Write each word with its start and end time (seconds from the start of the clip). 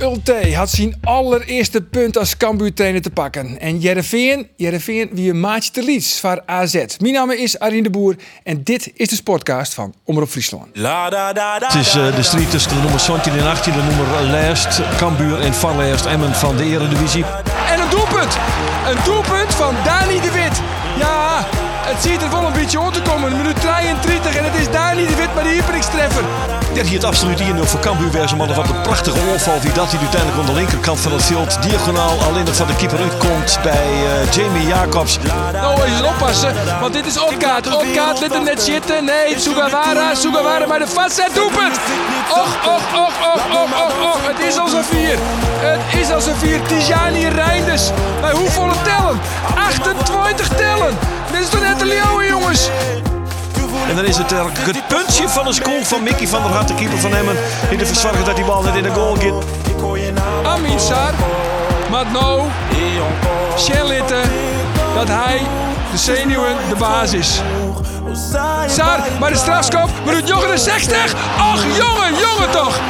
Ulte 0.00 0.54
had 0.54 0.70
zijn 0.70 0.94
allereerste 1.02 1.82
punt 1.82 2.18
als 2.18 2.36
Cambuur-trainer 2.36 3.02
te 3.02 3.10
pakken. 3.10 3.60
En 3.60 3.78
Jereveen, 3.78 4.48
Jereveen 4.56 5.10
wie 5.12 5.30
een 5.30 5.40
maatje 5.40 5.70
te 5.70 5.82
lieds 5.82 6.20
voor 6.20 6.42
AZ. 6.46 6.84
Mijn 6.98 7.14
naam 7.14 7.30
is 7.30 7.58
Arjen 7.58 7.82
de 7.82 7.90
Boer 7.90 8.16
en 8.44 8.64
dit 8.64 8.90
is 8.94 9.08
de 9.08 9.14
sportcast 9.14 9.74
van 9.74 9.94
Omroep 10.04 10.28
Friesland. 10.28 10.66
Het 11.72 11.86
is 11.86 11.94
eh, 11.94 12.16
de 12.16 12.22
strijd 12.22 12.50
tussen 12.50 12.74
de 12.74 12.80
nummer 12.80 13.00
17 13.00 13.32
en 13.32 13.46
18, 13.46 13.72
de 13.72 13.82
nummer 13.82 14.22
Lijst, 14.22 14.80
Cambuur 14.96 15.40
en 15.40 15.54
Van 15.54 15.76
Lijst, 15.76 16.06
Emmen 16.06 16.34
van 16.34 16.56
de 16.56 16.64
Eredivisie. 16.64 17.24
En 17.68 17.80
een 17.80 17.90
doelpunt! 17.90 18.38
Een 18.86 19.04
doelpunt 19.04 19.54
van 19.54 19.74
Dani 19.84 20.20
de 20.20 20.30
Wit. 20.32 20.60
Ja, 20.98 21.46
het 21.90 22.02
ziet 22.02 22.22
er 22.22 22.30
wel 22.30 22.46
een 22.46 22.52
beetje 22.52 22.80
om 22.80 22.92
te 22.92 23.02
komen. 23.02 23.36
Minuut 23.36 23.60
33 23.60 24.36
en 24.36 24.44
het 24.44 24.54
is 24.54 24.70
Dani 24.70 25.06
de 25.06 25.14
Wit 25.14 25.34
met 25.34 25.44
de 25.44 25.50
hyperix-treffer. 25.50 26.24
Dit 26.72 26.86
hier 26.86 26.98
het 26.98 27.04
absoluut 27.04 27.40
1-0 27.40 27.44
voor 27.62 27.80
Cambuur 27.80 28.10
wezen, 28.10 28.36
maar 28.36 28.54
wat 28.54 28.68
een 28.68 28.82
prachtige 28.82 29.18
onval 29.32 29.60
wie 29.60 29.72
dat 29.72 29.90
hij 29.90 30.00
uiteindelijk 30.00 30.40
aan 30.40 30.46
de 30.46 30.52
linkerkant 30.52 31.00
van 31.00 31.12
het 31.12 31.22
veld 31.22 31.62
diagonaal 31.62 32.18
alleen 32.28 32.44
nog 32.44 32.54
van 32.54 32.66
de 32.66 32.76
keeper 32.76 32.98
uitkomt 32.98 33.58
bij 33.62 33.88
eh, 34.04 34.32
Jamie 34.32 34.66
Jacobs. 34.66 35.18
Nou, 35.52 35.82
eens 35.82 36.02
oppassen, 36.02 36.54
want 36.80 36.92
dit 36.92 37.06
is 37.06 37.18
Otkaart. 37.18 37.74
Otkaart 37.74 38.20
let 38.20 38.32
hem 38.32 38.44
net 38.44 38.62
zitten. 38.62 39.04
Nee, 39.04 39.38
Sugawara, 39.38 40.14
Sugawara, 40.14 40.66
maar 40.66 40.78
de 40.78 40.88
vastzet 40.88 41.34
doelpunt. 41.34 41.78
Och, 42.30 42.52
och, 42.74 42.82
och, 43.02 43.14
och, 43.32 43.42
och, 43.60 43.70
och, 43.84 44.12
och. 44.12 44.20
Het 44.26 44.48
is 44.48 44.58
al 44.58 44.68
zo'n 44.68 44.84
vier. 44.84 45.18
Het 45.60 46.00
is 46.00 46.10
al 46.10 46.20
zo'n 46.20 46.34
vier. 46.34 46.62
Tijani 46.62 47.28
Reinders. 47.28 47.90
Bij 48.20 48.32
hoeveel 48.32 48.72
tellen? 48.84 49.20
28 49.54 50.48
tellen. 50.48 50.98
Dit 51.32 51.40
is 51.40 51.48
toch 51.48 51.60
net 51.60 51.78
de 51.78 51.84
Leeuwen, 51.84 52.26
jongens? 52.26 52.68
En 53.88 53.96
dan 53.96 54.04
is 54.04 54.16
het 54.16 54.32
eigenlijk 54.32 54.66
het 54.66 54.86
puntje 54.88 55.28
van 55.28 55.46
een 55.46 55.62
goal 55.62 55.84
van 55.84 56.02
Mickey 56.02 56.28
van 56.28 56.42
der 56.42 56.50
Hart, 56.50 56.68
de 56.68 56.74
keeper 56.74 56.98
van 56.98 57.14
Emmen. 57.14 57.36
Die 57.70 57.78
ervoor 57.78 57.96
zorgt 57.96 58.26
dat 58.26 58.36
die 58.36 58.44
bal 58.44 58.62
net 58.62 58.74
in 58.74 58.82
de 58.82 58.90
goal 58.90 59.16
gaat. 59.16 59.44
Amin 60.46 60.80
Sar. 60.80 61.12
Maar 61.90 62.06
nou, 62.12 62.42
Sherlitten, 63.58 64.22
dat 64.94 65.08
hij 65.08 65.40
de 65.90 65.98
zenuwen 65.98 66.56
de 66.68 66.76
baas 66.76 67.12
is. 67.12 67.40
Sar, 68.66 69.00
maar 69.20 69.30
de 69.30 69.36
strafskop, 69.36 69.88
minuut 70.04 70.24
69. 70.24 71.14
Ach, 71.38 71.62
jongen, 71.62 72.14
jongen 72.14 72.50
toch. 72.50 72.80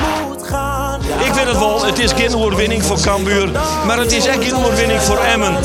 Ik 1.25 1.34
vind 1.34 1.48
het 1.48 1.58
wel, 1.58 1.84
het 1.84 1.98
is 1.98 2.12
geen 2.12 2.34
overwinning 2.34 2.82
voor 2.82 3.00
Cambuur, 3.00 3.48
maar 3.86 3.98
het 3.98 4.12
is 4.12 4.27
echt 4.27 4.44
geen 4.44 4.56
overwinning 4.56 5.00
voor 5.00 5.19
Emmen. 5.19 5.56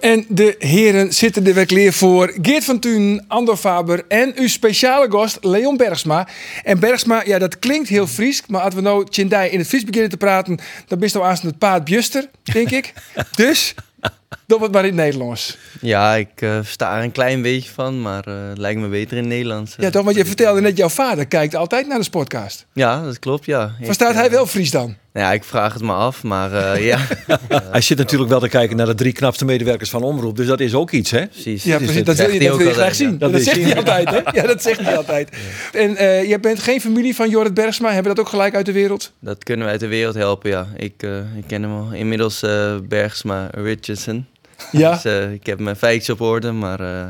En 0.00 0.24
de 0.28 0.54
heren 0.58 1.12
zitten 1.12 1.46
er 1.46 1.54
weer 1.54 1.66
klaar 1.66 1.92
voor. 1.92 2.32
Geert 2.42 2.64
van 2.64 2.78
Thun, 2.78 3.24
Andor 3.28 3.56
Faber 3.56 4.04
en 4.08 4.32
uw 4.34 4.48
speciale 4.48 5.10
gast 5.10 5.38
Leon 5.40 5.76
Bergsma. 5.76 6.28
En 6.64 6.78
Bergsma, 6.78 7.22
ja, 7.24 7.38
dat 7.38 7.58
klinkt 7.58 7.88
heel 7.88 8.06
Fries, 8.06 8.42
maar 8.46 8.60
als 8.60 8.74
we 8.74 8.80
nou 8.80 9.06
Tjendai 9.08 9.50
in 9.50 9.58
het 9.58 9.68
Fries 9.68 9.84
beginnen 9.84 10.10
te 10.10 10.16
praten, 10.16 10.58
dan 10.86 10.98
bist 10.98 11.14
nou 11.14 11.26
aan 11.26 11.36
het 11.42 11.58
paard 11.58 11.84
Bjuster, 11.84 12.28
denk 12.42 12.70
ik. 12.70 12.92
dus, 13.36 13.74
doe 14.46 14.62
het 14.62 14.72
maar 14.72 14.82
in 14.84 14.86
het 14.88 14.96
Nederlands. 15.04 15.56
Ja, 15.80 16.14
ik 16.14 16.28
eh, 16.34 16.56
versta 16.62 16.96
er 16.96 17.02
een 17.04 17.12
klein 17.12 17.42
beetje 17.42 17.70
van, 17.70 18.02
maar 18.02 18.24
eh, 18.24 18.34
het 18.48 18.58
lijkt 18.58 18.80
me 18.80 18.88
beter 18.88 19.16
in 19.16 19.22
het 19.22 19.32
Nederlands. 19.32 19.74
Ja, 19.78 19.90
toch? 19.90 20.04
Want 20.04 20.16
je 20.16 20.24
vertelde 20.24 20.60
net, 20.60 20.76
jouw 20.76 20.88
vader 20.88 21.26
kijkt 21.26 21.54
altijd 21.54 21.86
naar 21.86 21.98
de 21.98 22.04
sportcast. 22.04 22.66
Ja, 22.72 23.02
dat 23.04 23.18
klopt, 23.18 23.44
ja. 23.44 23.74
Verstaat 23.82 24.12
eh, 24.12 24.16
hij 24.18 24.30
wel 24.30 24.46
Fries 24.46 24.70
dan? 24.70 24.96
Ja, 25.12 25.32
ik 25.32 25.44
vraag 25.44 25.72
het 25.72 25.82
me 25.82 25.92
af, 25.92 26.22
maar 26.22 26.52
eh, 26.52 26.84
ja, 26.90 26.98
Hij 27.48 27.80
zit 27.80 27.98
natuurlijk 27.98 28.30
wel 28.30 28.40
te 28.40 28.48
kijken 28.48 28.76
naar 28.76 28.86
de 28.86 28.94
drie 28.94 29.12
knapste 29.12 29.44
medewerkers 29.44 29.90
van 29.90 30.02
Omroep, 30.02 30.36
dus 30.36 30.46
dat 30.46 30.60
is 30.60 30.74
ook 30.74 30.90
iets, 30.90 31.10
hè? 31.10 31.26
precies. 31.26 31.64
Ja, 31.64 31.78
Dus 31.78 31.86
precies. 31.86 32.04
dat 32.04 32.16
Dat 32.16 32.26
wil 32.26 32.34
je, 32.40 32.48
dat 32.48 32.56
wil 32.56 32.66
je 32.66 32.72
graag 32.72 32.94
zien. 32.94 33.18
Dat, 33.18 33.32
Dat 33.32 33.42
zegt 33.42 33.56
is- 33.56 33.64
hij 33.64 33.76
altijd, 33.76 34.10
hè? 34.10 34.16
Ja, 34.40 34.46
dat 34.46 34.62
zegt 34.62 34.80
hij 34.80 34.96
altijd. 34.96 35.28
En 35.72 35.96
eh 35.96 36.28
jij 36.28 36.40
bent 36.40 36.60
geen 36.62 36.80
familie 36.80 37.14
van 37.14 37.30
Jorrit 37.30 37.54
Bergsma. 37.54 37.86
Hebben 37.92 38.02
we 38.10 38.16
dat 38.16 38.24
ook 38.24 38.30
gelijk 38.30 38.54
uit 38.54 38.66
de 38.66 38.72
wereld? 38.72 39.12
Dat 39.20 39.44
kunnen 39.44 39.64
we 39.66 39.70
uit 39.72 39.80
de 39.80 39.86
wereld 39.86 40.14
helpen, 40.14 40.50
ja. 40.50 40.66
Ik, 40.76 40.92
eh, 41.02 41.16
ik 41.36 41.44
ken 41.46 41.62
hem 41.62 41.72
al 41.72 41.92
inmiddels, 41.92 42.42
eh, 42.42 42.76
Bergsma 42.88 43.48
Richardson. 43.50 44.19
Ja. 44.72 44.92
Dus 44.92 45.04
eh, 45.04 45.32
ik 45.32 45.46
heb 45.46 45.58
mijn 45.58 45.76
feitjes 45.76 46.10
op 46.10 46.20
orde, 46.20 46.52
maar 46.52 46.80
eh, 46.80 47.06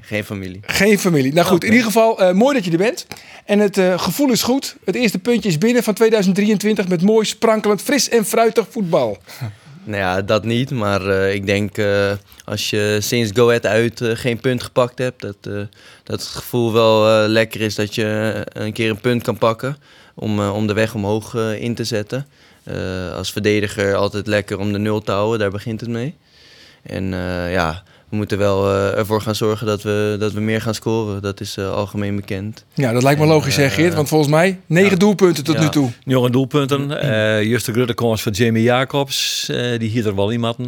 geen 0.00 0.24
familie. 0.24 0.60
Geen 0.62 0.98
familie. 0.98 1.32
Nou 1.32 1.46
goed, 1.46 1.64
in 1.64 1.70
ieder 1.70 1.86
geval 1.86 2.20
eh, 2.20 2.32
mooi 2.32 2.54
dat 2.54 2.64
je 2.64 2.70
er 2.70 2.76
bent. 2.76 3.06
En 3.44 3.58
het 3.58 3.80
gevoel 3.96 4.30
is 4.30 4.42
goed. 4.42 4.76
Het 4.84 4.94
eerste 4.94 5.18
puntje 5.18 5.48
is 5.48 5.58
binnen 5.58 5.82
van 5.82 5.94
2023 5.94 6.88
met 6.88 7.02
mooi, 7.02 7.26
sprankelend, 7.26 7.82
fris 7.82 8.08
en 8.08 8.24
fruitig 8.24 8.66
voetbal. 8.70 9.18
Nou 9.86 9.98
ja, 9.98 10.22
dat 10.22 10.44
niet, 10.44 10.70
maar 10.70 11.10
ik 11.10 11.46
denk 11.46 11.76
als 12.44 12.70
je 12.70 12.98
sinds 13.00 13.30
Go 13.34 13.46
Ahead 13.46 13.66
uit 13.66 14.00
geen 14.04 14.40
punt 14.40 14.62
gepakt 14.62 14.98
hebt, 14.98 15.20
dat, 15.20 15.36
dat 15.42 15.68
het 16.04 16.22
gevoel 16.22 16.72
wel 16.72 17.28
lekker 17.28 17.60
is 17.60 17.74
dat 17.74 17.94
je 17.94 18.36
een 18.52 18.72
keer 18.72 18.90
een 18.90 19.00
punt 19.00 19.22
kan 19.22 19.38
pakken 19.38 19.76
om, 20.14 20.40
om 20.40 20.66
de 20.66 20.72
weg 20.72 20.94
omhoog 20.94 21.34
in 21.58 21.74
te 21.74 21.84
zetten. 21.84 22.26
Als 23.16 23.32
verdediger 23.32 23.94
altijd 23.94 24.26
lekker 24.26 24.58
om 24.58 24.72
de 24.72 24.78
nul 24.78 25.00
te 25.00 25.12
houden, 25.12 25.38
daar 25.38 25.50
begint 25.50 25.80
het 25.80 25.90
mee. 25.90 26.14
En 26.86 27.14
eh, 27.14 27.52
ja, 27.52 27.82
we 28.08 28.16
moeten 28.16 28.38
wel 28.38 28.70
eh, 28.70 28.98
ervoor 28.98 29.20
gaan 29.20 29.34
zorgen 29.34 29.66
dat 29.66 29.82
we, 29.82 30.16
dat 30.18 30.32
we 30.32 30.40
meer 30.40 30.60
gaan 30.60 30.74
scoren. 30.74 31.22
Dat 31.22 31.40
is 31.40 31.56
eh, 31.56 31.70
algemeen 31.72 32.16
bekend. 32.16 32.64
Ja, 32.74 32.92
dat 32.92 33.02
lijkt 33.02 33.18
me 33.20 33.26
En, 33.26 33.32
logisch, 33.32 33.56
hè, 33.56 33.64
eh, 33.64 33.70
Geert? 33.70 33.94
Want 33.94 34.08
volgens 34.08 34.30
mij 34.30 34.60
negen 34.66 34.98
doelpunten 34.98 35.44
tot 35.44 35.54
Ja. 35.54 35.60
nu 35.62 35.68
toe. 35.68 35.90
Jonge 36.04 36.30
doelpunten. 36.30 37.00
eh 37.00 37.42
Juste 37.42 37.72
Grutte 37.72 37.94
komst 37.94 38.22
van 38.22 38.32
Jamie 38.32 38.62
Jacobs. 38.62 39.48
eh, 39.48 39.78
die 39.78 39.88
hier 39.90 40.06
er 40.06 40.14
wel 40.14 40.32
iemand. 40.32 40.58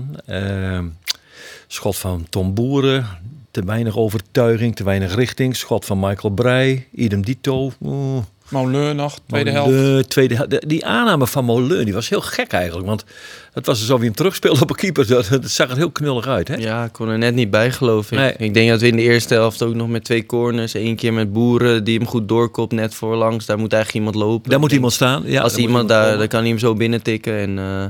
Schot 1.66 1.96
van 1.96 2.26
Tom 2.30 2.54
Boeren. 2.54 3.06
Te 3.50 3.64
weinig 3.64 3.96
overtuiging, 3.96 4.76
te 4.76 4.84
weinig 4.84 5.14
richting. 5.14 5.56
Schot 5.56 5.84
van 5.84 5.98
Michael 6.00 6.34
Breij. 6.34 6.86
Idem 6.94 7.22
dito. 7.24 7.72
Oeh. 7.82 8.22
Molen 8.48 8.96
nog, 8.96 9.18
tweede 9.26 9.50
helft. 9.50 10.10
Tweede 10.10 10.34
hel- 10.36 10.48
de- 10.48 10.62
die 10.66 10.86
aanname 10.86 11.26
van 11.26 11.44
Moleun 11.44 11.84
die 11.84 11.94
was 11.94 12.08
heel 12.08 12.20
gek 12.20 12.52
eigenlijk. 12.52 12.86
Want 12.86 13.04
het 13.52 13.66
was 13.66 13.80
alsof 13.80 13.96
hij 13.96 14.06
hem 14.06 14.14
terugspeelde 14.14 14.60
op 14.60 14.70
een 14.70 14.76
keeper. 14.76 15.06
Dat, 15.16 15.28
dat 15.28 15.48
zag 15.50 15.70
er 15.70 15.76
heel 15.76 15.90
knullig 15.90 16.26
uit. 16.26 16.48
Hè? 16.48 16.54
Ja, 16.54 16.84
ik 16.84 16.92
kon 16.92 17.08
er 17.08 17.18
net 17.18 17.34
niet 17.34 17.50
bij 17.50 17.70
geloof 17.72 18.12
ik. 18.12 18.18
Nee. 18.18 18.34
Ik 18.38 18.54
denk 18.54 18.68
dat 18.70 18.80
we 18.80 18.86
in 18.86 18.96
de 18.96 19.02
eerste 19.02 19.34
helft 19.34 19.62
ook 19.62 19.74
nog 19.74 19.88
met 19.88 20.04
twee 20.04 20.26
corners, 20.26 20.74
één 20.74 20.96
keer 20.96 21.12
met 21.12 21.32
boeren 21.32 21.84
die 21.84 21.98
hem 21.98 22.06
goed 22.06 22.28
doorkopt 22.28 22.72
net 22.72 22.94
voorlangs. 22.94 23.46
Daar 23.46 23.58
moet 23.58 23.72
eigenlijk 23.72 24.04
iemand 24.06 24.24
lopen. 24.24 24.50
Daar 24.50 24.60
moet 24.60 24.72
iemand 24.72 24.92
staan. 24.92 25.22
Ja, 25.26 25.42
Als 25.42 25.56
iemand 25.56 25.88
daar, 25.88 26.18
dan 26.18 26.28
kan 26.28 26.40
hij 26.40 26.48
hem 26.48 26.58
zo 26.58 26.74
binnentikken 26.74 27.38
en, 27.38 27.58
eh, 27.58 27.84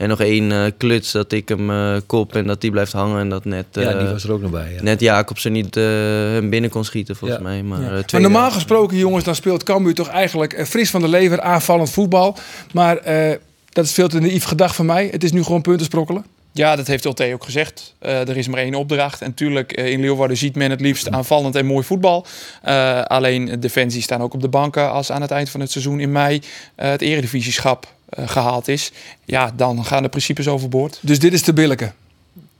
en 0.00 0.08
nog 0.08 0.20
één 0.20 0.52
eh, 0.52 0.62
kluts 0.76 1.12
dat 1.12 1.32
ik 1.32 1.48
hem 1.48 1.70
eh, 1.70 1.96
kop 2.06 2.34
en 2.36 2.46
dat 2.46 2.60
die 2.60 2.70
blijft 2.70 2.92
hangen 2.92 3.20
en 3.20 3.28
dat 3.28 3.44
net, 3.44 3.66
ja, 3.70 3.80
die 3.80 4.06
eh, 4.06 4.10
was 4.10 4.24
er 4.24 4.32
ook 4.32 4.40
nog 4.40 4.50
bij. 4.50 4.72
Ja. 4.74 4.82
net 4.82 5.00
Jacobsen 5.00 5.52
niet 5.52 5.76
eh, 5.76 5.84
hem 5.84 6.50
binnen 6.50 6.70
kon 6.70 6.84
schieten 6.84 7.16
volgens 7.16 7.40
Ja. 7.40 7.46
mij. 7.46 7.62
Maar, 7.62 7.80
Ja. 7.82 7.90
Maar 7.90 8.04
tweede 8.04 8.28
normaal 8.28 8.50
gesproken, 8.50 8.96
jongens, 8.96 9.24
dan 9.24 9.34
speelt 9.34 9.62
Cambuur 9.62 9.94
toch 9.94 10.08
eigenlijk 10.08 10.66
fris 10.68 10.90
van 10.90 11.00
de 11.00 11.08
lever, 11.08 11.40
aanvallend 11.40 11.90
voetbal. 11.90 12.36
Maar 12.72 12.96
eh, 12.96 13.36
dat 13.68 13.84
is 13.84 13.92
veel 13.92 14.08
te 14.08 14.18
naïef 14.20 14.44
gedacht 14.44 14.76
van 14.76 14.86
mij. 14.86 15.08
Het 15.10 15.24
is 15.24 15.32
nu 15.32 15.42
gewoon 15.42 15.60
punten 15.62 15.86
sprokkelen. 15.86 16.24
Ja, 16.52 16.76
dat 16.76 16.86
heeft 16.86 17.04
Ulte 17.04 17.32
ook 17.32 17.44
gezegd. 17.44 17.94
Eh, 17.98 18.28
er 18.28 18.36
is 18.36 18.48
maar 18.48 18.60
één 18.60 18.74
opdracht. 18.74 19.20
En 19.20 19.26
natuurlijk, 19.28 19.72
in 19.72 20.00
Leeuwarden 20.00 20.36
ziet 20.36 20.56
men 20.56 20.70
het 20.70 20.80
liefst 20.80 21.10
aanvallend 21.10 21.54
en 21.56 21.66
mooi 21.66 21.84
voetbal. 21.84 22.26
Eh, 22.62 23.00
alleen 23.02 23.44
de 23.46 23.58
Defensie 23.58 24.02
staan 24.02 24.20
ook 24.22 24.34
op 24.34 24.40
de 24.40 24.48
banken 24.48 24.90
als 24.90 25.12
aan 25.12 25.20
het 25.22 25.30
eind 25.30 25.50
van 25.50 25.60
het 25.60 25.70
seizoen 25.70 26.00
in 26.00 26.12
mei 26.12 26.40
het 26.76 27.00
eredivisieschap 27.02 27.86
gehaald 28.16 28.68
is. 28.68 28.92
Ja, 29.24 29.52
dan 29.56 29.84
gaan 29.84 30.02
de 30.02 30.08
principes 30.08 30.48
overboord. 30.48 30.98
Dus 31.02 31.18
dit 31.18 31.32
is 31.32 31.42
te 31.42 31.52
billijke. 31.52 31.92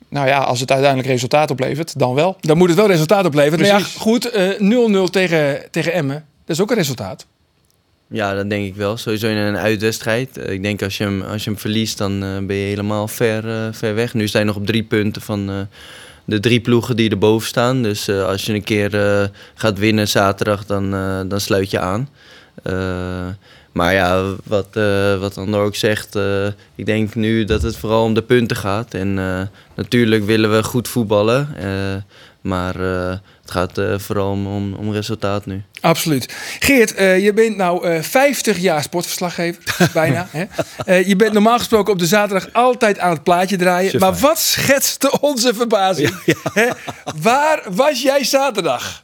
Nou 0.09 0.27
ja, 0.27 0.39
als 0.39 0.61
het 0.61 0.71
uiteindelijk 0.71 1.09
resultaat 1.11 1.51
oplevert, 1.51 1.99
dan 1.99 2.15
wel. 2.15 2.37
Dan 2.41 2.57
moet 2.59 2.69
het 2.69 2.77
wel 2.77 2.87
resultaat 2.87 3.25
opleveren. 3.25 3.59
Maar 3.59 3.69
ja, 3.69 3.77
Precies. 3.77 3.95
goed, 3.97 4.31
eh, 4.31 4.49
0-0 4.59 5.11
tegen, 5.11 5.63
tegen 5.71 5.93
Emmen. 5.93 6.25
Dat 6.45 6.57
is 6.57 6.63
ook 6.63 6.71
een 6.71 6.77
resultaat. 6.77 7.27
Ja, 8.07 8.35
dat 8.35 8.51
denk 8.51 8.67
ik 8.67 8.75
wel. 8.75 8.97
Sowieso 8.97 9.29
in 9.29 9.37
een 9.37 9.57
uitwedstrijd. 9.57 10.37
Eh, 10.39 10.53
Ik 10.53 10.63
denk 10.63 10.83
als 10.83 10.97
je 10.97 11.05
hem, 11.05 11.23
als 11.23 11.45
je 11.45 11.51
hem 11.51 11.59
verliest, 11.59 11.99
dan 11.99 12.13
eh, 12.23 12.39
ben 12.47 12.57
je 12.57 12.67
helemaal 12.67 13.09
ver, 13.09 13.49
eh, 13.51 13.69
ver 13.73 13.95
weg. 13.95 14.15
Nu 14.15 14.29
sta 14.29 14.39
je 14.39 14.45
nog 14.45 14.57
op 14.57 14.67
drie 14.67 14.83
punten 14.83 15.23
van 15.23 15.51
eh, 15.51 15.57
de 16.25 16.41
drie 16.41 16.61
ploegen 16.61 16.97
die 16.97 17.11
erboven 17.11 17.49
staan. 17.49 17.83
Dus 17.83 18.09
eh, 18.09 18.25
als 18.25 18.45
je 18.45 18.53
een 18.55 18.65
keer 18.65 19.21
eh, 19.21 19.29
gaat 19.55 19.79
winnen 19.79 20.09
zaterdag, 20.09 20.67
dan, 20.67 20.95
eh, 20.95 21.21
dan 21.29 21.41
sluit 21.41 21.71
je 21.71 21.79
aan. 21.79 22.09
Maar 23.73 23.93
ja, 23.93 24.35
wat, 24.45 24.77
eh 24.77 25.19
wat 25.19 25.39
Andor 25.39 25.65
ook 25.65 25.75
zegt, 25.75 26.17
eh, 26.17 26.47
ik 26.75 26.87
denk 26.87 27.15
nu 27.15 27.45
dat 27.45 27.63
het 27.63 27.77
vooral 27.77 28.05
om 28.05 28.15
de 28.15 28.23
punten 28.23 28.57
gaat. 28.57 28.95
En 28.95 29.19
eh, 29.19 29.41
natuurlijk 29.75 30.25
willen 30.25 30.53
we 30.53 30.63
goed 30.63 30.89
voetballen. 30.89 31.49
Maar 32.41 32.79
het 33.41 33.51
gaat 33.51 33.81
vooral 33.97 34.31
om, 34.31 34.75
om 34.75 34.93
resultaat 34.93 35.47
nu. 35.47 35.63
Absoluut. 35.81 36.35
Geert, 36.59 36.95
eh, 36.95 37.25
je 37.25 37.33
bent 37.33 37.57
nou 37.57 37.87
eh 37.89 38.03
50 38.03 38.59
jaar 38.59 38.83
sportverslaggever, 38.83 39.63
bijna. 39.93 40.29
Hè? 40.31 40.45
Eh, 40.85 41.09
je 41.09 41.17
bent 41.17 41.33
normaal 41.33 41.59
gesproken 41.59 41.93
op 41.93 41.99
de 41.99 42.07
zaterdag 42.07 42.49
altijd 42.53 42.99
aan 42.99 43.13
het 43.13 43.23
plaatje 43.23 43.57
draaien. 43.57 43.91
Chef, 43.91 44.01
Maar 44.01 44.15
wat 44.15 44.39
schetste 44.39 45.21
onze 45.21 45.55
verbazing? 45.55 46.15
Hè? 46.53 46.67
Waar 47.23 47.63
was 47.71 48.03
jij 48.03 48.25
zaterdag? 48.25 49.03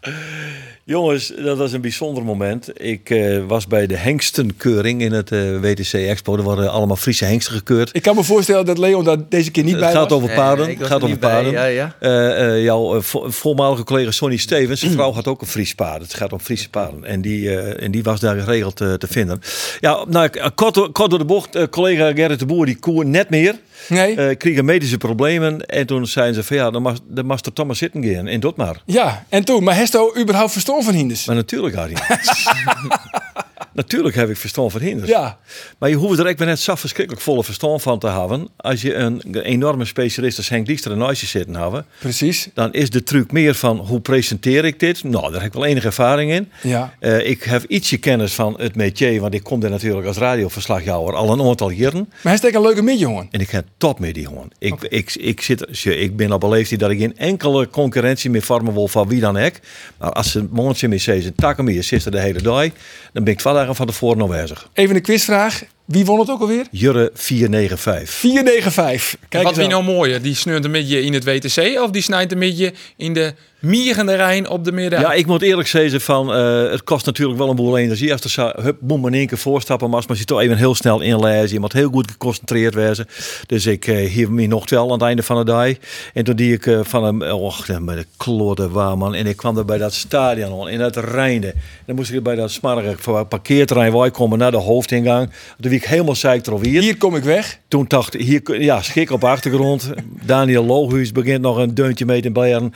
Jongens, 0.84 1.32
dat 1.44 1.56
was 1.58 1.72
een 1.72 1.80
bijzonder 1.80 2.24
moment. 2.24 2.68
Ik 2.82 3.10
eh, 3.10 3.38
was 3.46 3.66
bij 3.66 3.86
de 3.86 3.96
hengstenkeuring 3.96 5.00
in 5.02 5.12
het 5.12 5.32
eh, 5.32 5.58
WTC 5.60 5.92
Expo. 5.92 6.36
Er 6.36 6.42
worden 6.42 6.70
allemaal 6.70 6.96
Friese 6.96 7.24
hengsten 7.24 7.54
gekeurd. 7.54 7.90
Ik 7.92 8.02
kan 8.02 8.14
me 8.16 8.22
voorstellen 8.24 8.64
dat 8.64 8.78
Leon 8.78 9.04
daar 9.04 9.16
deze 9.28 9.50
keer 9.50 9.62
niet 9.64 9.72
Het 9.72 9.80
bij 9.82 9.92
gaat 9.92 10.10
was. 10.10 10.18
over 10.18 10.34
paarden. 10.34 10.66
Nee, 10.66 10.76
gaat 10.76 10.98
er 10.98 11.04
over 11.04 11.18
bij, 11.18 11.30
paarden. 11.30 11.52
Ja, 11.52 11.64
ja. 11.64 11.94
Eh, 12.00 12.46
eh, 12.56 12.62
jouw 12.62 13.00
vo- 13.00 13.30
voormalige 13.30 13.84
collega 13.84 14.10
Sonny 14.10 14.36
Stevens, 14.36 14.80
zijn 14.80 14.92
vrouw 14.92 15.12
had 15.12 15.26
ook 15.26 15.40
een 15.40 15.46
Fries 15.46 15.74
paard. 15.74 16.02
Het 16.02 16.14
gaat 16.14 16.32
om 16.32 16.40
Friese 16.40 16.65
En 17.04 17.20
die, 17.20 17.56
eh, 17.58 17.84
en 17.84 17.90
die 17.90 18.02
was 18.02 18.20
daar 18.20 18.36
geregeld 18.40 18.80
eh, 18.80 18.92
te 18.92 19.06
vinden. 19.06 19.40
Ja, 19.80 20.04
nou, 20.08 20.24
ik- 20.24 20.50
kort, 20.54 20.74
door- 20.74 20.92
kort 20.92 21.10
door 21.10 21.18
de 21.18 21.24
bocht, 21.24 21.54
eh, 21.54 21.62
collega 21.70 22.12
Gerrit 22.12 22.38
de 22.38 22.46
Boer, 22.46 22.66
die 22.66 22.78
koer 22.78 23.06
net 23.06 23.30
meer. 23.30 23.54
Nee? 23.88 24.16
Eh 24.16 24.36
kregen 24.36 24.64
medische 24.64 24.96
problemen. 24.96 25.66
En 25.66 25.86
toen 25.86 26.06
zeiden 26.06 26.34
ze 26.34 26.42
van 26.42 26.56
ja, 26.56 26.70
dan 26.70 26.82
mag, 26.82 26.96
dan 27.08 27.26
mag 27.26 27.40
er 27.44 27.52
toch 27.52 27.66
maar 27.66 27.76
zitten 27.76 28.04
gaan. 28.04 28.26
En 28.26 28.40
dat 28.40 28.56
maar. 28.56 28.82
Ja, 28.86 29.26
en 29.28 29.44
toen? 29.44 29.64
Maar 29.64 29.76
Hesto 29.76 30.12
überhaupt 30.18 30.52
verstand 30.52 30.84
van 30.84 30.94
Hinders? 30.94 31.24
Maar 31.26 31.36
natuurlijk, 31.36 31.74
Harry. 31.74 31.94
natuurlijk 33.76 34.14
heb 34.14 34.28
ik 34.28 34.36
verstand 34.36 34.72
van 34.72 34.80
hinders. 34.80 35.08
Ja, 35.10 35.38
Maar 35.78 35.88
je 35.88 35.94
hoeft 35.96 36.18
er 36.18 36.26
echt 36.26 36.38
net 36.38 36.60
zo 36.60 36.74
verschrikkelijk 36.74 37.24
volle 37.24 37.44
verstand 37.44 37.82
van 37.82 37.98
te 37.98 38.08
hebben. 38.08 38.48
Als 38.56 38.82
je 38.82 38.94
een 38.94 39.40
enorme 39.42 39.84
specialist 39.84 40.38
als 40.38 40.48
Henk 40.48 40.66
Diester 40.66 40.96
naast 40.96 41.20
je 41.20 41.26
zitten 41.26 41.54
hebben, 41.54 41.86
precies. 41.98 42.48
dan 42.54 42.72
is 42.72 42.90
de 42.90 43.02
truc 43.02 43.32
meer 43.32 43.54
van 43.54 43.78
hoe 43.78 44.00
presenteer 44.00 44.64
ik 44.64 44.80
dit? 44.80 45.04
Nou, 45.04 45.32
daar 45.32 45.40
heb 45.40 45.48
ik 45.48 45.52
wel 45.52 45.64
enige 45.64 45.86
ervaring 45.86 46.32
in. 46.32 46.50
Ja. 46.62 46.94
Eh, 46.98 47.28
ik 47.28 47.42
heb 47.42 47.64
ietsje 47.64 47.96
kennis 47.96 48.34
van 48.34 48.54
het 48.58 48.76
métier, 48.76 49.20
want 49.20 49.34
ik 49.34 49.42
kom 49.42 49.60
daar 49.60 49.70
natuurlijk 49.70 50.06
als 50.06 50.16
radioverslagjouwer 50.16 51.14
al 51.14 51.32
een 51.32 51.40
aantal 51.40 51.70
jaren. 51.70 52.06
Maar 52.08 52.18
hij 52.22 52.36
steekt 52.36 52.54
een 52.54 52.62
leuke 52.62 52.82
midje, 52.82 53.00
jongen. 53.00 53.28
En 53.30 53.40
ik 53.40 53.50
heb 53.50 53.66
top 53.76 53.98
met 53.98 54.14
die 54.14 54.22
jongen. 54.22 54.48
Ik, 54.58 54.82
ik, 54.82 55.14
ik, 55.14 55.40
zit, 55.42 55.84
ik 55.84 56.16
ben 56.16 56.32
op 56.32 56.42
een 56.42 56.48
leeftijd 56.48 56.80
dat 56.80 56.90
ik 56.90 56.98
geen 56.98 57.16
enkele 57.16 57.68
concurrentie 57.68 58.30
meer 58.30 58.42
vormen 58.42 58.74
wil 58.74 58.88
van 58.88 59.08
wie 59.08 59.20
dan 59.20 59.36
ook. 59.36 59.54
Maar 59.98 60.12
als 60.12 60.30
ze 60.30 60.38
een 60.38 60.48
mondje 60.52 60.88
meer 60.88 61.00
zeggen, 61.00 61.34
takken 61.34 61.64
meer 61.64 61.82
zitten 61.82 62.12
de 62.12 62.20
hele 62.20 62.42
dag, 62.42 62.68
dan 63.12 63.24
ben 63.24 63.32
ik 63.32 63.38
twee 63.38 63.65
van 63.74 63.86
tevoren 63.86 64.22
aanwezig. 64.22 64.68
Even 64.72 64.96
een 64.96 65.02
quizvraag. 65.02 65.62
Wie 65.86 66.04
won 66.04 66.18
het 66.18 66.30
ook 66.30 66.40
alweer? 66.40 66.66
Jurre 66.70 67.10
495. 67.14 68.10
495. 68.10 69.18
Kijk 69.28 69.42
Wat 69.42 69.52
eens 69.52 69.60
wie 69.60 69.70
nou 69.70 69.84
mooier? 69.84 70.22
Die 70.22 70.34
sneurt 70.34 70.64
een 70.64 70.72
beetje 70.72 71.02
in 71.02 71.12
het 71.12 71.24
WTC 71.24 71.80
of 71.80 71.90
die 71.90 72.02
snijdt 72.02 72.32
een 72.32 72.38
beetje 72.38 72.72
in 72.96 73.12
de 73.12 73.34
mierende 73.58 74.14
Rijn 74.14 74.48
op 74.48 74.64
de 74.64 74.72
midden? 74.72 75.00
Ja, 75.00 75.12
ik 75.12 75.26
moet 75.26 75.42
eerlijk 75.42 75.68
zeggen 75.68 76.00
van, 76.00 76.32
eh, 76.32 76.70
het 76.70 76.84
kost 76.84 77.06
natuurlijk 77.06 77.38
wel 77.38 77.50
een 77.50 77.56
boel 77.56 77.78
energie. 77.78 78.12
Als 78.12 78.20
er 78.20 78.30
zo, 78.30 78.50
hup, 78.54 78.80
moet 78.80 79.00
maar 79.00 79.12
in 79.12 79.18
één 79.18 79.26
keer 79.26 79.38
voorstappen, 79.38 79.88
maar 79.88 79.96
als 79.96 80.06
maar 80.06 80.16
je 80.16 80.24
toch 80.24 80.40
even 80.40 80.56
heel 80.56 80.74
snel 80.74 81.00
inlezen. 81.00 81.52
Je 81.52 81.60
moet 81.60 81.72
heel 81.72 81.90
goed 81.90 82.10
geconcentreerd 82.10 82.74
wezen. 82.74 83.06
Dus 83.46 83.66
ik 83.66 83.86
eh 83.86 84.10
hief 84.10 84.28
me 84.28 84.46
nog 84.46 84.70
wel 84.70 84.84
aan 84.84 84.92
het 84.92 85.02
einde 85.02 85.22
van 85.22 85.36
de 85.36 85.44
dag. 85.44 85.72
En 86.14 86.24
toen 86.24 86.36
die 86.36 86.52
ik 86.52 86.66
eh, 86.66 86.80
van 86.82 87.04
hem, 87.04 87.22
och, 87.22 87.66
bij 87.80 87.96
de 87.96 88.06
klodder 88.16 88.68
waar 88.68 88.98
man. 88.98 89.14
En 89.14 89.26
ik 89.26 89.36
kwam 89.36 89.58
er 89.58 89.64
bij 89.64 89.78
dat 89.78 89.94
stadion 89.94 90.52
al, 90.52 90.68
in 90.68 90.80
het 90.80 90.96
Rijnde. 90.96 91.54
Dan 91.86 91.96
moest 91.96 92.12
ik 92.12 92.22
bij 92.22 92.34
dat 92.34 92.50
smarrige 92.50 93.24
parkeerterrein 93.28 93.92
waar 93.92 94.06
ik 94.06 94.12
komen 94.12 94.38
naar 94.38 94.50
de 94.50 94.56
hoofdingang. 94.56 95.30
Toen 95.60 95.72
ik 95.76 95.84
helemaal 95.84 96.14
zeik 96.14 96.46
hier. 96.46 96.82
Hier 96.82 96.96
kom 96.96 97.16
ik 97.16 97.22
weg. 97.22 97.60
Toen 97.68 97.84
dacht 97.88 98.14
ik, 98.14 98.20
hier, 98.20 98.62
ja, 98.62 98.82
schik 98.82 99.10
op 99.10 99.24
achtergrond. 99.24 99.90
Daniel 100.26 100.64
Lohuis 100.64 101.12
begint 101.12 101.40
nog 101.40 101.56
een 101.56 101.74
deuntje 101.74 102.04
mee 102.04 102.22
te 102.22 102.30
baren. 102.30 102.72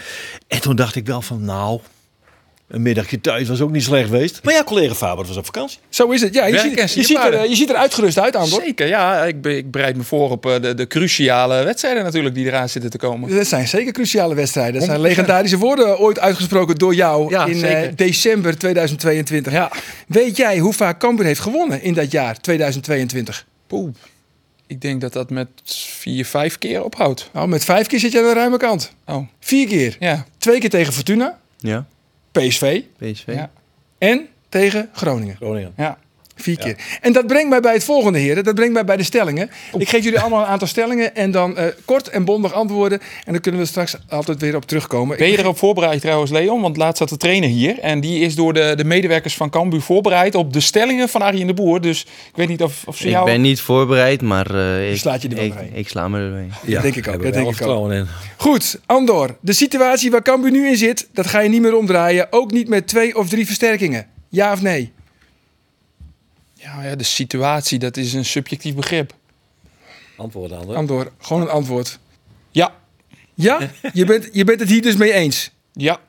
En 0.47 0.61
toen 0.61 0.77
dacht 0.77 0.97
ik 0.97 1.07
wel 1.07 1.23
van, 1.23 1.45
nou, 1.45 1.81
een 2.71 2.83
middagje 2.83 3.21
thuis 3.21 3.49
was 3.49 3.61
ook 3.61 3.71
niet 3.71 3.83
slecht 3.83 4.05
geweest. 4.09 4.41
Maar 4.45 4.55
ja, 4.55 4.65
collega 4.65 4.95
Faber 4.95 5.27
was 5.27 5.37
op 5.37 5.45
vakantie. 5.45 5.79
Zo 5.89 6.11
is 6.11 6.21
het. 6.21 6.35
Ja, 6.35 6.47
je, 6.47 6.59
ziet, 6.59 6.79
je, 6.95 7.03
ziet 7.03 7.17
er, 7.19 7.49
je 7.49 7.55
ziet 7.57 7.71
er 7.71 7.77
uitgerust 7.77 8.19
uit, 8.19 8.37
Andor. 8.37 8.61
Zeker, 8.63 8.87
ja. 8.87 9.25
Ik, 9.25 9.41
be- 9.43 9.57
ik 9.57 9.71
bereid 9.71 9.97
me 9.97 10.03
voor 10.03 10.31
op 10.31 10.47
eh, 10.47 10.61
de, 10.63 10.75
de 10.75 10.87
cruciale 10.87 11.65
wedstrijden 11.65 12.03
natuurlijk 12.05 12.35
die 12.35 12.47
eraan 12.47 12.69
zitten 12.69 12.91
te 12.91 12.99
komen. 12.99 13.35
Dat 13.37 13.47
zijn 13.47 13.69
zeker 13.69 13.93
cruciale 13.93 14.35
wedstrijden. 14.35 14.75
Dat 14.75 14.85
zijn 14.85 14.99
100%. 14.99 15.03
legendarische 15.03 15.57
woorden 15.59 15.99
ooit 15.99 16.19
uitgesproken 16.19 16.77
door 16.77 16.95
jou 16.95 17.31
Ja, 17.31 17.47
in 17.47 17.65
eh, 17.65 17.89
december 17.97 18.59
2022. 18.59 19.53
Ja. 19.53 19.73
Weet 20.07 20.37
jij 20.37 20.59
hoe 20.59 20.73
vaak 20.73 20.99
Cambuur 21.01 21.27
heeft 21.27 21.41
gewonnen 21.41 21.83
in 21.83 21.95
dat 21.95 22.11
jaar 22.11 22.41
2022? 22.41 23.47
Poeh. 23.67 23.89
Ik 24.67 24.81
denk 24.81 25.01
dat 25.01 25.13
dat 25.13 25.31
met 25.31 25.49
vier, 25.99 26.25
vijf 26.27 26.59
keer 26.59 26.85
ophoudt. 26.85 27.31
Nou, 27.33 27.49
met 27.49 27.65
vijf 27.65 27.87
keer 27.87 27.99
zit 27.99 28.13
je 28.13 28.19
aan 28.19 28.25
de 28.25 28.33
ruime 28.33 28.57
kant. 28.57 28.93
Oh, 29.07 29.27
Vier 29.41 29.67
keer. 29.67 29.97
ja. 29.99 30.25
Twee 30.39 30.61
keer 30.61 30.71
tegen 30.71 30.93
Fortuna, 30.93 31.39
Ja, 31.59 31.87
PSV 32.33 32.83
PSV. 32.99 33.27
Ja. 33.27 33.51
en 33.99 34.29
tegen 34.49 34.89
Groningen. 34.93 35.37
Groningen. 35.37 35.73
ja. 35.77 35.99
Vier 36.41 36.59
keer. 36.59 36.77
En 37.01 37.13
dat 37.13 37.27
brengt 37.27 37.49
mij 37.49 37.61
bij 37.61 37.73
het 37.73 37.85
volgende, 37.85 38.19
heren. 38.19 38.45
Dat 38.45 38.55
brengt 38.55 38.73
mij 38.73 38.85
bij 38.85 38.97
de 38.97 39.03
stellingen. 39.03 39.51
Ik 39.79 39.89
geef 39.89 40.05
jullie 40.05 40.21
allemaal 40.21 40.41
een 40.41 40.47
aantal 40.47 40.69
stellingen 40.69 41.15
en 41.15 41.31
dan 41.31 41.57
eh, 41.57 41.67
kort 41.85 42.09
en 42.09 42.25
bondig 42.25 42.53
antwoorden. 42.53 43.01
En 43.25 43.33
dan 43.33 43.41
kunnen 43.41 43.61
we 43.61 43.67
straks 43.67 43.97
altijd 44.09 44.41
weer 44.41 44.57
op 44.57 44.67
terugkomen. 44.67 45.17
Ben 45.17 45.31
je 45.31 45.39
erop 45.39 45.59
voorbereid 45.59 46.01
trouwens, 46.01 46.31
Leon? 46.31 46.61
Want 46.61 46.77
laatst 46.77 46.99
zat 46.99 47.09
de 47.09 47.17
trainer 47.17 47.49
hier. 47.49 47.79
En 47.79 48.01
die 48.01 48.21
is 48.21 48.35
door 48.35 48.53
de, 48.53 48.73
de 48.77 48.85
medewerkers 48.85 49.35
van 49.35 49.51
Cambuur 49.51 49.81
voorbereid 49.81 50.35
op 50.35 50.53
de 50.53 50.61
stellingen 50.61 51.09
van 51.09 51.23
Arjen 51.23 51.47
de 51.47 51.55
Boer. 51.55 51.81
Dus 51.81 52.03
ik 52.03 52.37
weet 52.37 52.49
niet 52.49 52.63
of, 52.63 52.83
of 52.87 52.97
ze 52.97 53.05
Ik 53.05 53.11
jou... 53.11 53.25
ben 53.25 53.41
niet 53.41 53.61
voorbereid, 53.61 54.23
maar 54.23 54.55
eh, 54.55 54.91
ik, 54.91 54.99
slaat 54.99 55.23
je 55.23 55.29
er 55.29 55.35
wel 55.35 55.45
ik, 55.45 55.55
ik 55.73 55.89
sla 55.89 56.09
me 56.09 56.19
er 56.19 56.29
doorheen. 56.29 56.53
Ja, 56.65 56.81
denk 56.81 56.97
ik 56.97 57.09
ook, 57.09 57.23
dat 57.23 57.33
denk 57.33 57.61
ik 57.61 57.61
in. 57.61 58.07
Goed, 58.37 58.81
Andor. 58.87 59.37
De 59.41 59.53
situatie 59.53 60.11
waar 60.11 60.23
Cambuur 60.23 60.51
nu 60.51 60.69
in 60.69 60.77
zit, 60.77 61.09
dat 61.13 61.27
ga 61.27 61.41
je 61.41 61.49
niet 61.49 61.61
meer 61.61 61.77
omdraaien. 61.77 62.27
Ook 62.31 62.53
niet 62.53 62.69
met 62.69 62.87
twee 62.87 63.17
of 63.17 63.29
drie 63.29 63.47
versterkingen. 63.47 64.07
Ja 64.29 64.53
of 64.53 64.63
nee? 64.63 64.93
Ja, 66.63 66.83
ja, 66.83 66.97
de 66.97 67.05
situatie, 67.05 67.79
dat 67.79 67.97
is 67.97 68.13
een 68.13 68.25
subjectief 68.25 68.75
begrip. 68.75 69.15
Antwoord 70.17 70.53
aan. 70.53 70.75
Andor, 70.75 71.13
gewoon 71.19 71.43
een 71.43 71.49
antwoord. 71.49 71.99
Ja, 72.51 72.73
Ja? 73.35 73.59
Je 73.93 74.05
bent, 74.05 74.29
je 74.33 74.45
bent 74.45 74.61
het 74.61 74.69
hier 74.69 74.83
dus 74.83 74.97
mee 74.97 75.13
eens. 75.13 75.51
ja, 75.73 76.01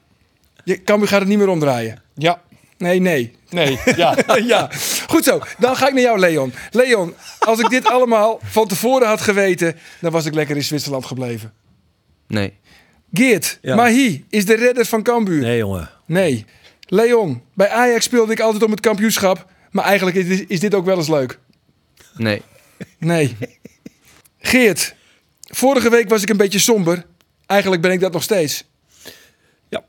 Je, 0.63 0.83
Cambuur 0.83 1.07
gaat 1.07 1.19
het 1.19 1.29
niet 1.29 1.37
meer 1.37 1.49
omdraaien. 1.49 2.01
ja, 2.15 2.41
Nee, 2.77 2.99
nee. 2.99 3.35
nee, 3.49 3.79
ja. 3.95 4.17
ja, 4.43 4.69
goed 5.07 5.23
zo. 5.23 5.41
Dan 5.57 5.75
ga 5.75 5.87
ik 5.87 5.93
naar 5.93 6.01
jou, 6.01 6.19
Leon. 6.19 6.53
Leon, 6.71 7.13
als 7.39 7.59
ik 7.59 7.69
dit 7.69 7.85
allemaal 7.85 8.39
van 8.43 8.67
tevoren 8.67 9.07
had 9.07 9.21
geweten, 9.21 9.75
dan 9.99 10.11
was 10.11 10.25
ik 10.25 10.33
lekker 10.33 10.55
in 10.55 10.63
Zwitserland 10.63 11.05
gebleven. 11.05 11.53
Nee, 12.27 12.53
Geert, 13.13 13.59
Ja. 13.61 13.75
Mahi 13.75 14.25
is 14.29 14.45
de 14.45 14.55
redder 14.55 14.85
van 14.85 15.03
Cambuur. 15.03 15.41
Nee, 15.41 15.57
jongen. 15.57 15.89
Nee. 16.05 16.45
Leon, 16.87 17.41
bij 17.53 17.69
Ajax 17.69 18.05
speelde 18.05 18.31
ik 18.31 18.39
altijd 18.39 18.63
om 18.63 18.71
het 18.71 18.79
kampioenschap. 18.79 19.45
Maar 19.71 19.85
eigenlijk 19.85 20.17
is 20.17 20.27
dit, 20.27 20.49
is 20.49 20.59
dit 20.59 20.75
ook 20.75 20.85
wel 20.85 20.97
eens 20.97 21.07
leuk. 21.07 21.39
nee, 22.15 22.41
Nee. 22.97 23.35
Geert, 24.39 24.95
vorige 25.41 25.89
week 25.89 26.09
was 26.09 26.21
ik 26.21 26.29
een 26.29 26.37
beetje 26.37 26.59
somber. 26.59 27.05
Eigenlijk 27.45 27.81
ben 27.81 27.91
ik 27.91 27.99
dat 27.99 28.13
nog 28.13 28.23
steeds. 28.23 28.63
Ja. 29.69 29.83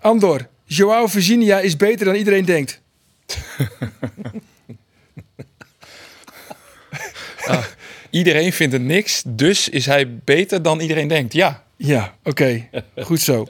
Andor, 0.00 0.48
Joao 0.64 1.06
Virginia 1.06 1.58
is 1.58 1.76
beter 1.76 2.04
dan 2.06 2.14
iedereen 2.14 2.44
denkt. 2.44 2.80
Iedereen 8.10 8.52
vindt 8.52 8.72
het 8.72 8.82
niks, 8.82 9.22
dus 9.26 9.68
is 9.68 9.86
hij 9.86 10.14
beter 10.24 10.62
dan 10.62 10.80
iedereen 10.80 11.08
denkt. 11.08 11.32
Ja, 11.32 11.64
Ja, 11.76 12.14
oké. 12.24 12.68
Goed 12.96 13.20
zo. 13.20 13.46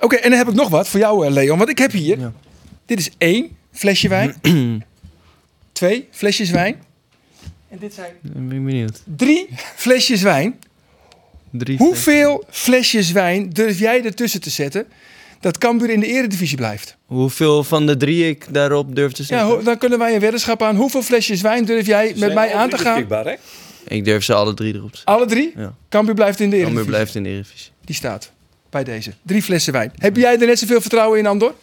Oké, 0.00 0.16
en 0.16 0.30
dan 0.30 0.38
heb 0.38 0.48
ik 0.48 0.54
nog 0.54 0.68
wat 0.68 0.88
voor 0.88 1.00
jou, 1.00 1.26
eh, 1.26 1.32
Leon. 1.32 1.58
Want 1.58 1.70
ik 1.70 1.78
heb 1.78 1.92
hier... 1.92 2.32
Dit 2.86 2.98
is 2.98 3.10
één 3.18 3.56
flesje 3.72 4.08
wijn. 4.08 4.34
twee 5.82 6.08
flesjes 6.10 6.50
wijn. 6.50 6.82
En 7.68 7.78
dit 7.78 7.94
zijn 7.94 8.12
dan 8.20 8.48
ben 8.48 8.56
ik 8.58 8.64
benieuwd. 8.64 9.02
drie 9.16 9.48
flesjes 9.76 10.22
wijn. 10.22 10.58
Drie 11.50 11.78
Hoeveel 11.78 12.44
flesjes 12.50 13.12
wijn 13.12 13.50
durf 13.50 13.78
jij 13.78 14.04
ertussen 14.04 14.40
te 14.40 14.50
zetten... 14.50 14.86
dat 15.40 15.58
Cambuur 15.58 15.90
in 15.90 16.00
de 16.00 16.06
eredivisie 16.06 16.56
blijft? 16.56 16.96
Hoeveel 17.06 17.64
van 17.64 17.86
de 17.86 17.96
drie 17.96 18.28
ik 18.28 18.46
daarop 18.50 18.94
durf 18.94 19.12
te 19.12 19.22
Ja, 19.22 19.26
zetten? 19.28 19.46
ho- 19.48 19.62
dan 19.62 19.78
kunnen 19.78 19.98
wij 19.98 20.14
een 20.14 20.20
weddenschap 20.20 20.62
aan. 20.62 20.76
Hoeveel 20.76 21.02
flesjes 21.02 21.40
wijn 21.40 21.64
durf 21.64 21.86
jij 21.86 22.12
met 22.16 22.34
mij 22.34 22.54
aan 22.54 22.70
te 22.70 22.78
gaan? 22.78 23.06
Hè? 23.08 23.34
Ik 23.88 24.04
durf 24.04 24.24
ze 24.24 24.34
alle 24.34 24.54
drie 24.54 24.74
erop 24.74 24.90
te 24.90 24.96
zetten. 24.96 25.14
Alle 25.14 25.26
drie? 25.26 25.52
Ja. 25.56 25.74
Cambuur 25.88 26.14
blijft 26.14 26.40
in 26.40 26.50
de 26.50 26.56
Cambuur 26.56 26.70
eredivisie. 26.72 26.90
blijft 26.90 27.14
in 27.14 27.22
de 27.22 27.28
Eredivisie. 27.28 27.70
Die 27.84 27.94
staat 27.94 28.30
bij 28.70 28.84
deze. 28.84 29.12
Drie 29.22 29.42
flessen 29.42 29.72
wijn. 29.72 29.92
Heb 29.96 30.16
jij 30.16 30.40
er 30.40 30.46
net 30.46 30.58
zoveel 30.58 30.80
vertrouwen 30.80 31.18
in, 31.18 31.26
Andor? 31.26 31.54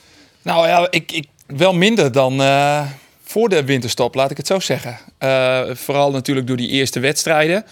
nou 0.41 0.67
ja, 0.67 0.88
ik, 0.91 1.11
ik 1.11 1.27
wel 1.47 1.73
minder 1.73 2.11
dan 2.11 2.41
eh, 2.41 2.85
voor 3.29 3.50
de 3.50 3.63
winterstop, 3.63 4.15
laat 4.15 4.31
ik 4.31 4.38
het 4.38 4.48
zo 4.48 4.59
zeggen. 4.59 4.98
Eh, 5.17 5.62
vooral 5.74 6.12
natuurlijk 6.12 6.48
door 6.48 6.57
die 6.57 6.69
eerste 6.69 7.00
wedstrijden 7.00 7.65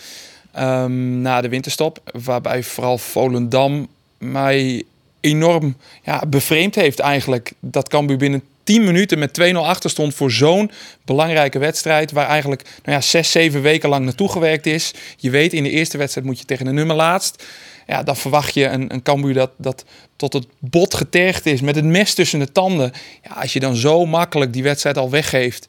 ehm, 0.52 1.22
na 1.22 1.42
de 1.42 1.50
winterstop, 1.50 2.00
waarbij 2.24 2.64
vooral 2.64 2.98
Volendam 2.98 3.88
mij 4.18 4.84
enorm 5.20 5.78
ja, 6.04 6.24
bevreemd 6.28 6.76
heeft 6.76 7.00
eigenlijk. 7.00 7.52
Dat 7.60 7.90
Cambuur 7.90 8.18
binnen 8.18 8.42
10 8.64 8.84
minuten 8.84 9.20
met 9.20 9.40
2-0 9.42 9.56
achter 9.56 9.90
stond 9.90 10.14
voor 10.14 10.32
zo'n 10.32 10.72
belangrijke 11.06 11.60
wedstrijd. 11.60 12.12
Waar 12.12 12.28
eigenlijk 12.28 12.64
nou 12.84 12.98
ja, 12.98 13.02
6, 13.02 13.32
7 13.32 13.62
weken 13.62 13.90
lang 13.90 14.06
naartoe 14.06 14.32
gewerkt 14.32 14.66
is. 14.66 14.94
Je 15.18 15.30
weet, 15.30 15.54
in 15.54 15.64
de 15.64 15.70
eerste 15.70 15.98
wedstrijd 15.98 16.28
moet 16.28 16.40
je 16.40 16.46
tegen 16.46 16.66
de 16.66 16.72
nummer 16.72 16.96
laatst. 16.96 17.44
Ja, 17.88 18.04
dan 18.04 18.16
verwacht 18.16 18.54
je 18.54 18.66
een, 18.66 18.94
een 18.94 19.02
Cambuur 19.02 19.34
dat, 19.34 19.52
dat 19.58 19.86
tot 20.16 20.34
het 20.34 20.48
bot 20.60 20.94
getergd 20.94 21.46
is 21.46 21.62
met 21.62 21.76
het 21.76 21.86
mes 21.86 22.14
tussen 22.14 22.40
de 22.40 22.52
tanden. 22.52 22.92
Ja, 23.24 23.42
als 23.42 23.54
je 23.54 23.60
dan 23.60 23.76
zo 23.76 24.06
makkelijk 24.06 24.54
die 24.54 24.64
wedstrijd 24.64 24.98
al 24.98 25.10
weggeeft. 25.10 25.68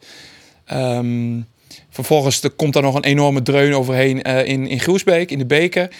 Ehm, 0.64 1.40
vervolgens 1.90 2.42
er 2.42 2.50
komt 2.50 2.76
er 2.76 2.82
nog 2.82 2.94
een 2.94 3.04
enorme 3.04 3.42
dreun 3.42 3.74
overheen 3.74 4.22
eh, 4.22 4.46
in, 4.46 4.66
in 4.66 4.80
Groesbeek, 4.80 5.30
in 5.30 5.38
de 5.38 5.46
beker. 5.46 5.90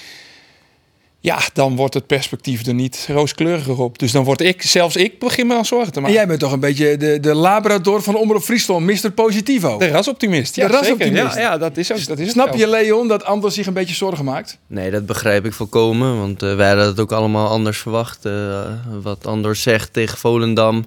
Ja, 1.20 1.38
dan 1.52 1.76
wordt 1.76 1.94
het 1.94 2.06
perspectief 2.06 2.66
er 2.66 2.74
niet 2.74 3.06
rooskleuriger 3.08 3.78
op. 3.80 3.98
Dus 3.98 4.12
dan 4.12 4.24
word 4.24 4.40
ik, 4.40 4.62
zelfs 4.62 4.96
ik, 4.96 5.18
begin 5.18 5.46
me 5.46 5.54
aan 5.54 5.64
zorgen 5.64 5.88
te 5.92 5.96
En 5.96 6.02
maken. 6.02 6.16
jij 6.18 6.26
bent 6.26 6.40
toch 6.40 6.52
een 6.52 6.60
beetje 6.60 6.96
de, 6.96 7.20
de 7.20 7.34
labrador 7.34 8.02
van 8.02 8.16
Omroep 8.16 8.42
Friesland, 8.42 8.86
Mr. 8.86 9.10
Positivo. 9.10 9.78
De 9.78 9.88
rasoptimist. 9.88 10.56
Ja, 10.56 10.66
De 10.66 10.72
rasoptimist. 10.72 11.22
zeker. 11.24 11.40
Ja, 11.40 11.50
ja, 11.50 11.58
dat 11.58 11.76
is 11.76 11.92
ook. 11.92 12.06
Dat 12.06 12.18
is 12.18 12.30
Snap 12.30 12.54
je. 12.54 12.68
Leon, 12.68 13.08
dat 13.08 13.24
Anders 13.24 13.54
zich 13.54 13.66
een 13.66 13.72
beetje 13.72 13.94
zorgen 13.94 14.24
maakt? 14.24 14.58
Nee, 14.66 14.90
dat 14.90 15.06
begrijp 15.06 15.44
ik 15.44 15.52
volkomen. 15.52 16.18
Want 16.18 16.42
eh, 16.42 16.56
wij 16.56 16.68
hadden 16.68 16.86
het 16.86 17.00
ook 17.00 17.12
allemaal 17.12 17.48
anders 17.48 17.78
verwacht. 17.78 18.24
Eh, 18.24 18.60
wat 19.02 19.26
Andor 19.26 19.56
zegt 19.56 19.92
tegen 19.92 20.18
Volendam. 20.18 20.84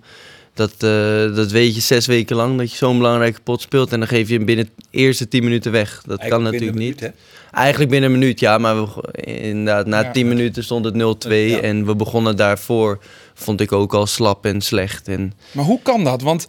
Dat, 0.62 0.74
eh, 0.78 1.36
dat 1.36 1.52
weet 1.52 1.76
je 1.76 1.82
zes 1.82 2.06
weken 2.06 2.36
lang 2.36 2.58
dat 2.58 2.72
je 2.72 2.78
zo'n 2.78 2.98
belangrijke 2.98 3.42
pot 3.42 3.62
speelt. 3.62 3.92
En 3.92 4.00
dan 4.00 4.08
geef 4.08 4.30
je 4.30 4.36
hem 4.36 4.46
binnen 4.46 4.70
de 4.76 4.98
eerste 4.98 5.28
tien 5.28 5.44
minuten 5.44 5.72
weg. 5.72 6.02
Dat 6.06 6.28
kan 6.28 6.44
natuurlijk 6.44 6.78
niet. 6.78 7.12
Eigenlijk 7.52 7.92
binnen 7.92 8.12
een 8.12 8.20
minuut, 8.20 8.40
ja. 8.40 8.58
Maar 8.58 8.76
we, 8.86 9.02
inderdaad, 9.24 9.86
na 9.86 10.02
Ja. 10.02 10.12
tien 10.12 10.28
minuten 10.28 10.64
stond 10.64 10.86
het 10.86 10.94
0-2. 10.96 11.50
Ja. 11.50 11.60
En 11.60 11.86
we 11.86 11.96
begonnen 11.96 12.36
daarvoor, 12.36 13.00
vond 13.34 13.62
ik 13.62 13.72
ook 13.72 13.94
al 13.94 14.06
slap 14.08 14.46
en 14.46 14.62
slecht. 14.62 15.08
En 15.08 15.34
Maar 15.52 15.66
hoe 15.66 15.80
kan 15.84 16.04
dat? 16.04 16.22
Want 16.22 16.48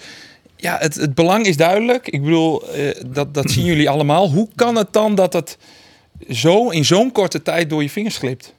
ja, 0.57 0.77
het, 0.81 0.95
het 0.95 1.15
belang 1.15 1.47
is 1.47 1.57
duidelijk. 1.57 2.09
Ik 2.09 2.23
bedoel, 2.23 2.69
eh, 2.69 2.91
dat, 3.07 3.35
dat 3.35 3.51
zien 3.51 3.65
jullie 3.65 3.91
allemaal. 3.91 4.31
Hoe 4.31 4.49
kan 4.55 4.77
het 4.77 4.93
dan 4.93 5.15
dat 5.15 5.33
het 5.33 5.59
zo 6.31 6.69
in 6.69 6.85
zo'n 6.85 7.13
korte 7.13 7.43
tijd 7.43 7.71
door 7.71 7.83
je 7.83 7.91
vingers 7.91 8.17
glipt? 8.17 8.55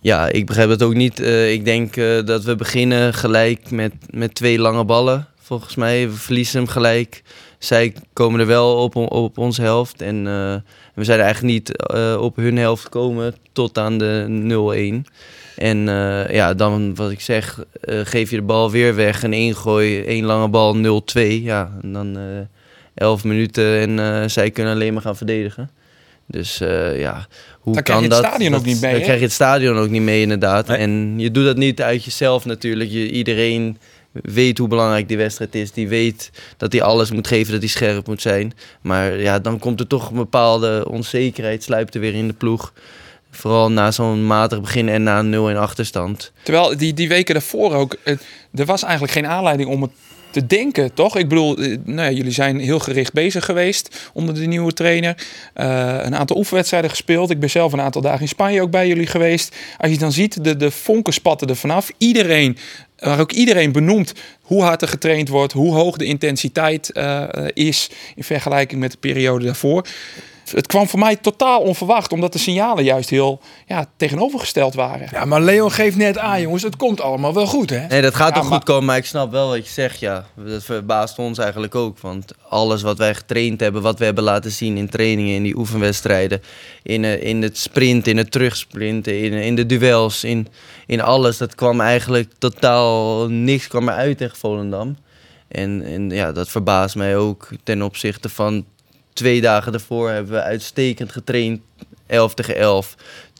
Ja, 0.00 0.28
ik 0.28 0.46
begrijp 0.46 0.68
het 0.68 0.82
ook 0.82 0.94
niet. 0.94 1.20
Eh, 1.20 1.52
ik 1.52 1.64
denk 1.64 1.96
eh, 1.96 2.24
dat 2.24 2.44
we 2.44 2.56
beginnen 2.56 3.14
gelijk 3.14 3.70
met, 3.70 3.92
met 4.10 4.34
twee 4.34 4.58
lange 4.58 4.84
ballen. 4.84 5.26
Volgens 5.40 5.74
mij, 5.74 6.08
we 6.08 6.14
verliezen 6.14 6.58
hem 6.58 6.68
gelijk. 6.68 7.22
Zij 7.58 7.94
komen 8.12 8.40
er 8.40 8.46
wel 8.46 8.76
op, 8.76 8.96
op 8.96 9.38
onze 9.38 9.62
helft. 9.62 10.02
En 10.02 10.26
eh, 10.26 10.54
we 10.94 11.04
zijn 11.04 11.20
eigenlijk 11.20 11.54
niet 11.54 11.82
op 12.18 12.36
hun 12.36 12.56
helft 12.56 12.82
gekomen 12.82 13.34
tot 13.52 13.78
aan 13.78 13.98
de 13.98 15.02
0-1. 15.04 15.10
En 15.56 15.78
ja, 16.30 16.54
dan 16.54 16.94
wat 16.94 17.10
ik 17.10 17.20
zeg, 17.20 17.64
geef 17.82 18.30
je 18.30 18.36
de 18.36 18.42
bal 18.42 18.70
weer 18.70 18.94
weg. 18.94 19.22
Een 19.22 19.32
ingooi, 19.32 20.02
één 20.02 20.24
lange 20.24 20.48
bal, 20.48 21.02
0-2. 21.16 21.20
Ja, 21.42 21.70
en 21.82 21.92
dan 21.92 22.18
11 22.94 23.24
minuten 23.24 23.98
en 23.98 24.30
zij 24.30 24.50
kunnen 24.50 24.72
alleen 24.72 24.92
maar 24.92 25.02
gaan 25.02 25.16
verdedigen. 25.16 25.70
Dus 26.26 26.60
eh, 26.60 27.00
ja, 27.00 27.26
hoe 27.60 27.74
Dan 27.74 27.82
kan 27.82 27.82
krijg 27.82 27.98
je 27.98 28.04
het 28.04 28.10
dat? 28.14 28.24
stadion 28.24 28.50
Dat- 28.50 28.60
ook 28.60 28.66
niet 28.66 28.80
mee, 28.80 28.90
Dan 28.90 28.98
hè? 28.98 29.04
krijg 29.04 29.18
je 29.18 29.24
het 29.24 29.34
stadion 29.34 29.76
ook 29.78 29.88
niet 29.90 30.02
mee, 30.02 30.20
inderdaad. 30.22 30.66
Nee. 30.66 30.78
En 30.78 31.14
je 31.18 31.30
doet 31.30 31.44
dat 31.44 31.56
niet 31.56 31.82
uit 31.82 32.04
jezelf 32.04 32.44
natuurlijk. 32.44 32.90
Je, 32.90 33.10
iedereen 33.10 33.78
weet 34.12 34.58
hoe 34.58 34.68
belangrijk 34.68 35.08
die 35.08 35.16
wedstrijd 35.16 35.54
is. 35.54 35.72
Die 35.72 35.88
weet 35.88 36.30
dat 36.56 36.72
hij 36.72 36.82
alles 36.82 37.10
moet 37.10 37.26
geven, 37.26 37.52
dat 37.52 37.60
hij 37.60 37.70
scherp 37.70 38.06
moet 38.06 38.22
zijn. 38.22 38.52
Maar 38.80 39.20
ja, 39.20 39.38
dan 39.38 39.58
komt 39.58 39.80
er 39.80 39.86
toch 39.86 40.10
een 40.10 40.16
bepaalde 40.16 40.86
onzekerheid, 40.88 41.62
sluipt 41.62 41.94
er 41.94 42.00
weer 42.00 42.14
in 42.14 42.26
de 42.26 42.32
ploeg. 42.34 42.72
Vooral 43.30 43.70
na 43.70 43.90
zo'n 43.90 44.26
matig 44.26 44.60
begin 44.60 44.88
en 44.88 45.02
na 45.02 45.18
een 45.18 45.30
0 45.30 45.50
in 45.50 45.56
achterstand. 45.56 46.32
Terwijl 46.42 46.76
die, 46.76 46.94
die 46.94 47.08
weken 47.08 47.34
daarvoor 47.34 47.74
ook, 47.74 47.96
eh, 48.04 48.16
er 48.54 48.64
was 48.64 48.82
eigenlijk 48.82 49.12
geen 49.12 49.26
aanleiding 49.26 49.68
om 49.68 49.82
het 49.82 49.90
te 50.32 50.46
denken, 50.46 50.94
toch? 50.94 51.16
Ik 51.16 51.28
bedoel, 51.28 51.58
eh, 51.58 51.76
nou 51.84 52.10
ja, 52.10 52.16
jullie 52.16 52.32
zijn 52.32 52.58
heel 52.58 52.78
gericht 52.78 53.12
bezig 53.12 53.44
geweest 53.44 54.10
onder 54.12 54.34
de 54.34 54.46
nieuwe 54.46 54.72
trainer. 54.72 55.16
Eh, 55.54 55.98
een 56.02 56.16
aantal 56.16 56.36
oefenwedstrijden 56.36 56.90
gespeeld. 56.90 57.30
Ik 57.30 57.40
ben 57.40 57.50
zelf 57.50 57.72
een 57.72 57.80
aantal 57.80 58.02
dagen 58.02 58.20
in 58.20 58.28
Spanje 58.28 58.62
ook 58.62 58.70
bij 58.70 58.88
jullie 58.88 59.06
geweest. 59.06 59.56
Als 59.78 59.90
je 59.90 59.98
dan 59.98 60.12
ziet, 60.12 60.44
de, 60.44 60.56
de 60.56 60.70
vonken 60.70 61.12
spatten 61.12 61.48
er 61.48 61.56
vanaf. 61.56 61.90
Iedereen, 61.98 62.56
waar 62.98 63.20
ook 63.20 63.32
iedereen 63.32 63.72
benoemt 63.72 64.12
hoe 64.42 64.62
hard 64.62 64.82
er 64.82 64.88
getraind 64.88 65.28
wordt, 65.28 65.52
hoe 65.52 65.74
hoog 65.74 65.96
de 65.96 66.04
intensiteit 66.04 66.90
eh, 66.92 67.28
is 67.52 67.90
in 68.14 68.24
vergelijking 68.24 68.80
met 68.80 68.90
de 68.90 68.98
periode 68.98 69.44
daarvoor. 69.44 69.86
Het 70.54 70.66
kwam 70.66 70.88
voor 70.88 70.98
mij 70.98 71.16
totaal 71.16 71.60
onverwacht, 71.60 72.12
omdat 72.12 72.32
de 72.32 72.38
signalen 72.38 72.84
juist 72.84 73.10
heel 73.10 73.40
ja, 73.66 73.86
tegenovergesteld 73.96 74.74
waren. 74.74 75.08
Ja, 75.12 75.24
maar 75.24 75.40
Leon 75.40 75.72
geeft 75.72 75.96
net 75.96 76.18
aan, 76.18 76.40
jongens. 76.40 76.62
Het 76.62 76.76
komt 76.76 77.00
allemaal 77.00 77.34
wel 77.34 77.46
goed, 77.46 77.70
hè? 77.70 77.86
Nee, 77.86 78.02
dat 78.02 78.14
gaat 78.14 78.28
Ja, 78.28 78.34
toch 78.34 78.42
maar- 78.48 78.52
goed 78.58 78.64
komen, 78.64 78.84
maar 78.84 78.96
ik 78.96 79.04
snap 79.06 79.30
wel 79.30 79.48
wat 79.48 79.66
je 79.66 79.72
zegt, 79.72 80.00
ja. 80.00 80.24
Dat 80.46 80.64
verbaast 80.64 81.18
ons 81.18 81.38
eigenlijk 81.38 81.74
ook, 81.74 81.98
want 81.98 82.32
alles 82.48 82.82
wat 82.82 82.98
wij 82.98 83.14
getraind 83.14 83.60
hebben, 83.60 83.82
wat 83.82 83.98
we 83.98 84.04
hebben 84.04 84.24
laten 84.24 84.50
zien 84.50 84.76
in 84.76 84.88
trainingen, 84.88 85.34
in 85.34 85.42
die 85.42 85.56
oefenwedstrijden, 85.56 86.42
in, 86.82 87.04
eh, 87.04 87.22
in 87.22 87.42
het 87.42 87.58
sprint, 87.58 88.06
in 88.06 88.16
het 88.16 88.30
terugsprinten, 88.30 89.18
in, 89.20 89.32
in 89.32 89.54
de 89.54 89.66
duels, 89.66 90.24
in, 90.24 90.48
in 90.86 91.00
alles, 91.00 91.36
dat 91.38 91.54
kwam 91.54 91.80
eigenlijk 91.80 92.30
totaal, 92.38 93.26
niks 93.28 93.68
kwam 93.68 93.88
eruit 93.88 94.18
tegen 94.18 94.36
Volendam. 94.36 94.96
En, 95.48 95.82
en 95.82 96.10
ja, 96.10 96.32
dat 96.32 96.48
verbaast 96.48 96.94
mij 96.94 97.16
ook 97.16 97.48
ten 97.62 97.82
opzichte 97.82 98.28
van 98.28 98.64
twee 99.12 99.40
dagen 99.40 99.72
daarvoor 99.72 100.10
hebben 100.10 100.32
we 100.32 100.42
uitstekend 100.42 101.12
getraind, 101.12 101.60
11 102.06 102.34
tegen 102.34 102.56
11, 102.56 102.94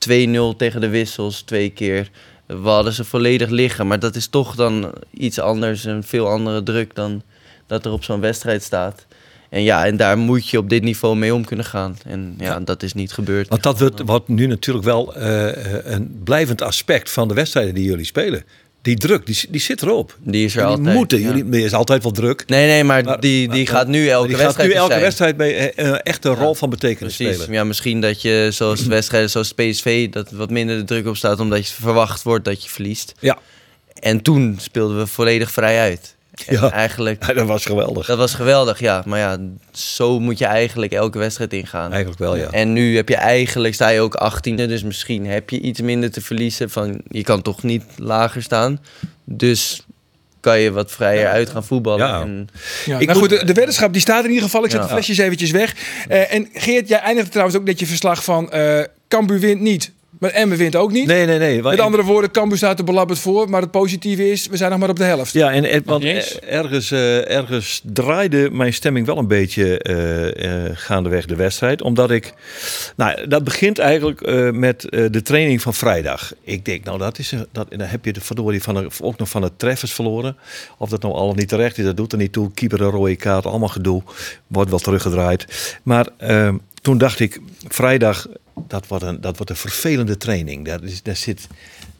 2-0 0.08 0.56
tegen 0.56 0.80
de 0.80 0.88
wissels 0.88 1.42
twee 1.42 1.70
keer. 1.70 2.10
We 2.46 2.68
hadden 2.68 2.92
ze 2.92 3.04
volledig 3.04 3.48
liggen, 3.48 3.86
maar 3.86 3.98
dat 3.98 4.16
is 4.16 4.26
toch 4.26 4.54
dan 4.54 4.92
iets 5.10 5.38
anders, 5.38 5.84
een 5.84 6.02
veel 6.02 6.28
andere 6.28 6.62
druk 6.62 6.94
dan 6.94 7.22
dat 7.66 7.84
er 7.84 7.92
op 7.92 8.04
zo'n 8.04 8.20
wedstrijd 8.20 8.62
staat. 8.62 9.06
En 9.52 9.62
ja, 9.62 9.86
en 9.86 9.96
daar 9.96 10.18
moet 10.18 10.48
je 10.48 10.58
op 10.58 10.68
dit 10.68 10.82
niveau 10.82 11.16
mee 11.16 11.34
om 11.34 11.44
kunnen 11.44 11.66
gaan. 11.66 11.96
En 12.06 12.34
ja, 12.38 12.60
dat 12.60 12.82
is 12.82 12.92
niet 12.92 13.12
gebeurd. 13.12 13.48
Want 13.48 13.62
dat 13.62 13.78
wordt, 13.78 14.02
wordt 14.04 14.28
nu 14.28 14.46
natuurlijk 14.46 14.84
wel 14.84 15.14
eh, 15.14 15.92
een 15.92 16.20
blijvend 16.24 16.62
aspect 16.62 17.10
van 17.10 17.28
de 17.28 17.34
wedstrijden 17.34 17.74
die 17.74 17.84
jullie 17.84 18.04
spelen. 18.04 18.44
Die 18.82 18.96
druk, 18.96 19.26
die, 19.26 19.38
die 19.48 19.60
zit 19.60 19.82
erop. 19.82 20.16
Die 20.18 20.44
is 20.44 20.54
er 20.56 20.60
Jullie 20.60 20.76
altijd. 20.76 20.96
moeten, 20.96 21.20
ja. 21.20 21.26
jullie, 21.34 21.44
er 21.60 21.64
is 21.64 21.72
altijd 21.72 22.02
wel 22.02 22.12
druk. 22.12 22.44
Nee, 22.46 22.66
nee, 22.66 22.84
maar, 22.84 23.04
Maar- 23.04 23.20
die, 23.20 23.48
die 23.48 23.64
maar- 23.64 23.74
gaat 23.74 23.86
nu 23.86 24.08
elke 24.08 24.26
die 24.26 24.36
gaat 24.36 24.44
wedstrijd 24.44 24.68
nu 24.70 24.74
elke 24.76 24.90
zijn. 24.90 25.02
wedstrijd 25.02 25.36
mee 25.36 25.52
eh, 25.54 25.88
eh, 25.92 25.98
echt 26.02 26.24
een 26.24 26.34
rol 26.34 26.54
van 26.54 26.70
betekenis 26.70 27.16
Precies. 27.16 27.34
spelen. 27.36 27.54
Ja, 27.54 27.64
misschien 27.64 28.00
dat 28.00 28.22
je 28.22 28.48
zoals 28.52 28.86
wedstrijden 28.96 29.30
zoals 29.30 29.52
PSV 29.52 30.08
dat 30.10 30.30
wat 30.30 30.50
minder 30.50 30.76
de 30.76 30.84
druk 30.84 31.06
op 31.06 31.16
staat 31.16 31.40
omdat 31.40 31.68
je 31.68 31.74
verwacht 31.74 32.22
wordt 32.22 32.44
dat 32.44 32.62
je 32.64 32.70
verliest. 32.70 33.14
Ja. 33.20 33.38
En 34.00 34.22
toen 34.22 34.56
speelden 34.60 34.98
we 34.98 35.06
volledig 35.06 35.50
vrij 35.52 35.78
uit. 35.78 36.14
En 36.46 36.54
Ja. 36.60 36.70
eigenlijk 36.70 37.24
Ja, 37.26 37.32
dat 37.34 37.46
was 37.46 37.64
geweldig. 37.64 38.06
dat 38.06 38.18
was 38.18 38.34
geweldig, 38.34 38.78
ja. 38.80 39.02
Maar 39.06 39.18
ja, 39.18 39.38
zo 39.72 40.20
moet 40.20 40.38
je 40.38 40.44
eigenlijk 40.46 40.92
elke 40.92 41.18
wedstrijd 41.18 41.52
ingaan. 41.52 41.90
Eigenlijk 41.90 42.20
wel, 42.20 42.36
ja. 42.36 42.50
En 42.50 42.72
nu 42.72 42.96
heb 42.96 43.08
je 43.08 43.16
eigenlijk, 43.16 43.74
sta 43.74 43.88
je 43.88 44.00
ook 44.00 44.32
18e, 44.32 44.54
dus 44.54 44.82
misschien 44.82 45.26
heb 45.26 45.50
je 45.50 45.60
iets 45.60 45.80
minder 45.80 46.10
te 46.10 46.20
verliezen. 46.20 46.70
Van, 46.70 47.00
je 47.08 47.22
kan 47.22 47.42
toch 47.42 47.62
niet 47.62 47.84
lager 47.96 48.42
staan. 48.42 48.80
Dus 49.24 49.86
kan 50.40 50.58
je 50.60 50.70
wat 50.72 50.92
vrijer 50.92 51.28
uit 51.28 51.50
gaan 51.50 51.64
voetballen. 51.64 52.06
Ja. 52.06 52.20
En, 52.20 52.48
Ja, 52.84 52.98
Ik 52.98 53.06
nou 53.06 53.18
moet- 53.18 53.28
goed, 53.28 53.38
de, 53.40 53.46
de 53.46 53.52
weddenschap 53.52 53.92
die 53.92 54.02
staat 54.02 54.22
in 54.24 54.28
ieder 54.28 54.44
geval. 54.44 54.64
Ik 54.64 54.70
zet 54.70 54.80
Ja. 54.80 54.86
de 54.86 54.92
flesjes 54.92 55.18
eventjes 55.18 55.50
weg. 55.50 55.74
Eh, 56.08 56.34
en 56.34 56.48
Geert, 56.52 56.88
jij 56.88 56.98
eindigde 56.98 57.30
trouwens 57.30 57.56
ook 57.58 57.64
net 57.64 57.78
je 57.78 57.86
verslag 57.86 58.24
van... 58.24 58.50
eh 58.52 58.80
Cambuur 59.08 59.38
wint 59.38 59.60
niet, 59.60 59.92
maar 60.22 60.30
Emmen 60.30 60.58
wint 60.58 60.76
ook 60.76 60.92
niet. 60.92 61.06
Nee, 61.06 61.26
nee, 61.26 61.38
nee. 61.38 61.62
Met 61.62 61.80
andere 61.80 62.02
woorden, 62.02 62.30
Cambuur 62.30 62.56
staat 62.56 62.78
er 62.78 62.84
belabberd 62.84 63.18
voor. 63.18 63.50
Maar 63.50 63.60
het 63.60 63.70
positieve 63.70 64.30
is, 64.30 64.46
we 64.46 64.56
zijn 64.56 64.70
nog 64.70 64.78
maar 64.78 64.88
op 64.88 64.96
de 64.96 65.04
helft. 65.04 65.32
Ja, 65.32 65.52
en, 65.52 65.64
en- 65.64 65.82
want 65.84 66.04
eh, 66.04 66.16
ergens, 66.58 66.90
eh, 66.90 67.30
ergens 67.30 67.80
draaide 67.84 68.48
mijn 68.50 68.72
stemming 68.72 69.06
wel 69.06 69.18
een 69.18 69.26
beetje 69.28 69.78
eh, 69.78 70.64
eh, 70.66 70.70
gaandeweg 70.74 71.26
de 71.26 71.34
wedstrijd. 71.36 71.82
Omdat 71.82 72.10
ik... 72.10 72.34
Nou, 72.96 73.28
dat 73.28 73.44
begint 73.44 73.78
eigenlijk 73.78 74.20
eh, 74.20 74.50
met 74.50 74.88
eh, 74.88 75.04
de 75.10 75.22
training 75.22 75.62
van 75.62 75.74
vrijdag. 75.74 76.32
Ik 76.42 76.64
denk, 76.64 76.84
nou, 76.84 76.98
dat 76.98 77.18
is, 77.18 77.32
dat, 77.52 77.68
en 77.68 77.78
dan 77.78 77.88
heb 77.88 78.04
je 78.04 78.12
de 78.12 78.20
verdorie 78.20 78.62
van 78.62 78.74
de, 78.74 78.88
ook 79.00 79.18
nog 79.18 79.28
van 79.28 79.40
de 79.42 79.50
treffers 79.56 79.92
verloren. 79.92 80.36
Of 80.78 80.88
dat 80.88 81.02
nou 81.02 81.14
al 81.14 81.28
of 81.28 81.34
niet 81.36 81.48
terecht 81.48 81.78
is, 81.78 81.84
dat 81.84 81.96
doet 81.96 82.12
er 82.12 82.18
niet 82.18 82.32
toe. 82.32 82.50
Keeper 82.54 82.80
een 82.80 82.90
rode 82.90 83.16
kaart, 83.16 83.46
allemaal 83.46 83.68
gedoe. 83.68 84.02
Wordt 84.46 84.70
wel 84.70 84.78
teruggedraaid. 84.78 85.46
Maar 85.82 86.08
ehm, 86.18 86.56
toen 86.82 86.98
dacht 86.98 87.20
ik, 87.20 87.40
vrijdag, 87.68 88.26
dat 88.68 88.86
wordt 88.86 89.04
een, 89.04 89.20
dat 89.20 89.36
wordt 89.36 89.50
een 89.50 89.56
vervelende 89.56 90.16
training. 90.16 90.64
Daar, 90.66 90.82
is, 90.82 91.02
daar, 91.02 91.16
zit, 91.16 91.46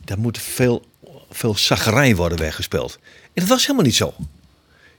daar 0.05 0.19
moet 0.19 0.39
veel, 0.39 0.85
veel 1.31 1.55
zagrijn 1.57 2.17
worden 2.17 2.39
weggespeeld. 2.39 2.99
En 3.23 3.31
dat 3.35 3.49
was 3.49 3.63
helemaal 3.63 3.85
niet 3.87 3.95
zo. 3.95 4.15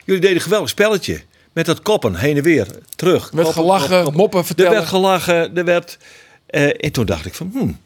Jullie 0.06 0.22
deden 0.22 0.36
een 0.38 0.42
geweldig 0.44 0.70
spelletje. 0.70 1.22
Met 1.54 1.66
dat 1.66 1.82
koppen, 1.82 2.16
heen 2.16 2.38
en 2.38 2.44
weer, 2.44 2.68
terug. 2.96 3.30
Er 3.30 3.36
werd 3.36 3.48
Koppen, 3.48 3.64
gelachen, 3.64 3.88
koppen, 3.88 4.04
koppen. 4.04 4.20
moppen 4.20 4.40
Er 4.40 4.46
vertellen. 4.46 4.72
werd 4.72 4.86
gelachen, 4.88 5.56
er 5.58 5.66
werd... 5.66 5.98
eh, 6.46 6.64
en 6.86 6.92
toen 6.92 7.06
dacht 7.06 7.26
ik 7.26 7.34
van, 7.34 7.50
hmm, 7.54 7.80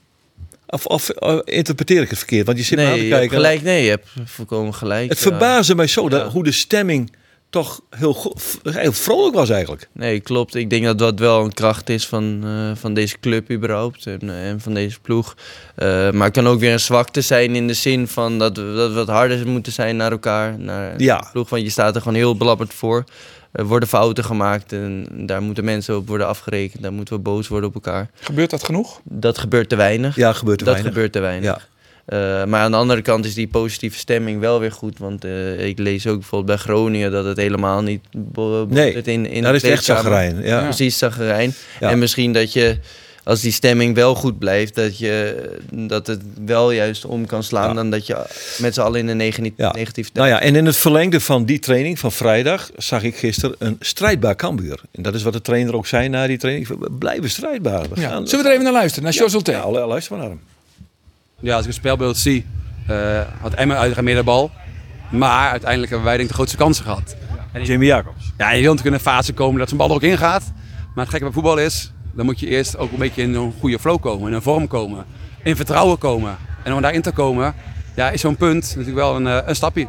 of, 0.67 0.86
of 0.86 1.09
interpreteer 1.43 2.01
ik 2.01 2.09
het 2.09 2.17
verkeerd? 2.17 2.45
Want 2.45 2.57
je 2.57 2.63
zit 2.63 2.77
me 2.77 2.83
aan 2.86 2.89
nee, 2.91 3.00
te 3.00 3.05
je 3.05 3.09
hebt 3.12 3.19
kijken. 3.19 3.38
gelijk. 3.38 3.62
Nee, 3.62 3.83
je 3.83 3.89
hebt 3.89 4.07
volkomen 4.25 4.74
gelijk. 4.74 5.09
Het 5.09 5.17
ja. 5.19 5.24
verbaasde 5.24 5.75
mij 5.75 5.88
zo 5.88 6.09
dat, 6.09 6.21
Ja. 6.21 6.29
hoe 6.29 6.43
de 6.43 6.51
stemming 6.51 7.12
toch 7.50 7.82
heel, 7.89 8.36
heel 8.63 8.92
vrolijk 8.94 9.36
was 9.36 9.50
eigenlijk. 9.50 9.89
Nee, 9.92 10.20
klopt. 10.20 10.56
Ik 10.56 10.70
denk 10.70 10.86
dat 10.86 10.98
dat 11.00 11.20
wel 11.20 11.44
een 11.44 11.54
kracht 11.54 11.89
is 11.89 12.08
van, 12.08 12.42
eh, 12.44 12.72
van 12.80 12.94
deze 12.94 13.20
club 13.20 13.51
überhaupt 13.51 14.06
en, 14.06 14.20
eh, 14.30 14.50
en 14.50 14.60
van 14.62 14.74
deze 14.74 15.00
ploeg. 15.00 15.36
Eh, 15.75 16.12
maar 16.12 16.25
het 16.27 16.34
kan 16.36 16.48
ook 16.48 16.60
weer 16.60 16.72
een 16.74 16.80
zwakte 16.80 17.22
zijn 17.22 17.56
in 17.56 17.68
de 17.68 17.74
zin 17.74 18.08
van 18.08 18.39
dat 18.39 18.58
we, 18.58 18.74
dat 18.75 18.89
we 18.89 18.96
wat 18.96 19.08
harder 19.08 19.48
moeten 19.48 19.72
zijn 19.72 19.96
naar 19.96 20.12
elkaar. 20.12 20.60
Naar 20.60 21.01
Ja. 21.01 21.18
de 21.18 21.27
ploeg, 21.32 21.50
want 21.50 21.62
je 21.63 21.70
staat 21.70 21.96
er 21.96 22.01
gewoon 22.01 22.18
heel 22.18 22.38
belabberd 22.38 22.74
voor. 22.74 23.04
Er 23.51 23.66
worden 23.66 23.89
fouten 23.89 24.24
gemaakt 24.24 24.74
en 24.74 25.08
daar 25.25 25.42
moeten 25.42 25.63
mensen 25.63 25.96
op 25.98 26.08
worden 26.08 26.27
afgerekend. 26.27 26.84
Daar 26.84 26.94
moeten 26.94 27.16
we 27.16 27.20
boos 27.22 27.48
worden 27.48 27.70
op 27.70 27.75
elkaar. 27.75 28.10
Gebeurt 28.20 28.50
dat 28.50 28.63
genoeg? 28.63 29.00
Dat 29.04 29.38
gebeurt 29.38 29.70
te 29.70 29.75
weinig. 29.75 30.16
Ja, 30.16 30.34
gebeurt 30.34 30.60
er 30.60 30.66
dat 30.66 30.74
weinig. 30.74 30.94
gebeurt 30.94 31.13
te 31.13 31.20
weinig. 31.20 31.46
Ja. 31.50 31.60
Eh, 32.07 32.43
maar 32.45 32.61
aan 32.61 32.71
de 32.71 32.77
andere 32.77 33.01
kant 33.01 33.25
is 33.25 33.33
die 33.33 33.47
positieve 33.47 33.97
stemming 33.97 34.39
wel 34.39 34.59
weer 34.59 34.71
goed. 34.71 34.97
Want 34.99 35.25
eh, 35.25 35.65
ik 35.67 35.79
lees 35.79 36.07
ook 36.07 36.19
bijvoorbeeld 36.19 36.57
bij 36.57 36.65
Groningen 36.73 37.11
dat 37.11 37.25
het 37.25 37.37
helemaal 37.37 37.81
niet 37.81 38.01
Nee, 38.69 38.93
in, 39.01 39.25
in 39.25 39.41
Daar 39.41 39.51
de 39.51 39.57
is 39.57 39.63
het 39.63 39.71
echt 39.71 39.83
zagrijn. 39.83 40.41
Ja. 40.43 40.61
Precies, 40.63 40.97
zagrijn. 40.97 41.53
Ja. 41.79 41.89
En 41.89 41.99
misschien 41.99 42.33
dat 42.33 42.53
je, 42.53 42.77
als 43.23 43.41
die 43.41 43.51
stemming 43.51 43.95
wel 43.95 44.15
goed 44.15 44.39
blijft, 44.39 44.75
dat, 44.75 44.97
je, 44.97 45.43
dat 45.71 46.07
het 46.07 46.21
wel 46.45 46.71
juist 46.71 47.05
om 47.05 47.25
kan 47.25 47.43
slaan 47.43 47.67
Ja. 47.67 47.73
dan 47.73 47.89
dat 47.89 48.07
je 48.07 48.25
met 48.61 48.73
z'n 48.73 48.81
allen 48.81 48.99
in 48.99 49.07
een 49.07 49.17
negatief 49.17 49.53
Ja. 49.57 49.71
negatieve 49.71 50.09
Nou 50.13 50.27
ja, 50.27 50.41
en 50.41 50.55
in 50.55 50.65
het 50.65 50.77
verlengde 50.77 51.19
van 51.19 51.45
die 51.45 51.59
training 51.59 51.99
van 51.99 52.11
vrijdag 52.11 52.69
zag 52.77 53.03
ik 53.03 53.15
gisteren 53.17 53.55
een 53.59 53.77
strijdbaar 53.79 54.35
Cambuur. 54.35 54.81
En 54.91 55.03
dat 55.03 55.13
is 55.13 55.23
wat 55.23 55.33
de 55.33 55.41
trainer 55.41 55.75
ook 55.75 55.87
zei 55.87 56.07
na 56.09 56.27
die 56.27 56.37
training. 56.37 56.67
We 56.67 56.91
blijven 56.99 57.29
strijdbaar. 57.29 57.85
We 57.93 58.01
Ja. 58.01 58.09
gaan- 58.09 58.27
Zullen 58.27 58.43
we 58.45 58.49
er 58.49 58.55
even 58.55 58.63
naar 58.71 58.73
luisteren? 58.79 59.03
Naar 59.03 59.13
Jos? 59.13 59.37
Ja, 59.43 59.71
luister 59.87 60.11
maar 60.17 60.21
naar 60.27 60.35
hem. 60.35 60.41
Ja, 61.41 61.51
als 61.51 61.62
ik 61.62 61.67
het 61.67 61.75
spelbeeld 61.75 62.17
zie, 62.17 62.46
eh, 62.88 63.22
had 63.41 63.53
Emmen 63.53 63.77
uiteraard 63.77 64.06
meer 64.06 64.15
de 64.15 64.24
bal. 64.24 64.51
Maar 65.12 65.50
uiteindelijk 65.50 65.89
hebben 65.91 66.08
wij 66.08 66.17
denk 66.17 66.29
ik 66.29 66.36
de 66.36 66.41
grootste 66.41 66.58
kansen 66.58 66.84
gehad. 66.84 67.15
En 67.51 67.62
je, 67.62 67.67
Jamie 67.67 67.88
Jacobs. 67.88 68.34
ja, 68.38 68.51
je 68.51 68.62
wil 68.62 68.74
natuurlijk 68.74 68.86
in 68.86 68.94
een 68.94 69.13
fase 69.13 69.34
komen 69.34 69.60
dat 69.60 69.70
zo'n 69.70 69.77
bal 69.77 69.89
er 69.89 69.96
ook 69.96 70.01
in 70.01 70.17
gaat. 70.17 70.51
Maar 70.96 71.03
het 71.03 71.10
gekke 71.10 71.25
bij 71.25 71.34
voetbal 71.34 71.58
is, 71.58 71.94
dan 72.13 72.25
moet 72.25 72.39
je 72.39 72.48
eerst 72.48 72.77
ook 72.77 72.91
een 72.91 72.98
beetje 72.98 73.22
in 73.22 73.34
een 73.34 73.53
goede 73.60 73.79
flow 73.79 74.01
komen. 74.01 74.27
In 74.27 74.34
een 74.34 74.41
vorm 74.41 74.67
komen. 74.67 75.06
In 75.44 75.56
vertrouwen 75.56 75.98
komen. 75.98 76.38
En 76.63 76.74
om 76.74 76.82
daarin 76.82 77.01
te 77.01 77.12
komen, 77.12 77.56
ja, 77.96 78.10
is 78.10 78.22
zo'n 78.22 78.36
punt 78.36 78.63
natuurlijk 78.63 78.96
wel 78.96 79.15
een, 79.15 79.27
eh, 79.27 79.38
een 79.46 79.56
stapje. 79.56 79.88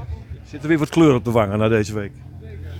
Zit 0.50 0.62
er 0.62 0.68
weer 0.68 0.78
wat 0.78 0.88
kleur 0.88 1.14
op 1.14 1.24
de 1.24 1.30
wangen 1.30 1.58
na 1.58 1.68
deze 1.68 1.94
week? 1.94 2.12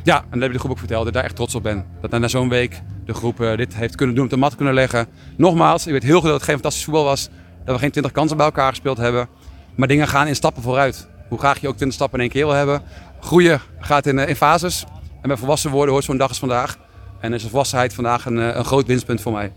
Ja, 0.03 0.17
en 0.17 0.31
dat 0.31 0.41
heb 0.41 0.49
ik 0.49 0.53
de 0.53 0.59
groep 0.59 0.71
ook 0.71 0.79
verteld, 0.79 0.99
dat 0.99 1.09
ik 1.09 1.15
daar 1.15 1.25
echt 1.25 1.37
trots 1.37 1.55
op 1.55 1.63
ben. 1.63 1.85
Dat 2.01 2.21
na 2.21 2.29
zo'n 2.29 2.49
week 2.49 2.83
de 3.05 3.15
groep 3.15 3.41
eh, 3.41 3.57
dit 3.57 3.75
heeft 3.75 3.95
kunnen 3.95 4.15
doen, 4.15 4.25
op 4.25 4.31
de 4.31 4.37
mat 4.37 4.57
kunnen 4.57 4.75
leggen. 4.75 5.07
Nogmaals, 5.37 5.87
ik 5.87 5.93
weet 5.93 6.03
heel 6.03 6.21
goed 6.21 6.25
dat 6.25 6.35
het 6.35 6.43
geen 6.43 6.55
fantastisch 6.55 6.85
voetbal 6.85 7.05
was. 7.05 7.29
Dat 7.69 7.77
we 7.77 7.83
geen 7.83 7.93
20 7.93 8.13
kansen 8.13 8.37
bij 8.37 8.47
elkaar 8.47 8.69
gespeeld 8.71 8.97
hebben. 8.99 9.29
Maar 9.75 9.89
dingen 9.89 10.09
gaan 10.09 10.27
in 10.27 10.35
stappen 10.35 10.63
vooruit. 10.63 11.07
Hoe 11.29 11.39
graag 11.39 11.61
je 11.61 11.69
ook 11.69 11.77
20 11.77 11.97
stappen 11.97 12.19
in 12.19 12.25
één 12.25 12.33
keer 12.35 12.47
wil 12.47 12.55
hebben. 12.55 12.83
Groeien 13.21 13.61
gaat 13.81 14.07
in, 14.07 14.19
eh, 14.19 14.29
in 14.29 14.37
fases. 14.37 14.85
En 15.23 15.29
bij 15.29 15.37
volwassen 15.37 15.71
worden 15.71 15.93
hoort 15.93 16.05
zo'n 16.05 16.17
dag 16.17 16.29
als 16.29 16.39
vandaag. 16.39 16.77
En 17.21 17.33
is 17.33 17.43
de 17.43 17.49
volwassenheid 17.49 17.95
vandaag 17.95 18.25
een, 18.27 18.39
eh, 18.39 18.57
een 18.57 18.65
groot 18.65 18.87
winstpunt 18.87 19.21
voor 19.21 19.33
mij. 19.33 19.53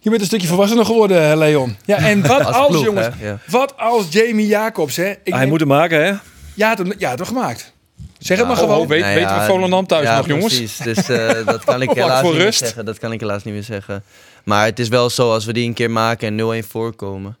Je 0.00 0.10
bent 0.10 0.20
een 0.20 0.26
stukje 0.26 0.46
volwassener 0.46 0.84
geworden, 0.84 1.30
eh, 1.30 1.36
Leon. 1.36 1.76
Ja, 1.84 1.96
en 1.96 2.26
wat 2.26 2.44
als, 2.44 2.56
Als 2.56 2.68
ploeg, 2.68 2.84
jongens, 2.84 3.06
hè? 3.18 3.26
Ja. 3.28 3.38
wat 3.46 3.76
als 3.76 4.06
Jamie 4.10 4.46
Jacobs, 4.46 4.96
hè? 4.96 5.10
Ik 5.10 5.18
Hij 5.24 5.38
denk- 5.38 5.50
moet 5.50 5.60
hem 5.60 5.68
maken, 5.68 6.04
hè? 6.04 6.12
ja, 6.54 6.74
het, 6.76 6.94
ja, 6.98 7.10
het 7.10 7.26
gemaakt. 7.26 7.72
Zeg 8.18 8.38
het 8.38 8.46
maar 8.46 8.56
gewoon. 8.56 8.78
oh, 8.80 8.88
weet, 8.88 9.00
Nou 9.00 9.14
weten 9.14 9.30
ja, 9.34 9.40
we 9.40 9.46
Volendam 9.46 9.86
thuis 9.86 10.04
ja, 10.06 10.16
nog, 10.16 10.26
jongens? 10.26 10.56
Precies, 10.56 10.76
dus 10.76 11.08
eh, 11.08 11.46
dat 11.46 11.64
kan 11.64 11.82
ik 11.82 11.90
helaas 12.00 12.22
niet 12.22 12.34
meer 12.34 12.52
zeggen. 12.52 12.84
Dat 12.84 12.98
kan 12.98 13.12
ik 13.12 13.20
helaas 13.20 13.44
niet 13.44 13.54
meer 13.54 13.62
zeggen. 13.62 14.02
Maar 14.44 14.64
het 14.64 14.78
is 14.78 14.88
wel 14.88 15.10
zo, 15.10 15.32
als 15.32 15.44
we 15.44 15.52
die 15.52 15.66
een 15.66 15.74
keer 15.74 15.90
maken 15.90 16.38
en 16.38 16.62
0-1 16.64 16.66
voorkomen, 16.68 17.36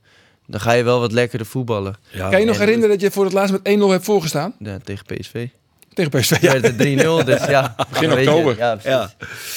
dan 0.46 0.60
ga 0.60 0.72
je 0.72 0.82
wel 0.82 1.00
wat 1.00 1.12
lekkerder 1.12 1.46
voetballen. 1.46 1.96
Ja. 2.10 2.28
Kan 2.28 2.40
je 2.40 2.46
nog 2.46 2.54
en- 2.54 2.60
herinneren 2.60 2.90
dat 2.90 3.00
je 3.00 3.10
voor 3.10 3.24
het 3.24 3.32
laatst 3.32 3.52
met 3.52 3.60
1-0 3.78 3.90
hebt 3.90 4.04
voorgestaan? 4.04 4.54
Ja, 4.58 4.78
tegen 4.84 5.04
PSV. 5.06 5.46
Tegen 5.94 6.20
PSV. 6.20 6.40
Ja. 6.40 6.52
werd 6.60 6.64
het 6.64 6.76
3-0, 7.22 7.24
dus 7.30 7.44
ja. 7.46 7.74
Begin 7.90 8.10
je, 8.10 8.16
oktober. 8.18 8.56
Ja, 8.58 8.70
precies. 8.76 8.90
Ja. 8.90 9.10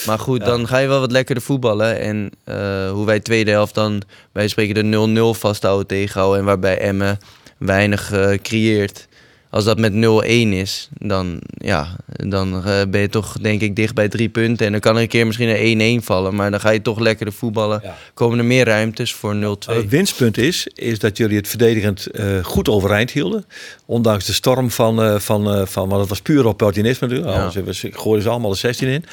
Maar 0.06 0.20
goed, 0.20 0.46
dan 0.46 0.68
ga 0.68 0.78
je 0.78 0.88
wel 0.88 1.00
wat 1.00 1.12
lekkerder 1.12 1.44
voetballen. 1.44 2.00
En 2.00 2.32
eh, 2.44 2.92
hoe 2.92 3.06
wij 3.06 3.20
tweede 3.20 3.52
helft 3.52 3.74
dan, 3.74 4.02
wij 4.32 4.48
spreken 4.48 4.92
de 4.92 5.34
0-0 5.36 5.40
vasthouden 5.40 5.88
tegenhouden. 5.88 6.40
En 6.40 6.46
waarbij 6.46 6.78
Emmen 6.78 7.20
weinig 7.58 8.12
eh, 8.12 8.38
creëert. 8.42 9.08
Als 9.54 9.64
dat 9.64 9.80
met 9.80 9.94
0-1 9.94 10.26
is, 10.50 10.90
dan, 10.98 11.40
ja, 11.58 11.96
dan 12.08 12.66
eh, 12.66 12.82
ben 12.90 13.02
je 13.02 13.10
toch 13.10 13.38
denk 13.42 13.62
ik 13.62 13.76
dicht 13.76 13.94
bij 13.94 14.10
drie 14.10 14.30
punten. 14.30 14.66
En 14.66 14.72
dan 14.72 14.82
kan 14.82 14.96
er 14.96 15.02
een 15.02 15.08
keer 15.08 15.26
misschien 15.26 15.80
een 15.80 16.02
1-1 16.02 16.04
vallen. 16.04 16.36
Maar 16.36 16.52
dan 16.52 16.60
ga 16.60 16.70
je 16.70 16.82
toch 16.82 17.00
lekkerder 17.00 17.34
voetballen. 17.34 17.80
Ja. 17.84 17.96
Komen 18.14 18.38
er 18.38 18.46
meer 18.46 18.66
ruimtes 18.66 19.14
voor 19.14 19.36
0-2. 19.36 19.74
Het 19.76 19.90
winstpunt 19.90 20.38
is, 20.38 20.68
is 20.74 21.00
dat 21.00 21.18
jullie 21.18 21.38
het 21.38 21.48
verdedigend 21.48 22.06
eh, 22.06 22.26
goed 22.44 22.70
overeind 22.70 23.12
hielden. 23.12 23.46
Ondanks 23.86 24.26
de 24.26 24.34
storm 24.34 24.72
van, 24.72 25.02
eh, 25.04 25.20
van, 25.20 25.54
eh, 25.54 25.66
van 25.66 25.88
want 25.90 26.00
het 26.00 26.10
was 26.10 26.22
puur 26.22 26.46
opportunisme 26.46 27.08
natuurlijk. 27.08 27.38
Ja. 27.38 27.50
Hebben 27.54 27.76
ze- 27.76 27.90
gooiden 27.94 28.24
ze 28.24 28.30
allemaal 28.30 28.52
de 28.52 28.58
16 28.58 28.88
in. 28.88 29.06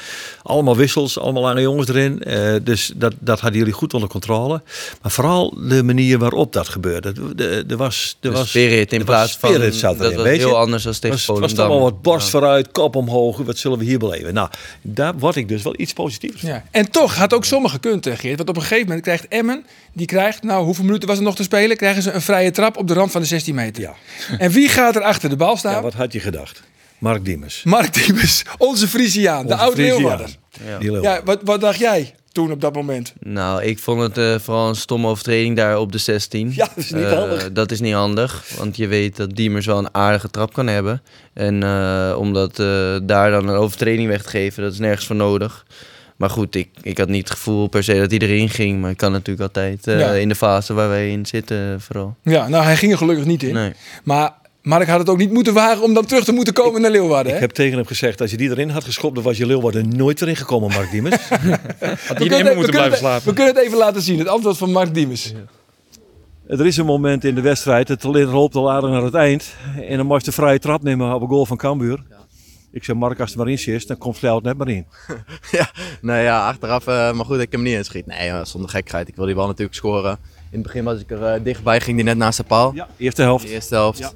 Allemaal 0.43 0.75
wissels, 0.77 1.19
allemaal 1.19 1.41
lange 1.43 1.61
jongens 1.61 1.87
erin. 1.87 2.23
Eh, 2.23 2.53
dus 2.63 2.91
dat, 2.95 3.13
dat 3.19 3.39
hadden 3.39 3.59
jullie 3.59 3.73
goed 3.73 3.93
onder 3.93 4.09
controle. 4.09 4.61
Maar 5.01 5.11
vooral 5.11 5.53
de 5.67 5.83
manier 5.83 6.17
waarop 6.17 6.53
dat 6.53 6.69
gebeurde. 6.69 7.11
De, 7.11 7.35
de, 7.35 7.63
er 7.67 7.77
was, 7.77 8.17
er 8.21 8.29
De 8.31 8.37
was, 8.37 8.49
spirit 8.49 8.93
in 8.93 9.03
plaats 9.03 9.37
van, 9.37 9.49
spirit 9.49 9.75
zat 9.75 9.97
dat 9.97 10.11
erin, 10.11 10.17
was 10.17 10.30
weet 10.31 10.41
je? 10.41 10.47
heel 10.47 10.57
anders 10.57 10.83
dan 10.83 10.93
tegen 10.93 11.09
was, 11.09 11.25
was 11.25 11.37
Volendam. 11.37 11.65
allemaal 11.65 11.83
wat 11.91 12.01
borst 12.01 12.25
Ja. 12.25 12.31
vooruit, 12.31 12.71
kop 12.71 12.95
omhoog. 12.95 13.37
Wat 13.37 13.57
zullen 13.57 13.77
we 13.77 13.83
hier 13.85 13.99
beleven? 13.99 14.33
Nou, 14.33 14.49
daar 14.81 15.17
word 15.17 15.35
ik 15.35 15.47
dus 15.47 15.61
wel 15.63 15.73
iets 15.77 15.93
positiefs. 15.93 16.41
Ja. 16.41 16.63
En 16.71 16.91
toch 16.91 17.15
had 17.15 17.33
ook 17.33 17.45
sommigen 17.45 17.79
gekund, 17.81 18.05
eh, 18.05 18.17
Geert. 18.17 18.37
Want 18.37 18.49
op 18.49 18.55
een 18.55 18.61
gegeven 18.61 18.85
moment 18.85 19.03
krijgt 19.03 19.27
Emmen, 19.27 19.65
die 19.93 20.05
krijgt, 20.05 20.43
nou 20.43 20.63
hoeveel 20.65 20.83
minuten 20.85 21.07
was 21.07 21.17
er 21.17 21.23
nog 21.23 21.35
te 21.35 21.43
spelen? 21.43 21.77
Krijgen 21.77 22.01
ze 22.01 22.11
een 22.11 22.21
vrije 22.21 22.51
trap 22.51 22.77
op 22.77 22.87
de 22.87 22.93
rand 22.93 23.11
van 23.11 23.21
de 23.21 23.27
16 23.27 23.55
meter. 23.55 23.81
Ja. 23.83 23.93
En 24.37 24.51
wie 24.51 24.67
gaat 24.69 24.95
er 24.95 25.01
achter 25.01 25.29
de 25.29 25.35
bal 25.35 25.57
staan? 25.57 25.73
Ja, 25.73 25.81
wat 25.81 25.93
had 25.93 26.13
je 26.13 26.19
gedacht? 26.19 26.63
Mark 27.01 27.25
Diemers. 27.25 27.63
Mark 27.63 27.93
Diemers, 27.93 28.43
onze 28.57 28.87
Frisiaan, 28.87 29.47
de 29.47 29.55
oude. 29.55 29.81
Leeuwarder. 29.81 30.29
Ja. 31.01 31.21
Wat, 31.25 31.39
wat 31.43 31.61
dacht 31.61 31.79
jij 31.79 32.13
toen 32.31 32.51
op 32.51 32.61
dat 32.61 32.73
moment? 32.75 33.13
Nou, 33.19 33.63
ik 33.63 33.79
vond 33.79 34.01
het 34.01 34.17
eh, 34.17 34.39
vooral 34.39 34.67
een 34.69 34.75
stomme 34.75 35.07
overtreding 35.07 35.55
daar 35.55 35.77
op 35.79 35.91
de 35.91 35.97
16. 35.97 36.51
Ja, 36.55 36.65
dat 36.75 36.83
is 36.83 36.91
niet 36.91 37.03
Eh, 37.03 37.11
handig. 37.13 37.51
Dat 37.51 37.71
is 37.71 37.79
niet 37.79 37.93
handig, 37.93 38.45
want 38.57 38.77
je 38.77 38.87
weet 38.87 39.15
dat 39.15 39.35
Diemers 39.35 39.65
wel 39.65 39.77
een 39.77 39.93
aardige 39.93 40.29
trap 40.29 40.53
kan 40.53 40.67
hebben. 40.67 41.01
En 41.33 41.63
eh, 41.63 42.15
om 42.17 42.33
dat, 42.33 42.59
eh, 42.59 42.95
daar 43.03 43.31
dan 43.31 43.47
een 43.47 43.55
overtreding 43.55 44.07
weg 44.07 44.21
te 44.23 44.29
geven, 44.29 44.63
dat 44.63 44.73
is 44.73 44.79
nergens 44.79 45.05
voor 45.05 45.15
nodig. 45.15 45.65
Maar 46.17 46.29
goed, 46.29 46.55
ik, 46.55 46.69
ik 46.81 46.97
had 46.97 47.07
niet 47.07 47.27
het 47.27 47.37
gevoel 47.37 47.67
per 47.67 47.83
se 47.83 47.93
dat 47.99 48.11
hij 48.11 48.19
erin 48.19 48.49
ging. 48.49 48.81
Maar 48.81 48.91
ik 48.91 48.97
kan 48.97 49.11
natuurlijk 49.11 49.41
altijd 49.47 49.87
eh, 49.87 49.99
Ja. 49.99 50.11
in 50.11 50.29
de 50.29 50.35
fase 50.35 50.73
waar 50.73 50.89
wij 50.89 51.11
in 51.11 51.25
zitten 51.25 51.81
vooral. 51.81 52.15
Ja, 52.23 52.47
nou 52.47 52.63
hij 52.63 52.75
ging 52.77 52.91
er 52.91 52.97
gelukkig 52.97 53.25
niet 53.25 53.43
in. 53.43 53.53
Nee. 53.53 53.73
Maar 54.03 54.33
Mark 54.61 54.87
had 54.87 54.99
het 54.99 55.09
ook 55.09 55.17
niet 55.17 55.31
moeten 55.33 55.53
wagen 55.53 55.83
om 55.83 55.93
dan 55.93 56.05
terug 56.05 56.23
te 56.23 56.31
moeten 56.31 56.53
komen 56.53 56.81
naar 56.81 56.91
Leeuwarden. 56.91 57.27
Ik 57.31 57.33
hè? 57.33 57.39
heb 57.39 57.51
tegen 57.51 57.77
hem 57.77 57.85
gezegd, 57.85 58.21
als 58.21 58.31
je 58.31 58.37
die 58.37 58.49
erin 58.49 58.69
had 58.69 58.83
geschopt, 58.83 59.15
dan 59.15 59.23
was 59.23 59.37
je 59.37 59.45
Leeuwarden 59.45 59.95
nooit 59.95 60.21
erin 60.21 60.35
gekomen, 60.35 60.69
Mark 60.69 60.91
Diemers. 60.91 61.27
We 61.29 61.37
Die 61.37 61.95
in 62.07 62.27
kunnen- 62.27 62.45
we 62.45 62.53
moeten 62.53 62.71
blijven 62.71 62.91
het- 62.91 62.99
slapen. 62.99 63.27
We 63.27 63.33
kunnen 63.33 63.55
het 63.55 63.63
even 63.65 63.77
laten 63.77 64.01
zien, 64.01 64.19
het 64.19 64.27
antwoord 64.27 64.57
van 64.57 64.71
Mark 64.71 64.93
Diemers. 64.93 65.33
Er 66.47 66.65
is 66.65 66.77
een 66.77 66.85
moment 66.85 67.23
in 67.25 67.35
de 67.35 67.41
wedstrijd, 67.41 67.87
het 67.87 68.03
loopt 68.03 68.55
al 68.55 68.71
aardig 68.71 68.89
naar 68.89 69.03
het 69.03 69.13
eind. 69.13 69.53
En 69.87 69.97
dan 69.97 70.05
moest 70.05 70.25
de 70.25 70.31
vrije 70.31 70.59
trap 70.59 70.83
nemen 70.83 71.13
op 71.13 71.21
een 71.21 71.27
goal 71.27 71.45
van 71.45 71.57
Cambuur. 71.57 72.03
Ik 72.71 72.83
zei, 72.83 72.97
Mark, 72.97 73.19
als 73.19 73.29
het 73.29 73.37
maar 73.37 73.49
in 73.49 73.59
zit, 73.59 73.87
dan 73.87 73.97
komt 73.97 74.17
Vleelt 74.17 74.43
net 74.43 74.57
maar 74.57 74.69
in. 74.69 74.85
ja, 75.51 75.71
nou 76.01 76.19
ja, 76.21 76.47
achteraf, 76.47 76.87
eh, 76.87 77.13
maar 77.13 77.25
goed, 77.25 77.35
ik 77.35 77.41
heb 77.41 77.51
hem 77.51 77.61
niet 77.61 77.73
inschiet. 77.75 78.05
Nee, 78.05 78.29
eh, 78.29 78.45
zonder 78.45 78.69
gekheid. 78.69 79.07
Ik 79.07 79.15
wil 79.15 79.25
die 79.25 79.35
bal 79.35 79.47
natuurlijk 79.47 79.75
scoren. 79.75 80.17
In 80.51 80.57
het 80.57 80.67
begin 80.67 80.83
was 80.83 80.99
ik 80.99 81.11
er 81.11 81.23
eh, 81.23 81.43
dichtbij, 81.43 81.81
ging 81.81 81.95
die 81.95 82.05
net 82.05 82.17
naast 82.17 82.37
de 82.37 82.43
paal. 82.43 82.71
Ja, 82.73 82.87
eerste 82.97 83.21
helft. 83.21 83.45
De 83.45 83.51
eerste 83.51 83.75
helft. 83.75 84.15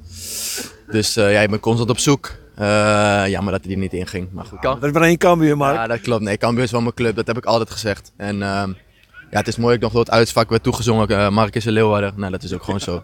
Dus 0.90 1.16
eh, 1.16 1.32
ja, 1.32 1.40
ik 1.40 1.50
ben 1.50 1.60
constant 1.60 1.90
op 1.90 1.98
zoek. 1.98 2.34
Eh 2.54 3.24
jammer 3.26 3.52
dat 3.52 3.64
hij 3.64 3.72
er 3.72 3.78
niet 3.78 3.92
in 3.92 4.06
ging. 4.06 4.28
Maar 4.32 4.44
goed. 4.44 4.64
Er 4.64 4.86
is 4.86 4.92
maar 4.92 5.02
één 5.02 5.18
Cambuur, 5.18 5.56
Mark. 5.56 5.76
Ja, 5.76 5.86
dat 5.86 6.00
klopt. 6.00 6.22
Nee, 6.22 6.36
Cambuur 6.36 6.64
is 6.64 6.70
wel 6.70 6.80
mijn 6.80 6.94
club. 6.94 7.16
Dat 7.16 7.26
heb 7.26 7.36
ik 7.36 7.44
altijd 7.44 7.70
gezegd. 7.70 8.12
En 8.16 8.42
ehm, 8.42 8.68
ja, 9.30 9.38
het 9.38 9.48
is 9.48 9.56
mooi 9.56 9.68
dat 9.68 9.76
ik 9.76 9.82
nog 9.82 9.92
door 9.92 10.00
het 10.00 10.10
uitsvak 10.10 10.50
werd 10.50 10.62
toegezongen. 10.62 11.32
Mark 11.32 11.54
is 11.54 11.64
een 11.64 11.72
Leeuwarder. 11.72 12.12
Nou, 12.16 12.30
dat 12.30 12.42
is 12.42 12.52
ook 12.52 12.62
gewoon 12.62 12.80
zo. 12.80 13.02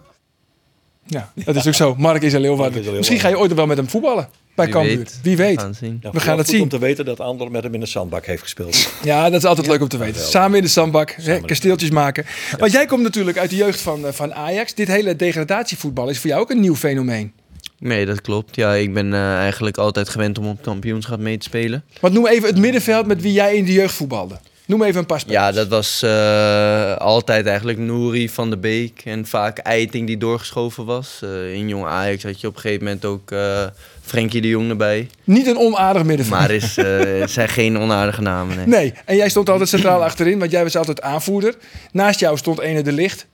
Ja, 1.05 1.31
dat 1.45 1.55
is 1.55 1.67
ook 1.67 1.73
zo. 1.73 1.95
Mark 1.97 2.21
is 2.21 2.33
een 2.33 2.41
Leeuwarden. 2.41 2.93
Misschien 2.95 3.19
ga 3.19 3.27
je 3.27 3.37
ooit 3.37 3.49
nog 3.49 3.57
wel 3.57 3.67
met 3.67 3.77
hem 3.77 3.89
voetballen 3.89 4.27
bij 4.55 4.65
Wie 4.65 4.73
Cambuur. 4.73 4.97
weet. 4.97 5.19
Wie 5.23 5.37
weet. 5.37 5.55
We 5.55 5.61
gaan 5.61 5.73
zien. 5.75 5.99
Ja, 6.01 6.11
We 6.11 6.19
gaan 6.19 6.37
het 6.37 6.47
zien. 6.47 6.61
om 6.61 6.69
te 6.69 6.79
weten 6.79 7.05
dat 7.05 7.19
Ander 7.19 7.51
met 7.51 7.63
hem 7.63 7.73
in 7.73 7.79
de 7.79 7.85
zandbak 7.85 8.25
heeft 8.25 8.41
gespeeld. 8.41 8.89
Ja, 9.03 9.29
dat 9.29 9.39
is 9.39 9.45
altijd 9.47 9.67
leuk 9.67 9.81
om 9.81 9.87
te 9.87 9.97
weten. 9.97 10.21
Samen 10.21 10.57
in 10.57 10.63
de 10.63 10.69
zandbak, 10.69 11.11
hè, 11.21 11.39
kasteeltjes 11.41 11.89
maken. 11.89 12.25
Want 12.57 12.71
jij 12.71 12.85
komt 12.85 13.03
natuurlijk 13.03 13.37
uit 13.37 13.49
de 13.49 13.55
jeugd 13.55 13.81
van, 13.81 14.05
eh, 14.07 14.11
van 14.13 14.33
Ajax. 14.33 14.73
Dit 14.73 14.87
hele 14.87 15.15
degradatievoetbal 15.15 16.09
is 16.09 16.19
voor 16.19 16.29
jou 16.29 16.41
ook 16.41 16.49
een 16.49 16.59
nieuw 16.59 16.75
fenomeen. 16.75 17.31
Nee, 17.79 18.05
dat 18.05 18.21
klopt. 18.21 18.55
Ja, 18.55 18.73
ik 18.73 18.93
ben 18.93 19.13
eh, 19.13 19.35
eigenlijk 19.37 19.77
altijd 19.77 20.09
gewend 20.09 20.37
om 20.37 20.47
op 20.47 20.61
kampioenschap 20.61 21.19
mee 21.19 21.37
te 21.37 21.45
spelen. 21.45 21.83
Want 21.99 22.13
noem 22.13 22.27
even 22.27 22.47
het 22.49 22.57
middenveld 22.57 23.05
met 23.05 23.21
wie 23.21 23.33
jij 23.33 23.55
in 23.55 23.65
de 23.65 23.73
jeugd 23.73 23.93
voetbalde. 23.93 24.35
Noem 24.65 24.83
even 24.83 24.99
een 24.99 25.05
paar 25.05 25.19
spelers. 25.19 25.41
Ja, 25.41 25.51
dat 25.51 25.67
was 25.67 26.01
eh, 26.01 26.95
altijd 26.95 27.45
eigenlijk 27.45 27.77
Nouri 27.77 28.29
van 28.29 28.49
de 28.49 28.57
Beek 28.57 29.01
en 29.05 29.25
vaak 29.25 29.57
Eiting 29.57 30.07
die 30.07 30.17
doorgeschoven 30.17 30.85
was. 30.85 31.19
Eh, 31.23 31.53
in 31.53 31.67
Jong 31.67 31.85
Ajax 31.85 32.23
had 32.23 32.41
je 32.41 32.47
op 32.47 32.55
een 32.55 32.61
gegeven 32.61 32.83
moment 32.83 33.05
ook 33.05 33.31
eh 33.31 33.65
Frenkie 34.01 34.41
de 34.41 34.47
Jong 34.47 34.69
erbij. 34.69 35.09
Niet 35.23 35.47
een 35.47 35.57
onaardig 35.57 36.03
middenveld. 36.03 36.39
Maar 36.39 36.51
is, 36.51 36.75
het 37.21 37.31
zijn 37.31 37.49
geen 37.49 37.77
onaardige 37.77 38.21
namen. 38.21 38.55
Nee. 38.55 38.65
Nee, 38.65 38.93
en 39.05 39.15
jij 39.15 39.29
stond 39.29 39.49
altijd 39.49 39.69
centraal 39.69 40.03
achterin, 40.03 40.39
want 40.39 40.51
jij 40.51 40.63
was 40.63 40.77
altijd 40.77 41.01
aanvoerder. 41.01 41.55
Naast 41.91 42.19
jou 42.19 42.37
stond 42.37 42.59
ene 42.59 42.81
de 42.81 42.91
licht. 42.91 43.27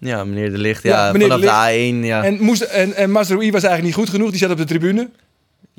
Ja, 0.00 0.24
meneer 0.24 0.50
de 0.50 0.58
Licht. 0.58 0.82
Ja, 0.82 1.06
Ja, 1.06 1.12
meneer 1.12 1.28
De 1.28 1.38
vanaf 1.38 1.64
de 1.64 2.00
A1. 2.00 2.04
Ja. 2.04 2.24
En, 2.24 2.42
moest, 2.42 2.62
en, 2.62 2.94
en 2.94 3.12
was 3.12 3.30
eigenlijk 3.30 3.82
niet 3.82 3.94
goed 3.94 4.08
genoeg, 4.08 4.30
die 4.30 4.38
zat 4.38 4.50
op 4.50 4.56
de 4.56 4.64
tribune. 4.64 5.10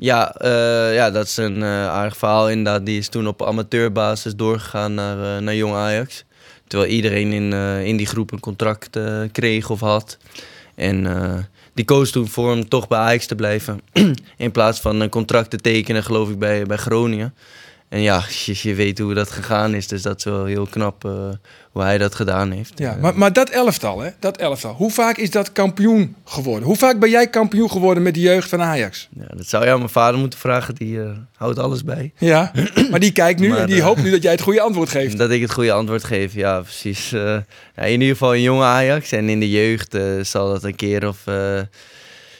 Ja, 0.02 0.34
eh, 0.34 0.94
ja, 0.94 1.10
dat 1.10 1.26
is 1.26 1.36
een 1.36 1.62
eh, 1.62 1.88
aardig 1.88 2.16
verhaal 2.16 2.50
inderdaad. 2.50 2.86
Die 2.86 2.98
is 2.98 3.08
toen 3.08 3.26
op 3.26 3.42
amateurbasis 3.42 4.36
doorgegaan 4.36 4.94
naar, 4.94 5.36
eh, 5.36 5.42
naar 5.42 5.54
Jong 5.54 5.74
Ajax. 5.74 6.24
Terwijl 6.66 6.90
iedereen 6.90 7.32
in, 7.32 7.52
in 7.84 7.96
die 7.96 8.06
groep 8.06 8.32
een 8.32 8.40
contract 8.40 8.98
kreeg 9.32 9.70
of 9.70 9.80
had. 9.80 10.18
En 10.74 11.06
die 11.74 11.84
koos 11.84 12.10
toen 12.10 12.28
voor 12.28 12.52
om 12.52 12.68
toch 12.68 12.88
bij 12.88 12.98
Ajax 12.98 13.26
te 13.26 13.34
blijven. 13.34 13.80
in 14.36 14.50
plaats 14.50 14.80
van 14.80 15.00
een 15.00 15.08
contract 15.08 15.50
te 15.50 15.56
tekenen, 15.56 16.02
geloof 16.02 16.30
ik, 16.30 16.38
bij, 16.38 16.64
bij 16.64 16.76
Groningen. 16.76 17.34
En 17.92 18.00
ja, 18.00 18.24
je, 18.44 18.54
je 18.62 18.74
weet 18.74 18.98
hoe 18.98 19.14
dat 19.14 19.30
gegaan 19.30 19.74
is. 19.74 19.86
Dus 19.86 20.02
dat 20.02 20.18
is 20.18 20.24
wel 20.24 20.44
heel 20.44 20.66
knap 20.66 21.04
eh, 21.04 21.10
hoe 21.72 21.82
hij 21.82 21.98
dat 21.98 22.14
gedaan 22.14 22.50
heeft. 22.50 22.72
Ja, 22.76 22.94
Eh, 22.94 23.00
maar, 23.00 23.18
maar 23.18 23.32
dat 23.32 23.48
elftal, 23.50 24.00
hè? 24.00 24.10
Dat 24.18 24.36
elftal. 24.36 24.74
Hoe 24.74 24.90
vaak 24.90 25.16
is 25.16 25.30
dat 25.30 25.52
kampioen 25.52 26.14
geworden? 26.24 26.66
Hoe 26.66 26.76
vaak 26.76 26.98
ben 26.98 27.10
jij 27.10 27.28
kampioen 27.28 27.70
geworden 27.70 28.02
met 28.02 28.14
de 28.14 28.20
jeugd 28.20 28.48
van 28.48 28.62
Ajax? 28.62 29.08
ja, 29.18 29.26
dat 29.36 29.48
zou 29.48 29.64
je 29.64 29.70
aan 29.70 29.78
mijn 29.78 29.90
vader 29.90 30.20
moeten 30.20 30.38
vragen. 30.38 30.74
Die 30.74 31.00
eh, 31.02 31.10
houdt 31.36 31.58
alles 31.58 31.84
bij. 31.84 32.12
Ja, 32.18 32.52
maar 32.90 33.00
die 33.00 33.12
kijkt 33.12 33.40
nu 33.40 33.48
Maar, 33.52 33.58
en 33.58 33.66
die 33.66 33.82
hoopt 33.82 34.02
nu 34.02 34.10
dat 34.10 34.22
jij 34.22 34.32
het 34.32 34.40
goede 34.40 34.60
antwoord 34.60 34.88
geeft. 34.98 35.18
Dat 35.18 35.30
ik 35.30 35.40
het 35.40 35.52
goede 35.52 35.72
antwoord 35.72 36.04
geef, 36.04 36.34
ja, 36.34 36.60
precies. 36.60 37.10
Ja, 37.10 37.44
in 37.74 37.90
ieder 37.90 38.08
geval 38.08 38.34
een 38.34 38.42
jonge 38.42 38.64
Ajax. 38.64 39.12
En 39.12 39.28
in 39.28 39.40
de 39.40 39.50
jeugd 39.50 39.96
zal 40.22 40.48
dat 40.48 40.64
een 40.64 40.76
keer 40.76 41.08
of 41.08 41.18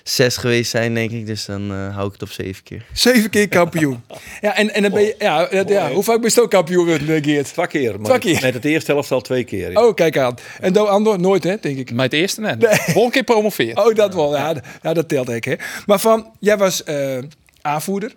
zes 0.03 0.37
geweest 0.37 0.71
zijn, 0.71 0.95
denk 0.95 1.11
ik. 1.11 1.27
Dus 1.27 1.45
dan 1.45 1.71
eh, 1.73 1.95
hou 1.95 2.07
ik 2.07 2.13
het 2.13 2.23
op 2.23 2.31
zeven 2.31 2.63
keer. 2.63 2.85
Zeven 2.93 3.31
keer 3.31 3.49
kampioen. 3.49 4.03
Ja, 4.41 4.57
en, 4.57 4.75
en 4.75 4.83
dan 4.83 4.91
ben 4.93 5.03
je, 5.03 5.15
ja, 5.19 5.47
dat- 5.47 5.69
ja, 5.69 5.91
hoe 5.93 6.03
vaak 6.03 6.21
ben 6.21 6.31
je 6.35 6.43
ook 6.43 6.51
kampioen 6.51 6.85
geworden, 6.89 7.25
Geert? 7.25 7.53
Twee 7.53 7.67
keer. 7.67 8.01
Maar 8.01 8.19
Twee 8.19 8.35
keer. 8.35 8.43
Met 8.45 8.55
het 8.55 8.65
eerste 8.65 8.93
helft 8.93 9.11
al 9.11 9.21
twee 9.21 9.45
keer. 9.45 9.71
ja. 9.73 9.87
Oh, 9.87 9.95
kijk 9.95 10.19
aan. 10.19 10.35
En 10.61 10.73
Do 10.73 10.85
Andor 10.85 11.21
nooit, 11.21 11.45
hè, 11.45 11.57
denk 11.61 11.79
ik. 11.79 11.93
Met 11.93 12.05
het 12.05 12.13
eerste, 12.21 12.41
nee. 12.41 12.55
Volgende 12.69 13.11
keer 13.11 13.25
promoveert. 13.25 13.79
Oh, 13.79 13.95
dat 13.95 14.15
wel. 14.15 14.37
Ja, 14.37 14.55
ja 14.83 14.93
dat 14.93 15.09
telt 15.09 15.29
ik, 15.29 15.45
hè. 15.45 15.55
Maar 15.87 15.99
van, 16.01 16.31
jij 16.41 16.57
was 16.59 16.85
eh, 16.85 17.19
aanvoerder. 17.61 18.15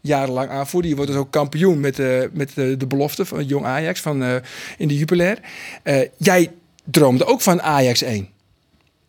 Jarenlang 0.00 0.50
aanvoerder. 0.50 0.90
Je 0.90 0.96
wordt 0.96 1.10
dus 1.10 1.20
ook 1.20 1.30
kampioen 1.30 1.80
met, 1.80 1.98
eh, 1.98 2.18
met 2.32 2.50
de, 2.54 2.76
de 2.76 2.86
belofte 2.86 3.24
van 3.24 3.44
Jong 3.44 3.64
Ajax 3.64 4.00
van, 4.00 4.22
eh, 4.22 4.34
in 4.78 4.88
de 4.88 4.98
Jupiler. 4.98 5.38
Eh, 5.82 6.00
jij 6.16 6.50
droomde 6.84 7.24
ook 7.24 7.40
van 7.40 7.62
Ajax 7.62 8.02
1. 8.02 8.28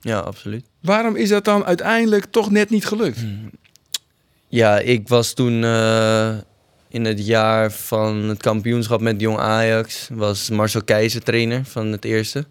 Ja, 0.01 0.19
absoluut. 0.19 0.65
Waarom 0.81 1.15
is 1.15 1.29
dat 1.29 1.45
dan 1.45 1.65
uiteindelijk 1.65 2.25
toch 2.25 2.51
net 2.51 2.69
niet 2.69 2.85
gelukt? 2.85 3.19
Ja, 4.47 4.79
ik 4.79 5.07
was 5.07 5.33
toen 5.33 5.63
eh, 5.63 6.35
in 6.89 7.05
het 7.05 7.25
jaar 7.25 7.71
van 7.71 8.15
het 8.15 8.41
kampioenschap 8.41 9.01
met 9.01 9.21
Jong 9.21 9.37
Ajax. 9.37 10.09
Was 10.11 10.49
Marcel 10.49 10.83
Keizer 10.83 11.23
trainer 11.23 11.65
van 11.65 11.87
het 11.87 12.05
eerste. 12.05 12.45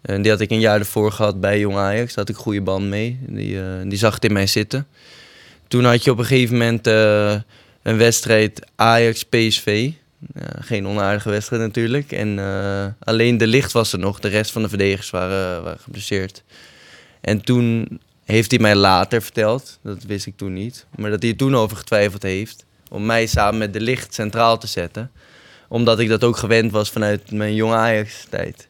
En 0.00 0.22
die 0.22 0.30
had 0.30 0.40
ik 0.40 0.50
een 0.50 0.60
jaar 0.60 0.78
ervoor 0.78 1.12
gehad 1.12 1.40
bij 1.40 1.58
Jong 1.58 1.76
Ajax. 1.76 2.06
Daar 2.06 2.24
had 2.24 2.28
ik 2.28 2.36
een 2.36 2.42
goede 2.42 2.60
band 2.60 2.88
mee. 2.88 3.18
Die, 3.26 3.60
eh, 3.60 3.64
die 3.84 3.98
zag 3.98 4.14
het 4.14 4.24
in 4.24 4.32
mij 4.32 4.46
zitten. 4.46 4.86
Toen 5.68 5.84
had 5.84 6.04
je 6.04 6.10
op 6.10 6.18
een 6.18 6.24
gegeven 6.24 6.56
moment 6.56 6.86
eh, 6.86 7.40
een 7.82 7.96
wedstrijd 7.96 8.66
Ajax-PSV. 8.76 9.90
Ja, 10.34 10.60
geen 10.60 10.86
onaardige 10.86 11.30
wedstrijd 11.30 11.62
natuurlijk. 11.62 12.12
En 12.12 12.38
alleen 12.98 13.38
de 13.38 13.46
licht 13.46 13.72
was 13.72 13.92
er 13.92 13.98
nog. 13.98 14.20
De 14.20 14.28
rest 14.28 14.50
van 14.50 14.62
de 14.62 14.68
verdedigers 14.68 15.10
waren, 15.10 15.62
waren 15.62 15.78
geblesseerd. 15.78 16.42
En 17.20 17.40
toen 17.40 18.00
heeft 18.24 18.50
hij 18.50 18.60
mij 18.60 18.74
later 18.74 19.22
verteld, 19.22 19.78
dat 19.82 20.02
wist 20.02 20.26
ik 20.26 20.36
toen 20.36 20.52
niet, 20.52 20.86
maar 20.96 21.10
dat 21.10 21.22
hij 21.22 21.30
er 21.30 21.36
toen 21.36 21.56
over 21.56 21.76
getwijfeld 21.76 22.22
heeft 22.22 22.64
om 22.90 23.06
mij 23.06 23.26
samen 23.26 23.58
met 23.58 23.72
de 23.72 23.80
licht 23.80 24.14
centraal 24.14 24.58
te 24.58 24.66
zetten. 24.66 25.10
Omdat 25.68 25.98
ik 25.98 26.08
dat 26.08 26.24
ook 26.24 26.36
gewend 26.36 26.72
was 26.72 26.90
vanuit 26.90 27.30
mijn 27.30 27.54
jonge 27.54 27.74
Ajax-tijd. 27.74 28.68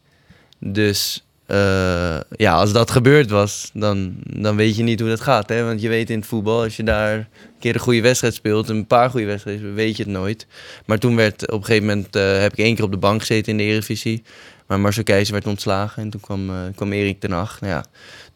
Dus 0.58 1.24
eh, 1.46 2.20
ja, 2.30 2.54
als 2.54 2.72
dat 2.72 2.90
gebeurd 2.90 3.30
was, 3.30 3.70
dan, 3.74 4.14
dan 4.24 4.56
weet 4.56 4.76
je 4.76 4.82
niet 4.82 5.00
hoe 5.00 5.08
dat 5.08 5.20
gaat. 5.20 5.48
Hè? 5.48 5.64
Want 5.64 5.80
je 5.80 5.88
weet 5.88 6.10
in 6.10 6.18
het 6.18 6.28
voetbal, 6.28 6.62
als 6.62 6.76
je 6.76 6.82
daar 6.82 7.14
een 7.14 7.26
keer 7.58 7.74
een 7.74 7.80
goede 7.80 8.00
wedstrijd 8.00 8.34
speelt, 8.34 8.68
een 8.68 8.86
paar 8.86 9.10
goede 9.10 9.26
wedstrijden, 9.26 9.74
weet 9.74 9.96
je 9.96 10.02
het 10.02 10.12
nooit. 10.12 10.46
Maar 10.86 10.98
toen 10.98 11.16
werd 11.16 11.50
op 11.50 11.58
een 11.58 11.64
gegeven 11.64 11.86
moment, 11.86 12.16
eh, 12.16 12.40
heb 12.40 12.52
ik 12.52 12.58
één 12.58 12.74
keer 12.74 12.84
op 12.84 12.90
de 12.90 12.96
bank 12.96 13.20
gezeten 13.20 13.52
in 13.52 13.58
de 13.58 13.64
Eredivisie. 13.64 14.22
Maar 14.66 14.80
Marcel 14.80 15.02
Keizer 15.02 15.32
werd 15.32 15.46
ontslagen 15.46 16.02
en 16.02 16.10
toen 16.10 16.20
kwam, 16.20 16.50
eh, 16.50 16.56
kwam 16.74 16.92
Erik 16.92 17.20
ten 17.20 17.32
Hag. 17.32 17.60
Nou 17.60 17.72
ja, 17.72 17.84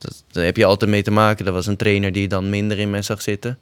dat, 0.05 0.25
daar 0.31 0.45
heb 0.45 0.57
je 0.57 0.65
altijd 0.65 0.91
mee 0.91 1.03
te 1.03 1.11
maken. 1.11 1.45
Dat 1.45 1.55
was 1.55 1.67
een 1.67 1.77
trainer 1.77 2.13
die 2.13 2.29
dan 2.29 2.51
minder 2.51 2.79
in 2.79 2.91
mij 2.91 3.03
zag 3.03 3.23
zitten. 3.23 3.59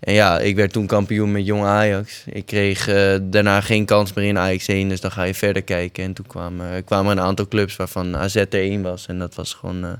En 0.00 0.12
ja, 0.12 0.38
ik 0.38 0.56
werd 0.56 0.72
toen 0.72 0.86
kampioen 0.86 1.32
met 1.32 1.46
jong 1.46 1.64
Ajax. 1.64 2.22
Ik 2.26 2.46
kreeg 2.46 2.88
eh, 2.88 3.14
daarna 3.22 3.60
geen 3.60 3.84
kans 3.84 4.12
meer 4.12 4.24
in 4.24 4.38
Ajax 4.38 4.66
1, 4.66 4.88
dus 4.88 5.00
dan 5.00 5.10
ga 5.10 5.22
je 5.22 5.34
verder 5.34 5.62
kijken. 5.62 6.04
En 6.04 6.12
toen 6.12 6.26
kwamen, 6.26 6.84
kwamen 6.84 7.16
een 7.16 7.24
aantal 7.24 7.48
clubs 7.48 7.76
waarvan 7.76 8.16
AZ 8.16 8.36
er 8.36 8.48
één 8.50 8.82
was. 8.82 9.06
En 9.06 9.18
dat 9.18 9.34
was 9.34 9.54
gewoon 9.54 9.84
eh, 9.84 9.90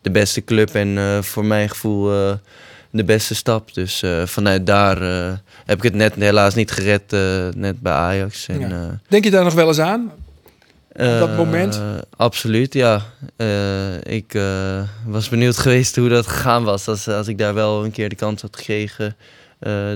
de 0.00 0.10
beste 0.10 0.44
club 0.44 0.74
en 0.74 0.98
eh, 0.98 1.22
voor 1.22 1.44
mijn 1.44 1.68
gevoel 1.68 2.34
de 2.90 3.04
beste 3.04 3.34
stap. 3.34 3.74
Dus 3.74 4.04
vanuit 4.24 4.66
daar 4.66 5.00
heb 5.64 5.76
ik 5.76 5.82
het 5.82 5.94
net 5.94 6.14
helaas 6.14 6.54
niet 6.54 6.70
gered, 6.70 7.10
net 7.56 7.80
bij 7.80 7.92
Ajax. 7.92 8.48
En, 8.48 8.60
Ja. 8.60 9.00
Denk 9.08 9.24
je 9.24 9.30
daar 9.30 9.44
nog 9.44 9.54
wel 9.54 9.68
eens 9.68 9.78
aan? 9.78 10.12
Dat 10.96 11.28
eh, 11.28 11.36
moment? 11.36 11.80
absoluut, 12.16 12.72
ja. 12.74 13.02
Eh, 13.36 14.00
ik 14.00 14.34
eh, 14.34 14.82
was 15.06 15.28
benieuwd 15.28 15.58
geweest 15.58 15.96
hoe 15.96 16.08
dat 16.08 16.26
gegaan 16.26 16.64
was. 16.64 16.88
Als, 16.88 17.08
als 17.08 17.28
ik 17.28 17.38
daar 17.38 17.54
wel 17.54 17.84
een 17.84 17.90
keer 17.90 18.08
de 18.08 18.14
kans 18.14 18.42
had 18.42 18.56
gekregen. 18.56 19.16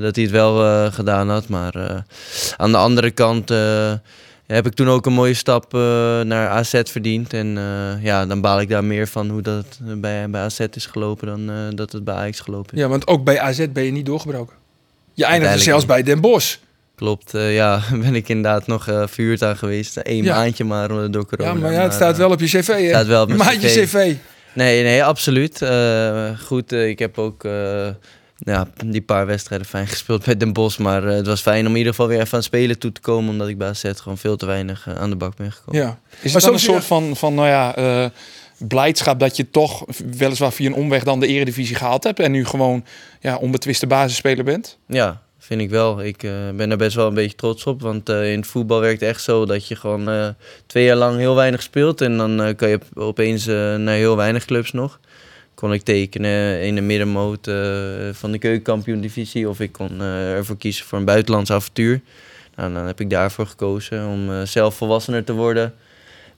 dat 0.00 0.14
hij 0.14 0.24
het 0.24 0.30
wel 0.30 0.90
gedaan 0.90 1.28
had. 1.28 1.48
Maar 1.48 2.04
aan 2.56 2.70
de 2.70 2.76
andere 2.76 3.10
kant 3.10 3.48
heb 4.46 4.66
ik 4.66 4.74
toen 4.74 4.88
ook 4.88 5.06
een 5.06 5.12
mooie 5.12 5.34
stap 5.34 5.72
naar 6.24 6.48
AZ 6.48 6.80
verdiend. 6.84 7.32
En 7.32 7.58
ja, 8.02 8.26
dan 8.26 8.40
baal 8.40 8.60
ik 8.60 8.68
daar 8.68 8.84
meer 8.84 9.08
van 9.08 9.30
hoe 9.30 9.42
dat 9.42 9.78
bij, 9.80 10.30
bij 10.30 10.40
AZ 10.40 10.60
is 10.74 10.86
gelopen 10.86 11.26
dan 11.26 11.74
dat 11.76 11.92
het 11.92 12.04
bij 12.04 12.14
Ajax 12.14 12.40
gelopen 12.40 12.74
is. 12.74 12.80
Ja, 12.80 12.88
want 12.88 13.06
ook 13.06 13.24
bij 13.24 13.40
AZ 13.40 13.66
ben 13.72 13.84
je 13.84 13.92
niet 13.92 14.06
doorgebroken. 14.06 14.56
Je 15.14 15.24
eindigde 15.24 15.58
zelfs 15.58 15.86
bij 15.86 16.02
Den 16.02 16.20
Bosch. 16.20 16.56
Klopt, 17.00 17.34
eh, 17.34 17.54
ja, 17.54 17.80
ben 18.02 18.14
ik 18.14 18.28
inderdaad 18.28 18.66
nog 18.66 18.88
eh 18.88 19.02
verhuurd 19.06 19.42
aan 19.42 19.56
geweest. 19.56 19.98
Eén 20.02 20.24
Ja. 20.24 20.34
maandje 20.34 20.64
maar 20.64 20.90
eh, 20.90 21.04
door 21.10 21.26
corona. 21.26 21.48
Ja, 21.52 21.54
maar 21.58 21.72
ja, 21.72 21.82
het 21.82 21.92
staat 21.94 22.12
eh, 22.12 22.18
wel 22.18 22.30
op 22.30 22.40
je 22.40 22.46
cv, 22.46 22.66
hè? 22.66 22.88
staat 22.88 23.06
wel 23.06 23.22
op 23.22 23.28
mijn 23.28 23.38
Maatje 23.40 23.68
cv. 23.68 23.84
cv. 23.84 24.14
Nee, 24.54 24.82
nee, 24.82 25.04
absoluut. 25.04 25.62
Eh, 25.62 26.28
goed, 26.44 26.72
eh, 26.72 26.88
ik 26.88 26.98
heb 26.98 27.18
ook 27.18 27.44
eh, 27.44 27.88
ja, 28.38 28.68
die 28.86 29.00
paar 29.02 29.26
wedstrijden 29.26 29.66
fijn 29.66 29.86
gespeeld 29.86 30.24
bij 30.24 30.36
Den 30.36 30.52
Bosch. 30.52 30.78
Maar 30.78 31.04
eh, 31.08 31.14
het 31.16 31.26
was 31.26 31.40
fijn 31.40 31.64
om 31.66 31.70
in 31.72 31.76
ieder 31.78 31.92
geval 31.92 32.08
weer 32.08 32.18
even 32.20 32.32
aan 32.32 32.38
het 32.38 32.44
spelen 32.48 32.78
toe 32.78 32.92
te 32.92 33.00
komen. 33.00 33.30
Omdat 33.30 33.48
ik 33.48 33.58
bij 33.58 33.68
AZ 33.68 33.84
gewoon 33.96 34.18
veel 34.18 34.36
te 34.36 34.46
weinig 34.46 34.86
eh, 34.88 34.94
aan 35.00 35.10
de 35.10 35.16
bak 35.16 35.36
ben 35.36 35.52
gekomen. 35.52 35.80
Ja. 35.80 35.98
Is 36.20 36.34
het 36.34 36.42
dan 36.42 36.52
een 36.52 36.58
soort 36.58 36.84
van, 36.84 37.16
van 37.16 37.34
nou 37.34 37.48
ja, 37.48 37.76
eh, 37.76 38.04
blijdschap 38.58 39.20
dat 39.20 39.36
je 39.36 39.50
toch 39.50 39.84
weliswaar 40.16 40.52
via 40.52 40.66
een 40.66 40.74
omweg 40.74 41.02
dan 41.04 41.20
de 41.20 41.26
eredivisie 41.26 41.76
gehaald 41.76 42.04
hebt 42.04 42.20
en 42.20 42.30
nu 42.32 42.44
gewoon 42.44 42.84
ja, 43.20 43.36
onbetwiste 43.36 43.86
basisspeler 43.86 44.44
bent? 44.44 44.78
Ja, 44.86 45.20
vind 45.50 45.62
ik 45.62 45.70
wel. 45.70 46.02
Ik 46.02 46.22
eh, 46.22 46.32
ben 46.54 46.70
er 46.70 46.76
best 46.76 46.96
wel 46.96 47.06
een 47.06 47.14
beetje 47.14 47.36
trots 47.36 47.64
op. 47.64 47.80
Want 47.80 48.08
eh, 48.08 48.32
in 48.32 48.38
het 48.38 48.48
voetbal 48.48 48.80
werkt 48.80 49.00
het 49.00 49.08
echt 49.08 49.22
zo 49.22 49.46
dat 49.46 49.68
je 49.68 49.76
gewoon 49.76 50.08
eh, 50.08 50.28
twee 50.66 50.84
jaar 50.84 50.96
lang 50.96 51.18
heel 51.18 51.34
weinig 51.34 51.62
speelt. 51.62 52.00
En 52.00 52.16
dan 52.16 52.54
kan 52.56 52.68
je 52.68 52.74
op- 52.74 52.98
opeens 52.98 53.46
naar 53.46 53.94
heel 53.94 54.16
weinig 54.16 54.44
clubs 54.44 54.72
nog. 54.72 55.00
Kon 55.54 55.72
ik 55.72 55.82
tekenen 55.82 56.62
in 56.62 56.74
de 56.74 56.80
middenmoot 56.80 57.50
van 58.12 58.32
de 58.32 58.38
keukenkampioen 58.38 59.00
divisie. 59.00 59.48
Of 59.48 59.60
ik 59.60 59.72
kon 59.72 60.00
ervoor 60.00 60.56
kiezen 60.56 60.86
voor 60.86 60.98
een 60.98 61.04
buitenlands 61.04 61.50
avontuur. 61.50 62.00
Nou, 62.56 62.72
dan 62.72 62.86
heb 62.86 63.00
ik 63.00 63.10
daarvoor 63.10 63.46
gekozen 63.46 64.06
om 64.06 64.46
zelf 64.46 64.74
volwassener 64.74 65.24
te 65.24 65.32
worden. 65.32 65.74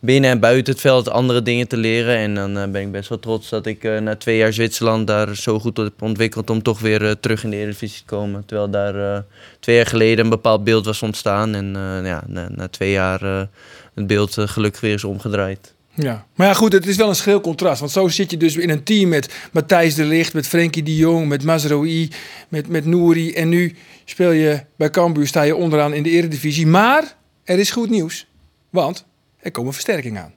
Binnen 0.04 0.30
en 0.30 0.40
buiten 0.40 0.72
het 0.72 0.82
veld 0.82 1.08
andere 1.08 1.42
dingen 1.42 1.68
te 1.68 1.76
leren. 1.76 2.16
En 2.16 2.34
dan 2.34 2.58
eh, 2.58 2.70
ben 2.70 2.82
ik 2.82 2.92
best 2.92 3.08
wel 3.08 3.18
trots 3.18 3.48
dat 3.48 3.66
ik 3.66 3.84
eh, 3.84 3.98
na 3.98 4.16
twee 4.16 4.36
jaar 4.36 4.52
Zwitserland 4.52 5.06
daar 5.06 5.36
zo 5.36 5.58
goed 5.58 5.76
heb 5.76 6.02
ontwikkeld 6.02 6.50
om 6.50 6.62
toch 6.62 6.80
weer 6.80 7.06
eh, 7.06 7.10
terug 7.20 7.44
in 7.44 7.50
de 7.50 7.56
Eredivisie 7.56 7.98
te 7.98 8.04
komen. 8.04 8.44
Terwijl 8.44 8.70
daar 8.70 9.24
twee 9.60 9.76
jaar 9.76 9.86
geleden 9.86 10.24
een 10.24 10.30
bepaald 10.30 10.64
beeld 10.64 10.84
was 10.84 11.02
ontstaan. 11.02 11.54
En 11.54 11.72
ja, 12.04 12.24
na, 12.26 12.48
na 12.48 12.68
twee 12.68 12.90
jaar 12.90 13.48
het 13.94 14.06
beeld 14.06 14.36
gelukkig 14.38 14.80
weer 14.80 14.94
is 14.94 15.04
omgedraaid. 15.04 15.74
Ja. 15.94 16.26
Maar 16.34 16.46
ja, 16.46 16.54
goed, 16.54 16.72
het 16.72 16.86
is 16.86 16.96
wel 16.96 17.08
een 17.08 17.14
schil 17.14 17.40
contrast. 17.40 17.80
Want 17.80 17.92
zo 17.92 18.08
zit 18.08 18.30
je 18.30 18.36
dus 18.36 18.56
in 18.56 18.70
een 18.70 18.82
team 18.82 19.08
met 19.08 19.34
Matthijs 19.52 19.94
de 19.94 20.04
Ligt, 20.04 20.34
met 20.34 20.48
Frenkie 20.48 20.82
de 20.82 20.96
Jong, 20.96 21.28
met 21.28 21.44
Mazraoui, 21.44 22.10
met, 22.48 22.68
met 22.68 22.84
Nouri. 22.84 23.32
En 23.32 23.48
nu 23.48 23.76
speel 24.04 24.30
je 24.30 24.60
bij 24.76 24.90
Cambuur, 24.90 25.26
sta 25.26 25.42
je 25.42 25.56
onderaan 25.56 25.94
in 25.94 26.02
de 26.02 26.10
eredivisie. 26.10 26.66
Maar 26.66 27.16
er 27.44 27.58
is 27.58 27.70
goed 27.70 27.90
nieuws. 27.90 28.26
Want 28.70 29.04
er 29.42 29.50
komen 29.50 29.72
versterkingen 29.72 30.22
aan. 30.22 30.32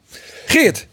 Geert, 0.45 0.87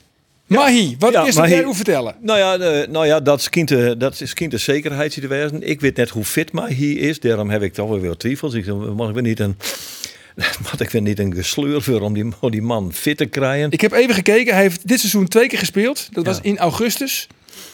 Mahi, 0.47 0.97
wat 0.99 1.13
Ja, 1.13 1.27
is 1.27 1.37
er 1.37 1.65
hoe 1.65 1.75
vertellen? 1.75 2.15
Nou 2.21 2.39
ja, 2.39 2.57
nou 2.87 3.07
ja 3.07 3.21
dat 3.21 3.41
is 3.41 3.49
kind 3.49 3.69
de, 3.69 3.95
dat 3.99 4.21
is 4.21 4.35
kind 4.35 4.51
de 4.51 4.59
zekerheid 4.59 5.17
er 5.17 5.29
wezen. 5.29 5.69
Ik 5.69 5.81
weet 5.81 5.97
net 5.97 6.09
hoe 6.09 6.25
fit 6.25 6.53
Mahi 6.53 6.99
is. 6.99 7.21
Daarom 7.21 7.51
heb 7.51 7.63
ik 7.63 7.73
toch 7.73 7.89
wel 7.89 8.01
weer 8.01 8.17
twijfels. 8.17 8.55
Ik 8.55 8.65
zeg, 8.65 8.75
mag 8.75 9.09
ik 9.09 9.15
weer 9.15 9.23
niet 9.23 9.41
een... 9.41 9.57
Mag 10.63 10.81
ik 10.81 10.91
weer 10.91 11.03
niet 11.03 11.19
een 11.19 11.35
gesleur 11.35 11.83
voor 11.83 12.01
om 12.01 12.15
die, 12.15 12.33
om 12.41 12.51
die 12.51 12.63
man 12.63 12.93
fit 12.93 13.17
te 13.17 13.27
krijgen? 13.27 13.71
Ik 13.71 13.81
heb 13.81 13.93
even 13.93 14.15
gekeken. 14.15 14.53
Hij 14.53 14.63
heeft 14.63 14.89
dit 14.89 14.99
seizoen 14.99 15.29
twee 15.29 15.47
keer 15.47 15.59
gespeeld. 15.59 16.09
Dat 16.13 16.27
was 16.27 16.39
in 16.43 16.59
augustus 16.59 17.27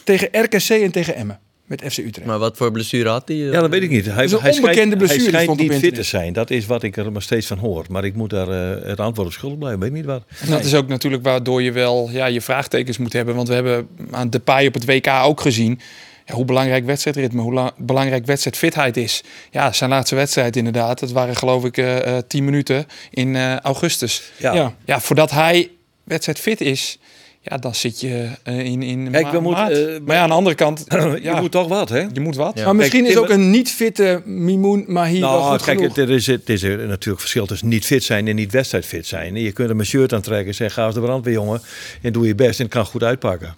tegen 0.03 0.29
RKC 0.31 0.69
en 0.69 0.91
tegen 0.91 1.15
Emmen. 1.15 1.39
Met 1.69 1.81
FC 1.91 1.97
Utrecht. 1.97 2.27
Maar 2.27 2.39
wat 2.39 2.57
voor 2.57 2.71
blessure 2.71 3.09
had 3.09 3.27
hij? 3.27 3.37
Ja, 3.37 3.59
dat 3.61 3.69
weet 3.69 3.81
ik 3.83 3.89
niet. 3.89 4.05
Hij, 4.05 4.23
is 4.23 4.31
hij 4.31 4.39
onbekende 4.39 4.73
schijnt, 4.73 4.97
blessure, 4.97 5.31
Hij 5.31 5.43
schijnt 5.43 5.59
niet 5.59 5.73
fit 5.73 5.95
te 5.95 6.03
zijn. 6.03 6.33
Dat 6.33 6.49
is 6.49 6.65
wat 6.65 6.83
ik 6.83 6.97
er 6.97 7.11
maar 7.11 7.21
steeds 7.21 7.47
van 7.47 7.57
hoor. 7.57 7.85
Maar 7.89 8.03
ik 8.05 8.15
moet 8.15 8.29
daar 8.29 8.47
eh, 8.49 8.87
het 8.87 8.99
antwoord 8.99 9.27
op 9.27 9.33
schuldig 9.33 9.57
blijven. 9.57 9.79
Weet 9.79 9.91
niet 9.91 10.05
wat. 10.05 10.23
En 10.39 10.49
dat 10.49 10.63
is 10.63 10.73
ook 10.75 10.87
natuurlijk 10.87 11.23
waardoor 11.23 11.61
je 11.61 11.71
wel 11.71 12.09
ja, 12.11 12.25
je 12.25 12.41
vraagtekens 12.41 12.97
moet 12.97 13.13
hebben. 13.13 13.35
Want 13.35 13.47
we 13.47 13.53
hebben 13.53 13.87
aan 14.11 14.29
Depay 14.29 14.67
op 14.67 14.73
het 14.73 14.85
WK 14.85 15.07
ook 15.07 15.41
gezien. 15.41 15.79
ja, 16.25 16.33
hoe 16.33 16.45
belangrijk 16.45 16.85
wedstrijdritme, 16.85 17.41
hoe 17.41 17.53
la- 17.53 17.71
belangrijk 17.77 18.25
wedstrijdfitheid 18.25 18.97
is. 18.97 19.23
Ja, 19.51 19.71
zijn 19.71 19.89
laatste 19.89 20.15
wedstrijd 20.15 20.55
inderdaad. 20.55 20.99
Dat 20.99 21.11
waren 21.11 21.35
geloof 21.35 21.65
ik 21.65 21.77
eh 21.77 22.17
eh, 22.17 22.23
10 22.27 22.45
minuten 22.45 22.85
in 23.11 23.35
eh, 23.35 23.55
augustus. 23.59 24.31
Ja. 24.37 24.53
Ja. 24.53 24.75
ja, 24.85 24.99
voordat 24.99 25.31
hij 25.31 25.69
wedstrijdfit 26.03 26.61
is, 26.61 26.97
ja, 27.41 27.57
dan 27.57 27.75
zit 27.75 27.99
je 27.99 28.29
eh, 28.43 28.59
in, 28.59 28.83
in 28.83 29.11
Kijk, 29.11 29.31
we 29.31 29.39
moeten, 29.39 29.93
eh, 29.95 30.01
maar 30.05 30.15
ja, 30.15 30.21
aan 30.21 30.29
de 30.29 30.35
andere 30.35 30.55
kant, 30.55 30.85
Je 30.87 31.19
ja, 31.21 31.41
moet 31.41 31.51
toch 31.51 31.67
wat, 31.67 31.89
hè? 31.89 32.05
je 32.13 32.19
moet 32.19 32.35
wat. 32.35 32.57
Ja. 32.57 32.65
Maar 32.65 32.75
misschien 32.75 33.03
Kijk, 33.03 33.13
is 33.13 33.19
ook 33.19 33.29
een 33.29 33.49
niet 33.49 33.71
fitte 33.71 34.21
Mimoun 34.25 34.83
Mahi 34.87 35.19
wel 35.19 35.29
Nou, 35.29 35.51
goed 35.51 35.63
kijk, 35.63 35.77
genoeg. 35.77 35.95
het, 35.95 36.09
er 36.09 36.15
is, 36.15 36.27
het 36.27 36.49
is 36.49 36.63
er 36.63 36.87
natuurlijk 36.87 37.19
verschil 37.19 37.45
tussen 37.45 37.67
niet 37.67 37.85
fit 37.85 38.03
zijn 38.03 38.27
en 38.27 38.35
niet 38.35 38.51
wedstrijdfit 38.51 39.07
zijn. 39.07 39.35
Je 39.35 39.51
kunt 39.51 39.69
er 39.69 39.79
een 39.79 39.85
shirt 39.85 40.13
aantrekken 40.13 40.47
en 40.47 40.55
zeggen, 40.55 40.81
ga 40.81 40.85
eens 40.85 40.95
de 40.95 41.01
brandweer, 41.01 41.33
jongen. 41.33 41.61
En 42.01 42.11
doe 42.11 42.27
je 42.27 42.35
best 42.35 42.59
en 42.59 42.65
het 42.65 42.73
kan 42.73 42.85
goed 42.85 43.03
uitpakken. 43.03 43.55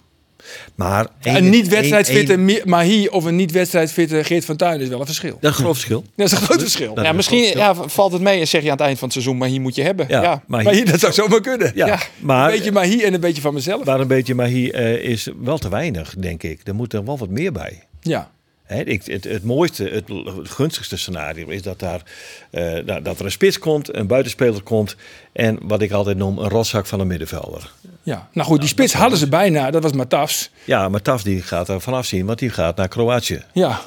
Maar 0.74 1.06
een 1.22 1.50
niet 1.50 1.68
wedstrijdfitte 1.68 2.32
één- 2.32 2.44
Mi- 2.44 2.60
Mahi 2.64 3.08
of 3.08 3.24
een 3.24 3.36
niet 3.36 3.50
wedstrijdfitte 3.52 4.24
Geert 4.24 4.44
van 4.44 4.56
Tuin 4.56 4.80
is 4.80 4.88
wel 4.88 5.00
een 5.00 5.06
verschil. 5.06 5.38
Dat 5.40 5.52
is 5.52 5.58
een 5.58 5.64
groot 5.64 5.74
verschil. 5.74 6.04
Dat 6.16 6.26
is 6.26 6.32
een 6.32 6.38
groot 6.44 6.60
verschil. 6.60 6.92
Ja, 6.94 7.08
is 7.08 7.16
misschien 7.16 7.42
ja, 7.58 7.74
valt 7.74 8.12
het 8.12 8.22
mee 8.22 8.40
en 8.40 8.48
zeg 8.48 8.62
je 8.62 8.66
aan 8.70 8.76
het 8.76 8.86
eind 8.86 8.98
van 8.98 9.08
het 9.08 9.12
seizoen, 9.16 9.36
maar 9.38 9.48
hier 9.48 9.60
moet 9.60 9.74
je 9.74 9.82
hebben. 9.82 10.06
Ja, 10.08 10.42
Ja, 10.48 10.70
hier, 10.70 10.90
dat 10.90 11.00
zou 11.00 11.12
zomaar 11.12 11.40
kunnen. 11.40 11.72
ja, 11.74 11.86
Ja. 11.86 11.98
maar, 12.18 12.50
Een 12.50 12.56
beetje 12.56 12.72
Mahi 12.72 13.02
en 13.02 13.14
een 13.14 13.20
beetje 13.20 13.42
van 13.42 13.54
mezelf. 13.54 13.84
maar 13.84 14.00
een 14.00 14.06
beetje 14.06 14.34
maar 14.34 14.46
hier 14.46 14.74
eh, 14.74 14.94
is 15.10 15.28
wel 15.42 15.58
te 15.58 15.68
weinig, 15.68 16.14
denk 16.18 16.42
ik. 16.42 16.60
Er 16.64 16.74
moet 16.74 16.92
er 16.92 17.04
wel 17.04 17.18
wat 17.18 17.28
meer 17.28 17.52
bij. 17.52 17.82
Ja. 18.00 18.30
Ik, 18.80 19.04
het, 19.04 19.24
het 19.24 19.44
mooiste, 19.44 19.84
het, 19.84 20.08
het 20.36 20.50
gunstigste 20.50 20.96
scenario 20.96 21.48
is 21.48 21.62
dat, 21.62 21.78
daar, 21.78 22.02
eh, 22.50 22.86
dat, 22.86 23.04
dat 23.04 23.18
er 23.18 23.24
een 23.24 23.30
spits 23.30 23.58
komt, 23.58 23.96
een 23.96 24.06
buitenspeler 24.06 24.62
komt 24.62 24.96
en 25.32 25.58
wat 25.62 25.82
ik 25.82 25.92
altijd 25.92 26.16
noem 26.16 26.38
een 26.38 26.48
rotzak 26.48 26.86
van 26.86 27.00
een 27.00 27.06
middenvelder. 27.06 27.70
ja. 28.02 28.28
Nou 28.32 28.46
goed, 28.46 28.60
die 28.60 28.68
spits 28.68 28.92
hadden 28.92 29.18
ze 29.18 29.28
bijna. 29.28 29.70
Dat 29.70 29.82
was 29.82 29.92
Matafs. 29.92 30.50
Ja, 30.64 30.88
maar 30.88 31.02
Taf 31.02 31.22
die 31.22 31.42
gaat 31.42 31.68
er 31.68 31.80
vanaf 31.80 32.06
zien, 32.06 32.26
want 32.26 32.38
die 32.38 32.50
gaat 32.50 32.76
naar 32.76 32.88
Kroatië. 32.88 33.42
Ja. 33.52 33.80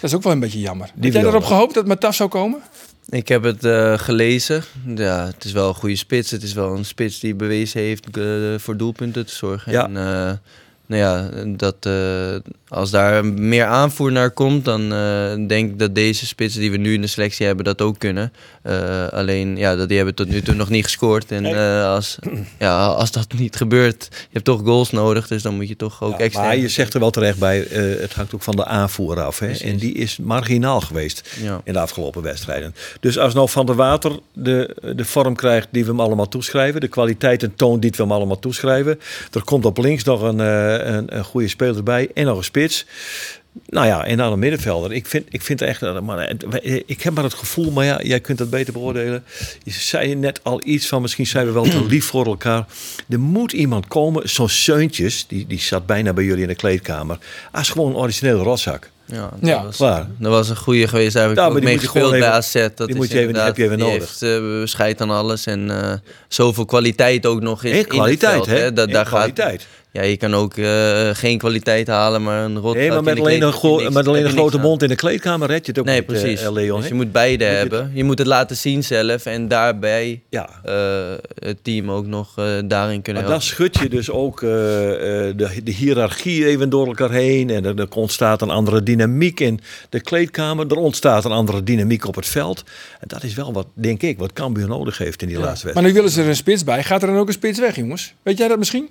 Dat 0.00 0.10
is 0.10 0.14
ook 0.14 0.22
wel 0.22 0.32
een 0.32 0.40
beetje 0.40 0.60
jammer. 0.60 0.90
Heb 1.00 1.12
jij 1.12 1.22
wil 1.22 1.30
erop 1.30 1.44
gehoopt 1.44 1.74
dat 1.74 1.86
Matafs 1.86 2.16
zou 2.16 2.28
komen? 2.28 2.60
Ik 3.08 3.28
heb 3.28 3.42
het 3.42 3.64
eh, 3.64 3.98
gelezen. 3.98 4.62
Ja, 4.96 5.26
het 5.26 5.44
is 5.44 5.52
wel 5.52 5.68
een 5.68 5.74
goede 5.74 5.96
spits. 5.96 6.30
Het 6.30 6.42
is 6.42 6.52
wel 6.52 6.76
een 6.76 6.84
spits 6.84 7.20
die 7.20 7.34
bewezen 7.34 7.80
heeft 7.80 8.16
eh, 8.16 8.24
voor 8.56 8.76
doelpunten 8.76 9.26
te 9.26 9.34
zorgen. 9.34 9.72
Ja. 9.72 9.84
En, 9.84 9.96
eh, 9.96 10.32
nou 10.88 11.02
ja, 11.02 11.28
dat, 11.46 11.76
eh, 11.80 12.34
als 12.68 12.90
daar 12.90 13.24
meer 13.24 13.64
aanvoer 13.64 14.12
naar 14.12 14.30
komt, 14.30 14.64
dan 14.64 14.92
eh, 14.92 15.46
denk 15.46 15.70
ik 15.70 15.78
dat 15.78 15.94
deze 15.94 16.26
spitsen 16.26 16.60
die 16.60 16.70
we 16.70 16.76
nu 16.76 16.94
in 16.94 17.00
de 17.00 17.06
selectie 17.06 17.46
hebben 17.46 17.64
dat 17.64 17.80
ook 17.82 17.98
kunnen. 17.98 18.32
Eh, 18.62 19.08
alleen, 19.08 19.56
ja, 19.56 19.76
dat, 19.76 19.88
die 19.88 19.96
hebben 19.96 20.14
tot 20.14 20.28
nu 20.28 20.42
toe 20.42 20.54
nog 20.54 20.68
niet 20.68 20.84
gescoord. 20.84 21.32
En 21.32 21.46
als, 21.84 22.18
ja, 22.58 22.86
als 22.86 23.10
dat 23.10 23.26
niet 23.36 23.56
gebeurt, 23.56 24.08
je 24.10 24.26
hebt 24.32 24.44
toch 24.44 24.60
goals 24.64 24.90
nodig. 24.90 25.26
Dus 25.28 25.42
dan 25.42 25.54
moet 25.54 25.68
je 25.68 25.76
toch 25.76 26.02
ook 26.02 26.12
Ja, 26.12 26.18
extra... 26.18 26.42
maar 26.42 26.56
je 26.56 26.68
zegt 26.68 26.94
er 26.94 27.00
wel 27.00 27.10
terecht 27.10 27.38
bij, 27.38 27.58
het 28.00 28.14
hangt 28.14 28.34
ook 28.34 28.42
van 28.42 28.56
de 28.56 28.64
aanvoer 28.64 29.20
af. 29.20 29.38
Hè? 29.38 29.50
En 29.52 29.76
die 29.76 29.94
is 29.94 30.16
marginaal 30.16 30.80
geweest 30.80 31.36
Ja. 31.42 31.60
in 31.64 31.72
de 31.72 31.78
afgelopen 31.80 32.22
wedstrijden. 32.22 32.74
Dus 33.00 33.18
als 33.18 33.34
nou 33.34 33.48
Van 33.48 33.66
der 33.66 33.74
Water 33.74 34.18
de, 34.32 34.76
de 34.96 35.04
vorm 35.04 35.34
krijgt 35.34 35.68
die 35.70 35.84
we 35.84 35.90
hem 35.90 36.00
allemaal 36.00 36.28
toeschrijven, 36.28 36.80
de 36.80 36.88
kwaliteit 36.88 37.42
en 37.42 37.54
toon 37.56 37.80
die 37.80 37.90
we 37.90 38.02
hem 38.02 38.12
allemaal 38.12 38.38
toeschrijven, 38.38 39.00
er 39.32 39.44
komt 39.44 39.64
op 39.64 39.78
links 39.78 40.04
nog 40.04 40.22
een, 40.22 40.38
een, 40.86 41.16
een 41.16 41.24
goede 41.24 41.48
speler 41.48 41.82
bij 41.82 42.08
en 42.14 42.24
nog 42.24 42.36
een 42.38 42.44
spits. 42.44 42.86
Nou 43.66 43.86
ja, 43.86 44.04
en 44.04 44.16
dan 44.16 44.32
een 44.32 44.38
middenvelder. 44.38 44.92
Ik 44.92 45.06
vind, 45.06 45.26
ik 45.30 45.42
vind 45.42 45.62
echt, 45.62 45.80
dat- 45.80 46.02
maar, 46.02 46.18
eh, 46.18 46.74
ik 46.86 47.02
heb 47.02 47.14
maar 47.14 47.24
het 47.24 47.34
gevoel, 47.34 47.70
maar 47.70 47.84
ja, 47.84 48.00
jij 48.02 48.20
kunt 48.20 48.38
dat 48.38 48.50
beter 48.50 48.72
beoordelen. 48.72 49.24
Je 49.62 49.70
zei 49.70 50.14
net 50.14 50.40
al 50.42 50.60
iets 50.64 50.86
van, 50.86 51.02
misschien 51.02 51.26
zijn 51.26 51.46
we 51.46 51.52
wel 51.52 51.62
te 51.64 51.84
lief 51.86 52.04
voor 52.04 52.26
elkaar. 52.26 52.64
Er 53.08 53.20
moet 53.20 53.52
iemand 53.52 53.86
komen, 53.88 54.28
zo'n 54.28 54.48
Seuntjes, 54.48 55.26
die, 55.28 55.46
die 55.46 55.60
zat 55.60 55.86
bijna 55.86 56.12
bij 56.12 56.24
jullie 56.24 56.42
in 56.42 56.48
de 56.48 56.54
kleedkamer, 56.54 57.18
als 57.52 57.68
gewoon 57.70 57.90
een 57.90 57.96
origineel 57.96 58.38
rotzak. 58.42 58.90
Ja, 59.04 59.30
dat, 59.40 59.48
Ja. 59.48 59.64
Was, 59.64 59.76
Waar? 59.78 60.06
dat 60.18 60.30
was 60.32 60.48
een 60.48 60.56
goede 60.56 60.88
geweest. 60.88 61.12
Daar 61.12 61.22
heb 61.22 61.32
ik 61.32 61.38
Ja, 61.38 61.44
ook 61.44 61.52
maar 61.52 61.60
die 61.60 61.68
mee 61.70 61.78
moet 61.78 61.84
je 61.84 61.90
gespeeld 61.90 62.12
gewoon 62.14 62.28
bij 62.30 62.38
AZ. 62.38 62.52
Dat 62.52 62.76
die 62.76 62.88
is 62.88 62.94
moet 62.94 63.10
je 63.10 63.18
even- 63.18 63.44
heb 63.44 63.56
je 63.56 63.64
even 63.64 63.76
die 63.76 63.86
nodig. 63.86 64.20
heeft 64.20 64.22
uh, 64.22 64.66
scheid 64.66 65.00
aan 65.00 65.10
alles 65.10 65.46
en 65.46 65.70
eh, 65.82 65.92
zoveel 66.28 66.64
kwaliteit 66.64 67.26
ook 67.26 67.40
nog 67.40 67.64
in, 67.64 67.72
En 67.72 67.78
in 67.78 67.86
kwaliteit, 67.86 68.34
het 68.36 68.44
veld, 68.44 68.58
hè? 68.58 68.72
Dat, 68.72 68.86
En 68.86 68.92
daar 68.92 69.04
kwaliteit. 69.04 69.60
Gaat, 69.60 69.68
ja, 69.92 70.02
je 70.02 70.16
kan 70.16 70.34
ook 70.34 70.56
eh, 70.56 71.08
geen 71.12 71.38
kwaliteit 71.38 71.86
halen, 71.86 72.22
maar 72.22 72.44
een 72.44 72.58
rot. 72.58 72.74
Nee, 72.74 72.88
maar 72.88 73.02
met 73.02 73.18
alleen, 73.18 73.42
een, 73.42 73.52
gro- 73.52 73.90
met 73.90 74.08
alleen 74.08 74.24
een 74.24 74.30
grote 74.30 74.58
mond 74.58 74.82
in 74.82 74.88
de 74.88 74.94
kleedkamer 74.94 75.48
red 75.48 75.64
je 75.66 75.70
het 75.70 75.80
ook 75.80 75.86
Nee, 75.86 76.00
niet, 76.00 76.10
eh, 76.12 76.20
precies. 76.20 76.48
Leon. 76.48 76.78
dus 76.80 76.88
je 76.88 76.94
moet 76.94 77.12
beide 77.12 77.44
je 77.44 77.50
het- 77.50 77.58
hebben. 77.58 77.90
Je 77.94 78.04
moet 78.04 78.18
het 78.18 78.26
laten 78.26 78.56
zien 78.56 78.84
zelf 78.84 79.26
en 79.26 79.48
daarbij 79.48 80.22
Ja, 80.30 80.48
eh, 80.64 80.74
het 81.38 81.64
team 81.64 81.90
ook 81.90 82.06
nog 82.06 82.32
eh, 82.38 82.44
daarin 82.64 83.02
kunnen 83.02 83.22
maar 83.22 83.30
dan 83.32 83.40
helpen. 83.40 83.42
schud 83.42 83.78
je 83.78 83.88
dus 83.88 84.10
ook 84.10 84.42
eh, 84.42 85.28
eh, 85.28 85.36
de, 85.36 85.62
de 85.64 85.70
hiërarchie 85.72 86.46
even 86.46 86.70
door 86.70 86.86
elkaar 86.86 87.10
heen. 87.10 87.50
En 87.50 87.64
er, 87.64 87.78
er 87.80 87.86
ontstaat 87.94 88.42
een 88.42 88.50
andere 88.50 88.82
dynamiek 88.82 89.40
in 89.40 89.60
de 89.88 90.00
kleedkamer. 90.00 90.66
Er 90.70 90.76
ontstaat 90.76 91.24
een 91.24 91.30
andere 91.32 91.62
dynamiek 91.62 92.06
op 92.06 92.14
het 92.14 92.26
veld. 92.26 92.64
En 93.00 93.08
dat 93.08 93.22
is 93.22 93.34
wel 93.34 93.52
wat, 93.52 93.66
denk 93.74 94.02
ik, 94.02 94.18
wat 94.18 94.32
Cambuur 94.32 94.68
nodig 94.68 94.98
heeft 94.98 95.22
in 95.22 95.28
die 95.28 95.38
laatste 95.38 95.66
Maar 95.66 95.74
wedstrijd. 95.74 95.86
nu 95.86 95.92
willen 95.92 96.10
ze 96.10 96.22
er 96.22 96.28
een 96.28 96.36
spits 96.36 96.64
bij. 96.64 96.82
Gaat 96.84 97.02
er 97.02 97.08
dan 97.08 97.16
ook 97.16 97.26
een 97.26 97.32
spits 97.32 97.58
weg, 97.58 97.76
jongens? 97.76 98.14
Weet 98.22 98.38
jij 98.38 98.48
dat 98.48 98.58
misschien? 98.58 98.88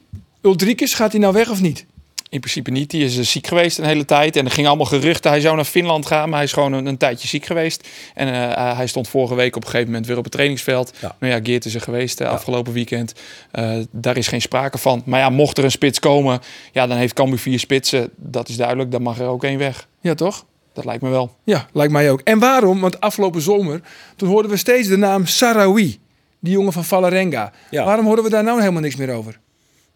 Ulrikes, 0.48 0.94
gaat 0.94 1.12
hij 1.12 1.22
nou 1.22 1.34
weg 1.34 1.50
of 1.50 1.62
niet? 1.62 1.86
In 2.30 2.40
principe 2.40 2.72
niet. 2.72 2.90
Die 2.90 3.04
is 3.04 3.18
eh, 3.18 3.24
ziek 3.24 3.48
geweest 3.48 3.78
een 3.78 3.86
hele 3.86 4.06
tijd. 4.06 4.36
En 4.36 4.46
er 4.46 4.52
gingen 4.52 4.70
allemaal 4.70 4.88
geruchten. 4.88 5.32
Hij 5.32 5.40
zou 5.40 5.56
naar 5.56 5.66
Finland 5.66 6.06
gaan. 6.06 6.30
Maar 6.30 6.38
hij 6.38 6.48
is 6.48 6.54
gewoon 6.54 6.74
een, 6.74 6.86
een 6.86 6.98
tijdje 6.98 7.28
ziek 7.28 7.46
geweest. 7.46 7.88
En 8.14 8.28
eh, 8.34 8.78
hij 8.78 8.88
stond 8.88 9.08
vorige 9.08 9.36
week 9.36 9.56
op 9.56 9.62
een 9.64 9.70
gegeven 9.70 9.92
moment 9.92 10.08
weer 10.08 10.18
op 10.18 10.24
het 10.24 10.32
trainingsveld. 10.32 10.94
Ja. 11.02 11.16
Nou 11.20 11.34
ja, 11.34 11.40
Geert 11.44 11.66
is 11.66 11.76
er 11.76 11.82
geweest 11.82 12.22
eh, 12.22 12.30
afgelopen 12.30 12.74
weekend. 12.74 13.14
Eh, 13.52 13.78
daar 13.92 14.18
is 14.18 14.28
geen 14.28 14.42
sprake 14.42 14.78
van. 14.78 15.02
Maar 15.06 15.20
ja, 15.20 15.30
mocht 15.30 15.58
er 15.58 15.64
een 15.64 15.72
spits 15.72 16.00
komen. 16.00 16.40
Ja, 16.72 16.88
dan 16.88 16.98
heeft 16.98 17.14
Cambuur 17.14 17.40
vier 17.40 17.60
spitsen. 17.60 18.10
Dat 18.16 18.50
is 18.50 18.58
duidelijk. 18.58 18.92
Dan 18.92 19.02
mag 19.02 19.20
er 19.20 19.28
ook 19.28 19.44
één 19.44 19.58
weg. 19.58 19.88
Ja, 20.02 20.14
toch? 20.14 20.46
Dat 20.74 20.86
lijkt 20.86 21.02
me 21.02 21.10
wel. 21.10 21.36
Ja, 21.44 21.68
lijkt 21.74 21.92
mij 21.92 22.12
ook. 22.12 22.22
En 22.22 22.40
waarom? 22.40 22.80
Want 22.80 23.00
afgelopen 23.00 23.42
zomer, 23.42 23.82
toen 24.16 24.30
hoorden 24.30 24.52
we 24.52 24.58
steeds 24.58 24.88
de 24.88 24.98
naam 24.98 25.26
Sarawi. 25.26 26.00
Die 26.40 26.54
jongen 26.54 26.74
van 26.74 26.84
Valarenga. 26.84 27.52
Ja. 27.70 27.86
Waarom 27.86 28.06
horen 28.06 28.24
we 28.24 28.30
daar 28.30 28.44
nou 28.44 28.60
helemaal 28.60 28.82
niks 28.82 28.96
meer 28.96 29.14
over? 29.14 29.40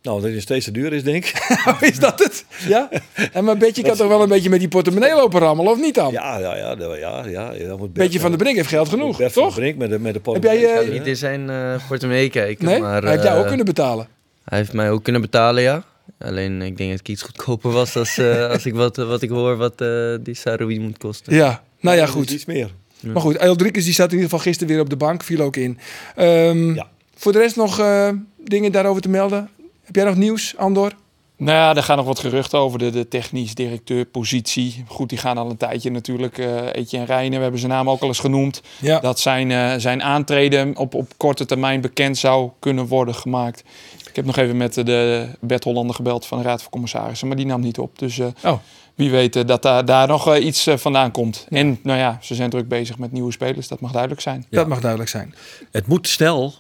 Nou, 0.02 0.22
dat 0.22 0.30
is 0.30 0.42
steeds 0.42 0.66
te 0.66 0.72
duur 0.72 0.94
is, 0.94 1.04
denk 1.04 1.26
ik. 1.26 1.48
is 1.92 2.00
dat 2.00 2.20
het? 2.20 2.46
Ja? 2.68 2.90
En 3.32 3.44
maar 3.44 3.58
Betje 3.58 3.84
kan 3.84 3.96
toch 3.96 4.08
wel 4.08 4.22
een 4.22 4.30
beetje 4.30 4.50
met 4.50 4.60
die 4.60 4.68
portemonnee 4.68 5.16
lopen 5.16 5.40
rammelen, 5.40 5.72
of 5.72 5.80
niet 5.80 5.96
dan? 5.96 6.12
Ja, 6.12 6.38
ja, 6.38 6.56
ja. 6.56 6.76
ja, 6.80 7.26
ja, 7.26 7.54
ja 7.54 7.68
dat 7.68 7.78
moet 7.78 7.94
Beetje 7.94 8.20
van 8.20 8.32
de 8.32 8.38
Brink 8.38 8.56
heeft 8.56 8.70
geld 8.70 8.90
genoeg, 8.90 9.18
Bert 9.18 9.34
van 9.34 9.44
toch? 9.44 9.54
de 9.54 9.60
Brink 9.60 9.78
met 9.78 9.90
de, 9.90 10.00
met 10.00 10.14
de 10.14 10.32
Heb 10.32 10.44
jij, 10.44 10.58
Ik 10.58 10.86
ga 10.86 10.92
niet 10.92 11.08
in 11.08 11.16
zijn 11.18 11.50
eh 11.50 11.88
portemonnee 11.88 12.30
kijken, 12.30 12.66
Nee? 12.66 12.80
maar... 12.80 13.02
Hij 13.02 13.12
heeft 13.12 13.24
jou 13.24 13.36
ook 13.36 13.42
eh, 13.42 13.48
kunnen 13.48 13.66
betalen. 13.66 14.08
Hij 14.46 14.58
heeft 14.58 14.74
mij 14.74 14.92
ook 14.92 15.04
kunnen 15.04 15.22
betalen, 15.22 15.64
ja. 15.64 15.84
Alleen 16.20 16.62
ik 16.62 16.78
denk 16.78 16.90
dat 16.92 17.00
ik 17.00 17.08
iets 17.08 17.22
goedkoper 17.22 17.72
was 17.72 17.96
als, 17.96 18.18
eh, 18.18 18.48
als 18.54 18.66
ik 18.66 18.74
wat, 18.74 18.96
wat 18.96 19.22
ik 19.22 19.30
hoor 19.30 19.58
wat 19.58 19.82
eh, 19.82 20.16
die 20.22 20.36
Saroui 20.36 20.80
moet 20.80 20.98
kosten. 20.98 21.36
Ja, 21.36 21.64
nou 21.80 21.98
ja, 21.98 22.06
goed. 22.06 22.30
Iets 22.32 22.46
meer. 22.46 22.70
Maar 23.02 23.22
goed, 23.22 23.36
Eldrikes 23.36 23.84
die 23.84 23.94
zat 23.94 24.06
in 24.06 24.12
ieder 24.12 24.30
geval 24.30 24.44
gisteren 24.46 24.74
weer 24.74 24.82
op 24.84 24.90
de 24.90 24.96
bank, 24.96 25.24
viel 25.24 25.42
ook 25.42 25.56
in. 25.56 25.78
Ehm, 26.16 26.74
Ja. 26.74 26.88
Voor 27.16 27.32
de 27.32 27.38
rest 27.40 27.56
nog 27.56 27.80
eh, 27.80 28.10
dingen 28.38 28.72
daarover 28.72 29.02
te 29.02 29.10
melden? 29.10 29.50
Heb 29.84 29.96
jij 29.96 30.06
nog 30.06 30.16
nieuws, 30.16 30.58
Andor? 30.58 30.92
Nou 31.38 31.58
ja, 31.58 31.76
er 31.76 31.84
gaan 31.84 31.98
nog 31.98 32.06
wat 32.06 32.20
geruchten 32.20 32.60
over 32.60 32.80
de, 32.80 32.90
de 32.90 33.08
technisch 33.08 33.56
directeur 33.56 34.06
positie. 34.06 34.84
Goed, 34.88 35.10
die 35.10 35.18
gaan 35.18 35.38
al 35.38 35.50
een 35.50 35.58
tijdje 35.58 35.92
natuurlijk. 35.92 36.38
eh 36.38 36.74
Eetje 36.74 36.98
en 36.98 37.06
Rijnen, 37.06 37.36
we 37.38 37.42
hebben 37.42 37.60
zijn 37.60 37.72
naam 37.72 37.90
ook 37.90 38.02
al 38.02 38.08
eens 38.08 38.20
genoemd. 38.20 38.62
Ja. 38.82 39.00
Dat 39.00 39.20
zijn, 39.20 39.52
eh, 39.52 39.74
zijn 39.78 40.04
aantreden 40.04 40.78
op, 40.78 40.94
op 40.94 41.12
korte 41.18 41.46
termijn 41.46 41.82
bekend 41.82 42.18
zou 42.18 42.50
kunnen 42.60 42.86
worden 42.88 43.16
gemaakt. 43.16 43.64
Ik 44.10 44.16
heb 44.16 44.26
nog 44.26 44.38
even 44.38 44.58
met 44.58 44.74
de 44.74 45.28
Bert 45.40 45.64
Hollander 45.64 45.96
gebeld 45.96 46.26
van 46.26 46.38
de 46.38 46.44
Raad 46.44 46.62
van 46.62 46.72
Commissarissen, 46.72 47.28
maar 47.28 47.38
die 47.38 47.46
nam 47.46 47.62
niet 47.62 47.78
op. 47.80 48.00
Dus 48.00 48.20
eh, 48.20 48.28
Oh. 48.46 48.58
wie 48.96 49.12
weet 49.12 49.48
dat 49.48 49.62
daar, 49.62 49.86
daar 49.86 50.08
nog 50.08 50.38
iets 50.38 50.68
vandaan 50.76 51.12
komt. 51.12 51.46
En 51.50 51.80
nou 51.84 52.00
ja, 52.00 52.18
ze 52.22 52.36
zijn 52.36 52.50
druk 52.50 52.68
bezig 52.68 52.98
met 52.98 53.12
nieuwe 53.12 53.32
spelers, 53.32 53.68
dat 53.68 53.80
mag 53.80 53.92
duidelijk 53.92 54.22
zijn. 54.22 54.46
Dat 54.50 54.68
mag 54.68 54.80
duidelijk 54.80 55.10
zijn. 55.10 55.36
Het 55.72 55.88
moet 55.88 56.08
snel 56.08 56.54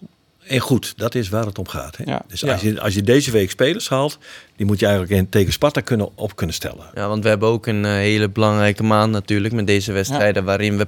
en 0.47 0.60
goed. 0.60 0.93
Dat 0.97 1.15
is 1.15 1.30
waar 1.30 1.45
het 1.45 1.58
om 1.58 1.67
gaat. 1.67 1.97
Hè? 1.97 2.04
Ja. 2.12 2.21
Dus 2.27 2.45
als, 2.45 2.62
je, 2.62 2.82
als 2.82 2.93
je 2.93 3.04
deze 3.04 3.32
week 3.32 3.49
spelers 3.49 3.89
haalt, 3.89 4.17
die 4.56 4.65
moet 4.65 4.80
je 4.80 4.86
eigenlijk 4.86 5.15
in, 5.15 5.30
tegen 5.30 5.54
Sparta 5.54 5.82
kunnen, 5.82 6.17
op 6.17 6.36
kunnen 6.36 6.56
stellen. 6.56 6.86
Ja, 6.93 7.08
want 7.08 7.23
we 7.23 7.30
hebben 7.30 7.49
ook 7.49 7.67
een 7.67 7.86
eh, 7.86 7.91
hele 7.91 8.30
belangrijke 8.30 8.84
maand 8.84 9.12
natuurlijk 9.12 9.54
met 9.54 9.67
deze 9.67 9.91
wedstrijden... 9.91 10.43
waarin 10.43 10.77
we 10.77 10.88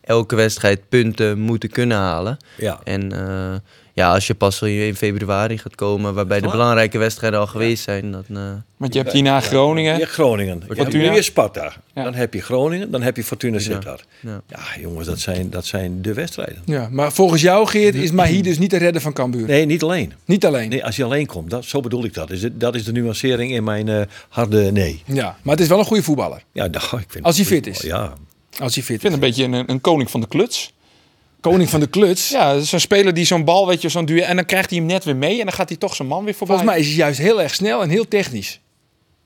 elke 0.00 0.36
wedstrijd 0.36 0.88
punten 0.88 1.38
moeten 1.38 1.70
kunnen 1.70 1.96
halen. 1.96 2.36
Ja. 2.56 2.80
En 2.84 3.12
eh, 3.12 3.54
ja, 3.94 4.12
als 4.12 4.26
je 4.26 4.34
pas 4.34 4.62
in 4.62 4.96
februari 4.96 5.58
gaat 5.58 5.74
komen... 5.74 6.14
waarbij 6.14 6.40
de 6.40 6.48
belangrijke 6.48 6.98
wedstrijden 6.98 7.40
al 7.40 7.46
geweest 7.46 7.82
zijn... 7.82 8.10
Dan, 8.10 8.24
eh, 8.28 8.52
Want 8.76 8.92
je 8.94 9.00
hebt 9.00 9.12
hierna 9.12 9.40
Groningen. 9.40 9.98
Je 9.98 10.06
Groningen. 10.06 10.54
Je 10.54 10.66
hebt 10.66 10.80
Fortuna. 10.80 11.12
weer 11.12 11.22
Sparta. 11.22 11.72
Ja. 11.94 12.02
Dan 12.02 12.14
heb 12.14 12.34
je 12.34 12.40
Groningen. 12.42 12.90
Dan 12.90 13.02
heb 13.02 13.16
je 13.16 13.24
Fortuna 13.24 13.58
Sittard. 13.58 14.04
ja. 14.20 14.42
Ja, 14.48 14.58
jongens, 14.80 15.06
dat 15.06 15.18
zijn, 15.18 15.50
dat 15.50 15.66
zijn 15.66 16.02
de 16.02 16.14
wedstrijden. 16.14 16.62
Ja, 16.64 16.88
maar 16.90 17.12
volgens 17.12 17.42
jou, 17.42 17.66
Geert, 17.66 17.94
is 17.94 18.10
Mahi 18.10 18.42
dus 18.48 18.58
niet 18.58 18.70
de 18.70 18.76
redder 18.76 19.02
van 19.02 19.12
Cambuur. 19.12 19.46
Nee, 19.46 19.66
niet 19.66 19.82
alleen. 19.82 20.12
Niet 20.24 20.46
alleen. 20.46 20.68
Nee, 20.68 20.84
als 20.84 20.96
je 20.96 21.04
alleen 21.04 21.26
komt, 21.26 21.50
dat, 21.50 21.64
zo 21.64 21.80
bedoel 21.80 22.04
ik 22.04 22.14
dat. 22.14 22.30
Is 22.30 22.42
het, 22.42 22.60
dat 22.60 22.74
is 22.74 22.84
de 22.84 22.92
nuancering 22.92 23.52
in 23.52 23.64
mijn 23.64 23.88
eh, 23.88 24.00
harde 24.28 24.72
nee. 24.72 25.02
Ja, 25.06 25.36
maar 25.42 25.54
het 25.54 25.62
is 25.62 25.68
wel 25.68 25.78
een 25.78 25.84
goede 25.84 26.02
voetballer. 26.02 26.42
Ja, 26.52 26.66
nou, 26.66 26.84
ik 27.00 27.06
vind 27.08 27.24
Als 27.24 27.36
hij 27.36 27.44
fit 27.44 27.66
is. 27.66 27.80
Ja, 27.80 28.12
Als 28.58 28.74
hij 28.74 28.84
fit 28.84 28.94
Ik 28.94 29.00
vind 29.00 29.12
een 29.14 29.20
beetje 29.20 29.44
een, 29.44 29.70
een 29.70 29.80
koning 29.80 30.10
van 30.10 30.20
de 30.20 30.28
kluts. 30.28 30.72
Koning 31.50 31.70
van 31.70 31.80
de 31.80 31.86
kluts. 31.86 32.28
Ja, 32.28 32.60
zo'n 32.60 32.80
speler 32.80 33.14
die 33.14 33.24
zo'n 33.24 33.44
bal, 33.44 33.66
weet 33.66 33.82
je, 33.82 33.88
zo'n 33.88 34.04
duel. 34.04 34.24
En 34.24 34.36
dan 34.36 34.44
krijgt 34.44 34.70
hij 34.70 34.78
hem 34.78 34.88
net 34.88 35.04
weer 35.04 35.16
mee 35.16 35.38
en 35.38 35.44
dan 35.44 35.54
gaat 35.54 35.68
hij 35.68 35.78
toch 35.78 35.94
zijn 35.94 36.08
man 36.08 36.24
weer 36.24 36.34
voorbij. 36.34 36.56
Volgens 36.56 36.76
mij 36.76 36.86
is 36.86 36.88
hij 36.88 37.04
juist 37.04 37.18
heel 37.18 37.42
erg 37.42 37.54
snel 37.54 37.82
en 37.82 37.88
heel 37.88 38.08
technisch. 38.08 38.60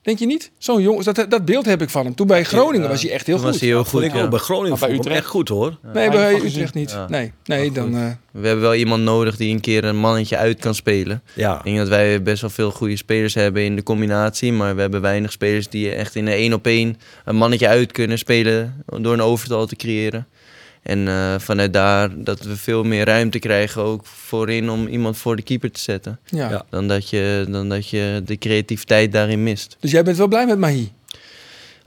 Denk 0.01 0.19
je 0.19 0.25
niet? 0.25 0.51
Zo'n 0.57 0.81
jongen, 0.81 1.03
dat, 1.13 1.25
dat 1.29 1.45
beeld 1.45 1.65
heb 1.65 1.81
ik 1.81 1.89
van 1.89 2.05
hem. 2.05 2.15
Toen 2.15 2.27
bij 2.27 2.43
Groningen 2.43 2.89
was 2.89 3.01
hij 3.01 3.11
echt 3.11 3.25
heel 3.25 3.35
Toen 3.35 3.43
goed. 3.43 3.51
was 3.53 3.61
hij 3.61 3.69
heel 3.69 3.85
Vond 3.85 3.89
goed. 4.03 4.03
ik 4.11 4.17
ja. 4.17 4.23
ook 4.23 4.29
bij 4.29 4.39
Groningen 4.39 4.69
bij 4.69 4.77
vond 4.79 4.91
ik 4.91 4.97
hem 4.97 5.05
Utrecht? 5.05 5.19
echt 5.23 5.29
goed 5.29 5.49
hoor. 5.49 5.77
nee, 5.93 6.09
bij 6.09 6.33
Utrecht 6.33 6.41
gezien. 6.53 6.67
niet. 6.73 6.91
Ja. 6.91 7.05
Nee, 7.09 7.31
nee 7.45 7.71
dan... 7.71 7.95
eh, 7.95 8.05
We 8.31 8.47
hebben 8.47 8.63
wel 8.63 8.75
iemand 8.75 9.03
nodig 9.03 9.35
die 9.37 9.53
een 9.53 9.59
keer 9.61 9.83
een 9.83 9.97
mannetje 9.99 10.37
uit 10.37 10.59
kan 10.59 10.75
spelen. 10.75 11.21
Ja. 11.33 11.57
Ik 11.57 11.63
denk 11.63 11.77
dat 11.77 11.87
wij 11.87 12.21
best 12.21 12.41
wel 12.41 12.49
veel 12.49 12.71
goede 12.71 12.95
spelers 12.97 13.33
hebben 13.33 13.63
in 13.63 13.75
de 13.75 13.83
combinatie. 13.83 14.51
Maar 14.53 14.75
we 14.75 14.81
hebben 14.81 15.01
weinig 15.01 15.31
spelers 15.31 15.69
die 15.69 15.91
echt 15.91 16.15
in 16.15 16.27
een 16.27 16.33
één 16.33 16.53
op 16.53 16.65
één 16.67 16.97
een 17.25 17.35
mannetje 17.35 17.67
uit 17.67 17.91
kunnen 17.91 18.17
spelen. 18.17 18.83
Door 18.85 19.13
een 19.13 19.21
overtal 19.21 19.65
te 19.65 19.75
creëren. 19.75 20.27
En 20.81 21.07
eh, 21.07 21.35
vanuit 21.37 21.73
daar 21.73 22.23
dat 22.23 22.39
we 22.39 22.57
veel 22.57 22.83
meer 22.83 23.05
ruimte 23.05 23.39
krijgen 23.39 23.81
ook 23.81 24.05
voorin 24.05 24.69
om 24.69 24.87
iemand 24.87 25.17
voor 25.17 25.35
de 25.35 25.41
keeper 25.41 25.71
te 25.71 25.79
zetten. 25.79 26.19
ja. 26.25 26.49
Ja. 26.49 26.65
Dan 26.69 26.87
dat 26.87 27.09
je, 27.09 27.45
dan 27.49 27.69
dat 27.69 27.89
je 27.89 28.21
de 28.25 28.37
creativiteit 28.37 29.11
daarin 29.11 29.43
mist. 29.43 29.77
Dus 29.79 29.91
jij 29.91 30.03
bent 30.03 30.17
wel 30.17 30.27
blij 30.27 30.45
met 30.45 30.57
Mahi? 30.57 30.91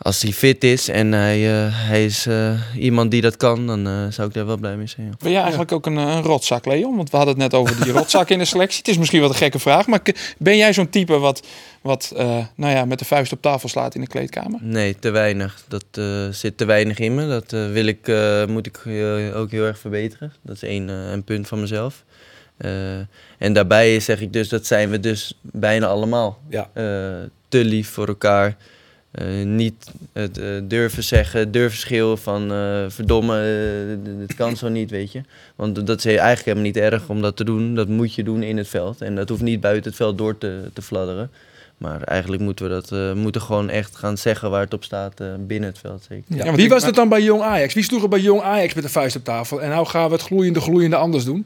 Als 0.02 0.22
hij 0.22 0.32
fit 0.32 0.64
is 0.64 0.88
en 0.88 1.12
hij, 1.12 1.64
eh, 1.64 1.66
hij 1.70 2.04
is 2.04 2.26
eh, 2.26 2.60
iemand 2.76 3.10
die 3.10 3.20
dat 3.20 3.36
kan, 3.36 3.66
dan 3.66 3.86
eh, 3.86 4.06
zou 4.10 4.28
ik 4.28 4.34
daar 4.34 4.46
wel 4.46 4.56
blij 4.56 4.76
mee 4.76 4.86
zijn. 4.86 5.06
ja. 5.06 5.12
Ben 5.18 5.30
jij 5.30 5.40
eigenlijk 5.40 5.72
ook 5.72 5.86
een, 5.86 5.96
een 5.96 6.22
rotzak, 6.22 6.66
Leon? 6.66 6.96
Want 6.96 7.10
we 7.10 7.16
hadden 7.16 7.34
het 7.34 7.52
net 7.52 7.60
over 7.60 7.84
die 7.84 7.92
rotzak 7.98 8.28
in 8.28 8.38
de 8.38 8.44
selectie. 8.44 8.78
Het 8.78 8.88
is 8.88 8.98
misschien 8.98 9.20
wel 9.20 9.28
een 9.28 9.34
gekke 9.34 9.58
vraag, 9.58 9.86
maar 9.86 10.00
ben 10.38 10.56
jij 10.56 10.72
zo'n 10.72 10.88
type 10.90 11.18
wat, 11.18 11.46
wat 11.82 12.12
eh, 12.16 12.38
nou 12.54 12.74
ja, 12.74 12.84
met 12.84 12.98
de 12.98 13.04
vuist 13.04 13.32
op 13.32 13.42
tafel 13.42 13.68
slaat 13.68 13.94
in 13.94 14.00
de 14.00 14.06
kleedkamer? 14.06 14.58
Nee, 14.62 14.98
te 14.98 15.10
weinig. 15.10 15.64
Dat 15.68 15.84
eh, 15.90 16.28
zit 16.30 16.56
te 16.56 16.64
weinig 16.64 16.98
in 16.98 17.14
me. 17.14 17.28
Dat 17.28 17.50
wil 17.50 17.86
ik, 17.86 18.08
eh, 18.08 18.46
moet 18.46 18.66
ik 18.66 18.80
eh, 18.84 19.36
ook 19.36 19.50
heel 19.50 19.64
erg 19.64 19.78
verbeteren. 19.78 20.32
Dat 20.42 20.54
is 20.56 20.62
één 20.62 20.88
een 20.88 21.24
punt 21.24 21.48
van 21.48 21.60
mezelf. 21.60 22.04
Eh, 22.56 22.96
en 23.38 23.52
daarbij 23.52 24.00
zeg 24.00 24.20
ik 24.20 24.32
dus, 24.32 24.48
dat 24.48 24.66
zijn 24.66 24.90
we 24.90 25.00
dus 25.00 25.38
bijna 25.40 25.86
allemaal. 25.86 26.38
Ja. 26.48 26.70
Eh, 26.72 26.84
te 27.48 27.64
lief 27.64 27.88
voor 27.88 28.08
elkaar. 28.08 28.56
Eh, 29.12 29.44
niet 29.44 29.90
het 30.12 30.38
eh, 30.38 30.46
durven 30.62 31.04
zeggen, 31.04 31.50
durven 31.50 31.78
schreeuwen 31.78 32.18
van 32.18 32.52
eh, 32.52 32.84
verdomme, 32.88 33.98
dit 34.18 34.34
kan 34.34 34.56
zo 34.56 34.68
niet, 34.68 34.90
weet 34.90 35.12
je. 35.12 35.20
Want 35.56 35.86
dat 35.86 35.98
is 35.98 36.04
eigenlijk 36.04 36.44
helemaal 36.44 36.64
niet 36.64 36.76
erg 36.76 37.08
om 37.08 37.22
dat 37.22 37.36
te 37.36 37.44
doen. 37.44 37.74
Dat 37.74 37.88
moet 37.88 38.14
je 38.14 38.22
doen 38.22 38.42
in 38.42 38.56
het 38.56 38.68
veld. 38.68 39.00
En 39.00 39.14
dat 39.14 39.28
hoeft 39.28 39.42
niet 39.42 39.60
buiten 39.60 39.84
het 39.84 39.96
veld 39.96 40.18
door 40.18 40.38
te, 40.38 40.70
te 40.72 40.82
fladderen. 40.82 41.30
Maar 41.82 42.02
eigenlijk 42.02 42.42
moeten 42.42 42.64
we 42.64 42.70
dat 42.70 42.92
eh, 42.92 43.12
moeten 43.12 43.40
gewoon 43.40 43.70
echt 43.70 43.96
gaan 43.96 44.18
zeggen 44.18 44.50
waar 44.50 44.60
het 44.60 44.74
op 44.74 44.84
staat 44.84 45.20
eh, 45.20 45.26
binnen 45.38 45.68
het 45.68 45.78
veld. 45.78 46.06
Zeker. 46.08 46.36
Ja. 46.36 46.44
want 46.44 46.56
Wie 46.56 46.68
was 46.68 46.84
dat 46.84 46.94
dan 46.94 47.08
bij 47.08 47.22
Jong 47.22 47.42
Ajax? 47.42 47.74
Wie 47.74 47.84
sloeg 47.84 48.02
er 48.02 48.08
bij 48.08 48.20
Jong 48.20 48.40
Ajax 48.40 48.74
met 48.74 48.82
de 48.82 48.90
vuist 48.90 49.16
op 49.16 49.24
tafel? 49.24 49.62
En 49.62 49.68
nou 49.68 49.86
gaan 49.86 50.06
we 50.06 50.12
het 50.12 50.22
gloeiende, 50.22 50.60
gloeiende 50.60 50.96
anders 50.96 51.24
doen? 51.24 51.44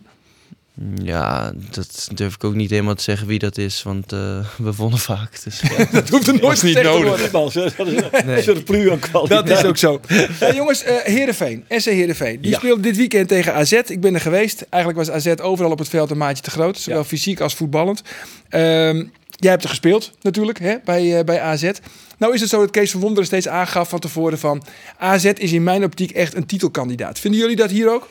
Ja, 1.02 1.52
dat 1.70 2.08
durf 2.14 2.34
ik 2.34 2.44
ook 2.44 2.54
niet 2.54 2.70
helemaal 2.70 2.94
te 2.94 3.02
zeggen 3.02 3.26
wie 3.26 3.38
dat 3.38 3.58
is, 3.58 3.82
want 3.82 4.12
eh, 4.12 4.18
we 4.56 4.74
wonnen 4.74 4.98
vaak. 4.98 5.42
Dus, 5.44 5.60
ja. 5.60 5.84
Dat 5.92 6.08
hoeft 6.08 6.26
er 6.28 6.40
nooit 6.40 6.62
niet 6.62 6.82
nodig. 6.82 7.30
worden. 7.30 8.02
Dat 8.26 8.38
is 8.38 8.46
een 8.46 8.62
pluur 8.64 8.92
aan 8.92 8.98
kwaliteit. 8.98 9.46
Dat 9.46 9.58
is 9.58 9.64
ook 9.64 9.76
zo. 9.76 10.00
Hey, 10.06 10.54
jongens, 10.60 10.82
eh 10.82 10.94
Heerenveen, 11.04 11.64
SC 11.68 11.84
Heerenveen. 11.84 12.40
Die 12.40 12.50
Ja. 12.50 12.58
speelde 12.58 12.82
dit 12.82 12.96
weekend 12.96 13.28
tegen 13.28 13.54
AZ. 13.54 13.72
Ik 13.72 14.00
ben 14.00 14.14
er 14.14 14.20
geweest. 14.20 14.66
Eigenlijk 14.70 15.06
was 15.06 15.16
AZ 15.16 15.40
overal 15.40 15.70
op 15.70 15.78
het 15.78 15.88
veld 15.88 16.10
een 16.10 16.16
maatje 16.18 16.42
te 16.42 16.50
groot. 16.50 16.78
Zowel 16.78 17.04
fysiek 17.04 17.40
als 17.40 17.54
voetballend. 17.54 18.02
Ehm, 18.48 19.04
jij 19.36 19.50
hebt 19.50 19.62
er 19.62 19.68
gespeeld 19.68 20.12
natuurlijk 20.22 20.58
hè, 20.58 20.74
bij, 20.84 21.18
eh, 21.18 21.24
bij 21.24 21.40
AZ. 21.40 21.70
Nou 22.18 22.34
is 22.34 22.40
het 22.40 22.50
zo 22.50 22.60
dat 22.60 22.70
Kees 22.70 22.90
van 22.90 23.00
Wonderen 23.00 23.26
steeds 23.26 23.48
aangaf 23.48 23.88
van 23.88 23.98
tevoren 23.98 24.38
van... 24.38 24.62
AZ 24.98 25.24
is 25.24 25.52
in 25.52 25.62
mijn 25.62 25.84
optiek 25.84 26.10
echt 26.10 26.34
een 26.34 26.46
titelkandidaat. 26.46 27.18
Vinden 27.18 27.40
jullie 27.40 27.56
dat 27.56 27.70
hier 27.70 27.92
ook? 27.92 28.08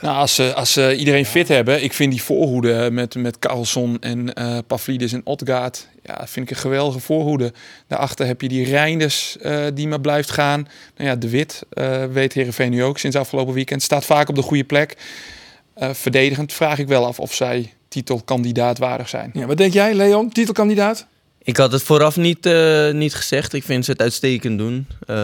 Nou, 0.00 0.16
als 0.16 0.34
ze, 0.34 0.54
als 0.54 0.72
ze 0.72 0.96
iedereen 0.96 1.26
fit 1.26 1.48
hebben, 1.48 1.82
ik 1.82 1.92
vind 1.92 2.10
die 2.10 2.22
voorhoede 2.22 2.88
met, 2.92 3.14
met 3.14 3.38
Carlson 3.38 3.96
en 4.00 4.34
eh 4.34 4.58
Pavlidis 4.66 5.12
en 5.12 5.20
Otgaard, 5.24 5.88
ja, 6.02 6.26
vind 6.26 6.50
ik 6.50 6.56
een 6.56 6.62
geweldige 6.62 7.00
voorhoede. 7.00 7.52
Daarachter 7.86 8.26
heb 8.26 8.40
je 8.40 8.48
die 8.48 8.64
Reinders 8.64 9.36
eh, 9.38 9.64
die 9.74 9.88
maar 9.88 10.00
blijft 10.00 10.30
gaan. 10.30 10.68
Nou 10.96 11.10
ja, 11.10 11.16
De 11.16 11.28
Wit 11.28 11.62
eh, 11.70 12.04
weet 12.04 12.32
Herenveen 12.32 12.70
nu 12.70 12.84
ook 12.84 12.98
sinds 12.98 13.16
afgelopen 13.16 13.54
weekend. 13.54 13.82
Staat 13.82 14.04
vaak 14.04 14.28
op 14.28 14.34
de 14.34 14.42
goede 14.42 14.64
plek. 14.64 14.96
Eh, 15.74 15.90
verdedigend 15.92 16.52
vraag 16.52 16.78
ik 16.78 16.88
wel 16.88 17.06
af 17.06 17.20
of 17.20 17.34
zij 17.34 17.72
titelkandidaat 17.88 18.78
waardig 18.78 19.08
zijn. 19.08 19.30
Ja, 19.32 19.46
wat 19.46 19.56
denk 19.56 19.72
jij, 19.72 19.94
Leon? 19.94 20.30
Titelkandidaat? 20.30 21.06
Ik 21.42 21.56
had 21.56 21.72
het 21.72 21.82
vooraf 21.82 22.16
niet, 22.16 22.46
eh, 22.46 22.92
niet 22.92 23.14
gezegd. 23.14 23.52
Ik 23.52 23.64
vind 23.64 23.84
ze 23.84 23.90
het 23.90 24.00
uitstekend 24.00 24.58
doen. 24.58 24.86
Eh 25.06 25.16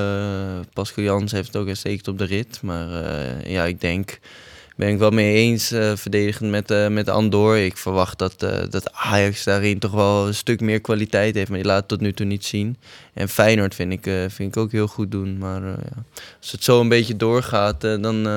Pascal 0.72 1.04
Jans 1.04 1.32
heeft 1.32 1.46
het 1.46 1.56
ook 1.56 1.68
uitstekend 1.68 2.08
op 2.08 2.18
de 2.18 2.24
rit. 2.24 2.58
Maar 2.62 3.04
eh, 3.04 3.50
ja, 3.50 3.64
ik 3.64 3.80
denk, 3.80 4.18
ben 4.76 4.88
ik 4.88 4.98
wel 4.98 5.10
mee 5.10 5.34
eens, 5.34 5.70
eh, 5.72 5.92
verdedigend 5.96 6.50
met, 6.50 6.70
eh, 6.70 6.88
met 6.88 7.08
Andor. 7.08 7.58
Ik 7.58 7.76
verwacht 7.76 8.18
dat, 8.18 8.42
eh, 8.42 8.58
dat 8.70 8.92
Ajax 8.92 9.44
daarin 9.44 9.78
toch 9.78 9.90
wel 9.92 10.26
een 10.26 10.34
stuk 10.34 10.60
meer 10.60 10.80
kwaliteit 10.80 11.34
heeft. 11.34 11.48
Maar 11.48 11.58
die 11.58 11.66
laat 11.66 11.78
het 11.78 11.88
tot 11.88 12.00
nu 12.00 12.12
toe 12.12 12.26
niet 12.26 12.44
zien. 12.44 12.76
En 13.14 13.28
Feyenoord 13.28 13.74
vind 13.74 13.92
ik, 13.92 14.06
eh, 14.06 14.14
vind 14.28 14.56
ik 14.56 14.56
ook 14.56 14.72
heel 14.72 14.86
goed 14.86 15.10
doen. 15.10 15.38
Maar 15.38 15.62
eh, 15.62 15.68
ja. 15.68 16.02
als 16.40 16.52
het 16.52 16.64
zo 16.64 16.80
een 16.80 16.88
beetje 16.88 17.16
doorgaat, 17.16 17.84
eh, 17.84 17.90
dan 18.00 18.16
eh, 18.26 18.32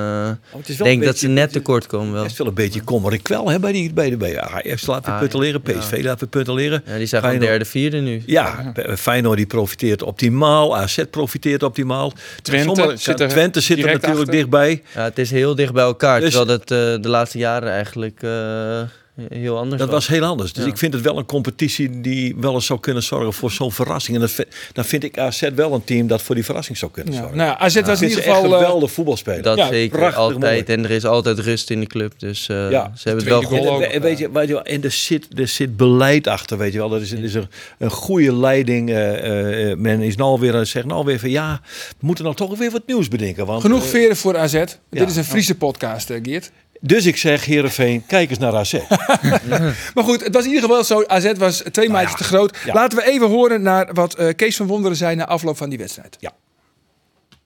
wel 0.52 0.60
denk 0.76 1.00
een 1.00 1.06
dat 1.06 1.18
ze 1.18 1.28
net 1.28 1.52
tekort 1.52 1.86
komen 1.86 2.12
wel. 2.12 2.22
Het 2.22 2.32
is 2.32 2.38
wel 2.38 2.46
een 2.46 2.54
beetje 2.54 2.80
kommer 2.82 3.12
en 3.12 3.22
kwel 3.22 3.48
hè, 3.48 3.58
bij 3.58 3.72
die 3.72 3.92
bij 3.92 4.10
de 4.10 4.16
bij 4.16 4.40
Ajax 4.40 4.86
laat 4.86 5.04
weer 5.04 5.14
Ah, 5.14 5.20
punten 5.20 5.38
leren, 5.38 5.60
ja. 5.64 5.72
PSV 5.78 6.00
laat 6.02 6.20
weer 6.20 6.28
punten 6.28 6.54
leren. 6.54 6.82
Ja, 6.86 6.96
die 6.96 7.06
zijn 7.06 7.22
gewoon 7.22 7.38
derde, 7.38 7.64
vierde 7.64 8.00
nu. 8.00 8.22
Ja, 8.26 8.72
Feyenoord 8.98 9.36
die 9.36 9.46
profiteert 9.46 10.02
optimaal, 10.02 10.76
AZ 10.76 11.02
profiteert 11.10 11.62
optimaal. 11.62 12.12
Twente 12.42 12.74
Sommige- 12.74 12.96
zit 12.96 13.20
er 13.20 13.28
Twente 13.28 13.60
zit 13.60 13.78
er 13.78 13.84
natuurlijk 13.84 14.18
achter. 14.18 14.32
dichtbij. 14.32 14.82
Ja, 14.94 15.02
het 15.04 15.18
is 15.18 15.30
heel 15.30 15.54
dicht 15.54 15.72
bij 15.72 15.84
elkaar. 15.84 16.20
Dus- 16.20 16.34
terwijl 16.34 16.58
dat 16.58 16.70
eh, 16.70 17.02
de 17.02 17.08
laatste 17.08 17.38
jaren 17.38 17.70
eigenlijk 17.70 18.22
eh, 18.22 18.80
heel 19.28 19.58
anders 19.58 19.80
Dat 19.80 19.90
was 19.90 20.06
heel 20.06 20.24
anders. 20.24 20.52
Dus 20.52 20.64
Ja. 20.64 20.70
ik 20.70 20.78
vind 20.78 20.92
het 20.94 21.02
wel 21.02 21.18
een 21.18 21.26
competitie 21.26 22.00
die 22.00 22.34
wel 22.40 22.54
eens 22.54 22.66
zou 22.66 22.80
kunnen 22.80 23.02
zorgen 23.02 23.32
voor 23.32 23.50
zo'n 23.50 23.72
verrassing. 23.72 24.16
En 24.16 24.22
dat, 24.22 24.30
vi- 24.30 24.44
dan 24.72 24.84
vind 24.84 25.04
ik 25.04 25.18
AZ 25.18 25.48
wel 25.54 25.72
een 25.74 25.84
team 25.84 26.06
dat 26.06 26.22
voor 26.22 26.34
die 26.34 26.44
verrassing 26.44 26.78
zou 26.78 26.90
kunnen 26.90 27.12
Ja. 27.12 27.18
zorgen. 27.18 27.36
Nou, 27.38 27.56
AZ 27.58 27.74
was 27.80 28.00
in 28.00 28.08
is 28.08 28.16
ieder 28.16 28.24
geval... 28.24 28.44
een 28.44 28.50
eh, 28.50 28.56
geweldig 28.58 28.90
voetbalspeler. 28.90 29.42
Dat 29.42 29.56
Ja, 29.58 29.68
zeker, 29.68 30.14
altijd. 30.14 30.68
En 30.68 30.84
er 30.84 30.90
is 30.90 31.04
altijd 31.04 31.38
rust 31.38 31.70
in 31.70 31.80
de 31.80 31.86
club. 31.86 32.12
Dus 32.18 32.48
eh, 32.48 32.70
Ja, 32.70 32.92
ze 32.96 33.08
hebben 33.08 33.24
het 33.34 33.48
wel 33.48 33.60
goed. 33.60 33.80
En 33.80 34.00
weet 34.00 34.18
je, 34.18 34.30
weet 34.32 34.48
je 34.48 34.52
wel, 34.54 34.62
en 34.62 34.82
er 34.84 34.90
zit, 34.90 35.26
er 35.38 35.48
zit 35.48 35.76
beleid 35.76 36.26
achter, 36.26 36.58
weet 36.58 36.72
je 36.72 36.78
wel. 36.78 36.94
Er 36.94 37.00
is, 37.00 37.12
er 37.12 37.24
is 37.24 37.34
een, 37.34 37.48
een 37.78 37.90
goede 37.90 38.34
leiding. 38.36 38.90
eh, 38.90 39.70
eh, 39.70 39.78
men 39.78 40.00
is 40.00 40.16
nou 40.16 40.40
weer, 40.40 40.66
zegt 40.66 40.86
nou 40.86 41.04
weer 41.04 41.18
van 41.18 41.30
ja, 41.30 41.60
we 41.88 41.94
moeten 42.06 42.24
nou 42.24 42.36
toch 42.36 42.58
weer 42.58 42.70
wat 42.70 42.82
nieuws 42.86 43.08
bedenken. 43.08 43.46
Want, 43.46 43.60
Genoeg 43.60 43.86
veren 43.86 44.16
voor 44.16 44.36
AZ. 44.38 44.64
Dit 44.90 45.10
is 45.10 45.16
een 45.16 45.24
Friese 45.24 45.54
podcast, 45.54 46.12
Geert. 46.22 46.50
Dus 46.80 47.06
ik 47.06 47.16
zeg, 47.16 47.44
Heerenveen, 47.44 48.06
kijk 48.06 48.30
eens 48.30 48.38
naar 48.38 48.54
AZ. 48.56 48.74
Maar 49.94 50.04
goed, 50.04 50.24
het 50.24 50.34
was 50.34 50.44
in 50.44 50.50
ieder 50.50 50.68
geval 50.68 50.84
zo. 50.84 51.04
AZ 51.06 51.32
was 51.38 51.62
twee 51.72 51.88
maatjes 51.88 52.10
ja. 52.10 52.16
te 52.16 52.24
groot. 52.24 52.56
Ja. 52.64 52.74
Laten 52.74 52.98
we 52.98 53.04
even 53.10 53.28
horen 53.28 53.62
naar 53.62 53.90
wat 53.92 54.14
eh, 54.14 54.34
Kees 54.36 54.56
van 54.56 54.66
Wonderen 54.66 54.96
zei 54.96 55.16
na 55.16 55.26
afloop 55.26 55.56
van 55.56 55.68
die 55.68 55.78
wedstrijd. 55.78 56.16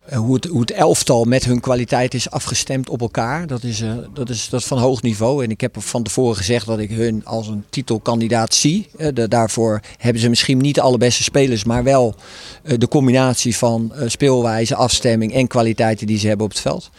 Eh, 0.00 0.18
hoe, 0.18 0.34
het, 0.34 0.44
hoe 0.44 0.60
het 0.60 0.70
elftal 0.70 1.24
met 1.24 1.44
hun 1.44 1.60
kwaliteit 1.60 2.14
is 2.14 2.30
afgestemd 2.30 2.88
op 2.88 3.00
elkaar. 3.00 3.46
Dat 3.46 3.62
is, 3.62 3.80
eh, 3.80 3.92
dat, 4.14 4.28
is, 4.28 4.48
dat 4.48 4.60
is 4.60 4.66
van 4.66 4.78
hoog 4.78 5.02
niveau. 5.02 5.44
En 5.44 5.50
ik 5.50 5.60
heb 5.60 5.76
van 5.78 6.02
tevoren 6.02 6.36
gezegd 6.36 6.66
dat 6.66 6.78
ik 6.78 6.90
hun 6.90 7.24
als 7.24 7.48
een 7.48 7.64
titelkandidaat 7.70 8.54
zie. 8.54 8.88
Eh, 8.98 9.08
de- 9.14 9.28
daarvoor 9.28 9.80
hebben 9.98 10.22
ze 10.22 10.28
misschien 10.28 10.58
niet 10.58 10.74
de 10.74 10.80
allerbeste 10.80 11.22
spelers, 11.22 11.64
maar 11.64 11.84
wel 11.84 12.14
eh, 12.62 12.78
de 12.78 12.88
combinatie 12.88 13.56
van 13.56 13.92
eh, 13.94 14.08
speelwijze, 14.08 14.74
afstemming 14.74 15.34
en 15.34 15.46
kwaliteiten 15.46 16.06
die 16.06 16.18
ze 16.18 16.26
hebben 16.28 16.46
op 16.46 16.52
het 16.52 16.60
veld. 16.60 16.90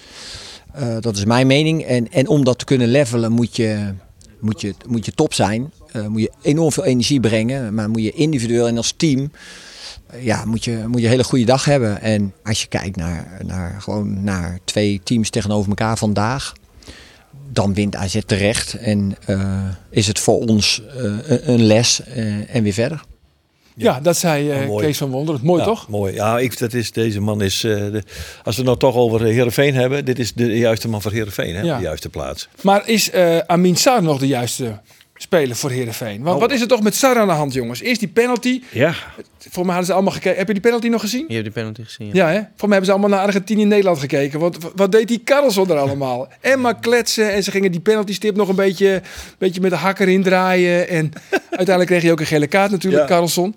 Eh, 0.73 0.97
dat 0.99 1.15
is 1.15 1.25
mijn 1.25 1.47
mening. 1.47 1.83
En, 1.83 2.11
en 2.11 2.27
om 2.27 2.43
dat 2.43 2.59
te 2.59 2.65
kunnen 2.65 2.87
levelen 2.87 3.31
moet 3.31 3.55
je, 3.55 3.93
moet 4.39 4.61
je, 4.61 4.73
moet 4.87 5.05
je 5.05 5.11
top 5.11 5.33
zijn. 5.33 5.71
Eh, 5.91 6.07
moet 6.07 6.21
je 6.21 6.31
enorm 6.41 6.71
veel 6.71 6.85
energie 6.85 7.19
brengen. 7.19 7.73
Maar 7.73 7.89
moet 7.89 8.03
je 8.03 8.11
individueel 8.11 8.67
en 8.67 8.77
als 8.77 8.93
team 8.97 9.31
ja, 10.19 10.45
moet 10.45 10.63
je, 10.63 10.83
moet 10.87 10.99
je 10.99 11.03
een 11.05 11.11
hele 11.11 11.23
goede 11.23 11.45
dag 11.45 11.65
hebben. 11.65 12.01
En 12.01 12.33
als 12.43 12.61
je 12.61 12.67
kijkt 12.67 12.95
naar, 12.95 13.39
naar, 13.45 13.81
gewoon 13.81 14.23
naar 14.23 14.59
twee 14.63 15.01
teams 15.03 15.29
tegenover 15.29 15.69
elkaar 15.69 15.97
vandaag, 15.97 16.53
dan 17.51 17.73
wint 17.73 17.95
AZ 17.95 18.19
terecht. 18.25 18.73
En 18.73 19.15
eh, 19.25 19.63
is 19.89 20.07
het 20.07 20.19
voor 20.19 20.39
ons 20.39 20.81
eh, 20.97 21.47
een, 21.47 21.63
les 21.63 22.03
eh, 22.03 22.55
en 22.55 22.63
weer 22.63 22.73
verder. 22.73 23.01
Ja, 23.81 23.99
dat 23.99 24.17
zei 24.17 24.49
eh, 24.51 24.61
Oh, 24.61 24.67
mooi. 24.67 24.85
Kees 24.85 24.97
van 24.97 25.09
Wonderen. 25.09 25.41
Mooi 25.43 25.59
Ja, 25.59 25.67
toch? 25.67 25.87
Mooi. 25.87 26.13
Ja, 26.13 26.39
ik, 26.39 26.59
dat 26.59 26.73
is, 26.73 26.91
deze 26.91 27.21
man 27.21 27.41
is, 27.41 27.63
eh, 27.63 27.71
de, 27.71 28.03
als 28.43 28.55
we 28.55 28.61
het 28.61 28.65
nou 28.65 28.77
toch 28.77 28.95
over 28.95 29.21
Heerenveen 29.23 29.73
hebben, 29.75 30.05
dit 30.05 30.19
is 30.19 30.33
de 30.33 30.57
juiste 30.57 30.87
man 30.87 31.01
voor 31.01 31.11
Heerenveen, 31.11 31.55
hè? 31.55 31.61
Ja. 31.61 31.77
De 31.77 31.83
juiste 31.83 32.09
plaats. 32.09 32.47
Maar 32.61 32.87
is 32.87 33.09
eh, 33.09 33.37
Amin 33.37 33.75
Sar 33.75 34.03
nog 34.03 34.19
de 34.19 34.27
juiste 34.27 34.79
speler 35.21 35.55
voor 35.55 35.69
Heerenveen? 35.69 36.21
Want 36.23 36.35
Oh. 36.35 36.41
wat 36.41 36.51
is 36.51 36.61
er 36.61 36.67
toch 36.67 36.81
met 36.81 36.95
Sar 36.95 37.17
aan 37.17 37.27
de 37.27 37.33
hand, 37.33 37.53
jongens? 37.53 37.81
Eerst 37.81 37.99
die 37.99 38.09
penalty. 38.09 38.61
Ja. 38.71 38.93
Voor 39.37 39.61
mij 39.65 39.65
hadden 39.75 39.85
ze 39.85 39.93
allemaal 39.93 40.13
gekeken. 40.13 40.37
Heb 40.37 40.47
je 40.47 40.53
die 40.53 40.61
penalty 40.61 40.87
nog 40.87 41.01
gezien? 41.01 41.25
Je 41.27 41.33
hebt 41.33 41.43
die 41.45 41.53
penalty 41.53 41.83
gezien. 41.83 42.07
Ja. 42.07 42.13
Ja, 42.13 42.27
hè? 42.27 42.39
Voor 42.55 42.69
mij 42.69 42.77
hebben 42.77 42.85
ze 42.85 42.91
allemaal 42.91 43.09
naar 43.09 43.25
Argentinië 43.25 43.61
en 43.61 43.67
Nederland 43.67 43.99
gekeken. 43.99 44.39
Want 44.39 44.57
wat 44.75 44.91
deed 44.91 45.07
die 45.07 45.21
Carlson 45.23 45.69
er 45.69 45.77
allemaal? 45.77 46.27
En 46.41 46.61
maar 46.61 46.79
kletsen. 46.79 47.33
En 47.33 47.43
ze 47.43 47.51
gingen 47.51 47.71
die 47.71 47.81
penalty 47.81 48.13
stip 48.13 48.35
nog 48.35 48.49
een 48.49 48.55
beetje, 48.55 49.01
beetje 49.37 49.61
met 49.61 49.69
de 49.69 49.75
hakker 49.77 50.07
indraaien. 50.07 50.87
En 50.87 51.11
uiteindelijk 51.49 51.87
kreeg 51.87 52.01
je 52.01 52.11
ook 52.11 52.19
een 52.19 52.25
gele 52.25 52.47
kaart 52.47 52.71
natuurlijk, 52.71 53.01
Ja. 53.01 53.07
Carlson. 53.15 53.55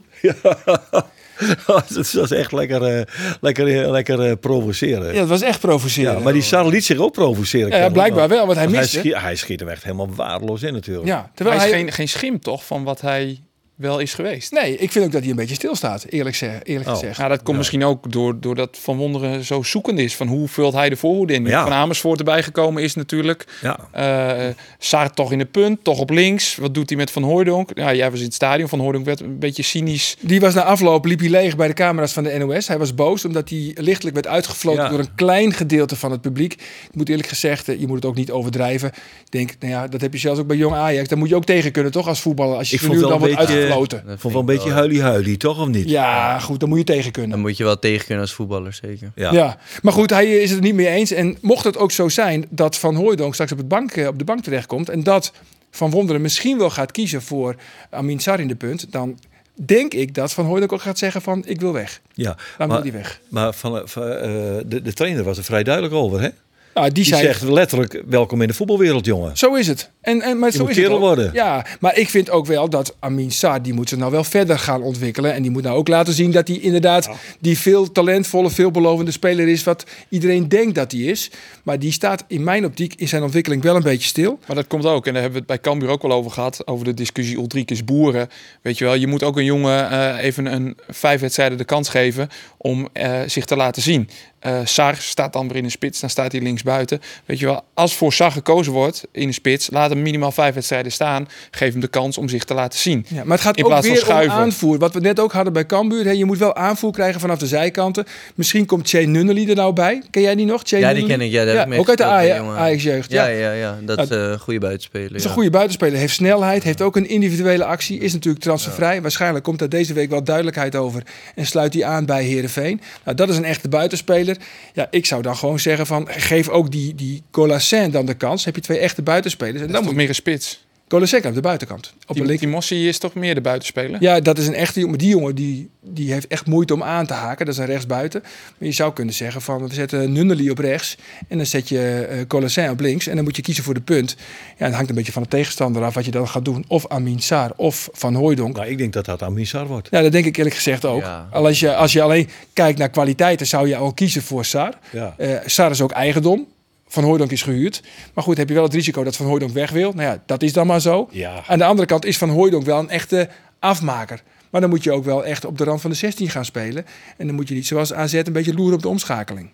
dat 1.66 2.30
is 2.30 2.30
echt 2.30 2.52
lekker, 2.52 2.82
eh, 2.82 3.02
lekker, 3.40 3.82
eh, 3.82 3.90
lekker 3.90 4.20
eh, 4.20 4.32
provoceren. 4.40 5.12
Ja, 5.12 5.20
dat 5.20 5.28
was 5.28 5.42
echt 5.42 5.60
provocerend. 5.60 6.18
Ja, 6.18 6.24
maar 6.24 6.32
die 6.32 6.42
Sar 6.42 6.66
liet 6.66 6.84
zich 6.84 6.98
ook 6.98 7.12
provoceren. 7.12 7.68
Ja, 7.68 7.76
ja, 7.76 7.88
blijkbaar 7.88 8.28
wel, 8.28 8.46
want 8.46 8.58
hij 8.58 8.66
Want 8.66 8.78
miste. 8.78 8.96
Hij 8.96 9.06
schiet, 9.06 9.22
hij 9.22 9.36
schiet 9.36 9.60
hem 9.60 9.68
echt 9.68 9.82
helemaal 9.82 10.14
waardeloos 10.14 10.62
in 10.62 10.72
natuurlijk. 10.72 11.06
Ja, 11.06 11.30
terwijl 11.34 11.58
Hij 11.58 11.68
hij... 11.68 11.78
is 11.78 11.84
geen, 11.84 11.92
geen 11.92 12.08
schim 12.08 12.40
toch 12.40 12.66
van 12.66 12.84
wat 12.84 13.00
hij 13.00 13.43
wel 13.74 13.98
is 13.98 14.14
geweest. 14.14 14.52
Nee, 14.52 14.76
ik 14.76 14.92
vind 14.92 15.04
ook 15.04 15.12
dat 15.12 15.20
hij 15.20 15.30
een 15.30 15.36
beetje 15.36 15.54
stilstaat, 15.54 16.04
eerlijk, 16.08 16.36
zeg, 16.36 16.60
eerlijk 16.62 16.88
Oh. 16.88 16.94
gezegd. 16.94 17.18
Nou, 17.18 17.30
dat 17.30 17.42
komt 17.42 17.56
misschien 17.56 17.84
ook 17.84 18.12
door, 18.12 18.40
doordat 18.40 18.78
Van 18.80 18.96
Wonderen 18.96 19.44
zo 19.44 19.62
zoekend 19.62 19.98
is. 19.98 20.16
Van 20.16 20.26
hoe 20.26 20.48
vult 20.48 20.72
hij 20.74 20.88
de 20.88 20.96
voorhoede 20.96 21.32
in? 21.34 21.44
Ja. 21.46 21.62
Van 21.62 21.72
Amersfoort 21.72 22.18
erbij 22.18 22.42
gekomen 22.42 22.82
is 22.82 22.94
natuurlijk. 22.94 23.46
Ja. 23.62 23.78
eh 23.92 24.54
Saar 24.78 25.10
toch 25.14 25.32
in 25.32 25.38
de 25.38 25.44
punt, 25.44 25.84
toch 25.84 25.98
op 25.98 26.10
links. 26.10 26.56
Wat 26.56 26.74
doet 26.74 26.88
hij 26.88 26.98
met 26.98 27.10
Van 27.10 27.22
Hooijdonk? 27.22 27.70
Ja, 27.74 27.94
jij 27.94 28.10
was 28.10 28.18
in 28.18 28.24
het 28.24 28.34
stadion. 28.34 28.68
Van 28.68 28.78
Hooijdonk 28.78 29.06
werd 29.06 29.20
een 29.20 29.38
beetje 29.38 29.62
cynisch. 29.62 30.16
Die 30.20 30.40
was 30.40 30.54
na 30.54 30.62
afloop, 30.62 31.04
liep 31.04 31.20
hij 31.20 31.28
leeg 31.28 31.56
bij 31.56 31.66
de 31.68 31.74
camera's 31.74 32.12
van 32.12 32.22
de 32.24 32.38
NOS. 32.38 32.68
Hij 32.68 32.78
was 32.78 32.94
boos 32.94 33.24
omdat 33.24 33.48
hij 33.48 33.70
lichtelijk 33.74 34.14
werd 34.14 34.26
uitgefloten 34.26 34.82
Ja. 34.82 34.88
door 34.88 34.98
een 34.98 35.14
klein 35.14 35.52
gedeelte 35.52 35.96
van 35.96 36.10
het 36.10 36.20
publiek. 36.20 36.52
Ik 36.52 36.94
moet 36.94 37.08
eerlijk 37.08 37.28
gezegd, 37.28 37.68
eh, 37.68 37.80
je 37.80 37.86
moet 37.86 37.96
het 37.96 38.04
ook 38.04 38.14
niet 38.14 38.30
overdrijven. 38.30 38.88
Ik 38.88 39.30
denk, 39.30 39.52
nou 39.60 39.72
ja, 39.72 39.88
dat 39.88 40.00
heb 40.00 40.12
je 40.12 40.18
zelfs 40.18 40.40
ook 40.40 40.46
bij 40.46 40.56
jong 40.56 40.74
Ajax. 40.74 41.08
Daar 41.08 41.18
moet 41.18 41.28
je 41.28 41.34
ook 41.36 41.44
tegen 41.44 41.72
kunnen, 41.72 41.92
toch, 41.92 42.08
als 42.08 42.20
voetballer. 42.20 42.56
Als 42.58 42.68
je 42.70 42.74
Ik 42.74 42.80
vond 42.80 42.92
nu 42.92 43.00
wel 43.00 43.08
dan 43.08 43.18
wordt 43.18 43.36
beetje- 43.36 43.63
Dat 43.68 44.02
Vond 44.06 44.32
wel 44.32 44.40
een 44.40 44.46
beetje 44.46 44.70
huilie-huilie, 44.70 45.36
toch 45.36 45.60
of 45.60 45.68
niet? 45.68 45.88
Ja, 45.88 46.38
goed, 46.38 46.60
dan 46.60 46.68
moet 46.68 46.78
je 46.78 46.84
tegen 46.84 47.12
kunnen. 47.12 47.30
Dan 47.30 47.40
moet 47.40 47.56
je 47.56 47.64
wel 47.64 47.78
tegen 47.78 48.04
kunnen 48.04 48.22
als 48.24 48.32
voetballer, 48.32 48.72
zeker. 48.72 49.12
Ja. 49.14 49.32
Ja. 49.32 49.58
maar 49.82 49.92
goed, 49.92 50.10
hij 50.10 50.26
is 50.26 50.50
het 50.50 50.58
er 50.58 50.64
niet 50.64 50.74
mee 50.74 50.86
eens. 50.88 51.10
En 51.10 51.36
mocht 51.40 51.64
het 51.64 51.76
ook 51.76 51.92
zo 51.92 52.08
zijn 52.08 52.46
dat 52.50 52.76
Van 52.76 52.94
Hooijdonk 52.94 53.32
straks 53.32 53.52
op, 53.52 53.58
het 53.58 53.68
bank, 53.68 53.92
eh, 53.92 54.06
op 54.06 54.18
de 54.18 54.24
bank 54.24 54.42
terechtkomt... 54.42 54.88
en 54.88 55.02
dat 55.02 55.32
Van 55.70 55.90
Wonderen 55.90 56.22
misschien 56.22 56.58
wel 56.58 56.70
gaat 56.70 56.90
kiezen 56.90 57.22
voor 57.22 57.56
Amin 57.90 58.20
Sarr 58.20 58.40
in 58.40 58.48
de 58.48 58.56
punt... 58.56 58.92
dan 58.92 59.18
denk 59.54 59.94
ik 59.94 60.14
dat 60.14 60.32
Van 60.32 60.44
Hooijdonk 60.44 60.72
ook 60.72 60.80
gaat 60.80 60.98
zeggen 60.98 61.22
van 61.22 61.42
ik 61.46 61.60
wil 61.60 61.72
weg. 61.72 62.00
Ja. 62.12 62.36
Dan 62.58 62.68
Maar, 62.68 62.82
wil 62.82 62.92
hij 62.92 62.92
weg. 62.92 63.20
maar 63.28 63.52
van, 63.52 63.82
van, 63.88 64.02
eh, 64.02 64.30
de, 64.66 64.82
de 64.82 64.92
trainer 64.92 65.24
was 65.24 65.38
er 65.38 65.44
vrij 65.44 65.62
duidelijk 65.62 65.94
over, 65.94 66.20
hè? 66.20 66.28
Nou, 66.74 66.86
die, 66.86 66.94
Die 66.94 67.04
zei, 67.04 67.22
zegt 67.22 67.42
letterlijk, 67.42 68.02
welkom 68.06 68.40
in 68.42 68.48
de 68.48 68.54
voetbalwereld, 68.54 69.04
jongen. 69.04 69.36
Zo 69.36 69.54
is 69.54 69.66
het. 69.66 69.90
En, 70.00 70.20
en, 70.22 70.38
maar 70.38 70.50
Je 70.50 70.56
zo 70.56 70.62
moet 70.62 70.76
is 70.76 70.82
het 70.82 70.92
ook. 70.92 70.98
worden. 70.98 71.30
Ja, 71.32 71.66
maar 71.80 71.98
ik 71.98 72.08
vind 72.08 72.30
ook 72.30 72.46
wel 72.46 72.68
dat 72.68 72.96
Amin 72.98 73.32
Sarr, 73.32 73.62
die 73.62 73.72
moet 73.72 73.88
zich 73.88 73.98
nou 73.98 74.10
wel 74.10 74.24
verder 74.24 74.58
gaan 74.58 74.82
ontwikkelen. 74.82 75.32
En 75.34 75.42
die 75.42 75.50
moet 75.50 75.62
nou 75.62 75.76
ook 75.76 75.88
laten 75.88 76.12
zien 76.12 76.30
dat 76.30 76.48
hij 76.48 76.56
inderdaad 76.56 77.10
die 77.40 77.58
veel 77.58 77.92
talentvolle, 77.92 78.50
veelbelovende 78.50 79.10
speler 79.10 79.48
is. 79.48 79.64
Wat 79.64 79.84
iedereen 80.08 80.48
denkt 80.48 80.74
dat 80.74 80.92
hij 80.92 81.00
is. 81.00 81.30
Maar 81.62 81.78
die 81.78 81.92
staat 81.92 82.24
in 82.26 82.44
mijn 82.44 82.64
optiek 82.64 82.94
in 82.96 83.08
zijn 83.08 83.22
ontwikkeling 83.22 83.62
wel 83.62 83.76
een 83.76 83.82
beetje 83.82 84.08
stil. 84.08 84.38
Maar 84.46 84.56
dat 84.56 84.66
komt 84.66 84.84
ook, 84.86 85.06
en 85.06 85.12
daar 85.12 85.22
hebben 85.22 85.40
we 85.42 85.46
het 85.46 85.62
bij 85.62 85.72
Cambuur 85.72 85.88
ook 85.88 86.02
wel 86.02 86.12
over 86.12 86.30
gehad, 86.30 86.66
over 86.66 86.84
de 86.84 86.94
discussie 86.94 87.36
Ulrikes 87.36 87.84
Boeren. 87.84 88.28
Weet 88.62 88.78
je 88.78 88.84
wel, 88.84 88.94
je 88.94 89.06
moet 89.06 89.22
ook 89.22 89.36
een 89.36 89.44
jongen 89.44 89.90
eh, 89.90 90.24
even 90.24 90.46
een 90.46 90.76
vijf 90.88 91.20
wedstrijden 91.20 91.58
de 91.58 91.64
kans 91.64 91.88
geven 91.88 92.28
om 92.56 92.88
eh, 92.92 93.20
zich 93.26 93.44
te 93.44 93.56
laten 93.56 93.82
zien. 93.82 94.08
Eh 94.44 94.58
Sar 94.64 94.96
staat 94.96 95.32
dan 95.32 95.48
weer 95.48 95.56
in 95.56 95.62
de 95.62 95.70
spits, 95.70 96.00
dan 96.00 96.10
staat 96.10 96.32
hij 96.32 96.40
links 96.40 96.62
buiten. 96.62 97.00
Weet 97.24 97.38
je 97.38 97.46
wel, 97.46 97.64
als 97.74 97.94
voor 97.96 98.12
Sar 98.12 98.32
gekozen 98.32 98.72
wordt 98.72 99.04
in 99.12 99.26
de 99.26 99.32
spits, 99.32 99.70
laat 99.70 99.90
hem 99.90 100.02
minimaal 100.02 100.32
vijf 100.32 100.54
wedstrijden 100.54 100.92
staan. 100.92 101.28
Geef 101.50 101.72
hem 101.72 101.80
de 101.80 101.86
kans 101.88 102.18
om 102.18 102.28
zich 102.28 102.44
te 102.44 102.54
laten 102.54 102.78
zien. 102.78 103.06
Ja, 103.08 103.24
maar 103.24 103.36
het 103.36 103.46
gaat 103.46 103.56
In 103.56 103.62
ook 103.64 103.68
plaats 103.70 103.86
van 103.86 103.94
weer 103.96 104.04
om 104.04 104.08
schuiven. 104.10 104.36
aanvoer. 104.36 104.78
Wat 104.78 104.94
we 104.94 105.00
net 105.00 105.20
ook 105.20 105.32
hadden 105.32 105.52
bij 105.52 105.66
Cambuur. 105.66 106.04
Hè, 106.04 106.10
je 106.10 106.24
moet 106.24 106.38
wel 106.38 106.56
aanvoer 106.56 106.92
krijgen 106.92 107.20
vanaf 107.20 107.38
de 107.38 107.46
zijkanten. 107.46 108.04
Misschien 108.34 108.66
komt 108.66 108.88
Che 108.88 108.98
Nunnely 108.98 109.48
er 109.48 109.54
nou 109.54 109.72
bij. 109.72 110.02
Ken 110.10 110.22
jij 110.22 110.34
die 110.34 110.46
nog? 110.46 110.62
Che 110.64 110.78
Ja, 110.78 110.92
die 110.92 111.06
Nunnely? 111.06 111.30
ken 111.30 111.42
ik. 111.42 111.56
Ja, 111.56 111.66
ik 111.66 111.78
ook 111.80 111.88
uit 111.88 111.98
de. 111.98 112.04
Ajax-jeugd. 112.04 113.10
Ja, 113.12 113.26
Ja. 113.26 113.38
ja, 113.38 113.52
ja. 113.52 113.78
Dat 113.82 113.98
is 113.98 114.08
eh, 114.08 114.18
een 114.18 114.38
goede 114.38 114.60
buitenspeler. 114.60 115.14
is 115.14 115.22
ja. 115.22 115.28
een 115.28 115.34
goede 115.34 115.50
buitenspeler. 115.50 115.98
Heeft 115.98 116.14
snelheid. 116.14 116.62
Heeft 116.62 116.82
ook 116.82 116.96
een 116.96 117.08
individuele 117.08 117.64
actie. 117.64 117.98
Is 118.00 118.12
natuurlijk 118.12 118.44
transfervrij. 118.44 119.02
Waarschijnlijk 119.02 119.44
komt 119.44 119.58
daar 119.58 119.68
deze 119.68 119.92
week 119.92 120.10
wel 120.10 120.24
duidelijkheid 120.24 120.76
over. 120.76 121.02
En 121.34 121.46
sluit 121.46 121.74
hij 121.74 121.84
aan 121.84 122.06
bij 122.06 122.24
Herenveen. 122.24 122.80
Nou, 123.04 123.16
dat 123.16 123.28
is 123.28 123.36
een 123.36 123.44
echte 123.44 123.68
buitenspeler. 123.68 124.33
Ja, 124.72 124.86
ik 124.90 125.06
zou 125.06 125.22
dan 125.22 125.36
gewoon 125.36 125.58
zeggen 125.58 125.86
van... 125.86 126.08
Geef 126.10 126.48
ook 126.48 126.70
die, 126.70 126.94
die 126.94 127.22
Colassin 127.30 127.90
dan 127.90 128.06
de 128.06 128.14
kans. 128.14 128.44
Heb 128.44 128.54
je 128.54 128.60
twee 128.60 128.78
echte 128.78 129.02
buitenspelers. 129.02 129.62
En 129.62 129.72
dan 129.72 129.84
moet 129.84 129.94
meer 129.94 130.08
een 130.08 130.14
spits. 130.14 130.63
Colassin 130.94 131.20
kan 131.20 131.28
op 131.30 131.36
de 131.36 131.42
buitenkant. 131.42 131.92
Op 131.96 132.06
de 132.06 132.14
Die, 132.14 132.24
link. 132.24 132.38
die 132.40 132.48
Mossi 132.48 132.88
is 132.88 132.98
toch 132.98 133.14
meer 133.14 133.34
de 133.34 133.40
buitenspeler? 133.40 134.02
Ja, 134.02 134.20
dat 134.20 134.38
is 134.38 134.46
een 134.46 134.54
echte 134.54 134.80
jongen. 134.80 134.98
Die 134.98 135.08
jongen 135.08 135.34
die, 135.34 135.70
die 135.80 136.12
heeft 136.12 136.26
echt 136.26 136.46
moeite 136.46 136.74
om 136.74 136.82
aan 136.82 137.06
te 137.06 137.12
haken. 137.12 137.46
Dat 137.46 137.54
is 137.54 137.60
een 137.60 137.66
rechtsbuiten. 137.66 138.20
Maar 138.22 138.68
je 138.68 138.72
zou 138.74 138.92
kunnen 138.92 139.14
zeggen 139.14 139.42
van 139.42 139.68
we 139.68 139.74
zetten 139.74 140.12
Nunnely 140.12 140.50
op 140.50 140.58
rechts. 140.58 140.96
En 141.28 141.36
dan 141.36 141.46
zet 141.46 141.68
je 141.68 142.08
uh, 142.12 142.20
Colassin 142.26 142.70
op 142.70 142.80
links. 142.80 143.06
En 143.06 143.14
dan 143.14 143.24
moet 143.24 143.36
je 143.36 143.42
kiezen 143.42 143.64
voor 143.64 143.74
de 143.74 143.80
punt. 143.80 144.16
Ja, 144.58 144.64
het 144.64 144.74
hangt 144.74 144.88
een 144.88 144.94
beetje 144.96 145.12
van 145.12 145.22
de 145.22 145.28
tegenstander 145.28 145.82
af 145.84 145.94
wat 145.94 146.04
je 146.04 146.10
dan 146.10 146.28
gaat 146.28 146.44
doen. 146.44 146.64
Of 146.68 146.88
Amin 146.88 147.20
Saar 147.20 147.50
of 147.56 147.88
Van 147.92 148.14
Hooijdonk. 148.14 148.56
Nou, 148.56 148.68
ik 148.68 148.78
denk 148.78 148.92
dat 148.92 149.04
dat 149.04 149.22
Amin 149.22 149.46
Sarr 149.46 149.66
wordt. 149.66 149.88
Ja, 149.90 150.02
dat 150.02 150.12
denk 150.12 150.24
ik 150.24 150.36
eerlijk 150.36 150.54
gezegd 150.54 150.84
ook. 150.84 151.00
Ja. 151.00 151.28
Al 151.32 151.46
Als, 151.46 151.60
je, 151.60 151.74
als 151.74 151.92
je 151.92 152.02
alleen 152.02 152.28
kijkt 152.52 152.78
naar 152.78 152.90
kwaliteiten 152.90 153.46
zou 153.46 153.68
je 153.68 153.76
al 153.76 153.92
kiezen 153.92 154.22
voor 154.22 154.44
Saar. 154.44 154.78
Ja. 154.92 155.14
Eh 155.18 155.28
Saar 155.46 155.70
is 155.70 155.80
ook 155.80 155.92
eigendom. 155.92 156.46
Van 156.88 157.04
Hooijdonk 157.04 157.30
is 157.30 157.42
gehuurd. 157.42 157.82
Maar 158.14 158.24
goed, 158.24 158.36
heb 158.36 158.48
je 158.48 158.54
wel 158.54 158.62
het 158.62 158.74
risico 158.74 159.04
dat 159.04 159.16
Van 159.16 159.26
Hooijdonk 159.26 159.52
weg 159.52 159.70
wil. 159.70 159.92
Nou 159.92 160.08
ja, 160.08 160.22
dat 160.26 160.42
is 160.42 160.52
dan 160.52 160.66
maar 160.66 160.80
zo. 160.80 161.08
Ja. 161.10 161.42
Aan 161.46 161.58
de 161.58 161.64
andere 161.64 161.86
kant 161.88 162.04
is 162.04 162.18
Van 162.18 162.28
Hooijdonk 162.28 162.64
wel 162.64 162.78
een 162.78 162.90
echte 162.90 163.28
afmaker. 163.58 164.22
Maar 164.50 164.60
dan 164.60 164.70
moet 164.70 164.84
je 164.84 164.92
ook 164.92 165.04
wel 165.04 165.24
echt 165.24 165.44
op 165.44 165.58
de 165.58 165.64
rand 165.64 165.80
van 165.80 165.90
de 165.90 165.96
16 165.96 166.30
gaan 166.30 166.44
spelen. 166.44 166.86
En 167.16 167.26
dan 167.26 167.34
moet 167.36 167.48
je 167.48 167.54
niet 167.54 167.66
zoals 167.66 167.92
AZ 167.92 168.12
een 168.12 168.32
beetje 168.32 168.54
loeren 168.54 168.74
op 168.74 168.82
de 168.82 168.88
omschakeling. 168.88 169.50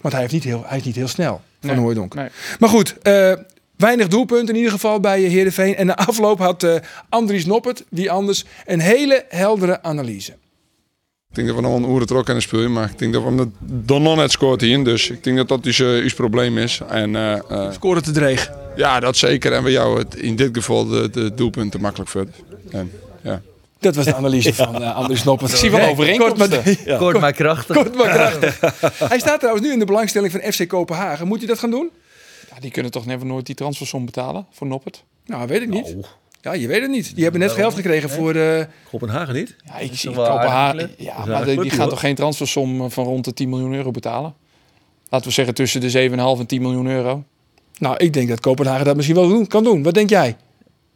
Want 0.00 0.12
hij, 0.12 0.22
heeft 0.22 0.34
niet 0.34 0.44
heel, 0.44 0.64
hij 0.66 0.78
is 0.78 0.84
niet 0.84 0.94
heel 0.96 1.08
snel, 1.08 1.40
Van 1.60 1.70
Nee, 1.70 1.78
Hooijdonk. 1.78 2.14
nee. 2.14 2.28
Maar 2.58 2.68
goed, 2.68 2.98
eh, 3.02 3.32
weinig 3.76 4.08
doelpunten 4.08 4.48
in 4.48 4.56
ieder 4.56 4.72
geval 4.72 5.00
bij 5.00 5.24
eh, 5.24 5.30
Heerenveen. 5.30 5.76
En 5.76 5.86
na 5.86 5.96
afloop 5.96 6.38
had 6.38 6.62
eh, 6.62 6.74
Andries 7.08 7.46
Noppert, 7.46 7.84
wie 7.88 8.10
anders, 8.10 8.44
een 8.66 8.80
hele 8.80 9.24
heldere 9.28 9.82
analyse. 9.82 10.34
Ik 11.36 11.44
denk 11.44 11.54
dat 11.54 11.64
we 11.64 11.70
nog 11.70 11.80
een 11.80 11.90
oeren 11.90 12.06
trok 12.06 12.28
aan 12.28 12.34
het 12.34 12.44
spelen, 12.44 12.72
maar 12.72 12.90
ik 12.90 12.98
denk 12.98 13.12
dat 13.12 13.22
we 13.22 13.28
hem 13.28 13.52
dan 13.60 14.02
nog 14.02 14.16
net 14.16 14.30
scoort 14.30 14.60
hier. 14.60 14.84
Dus 14.84 15.10
ik 15.10 15.24
denk 15.24 15.36
dat 15.36 15.48
dat 15.48 15.62
dus, 15.62 15.78
uh, 15.78 16.02
ons 16.02 16.14
probleem 16.14 16.58
is. 16.58 16.80
En, 16.88 17.14
uh, 17.14 17.36
uh, 17.50 17.72
Scoren 17.72 18.02
te 18.02 18.10
dreig. 18.10 18.52
Ja, 18.76 19.00
dat 19.00 19.16
zeker. 19.16 19.52
En 19.52 19.62
we 19.62 19.70
jou 19.70 19.98
het 19.98 20.14
in 20.14 20.36
dit 20.36 20.48
geval 20.52 20.86
de, 20.86 21.10
de 21.10 21.34
doelpunten 21.34 21.80
makkelijk 21.80 22.10
voor. 22.10 22.26
En, 22.70 22.92
ja. 23.22 23.42
Dat 23.78 23.94
was 23.94 24.04
de 24.04 24.14
analyse 24.14 24.54
van 24.54 24.82
uh, 24.82 24.96
Andries 24.96 25.24
Noppert. 25.24 25.52
Ik 25.52 25.56
zie 25.56 25.70
wel 25.70 25.88
overeenkomsten. 25.88 26.48
Kort 26.50 26.64
maar, 26.64 26.76
Ja. 26.84 26.98
Kort 26.98 27.20
maar 27.20 27.32
krachtig. 27.32 27.76
Kort 27.76 27.94
maar 27.94 28.08
krachtig. 28.08 28.60
hij 29.08 29.18
staat 29.18 29.38
trouwens 29.38 29.66
nu 29.66 29.72
in 29.72 29.78
de 29.78 29.84
belangstelling 29.84 30.32
van 30.32 30.52
FC 30.52 30.68
Kopenhagen. 30.68 31.26
Moet 31.26 31.38
hij 31.38 31.46
dat 31.46 31.58
gaan 31.58 31.70
doen? 31.70 31.90
Ja, 32.54 32.60
die 32.60 32.70
kunnen 32.70 32.92
toch 32.92 33.06
never 33.06 33.26
nooit 33.26 33.46
die 33.46 33.54
transfersom 33.54 34.04
betalen 34.04 34.46
voor 34.52 34.66
Noppert? 34.66 35.04
Nou, 35.26 35.46
weet 35.46 35.62
ik 35.62 35.68
niet. 35.68 35.96
Ja, 36.46 36.52
je 36.52 36.66
weet 36.66 36.80
het 36.80 36.90
niet. 36.90 37.14
Die 37.14 37.22
hebben 37.22 37.40
net 37.40 37.52
geld 37.52 37.74
gekregen 37.74 38.10
voor... 38.10 38.34
Uh... 38.34 38.62
Kopenhagen 38.90 39.34
niet? 39.34 39.56
Ja, 39.64 39.78
ik 39.78 39.94
zie 39.94 40.10
Kopenhagen. 40.10 40.90
Ja, 40.98 41.24
maar 41.24 41.44
die, 41.44 41.60
die 41.60 41.70
gaan 41.70 41.80
hoor. 41.80 41.88
toch 41.88 42.00
geen 42.00 42.14
transfersom 42.14 42.90
van 42.90 43.04
rond 43.04 43.24
de 43.24 43.32
10 43.32 43.48
miljoen 43.48 43.74
euro 43.74 43.90
betalen? 43.90 44.34
Laten 45.08 45.26
we 45.28 45.32
zeggen 45.32 45.54
tussen 45.54 45.80
de 45.80 46.08
7,5 46.10 46.16
en 46.16 46.46
10 46.46 46.62
miljoen 46.62 46.86
euro. 46.86 47.24
Nou, 47.78 47.96
ik 47.96 48.12
denk 48.12 48.28
dat 48.28 48.40
Kopenhagen 48.40 48.84
dat 48.84 48.96
misschien 48.96 49.16
wel 49.16 49.28
doen, 49.28 49.46
kan 49.46 49.64
doen. 49.64 49.82
Wat 49.82 49.94
denk 49.94 50.10
jij? 50.10 50.36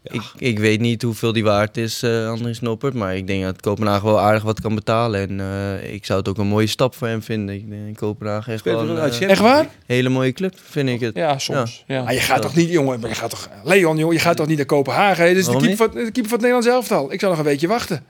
Ik, 0.03 0.22
ik 0.36 0.59
weet 0.59 0.80
niet 0.80 1.03
hoeveel 1.03 1.32
die 1.32 1.44
waard 1.44 1.76
is, 1.76 2.03
eh 2.03 2.28
Andries 2.28 2.61
Noppert. 2.61 2.94
Maar 2.94 3.16
ik 3.16 3.26
denk 3.26 3.42
dat 3.44 3.61
Kopenhagen 3.61 4.07
wel 4.07 4.20
aardig 4.20 4.42
wat 4.42 4.61
kan 4.61 4.74
betalen. 4.74 5.28
En 5.28 5.40
eh, 5.40 5.92
ik 5.92 6.05
zou 6.05 6.18
het 6.18 6.28
ook 6.28 6.38
een 6.38 6.46
mooie 6.46 6.66
stap 6.66 6.94
voor 6.94 7.09
hem 7.09 7.22
vinden. 7.22 7.55
Ik 7.55 7.70
denk 7.70 7.96
Kopenhagen 7.96 8.53
echt 8.53 8.64
wel 8.64 8.88
een 8.88 8.98
eh, 8.98 9.28
Echt 9.30 9.40
waar? 9.40 9.68
hele 9.86 10.09
mooie 10.09 10.32
club, 10.32 10.55
vind 10.62 10.88
ik 10.88 11.01
het. 11.01 11.16
Ja, 11.16 11.38
soms. 11.38 11.84
Ja. 11.86 12.03
Maar 12.03 12.14
je 12.14 12.20
gaat 12.20 12.42
toch 12.42 12.55
niet, 12.57 12.70
jongen, 12.70 13.01
maar 13.01 13.09
je 13.09 13.14
gaat 13.16 13.30
toch... 13.30 13.48
Leon, 13.64 13.96
jongen, 13.96 14.14
je 14.14 14.20
gaat 14.20 14.36
toch 14.36 14.46
niet 14.46 14.57
naar 14.57 14.66
Kopenhagen? 14.66 15.26
Dit 15.26 15.36
is 15.36 15.46
de 15.46 15.57
keeper, 15.57 15.76
van, 15.76 15.90
de 15.90 16.03
keeper 16.03 16.12
van 16.12 16.32
het 16.32 16.40
Nederlands 16.40 16.66
elftal. 16.66 17.12
Ik 17.12 17.20
zal 17.20 17.28
nog 17.30 17.38
een 17.38 17.44
beetje 17.44 17.68
wachten. 17.68 18.05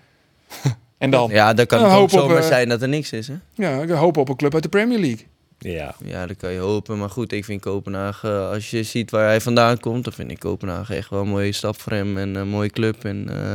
En 0.99 1.11
dan? 1.11 1.31
Ja, 1.31 1.55
dan 1.55 1.67
kan 1.67 1.85
het 1.85 1.93
ook 1.93 2.11
zomaar 2.11 2.43
zijn 2.43 2.69
dat 2.69 2.83
er 2.83 2.89
niks 2.89 3.13
is, 3.13 3.29
hè? 3.29 3.35
Ja, 3.55 3.83
ik 3.83 3.91
hoop 3.91 4.17
op 4.17 4.29
een 4.29 4.37
club 4.37 4.55
uit 4.55 4.63
de 4.63 4.69
Premier 4.69 4.99
League. 4.99 5.27
Ja. 5.63 5.95
Ja, 6.05 6.27
dat 6.27 6.37
kan 6.37 6.53
je 6.53 6.59
hopen. 6.59 6.99
Maar 6.99 7.11
goed, 7.11 7.33
ik 7.33 7.45
vind 7.45 7.61
Kopenhagen, 7.61 8.31
eh, 8.31 8.51
als 8.51 8.71
je 8.71 8.83
ziet 8.83 9.11
waar 9.11 9.27
hij 9.27 9.41
vandaan 9.41 9.81
komt, 9.81 10.05
dan 10.05 10.13
vind 10.13 10.31
ik 10.31 10.39
Kopenhagen 10.39 10.97
echt 10.97 11.11
wel 11.11 11.21
een 11.21 11.29
mooie 11.29 11.53
stap 11.53 11.81
voor 11.81 11.93
hem 11.93 12.19
en 12.19 12.35
een 12.35 12.49
mooie 12.49 12.71
club. 12.71 13.05
En 13.05 13.29
eh, 13.29 13.51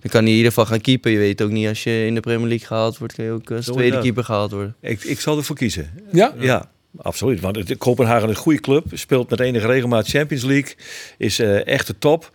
dan 0.00 0.10
kan 0.10 0.20
hij 0.22 0.30
in 0.30 0.36
ieder 0.36 0.48
geval 0.48 0.66
gaan 0.66 0.80
keeper. 0.80 1.10
Je 1.10 1.18
weet 1.18 1.42
ook 1.42 1.50
niet, 1.50 1.68
als 1.68 1.82
je 1.82 2.06
in 2.06 2.14
de 2.14 2.20
Premier 2.20 2.48
League 2.48 2.66
gehaald 2.66 2.98
wordt, 2.98 3.14
kan 3.14 3.24
je 3.24 3.30
ook 3.30 3.50
als 3.50 3.66
tweede 3.66 4.00
keeper 4.00 4.24
gehaald 4.24 4.50
worden. 4.50 4.74
Ik, 4.80 5.04
ik 5.04 5.20
zal 5.20 5.36
ervoor 5.36 5.56
kiezen. 5.56 5.90
Ja? 6.12 6.34
Ja, 6.38 6.70
absoluut. 6.96 7.40
Want 7.40 7.56
het, 7.56 7.78
Kopenhagen 7.78 8.28
is 8.28 8.36
een 8.36 8.42
goede 8.42 8.60
club. 8.60 8.84
Speelt 8.92 9.30
met 9.30 9.40
enige 9.40 9.66
regelmaat 9.66 10.08
Champions 10.08 10.44
League. 10.44 10.74
Is 11.18 11.38
eh, 11.38 11.66
echt 11.66 11.86
de 11.86 11.98
top. 11.98 12.30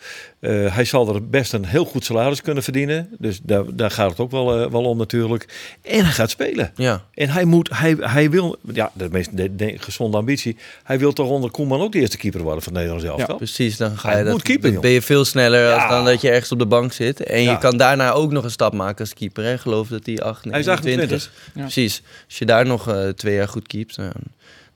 Eh, 0.45 0.75
hij 0.75 0.85
zal 0.85 1.15
er 1.15 1.27
best 1.29 1.53
een 1.53 1.65
heel 1.65 1.85
goed 1.85 2.05
salaris 2.05 2.41
kunnen 2.41 2.63
verdienen. 2.63 3.09
Dus 3.19 3.39
daar, 3.43 3.63
daar 3.75 3.91
gaat 3.91 4.09
het 4.09 4.19
ook 4.19 4.31
wel, 4.31 4.59
eh, 4.63 4.71
wel 4.71 4.83
om 4.83 4.97
natuurlijk. 4.97 5.45
En 5.81 6.03
hij 6.03 6.11
gaat 6.13 6.29
spelen. 6.29 6.71
Ja, 6.75 7.03
En 7.13 7.29
hij 7.29 7.45
moet, 7.45 7.69
hij, 7.73 7.95
hij 7.99 8.29
wil, 8.29 8.55
ja, 8.73 8.91
de 8.93 9.07
meest 9.11 9.37
de, 9.37 9.55
de 9.55 9.73
gezonde 9.77 10.17
ambitie. 10.17 10.57
Hij 10.83 10.99
wil 10.99 11.13
toch 11.13 11.29
onder 11.29 11.51
Koeman 11.51 11.81
ook 11.81 11.91
de 11.91 11.99
eerste 11.99 12.17
keeper 12.17 12.41
worden 12.41 12.63
van 12.63 12.73
Nederland 12.73 13.01
zelf. 13.01 13.23
toch? 13.25 13.37
precies. 13.37 13.77
Dan 13.77 13.97
ga 13.97 14.09
Hij 14.09 14.17
je 14.17 14.23
dat, 14.23 14.33
moet 14.33 14.41
keeper, 14.41 14.63
dan 14.63 14.71
joh. 14.71 14.81
ben 14.81 14.91
je 14.91 15.01
veel 15.01 15.25
sneller 15.25 15.63
Ja. 15.67 15.73
als 15.75 15.89
dan 15.89 16.05
dat 16.05 16.21
je 16.21 16.29
ergens 16.29 16.51
op 16.51 16.59
de 16.59 16.65
bank 16.65 16.93
zit. 16.93 17.23
En 17.23 17.41
Ja. 17.41 17.51
je 17.51 17.57
kan 17.57 17.77
daarna 17.77 18.11
ook 18.11 18.31
nog 18.31 18.43
een 18.43 18.51
stap 18.51 18.73
maken 18.73 18.99
als 18.99 19.13
keeper. 19.13 19.43
Hè? 19.43 19.57
Geloof 19.57 19.87
dat 19.87 20.05
hij 20.05 20.21
8, 20.21 20.43
Hij 20.49 20.59
is 20.59 20.65
29 20.65 21.11
is. 21.17 21.23
28. 21.25 21.31
Ja. 21.55 21.61
Precies. 21.61 22.01
Als 22.27 22.37
je 22.37 22.45
daar 22.45 22.65
nog 22.65 22.87
eh, 22.87 23.07
twee 23.09 23.35
jaar 23.35 23.47
goed 23.47 23.67
keept, 23.67 23.95
dan, 23.95 24.11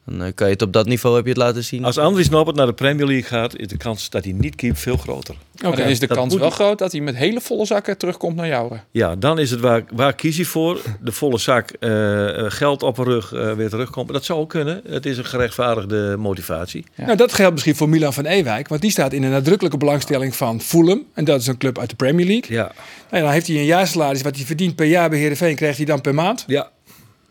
Dan 0.09 0.23
eh, 0.23 0.31
kan 0.35 0.47
je 0.47 0.53
het 0.53 0.61
op 0.61 0.73
dat 0.73 0.85
niveau 0.85 1.15
heb 1.15 1.25
je 1.25 1.31
het 1.31 1.39
laten 1.39 1.63
zien. 1.63 1.85
Als 1.85 1.97
Andries 1.97 2.29
Noppert 2.29 2.55
naar 2.55 2.65
de 2.65 2.73
Premier 2.73 3.05
League 3.05 3.23
gaat, 3.23 3.57
is 3.57 3.67
de 3.67 3.77
kans 3.77 4.09
dat 4.09 4.23
hij 4.23 4.33
niet 4.33 4.55
keept 4.55 4.79
veel 4.79 4.97
groter. 4.97 5.35
Maar 5.61 5.75
dan 5.75 5.87
is 5.87 5.99
de 5.99 6.07
kans 6.07 6.35
wel 6.35 6.49
groot 6.49 6.77
dat 6.77 6.91
hij 6.91 7.01
met 7.01 7.15
hele 7.15 7.41
volle 7.41 7.65
zakken 7.65 7.97
terugkomt 7.97 8.35
naar 8.35 8.47
jou. 8.47 8.77
Ja, 8.91 9.15
dan 9.15 9.39
is 9.39 9.51
het 9.51 9.59
waar, 9.59 9.83
waar 9.91 10.13
kies 10.13 10.37
je 10.37 10.45
voor? 10.45 10.81
De 11.01 11.11
volle 11.11 11.37
zak 11.37 11.69
eh, 11.69 12.39
eh, 12.39 12.51
geld 12.51 12.83
op 12.83 12.97
een 12.97 13.03
rug 13.03 13.33
eh, 13.33 13.53
weer 13.53 13.69
terugkomen. 13.69 14.13
Dat 14.13 14.25
zou 14.25 14.39
ook 14.39 14.49
kunnen. 14.49 14.81
Het 14.87 15.05
is 15.05 15.17
een 15.17 15.25
gerechtvaardigde 15.25 16.15
motivatie. 16.17 16.85
Nou, 16.95 17.15
dat 17.15 17.33
geldt 17.33 17.53
misschien 17.53 17.75
voor 17.75 17.89
Milan 17.89 18.13
van 18.13 18.25
Ewijk, 18.25 18.67
want 18.67 18.81
die 18.81 18.91
staat 18.91 19.13
in 19.13 19.23
een 19.23 19.31
nadrukkelijke 19.31 19.77
belangstelling 19.77 20.35
van 20.35 20.61
Fulham. 20.61 21.05
En 21.13 21.25
dat 21.25 21.41
is 21.41 21.47
een 21.47 21.57
club 21.57 21.79
uit 21.79 21.89
de 21.89 21.95
Premier 21.95 22.25
League. 22.25 22.55
Ja. 22.55 22.71
En 23.09 23.21
dan 23.21 23.31
heeft 23.31 23.47
hij 23.47 23.55
een 23.55 23.65
jaarsalaris 23.65 24.21
wat 24.21 24.35
hij 24.35 24.45
verdient 24.45 24.75
per 24.75 24.85
jaar 24.85 25.09
bij 25.09 25.19
Heerenveen, 25.19 25.55
krijgt 25.55 25.77
hij 25.77 25.85
dan 25.85 26.01
per 26.01 26.13
maand. 26.13 26.43
Ja. 26.47 26.69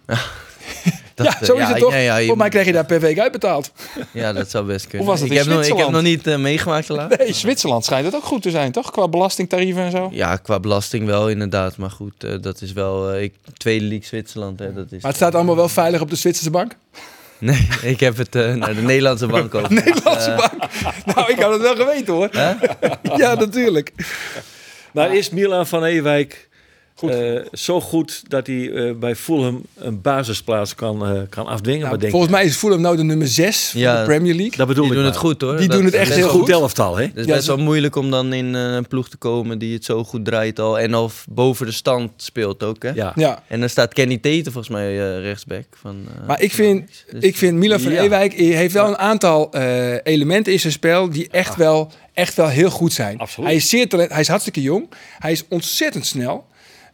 Dat, 1.19 1.27
ja, 1.27 1.41
eh, 1.41 1.47
zo 1.47 1.55
is 1.55 1.61
ja, 1.61 1.69
het 1.69 1.79
toch? 1.79 1.93
ja, 1.93 1.99
ja, 1.99 2.17
je- 2.17 2.27
Voor 2.27 2.37
mij 2.37 2.49
krijg 2.49 2.67
je 2.67 2.73
daar 2.73 2.85
per 2.85 3.01
week 3.01 3.19
uitbetaald. 3.19 3.73
Ja, 4.11 4.33
dat 4.33 4.51
zou 4.51 4.65
best 4.65 4.87
kunnen. 4.87 5.07
Hoe 5.07 5.09
was 5.17 5.21
het 5.21 5.31
ik, 5.31 5.37
in 5.39 5.45
heb 5.49 5.57
nog, 5.57 5.65
ik 5.67 5.77
heb 5.77 5.89
nog 5.91 6.03
niet 6.03 6.27
eh, 6.27 6.37
meegemaakt 6.37 6.89
helaas. 6.89 7.17
Nee, 7.17 7.33
Zwitserland 7.33 7.85
schijnt 7.85 8.05
het 8.07 8.15
ook 8.15 8.25
goed 8.25 8.43
te 8.43 8.51
zijn, 8.51 8.73
toch? 8.73 8.91
Qua 8.91 9.09
belastingtarieven 9.09 9.83
en 9.83 9.91
zo. 9.91 10.09
Ja, 10.13 10.37
qua 10.37 10.61
belasting 10.61 11.07
wel 11.07 11.29
inderdaad. 11.29 11.77
Maar 11.77 11.91
goed, 11.91 12.25
eh, 12.25 12.33
dat 12.41 12.61
is 12.61 12.73
wel... 12.73 13.11
eh, 13.13 13.23
ik, 13.23 13.35
tweede 13.57 13.85
league 13.85 14.07
Zwitserland, 14.07 14.59
hè, 14.59 14.73
dat 14.73 14.85
is... 14.93 15.01
Maar 15.03 15.11
het 15.11 15.17
staat 15.17 15.35
allemaal 15.35 15.57
wel 15.57 15.69
veilig 15.69 16.01
op 16.01 16.11
de 16.11 16.17
Zwitserse 16.17 16.51
bank. 16.51 16.77
Nee, 17.41 17.69
ik 17.83 18.01
heb 18.01 18.17
het 18.17 18.35
eh, 18.35 18.55
naar 18.55 18.75
de 18.75 18.83
Nederlandse 18.83 19.27
bank 19.27 19.55
over. 19.55 19.73
Nederlandse 19.85 20.35
bank. 20.37 20.71
Nou, 21.15 21.33
ik 21.33 21.39
had 21.41 21.53
het 21.53 21.63
wel 21.63 21.77
geweten 21.77 22.15
hoor. 22.15 22.29
Hè? 22.33 22.53
Ja, 23.17 23.35
natuurlijk. 23.35 23.93
Maar 24.93 25.15
is 25.15 25.31
Milan 25.31 25.67
van 25.67 25.85
Ewijk 25.85 26.48
eh, 27.03 27.41
zo 27.53 27.81
goed 27.81 28.23
dat 28.29 28.47
hij 28.47 28.71
eh, 28.73 28.95
bij 28.95 29.17
Fulham 29.17 29.63
een 29.75 30.01
basisplaats 30.01 30.75
kan, 30.75 31.07
eh, 31.07 31.21
kan 31.29 31.47
afdwingen? 31.47 31.87
Nou, 31.87 31.99
denk 31.99 32.11
volgens 32.13 32.33
mij 32.33 32.45
is 32.45 32.57
Fulham 32.57 32.81
nou 32.81 32.97
de 32.97 33.03
nummer 33.03 33.29
6 33.29 33.69
van 33.71 33.81
Ja, 33.81 33.99
de 34.01 34.05
Premier 34.07 34.35
League. 34.35 34.57
Dat 34.57 34.67
bedoel 34.67 34.83
Die 34.83 34.93
ik 34.93 34.99
doen 34.99 35.07
maar. 35.07 35.13
het 35.17 35.23
goed 35.23 35.41
hoor. 35.41 35.57
Die 35.57 35.69
Dat 35.69 35.77
doen 35.77 35.85
het 35.85 35.95
echt 35.95 36.15
heel 36.15 36.29
goed. 36.29 36.41
goed 36.41 36.49
elftal, 36.49 36.97
hè? 36.97 37.05
Het 37.05 37.17
is 37.17 37.25
Ja, 37.25 37.35
best 37.35 37.47
wel 37.47 37.57
moeilijk 37.57 37.97
om 37.97 38.11
dan 38.11 38.33
in 38.33 38.55
een 38.55 38.87
ploeg 38.87 39.09
te 39.09 39.17
komen 39.17 39.59
die 39.59 39.75
het 39.75 39.85
zo 39.85 40.05
goed 40.05 40.25
draait 40.25 40.59
al. 40.59 40.79
En 40.79 40.95
al 40.95 41.11
boven 41.29 41.67
de 41.67 41.73
stand 41.73 42.11
speelt 42.17 42.63
ook, 42.63 42.83
hè? 42.83 42.91
Ja. 42.91 43.13
Ja. 43.17 43.43
En 43.49 43.61
dan 43.61 43.69
staat 43.69 43.95
Kenny 43.95 44.19
Teten 44.19 44.53
volgens 44.53 44.75
mij 44.75 44.89
eh, 45.17 45.21
rechtsback. 45.23 45.65
Van, 45.81 45.97
eh, 46.21 46.27
Maar 46.27 46.41
ik 46.43 46.53
vind, 46.53 47.05
dus- 47.11 47.23
ik 47.23 47.37
vind 47.37 47.57
Milan 47.57 47.81
van 47.81 47.93
Ja. 47.93 48.03
Ewijk 48.03 48.33
heeft 48.33 48.73
wel 48.75 48.89
een 48.89 48.99
aantal 48.99 49.53
eh, 49.53 49.95
elementen 50.03 50.53
in 50.53 50.61
zijn 50.61 50.73
spel 50.73 51.11
die 51.11 51.29
echt 51.31 51.57
wel, 51.57 51.91
echt 52.15 52.35
wel 52.35 52.49
heel 52.49 52.71
goed 52.71 52.93
zijn. 52.93 53.19
Absoluut. 53.19 53.49
Hij 53.49 53.59
is 53.59 53.69
zeer 53.69 53.89
talent, 53.89 54.11
hij 54.11 54.21
is 54.21 54.29
hartstikke 54.29 54.63
jong, 54.63 54.89
hij 55.19 55.33
is 55.33 55.45
ontzettend 55.49 56.07
snel. 56.07 56.47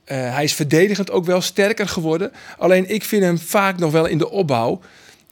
Eh, 0.05 0.35
hij 0.35 0.45
is 0.45 0.55
verdedigend 0.55 1.11
ook 1.11 1.25
wel 1.25 1.41
sterker 1.41 1.89
geworden. 1.89 2.33
Alleen 2.59 2.91
ik 2.91 3.05
vind 3.05 3.23
hem 3.23 3.39
vaak 3.39 3.79
nog 3.79 3.93
wel 3.93 4.07
in 4.07 4.19
de 4.19 4.31
opbouw. 4.31 4.81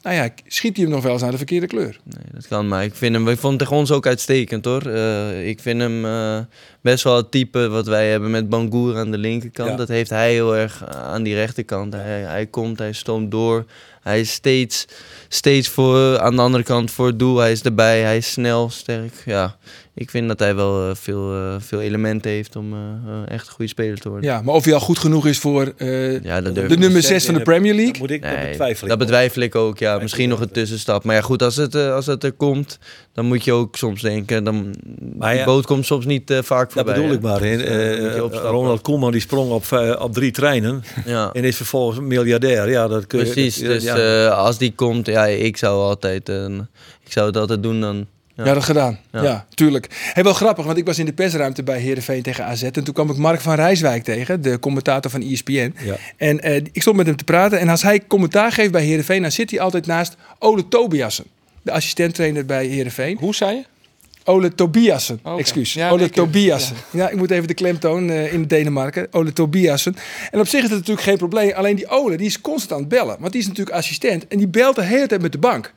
Nou 0.03 0.17
ja, 0.17 0.29
schiet 0.47 0.77
hij 0.77 0.85
hem 0.85 0.95
nog 0.95 1.03
wel 1.03 1.13
eens 1.13 1.23
naar 1.23 1.31
de 1.31 1.37
verkeerde 1.37 1.67
kleur. 1.67 2.01
Nee, 2.05 2.25
dat 2.33 2.49
kan, 2.49 2.69
maar 2.69 2.85
ik 2.85 2.95
vind 2.95 3.15
hem, 3.15 3.29
ik 3.29 3.39
vond 3.39 3.53
hem 3.53 3.59
tegen 3.59 3.77
ons 3.77 3.91
ook 3.91 4.07
uitstekend 4.07 4.65
hoor. 4.65 4.83
Eh, 4.83 5.49
ik 5.49 5.61
vind 5.61 5.81
hem 5.81 6.05
eh, 6.05 6.39
best 6.81 7.05
wel 7.05 7.17
het 7.17 7.31
type 7.31 7.69
wat 7.69 7.87
wij 7.87 8.11
hebben 8.11 8.31
met 8.31 8.49
Bangour 8.49 8.97
aan 8.97 9.11
de 9.11 9.19
linkerkant. 9.19 9.71
Ja. 9.71 9.77
Dat 9.77 9.89
heeft 9.89 10.11
hij 10.11 10.33
heel 10.33 10.57
erg 10.57 10.87
aan 10.89 11.23
die 11.23 11.35
rechterkant. 11.35 11.93
Hij, 11.93 12.21
hij 12.21 12.47
komt, 12.47 12.79
hij 12.79 12.93
stoomt 12.93 13.31
door. 13.31 13.65
Hij 14.03 14.21
is 14.21 14.33
steeds, 14.33 14.87
steeds 15.29 15.69
voor, 15.69 16.19
aan 16.19 16.37
de 16.37 16.43
andere 16.43 16.65
kant 16.65 16.91
voor 16.91 17.07
het 17.07 17.19
doel. 17.19 17.39
Hij 17.39 17.53
is 17.53 17.63
erbij, 17.63 18.01
hij 18.01 18.17
is 18.17 18.33
snel, 18.33 18.71
sterk. 18.71 19.13
Ja, 19.25 19.57
ik 19.95 20.11
vind 20.11 20.29
dat 20.29 20.39
hij 20.39 20.55
wel 20.55 20.89
eh, 20.89 20.95
veel, 20.95 21.35
eh, 21.35 21.55
veel 21.59 21.81
elementen 21.81 22.31
heeft 22.31 22.57
om 22.57 22.73
eh, 22.73 23.33
echt 23.35 23.47
een 23.47 23.53
goede 23.53 23.71
speler 23.71 23.99
te 24.01 24.09
worden. 24.09 24.31
Ja, 24.31 24.43
maar 24.43 24.55
of 24.55 24.65
hij 24.65 24.75
al 24.75 24.81
goed 24.81 24.99
genoeg 24.99 25.27
is 25.27 25.39
voor 25.39 25.73
eh, 25.77 26.23
Ja, 26.23 26.41
dat 26.41 26.55
durf 26.55 26.67
de 26.69 26.75
ik 26.75 26.79
nummer 26.81 26.99
niet. 26.99 27.07
6 27.09 27.25
van 27.25 27.35
de 27.35 27.43
Premier 27.43 27.75
League. 27.75 27.93
Dat 27.93 28.01
moet 28.01 28.11
ik 28.11 28.23
dat 28.23 28.31
Nee, 28.31 28.49
betwijfelen. 28.49 28.89
dat 28.89 28.99
betwijfel 28.99 29.43
ik 29.43 29.55
ook. 29.55 29.79
Ja, 29.79 29.99
misschien 29.99 30.29
nog 30.29 30.41
een 30.41 30.51
tussenstap. 30.51 31.05
Maar 31.05 31.15
ja, 31.15 31.21
goed, 31.23 31.43
als 31.43 31.57
het, 31.57 31.75
als 31.75 32.07
het 32.07 32.25
er 32.25 32.33
komt, 32.33 32.79
dan 33.13 33.25
moet 33.27 33.45
je 33.45 33.53
ook 33.53 33.77
soms 33.77 34.03
denken. 34.03 34.45
Dan, 34.45 34.75
Maar 35.19 35.31
die 35.31 35.39
ja, 35.39 35.45
boot 35.45 35.67
komt 35.67 35.87
soms 35.87 36.05
niet 36.07 36.31
eh, 36.31 36.39
vaak 36.43 36.65
Dat 36.65 36.73
voorbij. 36.73 36.95
bedoel 36.95 37.09
hè. 37.09 37.15
ik 37.15 37.21
maar. 37.23 37.47
je 37.47 38.25
opstappen. 38.25 38.51
Ronald 38.51 38.81
Koeman 38.81 39.13
die 39.13 39.21
sprong 39.21 39.51
op, 39.51 39.65
op 39.99 40.13
drie 40.13 40.31
treinen 40.31 40.83
Ja, 41.05 41.31
en 41.33 41.45
is 41.45 41.57
vervolgens 41.57 42.01
miljardair. 42.01 42.71
Ja, 42.71 42.89
dat 42.89 43.07
kun 43.07 43.19
je, 43.19 43.25
precies. 43.25 43.57
dat- 43.59 43.69
Dus 43.73 43.83
ja. 43.83 44.27
eh, 44.27 44.39
als 44.39 44.59
die 44.59 44.73
komt, 44.75 45.07
ja, 45.07 45.27
ik 45.27 45.57
zou 45.57 45.81
altijd, 45.83 46.29
ik 47.05 47.13
zou 47.13 47.27
het 47.27 47.37
altijd 47.37 47.63
doen 47.63 47.81
dan. 47.81 48.07
Ja, 48.37 48.45
Ja. 48.45 48.55
dat 48.55 48.65
gedaan. 48.65 48.99
Ja. 49.13 49.23
Ja. 49.23 49.47
tuurlijk. 49.55 49.89
Hey, 50.13 50.23
wel 50.23 50.33
grappig, 50.35 50.65
want 50.65 50.79
ik 50.79 50.87
was 50.87 50.99
in 50.99 51.07
de 51.07 51.13
persruimte 51.13 51.63
bij 51.63 51.81
Heerenveen 51.81 52.23
tegen 52.23 52.45
AZ. 52.45 52.63
En 52.63 52.73
toen 52.85 52.95
kwam 52.95 53.11
ik 53.11 53.17
Mark 53.17 53.41
van 53.41 53.55
Rijswijk 53.55 54.05
tegen, 54.05 54.43
de 54.43 54.59
commentator 54.59 55.11
van 55.11 55.21
ESPN. 55.23 55.75
Ja. 55.85 55.97
En 56.17 56.41
eh, 56.41 56.57
ik 56.57 56.81
stond 56.83 56.97
met 56.97 57.07
hem 57.07 57.17
te 57.17 57.25
praten. 57.25 57.59
En 57.59 57.69
als 57.69 57.83
hij 57.83 58.01
commentaar 58.09 58.53
geeft 58.53 58.73
bij 58.73 58.85
Heerenveen, 58.85 59.23
dan 59.23 59.33
zit 59.33 59.51
hij 59.51 59.61
altijd 59.61 59.87
naast 59.87 60.17
Ole 60.39 60.69
Tobiassen. 60.69 61.25
De 61.63 61.73
assistenttrainer 61.73 62.47
bij 62.47 62.67
Heerenveen. 62.67 63.17
Hoe 63.19 63.35
zei 63.35 63.57
je? 63.57 63.65
Ole 64.25 64.55
Tobiassen, 64.55 65.21
Oké. 65.23 65.39
excuus. 65.39 65.73
Ja, 65.73 65.91
Ole 65.91 66.01
nee, 66.01 66.11
Tobiassen. 66.11 66.77
Ja. 66.91 67.09
ik 67.09 67.17
moet 67.17 67.31
even 67.31 67.49
de 67.49 67.55
klemtoon 67.55 68.11
eh, 68.11 68.33
in 68.33 68.47
Denemarken. 68.47 69.07
Ole 69.11 69.33
Tobiassen. 69.33 69.97
En 70.31 70.41
op 70.41 70.49
zich 70.49 70.63
is 70.63 70.69
het 70.69 70.79
natuurlijk 70.79 71.07
geen 71.07 71.17
probleem. 71.17 71.53
Alleen 71.53 71.77
die 71.77 71.89
Ole, 71.89 72.17
die 72.17 72.27
is 72.27 72.41
constant 72.41 72.73
aan 72.73 72.79
het 72.79 72.89
bellen. 72.89 73.17
Want 73.21 73.33
die 73.33 73.41
is 73.41 73.47
natuurlijk 73.47 73.77
assistent. 73.77 74.29
En 74.29 74.39
die 74.39 74.49
belt 74.49 74.77
de 74.77 74.83
hele 74.83 75.07
tijd 75.07 75.23
met 75.23 75.33
de 75.33 75.39
bank. 75.39 75.73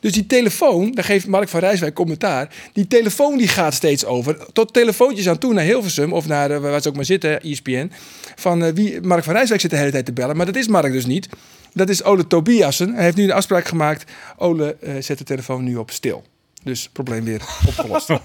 Dus 0.00 0.12
die 0.12 0.26
telefoon, 0.26 0.92
daar 0.92 1.04
geeft 1.04 1.26
Mark 1.26 1.48
van 1.48 1.60
Rijswijk 1.60 1.94
commentaar. 1.94 2.54
Die 2.72 2.86
telefoon 2.86 3.38
die 3.38 3.48
gaat 3.48 3.74
steeds 3.74 4.04
over. 4.04 4.46
Tot 4.52 4.72
telefoontjes 4.72 5.28
aan 5.28 5.38
toe 5.38 5.52
naar 5.52 5.64
Hilversum. 5.64 6.12
Of 6.12 6.26
naar, 6.26 6.50
eh, 6.50 6.58
waar 6.58 6.82
ze 6.82 6.88
ook 6.88 6.94
maar 6.94 7.04
zitten, 7.04 7.42
ESPN. 7.42 7.90
Van 8.36 8.64
eh, 8.64 8.72
wie, 8.74 9.00
Mark 9.00 9.24
van 9.24 9.34
Rijswijk 9.34 9.60
zit 9.60 9.70
de 9.70 9.76
hele 9.76 9.90
tijd 9.90 10.04
te 10.04 10.12
bellen. 10.12 10.36
Maar 10.36 10.46
dat 10.46 10.56
is 10.56 10.68
Mark 10.68 10.92
dus 10.92 11.06
niet. 11.06 11.28
Dat 11.72 11.88
is 11.88 12.04
Ole 12.04 12.26
Tobiassen. 12.26 12.94
Hij 12.94 13.04
heeft 13.04 13.16
nu 13.16 13.24
een 13.24 13.32
afspraak 13.32 13.64
gemaakt. 13.68 14.10
Ole 14.36 14.76
eh, 14.80 14.94
zet 15.00 15.18
de 15.18 15.24
telefoon 15.24 15.64
nu 15.64 15.76
op 15.76 15.90
stil. 15.90 16.24
Dus 16.62 16.88
probleem 16.92 17.24
weer 17.24 17.42
opgelost. 17.66 18.08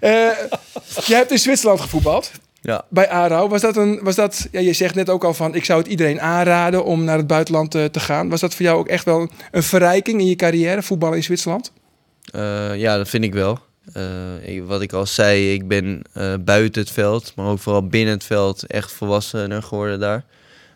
Eh 0.00 0.10
je 1.06 1.14
hebt 1.14 1.30
in 1.30 1.38
Zwitserland 1.38 1.80
gevoetbald. 1.80 2.30
Ja. 2.60 2.84
Bij 2.88 3.08
Aarau. 3.08 3.48
Was 3.48 3.60
dat 3.60 3.76
een. 3.76 4.00
Was 4.02 4.14
dat, 4.14 4.48
ja, 4.52 4.60
je 4.60 4.72
zegt 4.72 4.94
net 4.94 5.10
ook 5.10 5.24
al 5.24 5.34
van. 5.34 5.54
Ik 5.54 5.64
zou 5.64 5.78
het 5.80 5.88
iedereen 5.88 6.20
aanraden 6.20 6.84
om 6.84 7.04
naar 7.04 7.16
het 7.16 7.26
buitenland 7.26 7.74
eh, 7.74 7.84
te 7.84 8.00
gaan. 8.00 8.28
Was 8.28 8.40
dat 8.40 8.54
voor 8.54 8.64
jou 8.64 8.78
ook 8.78 8.88
echt 8.88 9.04
wel 9.04 9.28
een 9.50 9.62
verrijking 9.62 10.20
in 10.20 10.26
je 10.26 10.36
carrière, 10.36 10.82
voetballen 10.82 11.16
in 11.16 11.22
Zwitserland? 11.22 11.72
Eh, 12.32 12.76
ja, 12.76 12.96
dat 12.96 13.08
vind 13.08 13.24
ik 13.24 13.32
wel. 13.32 13.58
Eh, 13.92 14.04
ik- 14.56 14.64
wat 14.64 14.82
ik 14.82 14.92
al 14.92 15.06
zei, 15.06 15.52
ik 15.52 15.68
ben 15.68 16.02
eh, 16.12 16.34
buiten 16.40 16.82
het 16.82 16.90
veld, 16.90 17.32
maar 17.36 17.46
ook 17.46 17.58
vooral 17.58 17.86
binnen 17.86 18.14
het 18.14 18.24
veld 18.24 18.66
echt 18.66 18.92
volwassener 18.92 19.62
geworden 19.62 20.00
daar. 20.00 20.24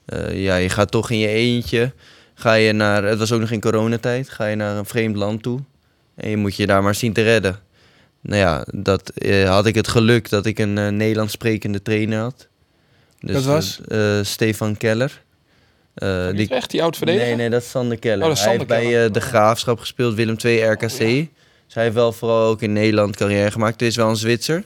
Eh, 0.04 0.42
ja, 0.42 0.56
je 0.56 0.68
gaat 0.68 0.90
toch 0.90 1.10
in 1.10 1.18
je 1.18 1.28
eentje, 1.28 1.92
ga 2.34 2.54
je 2.54 2.72
naar, 2.72 3.04
het 3.04 3.18
was 3.18 3.32
ook 3.32 3.40
nog 3.40 3.50
in 3.50 3.60
coronatijd, 3.60 4.28
ga 4.28 4.46
je 4.46 4.56
naar 4.56 4.76
een 4.76 4.84
vreemd 4.86 5.16
land 5.16 5.42
toe 5.42 5.60
en 6.14 6.30
je 6.30 6.36
moet 6.36 6.56
je 6.56 6.66
daar 6.66 6.82
maar 6.82 6.94
zien 6.94 7.12
te 7.12 7.22
redden. 7.22 7.58
Nou 8.20 8.38
ja, 8.38 8.64
dat 8.74 9.08
eh, 9.10 9.48
had 9.48 9.66
ik 9.66 9.74
het 9.74 9.88
geluk 9.88 10.28
dat 10.28 10.46
ik 10.46 10.58
een 10.58 10.78
eh, 10.78 10.88
Nederlands 10.88 11.32
sprekende 11.32 11.82
trainer 11.82 12.18
had. 12.20 12.46
Dus, 13.20 13.34
Dat 13.34 13.44
was? 13.44 13.80
Stefan 14.22 14.76
Keller. 14.76 15.22
Eh, 15.94 16.30
die, 16.30 16.40
Utrecht, 16.40 16.70
die 16.70 16.82
oud 16.82 16.96
verdediger? 16.96 17.26
Nee, 17.28 17.36
nee, 17.36 17.50
dat 17.50 17.62
is 17.62 17.70
Sander 17.70 17.98
Keller. 17.98 18.28
Oh, 18.28 18.34
hij 18.36 18.50
heeft 18.52 18.66
bij 18.66 18.82
Keller. 18.82 19.06
eh, 19.06 19.12
de 19.12 19.20
Graafschap 19.20 19.78
gespeeld, 19.78 20.14
Willem 20.14 20.36
II 20.44 20.62
RKC. 20.62 20.98
Dus 21.66 21.74
hij 21.74 21.82
heeft 21.82 21.94
wel 21.94 22.12
vooral 22.12 22.48
ook 22.48 22.62
in 22.62 22.72
Nederland 22.72 23.16
carrière 23.16 23.50
gemaakt. 23.50 23.80
Het 23.80 23.88
is 23.88 23.96
wel 23.96 24.08
een 24.08 24.16
Zwitser. 24.16 24.64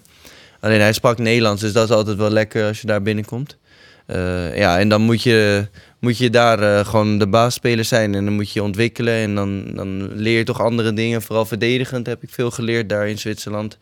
Alleen 0.61 0.81
hij 0.81 0.93
sprak 0.93 1.19
Nederlands, 1.19 1.61
dus 1.61 1.73
dat 1.73 1.89
is 1.89 1.95
altijd 1.95 2.17
wel 2.17 2.31
lekker 2.31 2.67
als 2.67 2.81
je 2.81 2.87
daar 2.87 3.03
binnenkomt. 3.03 3.57
Eh, 4.07 4.57
ja, 4.57 4.79
en 4.79 4.89
dan 4.89 5.03
moet 5.03 5.23
je, 5.23 5.67
moet 5.99 6.19
je 6.19 6.31
daar 6.31 6.59
eh, 6.63 6.87
gewoon 6.87 7.19
de 7.19 7.27
baasspeler 7.27 7.85
zijn 7.85 8.15
en 8.15 8.25
dan 8.25 8.35
moet 8.35 8.51
je 8.51 8.63
ontwikkelen. 8.63 9.15
En 9.15 9.35
dan, 9.35 9.71
dan 9.75 10.13
leer 10.15 10.39
je 10.39 10.45
toch 10.45 10.61
andere 10.61 10.93
dingen. 10.93 11.23
Vooral 11.23 11.47
verdedigend 11.47 12.07
heb 12.07 12.23
ik 12.23 12.31
veel 12.31 12.51
geleerd 12.51 12.89
daar 12.89 13.09
in 13.09 13.19
Zwitserland. 13.19 13.79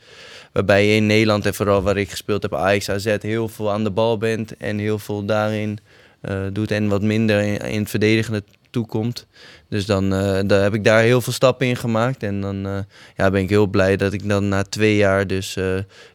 Waarbij 0.52 0.86
je 0.86 0.94
in 0.94 1.06
Nederland 1.06 1.46
en 1.46 1.54
vooral 1.54 1.82
waar 1.82 1.96
ik 1.96 2.10
gespeeld 2.10 2.42
heb, 2.42 2.54
Ajax, 2.54 2.88
AZ, 2.88 3.16
heel 3.20 3.48
veel 3.48 3.72
aan 3.72 3.84
de 3.84 3.90
bal 3.90 4.18
bent. 4.18 4.56
En 4.56 4.78
heel 4.78 4.98
veel 4.98 5.24
daarin 5.24 5.78
eh, 6.20 6.38
doet 6.52 6.70
en 6.70 6.88
wat 6.88 7.02
minder 7.02 7.40
in, 7.40 7.78
het 7.78 7.90
verdedigende 7.90 8.42
toekomt. 8.70 9.26
Dus 9.68 9.86
dan 9.86 10.10
daar 10.46 10.62
heb 10.62 10.74
ik 10.74 10.84
daar 10.84 11.02
heel 11.02 11.20
veel 11.20 11.32
stappen 11.32 11.66
in 11.66 11.76
gemaakt. 11.76 12.22
En 12.22 12.40
dan 12.40 12.86
ja, 13.16 13.30
ben 13.30 13.40
ik 13.40 13.48
heel 13.48 13.66
blij 13.66 13.96
dat 13.96 14.12
ik 14.12 14.28
dan 14.28 14.48
na 14.48 14.62
twee 14.62 14.96
jaar 14.96 15.26
dus 15.26 15.56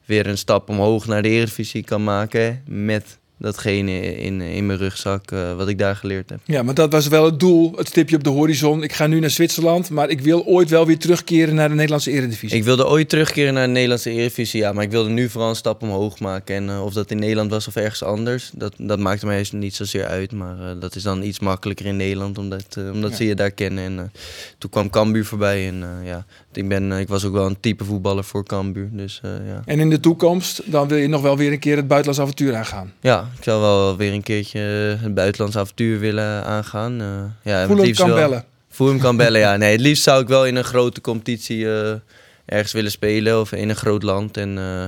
weer 0.06 0.28
een 0.28 0.38
stap 0.38 0.70
omhoog 0.70 1.08
naar 1.08 1.22
de 1.22 1.30
Eredivisie 1.30 1.84
kan 1.84 2.04
maken. 2.04 2.64
Met 2.66 3.19
datgene 3.40 4.18
in, 4.18 4.42
in 4.42 4.66
mijn 4.66 4.80
rugzak 4.80 5.32
eh, 5.32 5.56
wat 5.56 5.68
ik 5.68 5.78
daar 5.78 5.96
geleerd 5.96 6.30
heb. 6.30 6.40
Ja, 6.46 6.64
maar 6.64 6.74
dat 6.74 6.92
was 6.92 7.08
wel 7.08 7.26
het 7.26 7.40
doel, 7.40 7.74
het 7.76 7.88
stipje 7.88 8.16
op 8.16 8.24
de 8.24 8.30
horizon. 8.30 8.84
Ik 8.84 8.94
ga 8.94 9.08
nu 9.08 9.20
naar 9.20 9.30
Zwitserland, 9.30 9.90
maar 9.90 10.10
ik 10.10 10.22
wil 10.22 10.46
ooit 10.46 10.70
wel 10.70 10.86
weer 10.86 10.98
terugkeren 10.98 11.56
naar 11.56 11.70
de 11.70 11.76
Nederlandse 11.76 12.12
Eredivisie. 12.12 12.58
Ik 12.58 12.64
wilde 12.64 12.88
ooit 12.88 13.10
terugkeren 13.10 13.54
naar 13.54 13.66
de 13.66 13.72
Nederlandse 13.72 14.10
Eredivisie, 14.10 14.60
ja, 14.60 14.74
maar 14.74 14.84
ik 14.84 14.92
wilde 14.92 15.10
nu 15.10 15.30
vooral 15.30 15.50
een 15.50 15.56
stap 15.56 15.82
omhoog 15.82 16.20
maken. 16.20 16.56
En 16.56 16.70
eh, 16.70 16.86
of 16.86 16.94
dat 16.94 17.12
in 17.12 17.20
Nederland 17.20 17.52
was 17.52 17.68
of 17.68 17.76
ergens 17.76 18.04
anders, 18.04 18.52
dat, 18.54 18.74
dat 18.78 19.00
maakte 19.00 19.26
mij 19.26 19.46
niet 19.52 19.76
zozeer 19.76 20.06
uit. 20.06 20.32
Maar 20.32 20.60
eh, 20.60 20.80
dat 20.80 20.96
is 20.96 21.04
dan 21.04 21.24
iets 21.24 21.40
makkelijker 21.40 21.86
in 21.86 21.98
Nederland, 21.98 22.38
omdat, 22.38 22.78
omdat 22.94 23.16
ze 23.16 23.26
je 23.26 23.36
daar 23.36 23.52
kennen. 23.52 23.84
En 23.84 24.12
toen 24.58 24.70
kwam 24.70 24.90
Cambuur 24.90 25.26
voorbij 25.26 25.68
en 25.68 25.84
ja, 26.04 26.26
ik, 26.54 26.68
ben, 26.68 26.92
eh, 26.92 27.00
ik 27.00 27.08
was 27.08 27.26
ook 27.26 27.34
wel 27.34 27.46
een 27.46 27.60
type 27.60 27.84
voetballer 27.84 28.24
voor 28.24 28.44
Cambuur. 28.44 28.90
Dus 28.92 29.20
eh, 29.24 29.30
ja. 29.48 29.62
En 29.66 29.80
in 29.80 29.90
de 29.90 30.00
toekomst, 30.00 30.72
dan 30.72 30.88
wil 30.88 30.98
je 30.98 31.08
nog 31.08 31.22
wel 31.22 31.38
weer 31.38 31.52
een 31.52 31.60
keer 31.60 31.76
het 31.76 31.88
buitenlands 31.88 32.22
avontuur 32.22 32.56
aangaan. 32.56 32.94
ja, 33.02 33.30
ik 33.38 33.44
zou 33.44 33.62
wel 33.62 33.98
weer 33.98 34.14
een 34.14 34.24
keertje 34.24 34.60
het 35.02 35.14
buitenlands 35.14 35.58
avontuur 35.58 36.00
willen 36.00 36.44
aangaan. 36.46 37.02
eh 37.02 37.52
ja, 37.54 37.66
Fulham 37.66 37.86
liefst 37.86 38.02
kan 38.02 38.10
wel- 38.10 38.18
bellen. 38.18 38.44
Voor 38.70 38.90
hem 38.90 39.00
kan 39.00 39.18
bellen, 39.24 39.40
ja. 39.40 39.58
Nee, 39.58 39.72
het 39.72 39.82
liefst 39.82 40.04
zou 40.04 40.22
ik 40.22 40.28
wel 40.28 40.46
in 40.46 40.56
een 40.56 40.64
grote 40.64 41.02
competitie 41.02 41.66
eh, 41.66 41.94
ergens 42.46 42.72
willen 42.74 42.92
spelen. 42.92 43.40
Of 43.40 43.52
in 43.52 43.70
een 43.70 43.76
groot 43.76 44.04
land. 44.04 44.38
En 44.38 44.58
eh, 44.58 44.86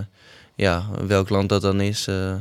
ja, 0.55 0.83
welk 1.07 1.29
land 1.29 1.49
dat 1.49 1.61
dan 1.61 1.81
is, 1.81 2.07
eh, 2.07 2.33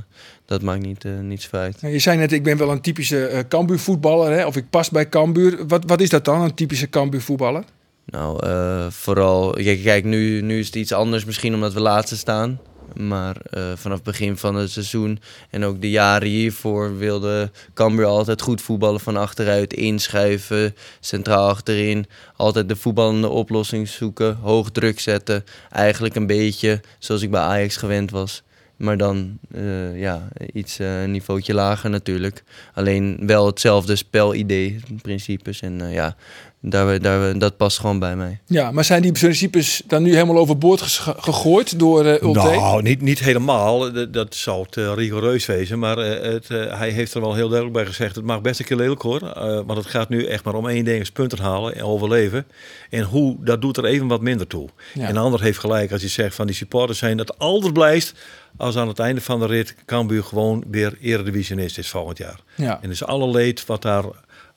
dat 0.47 0.63
maakt 0.63 0.83
niet, 0.83 1.05
eh 1.05 1.19
niet 1.23 1.43
zoveel 1.43 1.59
uit. 1.59 1.81
Nou, 1.83 1.93
Je 1.95 1.99
zei 2.01 2.19
net, 2.19 2.33
ik 2.33 2.43
ben 2.43 2.57
wel 2.57 2.71
een 2.71 2.81
typische 2.81 3.27
eh 3.27 3.41
Cambuur 3.49 3.79
voetballer, 3.79 4.33
hè? 4.33 4.47
of 4.47 4.57
ik 4.57 4.71
pas 4.71 4.91
bij 4.91 5.09
Cambuur. 5.09 5.67
Wat, 5.67 5.83
wat 5.87 6.01
is 6.01 6.09
dat 6.09 6.25
dan, 6.25 6.41
een 6.41 6.55
typische 6.55 6.89
Cambuur 6.89 7.21
voetballer? 7.23 7.65
Nou, 8.11 8.47
eh, 8.47 8.87
vooral... 8.91 9.51
Kijk, 9.53 10.05
nu, 10.05 10.41
nu 10.41 10.59
is 10.59 10.67
het 10.67 10.75
iets 10.75 10.93
anders 10.93 11.25
misschien 11.25 11.55
omdat 11.55 11.73
we 11.73 11.81
laatste 11.81 12.17
staan. 12.17 12.61
Maar 12.95 13.37
eh, 13.37 13.63
vanaf 13.75 13.97
het 13.97 14.07
begin 14.07 14.37
van 14.37 14.55
het 14.55 14.71
seizoen 14.71 15.21
en 15.51 15.65
ook 15.65 15.81
de 15.81 15.91
jaren 15.91 16.29
hiervoor 16.29 16.99
wilde 16.99 17.51
Cambuur 17.75 18.07
altijd 18.07 18.43
goed 18.43 18.63
voetballen 18.63 19.01
van 19.01 19.17
achteruit, 19.17 19.73
inschuiven, 19.73 20.75
centraal 21.01 21.49
achterin. 21.49 22.07
Altijd 22.37 22.69
de 22.69 22.77
voetballende 22.77 23.29
oplossing 23.29 23.89
zoeken, 23.89 24.37
hoog 24.37 24.71
druk 24.71 25.01
zetten. 25.01 25.45
Eigenlijk 25.71 26.15
een 26.15 26.27
beetje 26.27 26.81
zoals 26.99 27.23
ik 27.23 27.31
bij 27.31 27.41
Ajax 27.41 27.77
gewend 27.77 28.11
was. 28.11 28.43
Maar 28.77 28.97
dan 28.97 29.39
eh, 29.55 30.01
ja, 30.01 30.29
iets 30.53 30.79
een 30.79 31.11
niveautje 31.11 31.55
lager 31.55 31.91
natuurlijk. 31.91 32.43
Alleen 32.75 33.19
wel 33.27 33.47
hetzelfde 33.47 33.97
spelidee, 33.97 34.81
principes. 35.03 35.61
En 35.61 35.91
ja, 35.91 36.17
daar, 36.63 37.01
daar, 37.01 37.39
dat 37.39 37.57
past 37.57 37.79
gewoon 37.79 37.99
bij 37.99 38.17
mij. 38.17 38.41
Ja, 38.47 38.71
maar 38.71 38.85
zijn 38.85 39.03
die 39.03 39.13
principes 39.13 39.83
dan 39.87 40.03
nu 40.03 40.13
helemaal 40.13 40.39
overboord 40.39 40.81
gegooid 41.17 41.79
door 41.79 42.05
eh 42.07 42.23
Ulte? 42.23 42.39
Nou, 42.39 42.83
niet, 42.83 43.01
niet 43.01 43.19
helemaal. 43.19 43.93
Dat, 43.93 44.13
dat 44.13 44.35
zou 44.35 44.67
te 44.71 44.95
rigoureus 44.95 45.47
wezen. 45.47 45.79
Maar 45.79 45.99
eh, 45.99 46.33
het, 46.33 46.51
eh, 46.51 46.79
hij 46.79 46.91
heeft 46.91 47.15
er 47.15 47.21
wel 47.21 47.35
heel 47.35 47.49
duidelijk 47.49 47.77
bij 47.77 47.87
gezegd... 47.87 48.17
het 48.17 48.25
mag 48.25 48.41
best 48.41 48.61
een 48.61 48.67
keer 48.67 48.77
lelijk 48.77 49.03
hoor. 49.03 49.23
eh, 49.23 49.43
want 49.43 49.79
het 49.79 49.87
gaat 49.87 50.09
nu 50.09 50.25
echt 50.25 50.45
maar 50.45 50.55
om 50.55 50.69
één 50.69 50.85
ding. 50.85 51.01
is 51.01 51.11
punten 51.11 51.39
halen 51.39 51.75
en 51.75 51.85
overleven. 51.85 52.47
En 52.91 53.03
hoe, 53.03 53.37
dat 53.41 53.61
doet 53.61 53.77
er 53.77 53.85
even 53.85 54.07
wat 54.07 54.21
minder 54.21 54.47
toe. 54.47 54.69
Ja. 54.95 55.07
En 55.07 55.15
de 55.15 55.21
ander 55.21 55.43
heeft 55.43 55.59
gelijk 55.59 55.93
als 55.93 56.01
hij 56.01 56.11
zegt 56.11 56.35
van 56.35 56.47
die 56.47 56.57
supporters 56.57 56.99
zijn... 56.99 57.17
dat 57.17 57.39
altijd 57.39 57.73
blijft 57.73 58.15
als 58.57 58.77
aan 58.77 58.89
het 58.89 58.99
einde 58.99 59.21
van 59.21 59.41
de 59.41 59.47
rit... 59.47 59.75
Cambuur 59.87 60.25
gewoon 60.25 60.65
weer 60.71 60.97
eredivisionist 61.01 61.79
is 61.79 61.89
volgend 61.89 62.19
jaar. 62.19 62.41
Ja. 62.55 62.79
En 62.83 62.89
dus 62.89 63.05
alle 63.05 63.31
leed 63.31 63.67
wat 63.67 63.83
daar... 63.83 64.05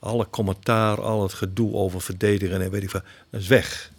alle 0.04 0.28
commentaar, 0.30 1.01
al 1.01 1.24
het 1.24 1.34
gedoe 1.34 1.74
over 1.74 2.01
verdedigen 2.01 2.62
en 2.62 2.72
weet 2.72 2.84
ik 2.84 2.89
veel... 2.89 3.01
dat 3.32 3.41
is 3.41 3.47
weg. 3.47 3.91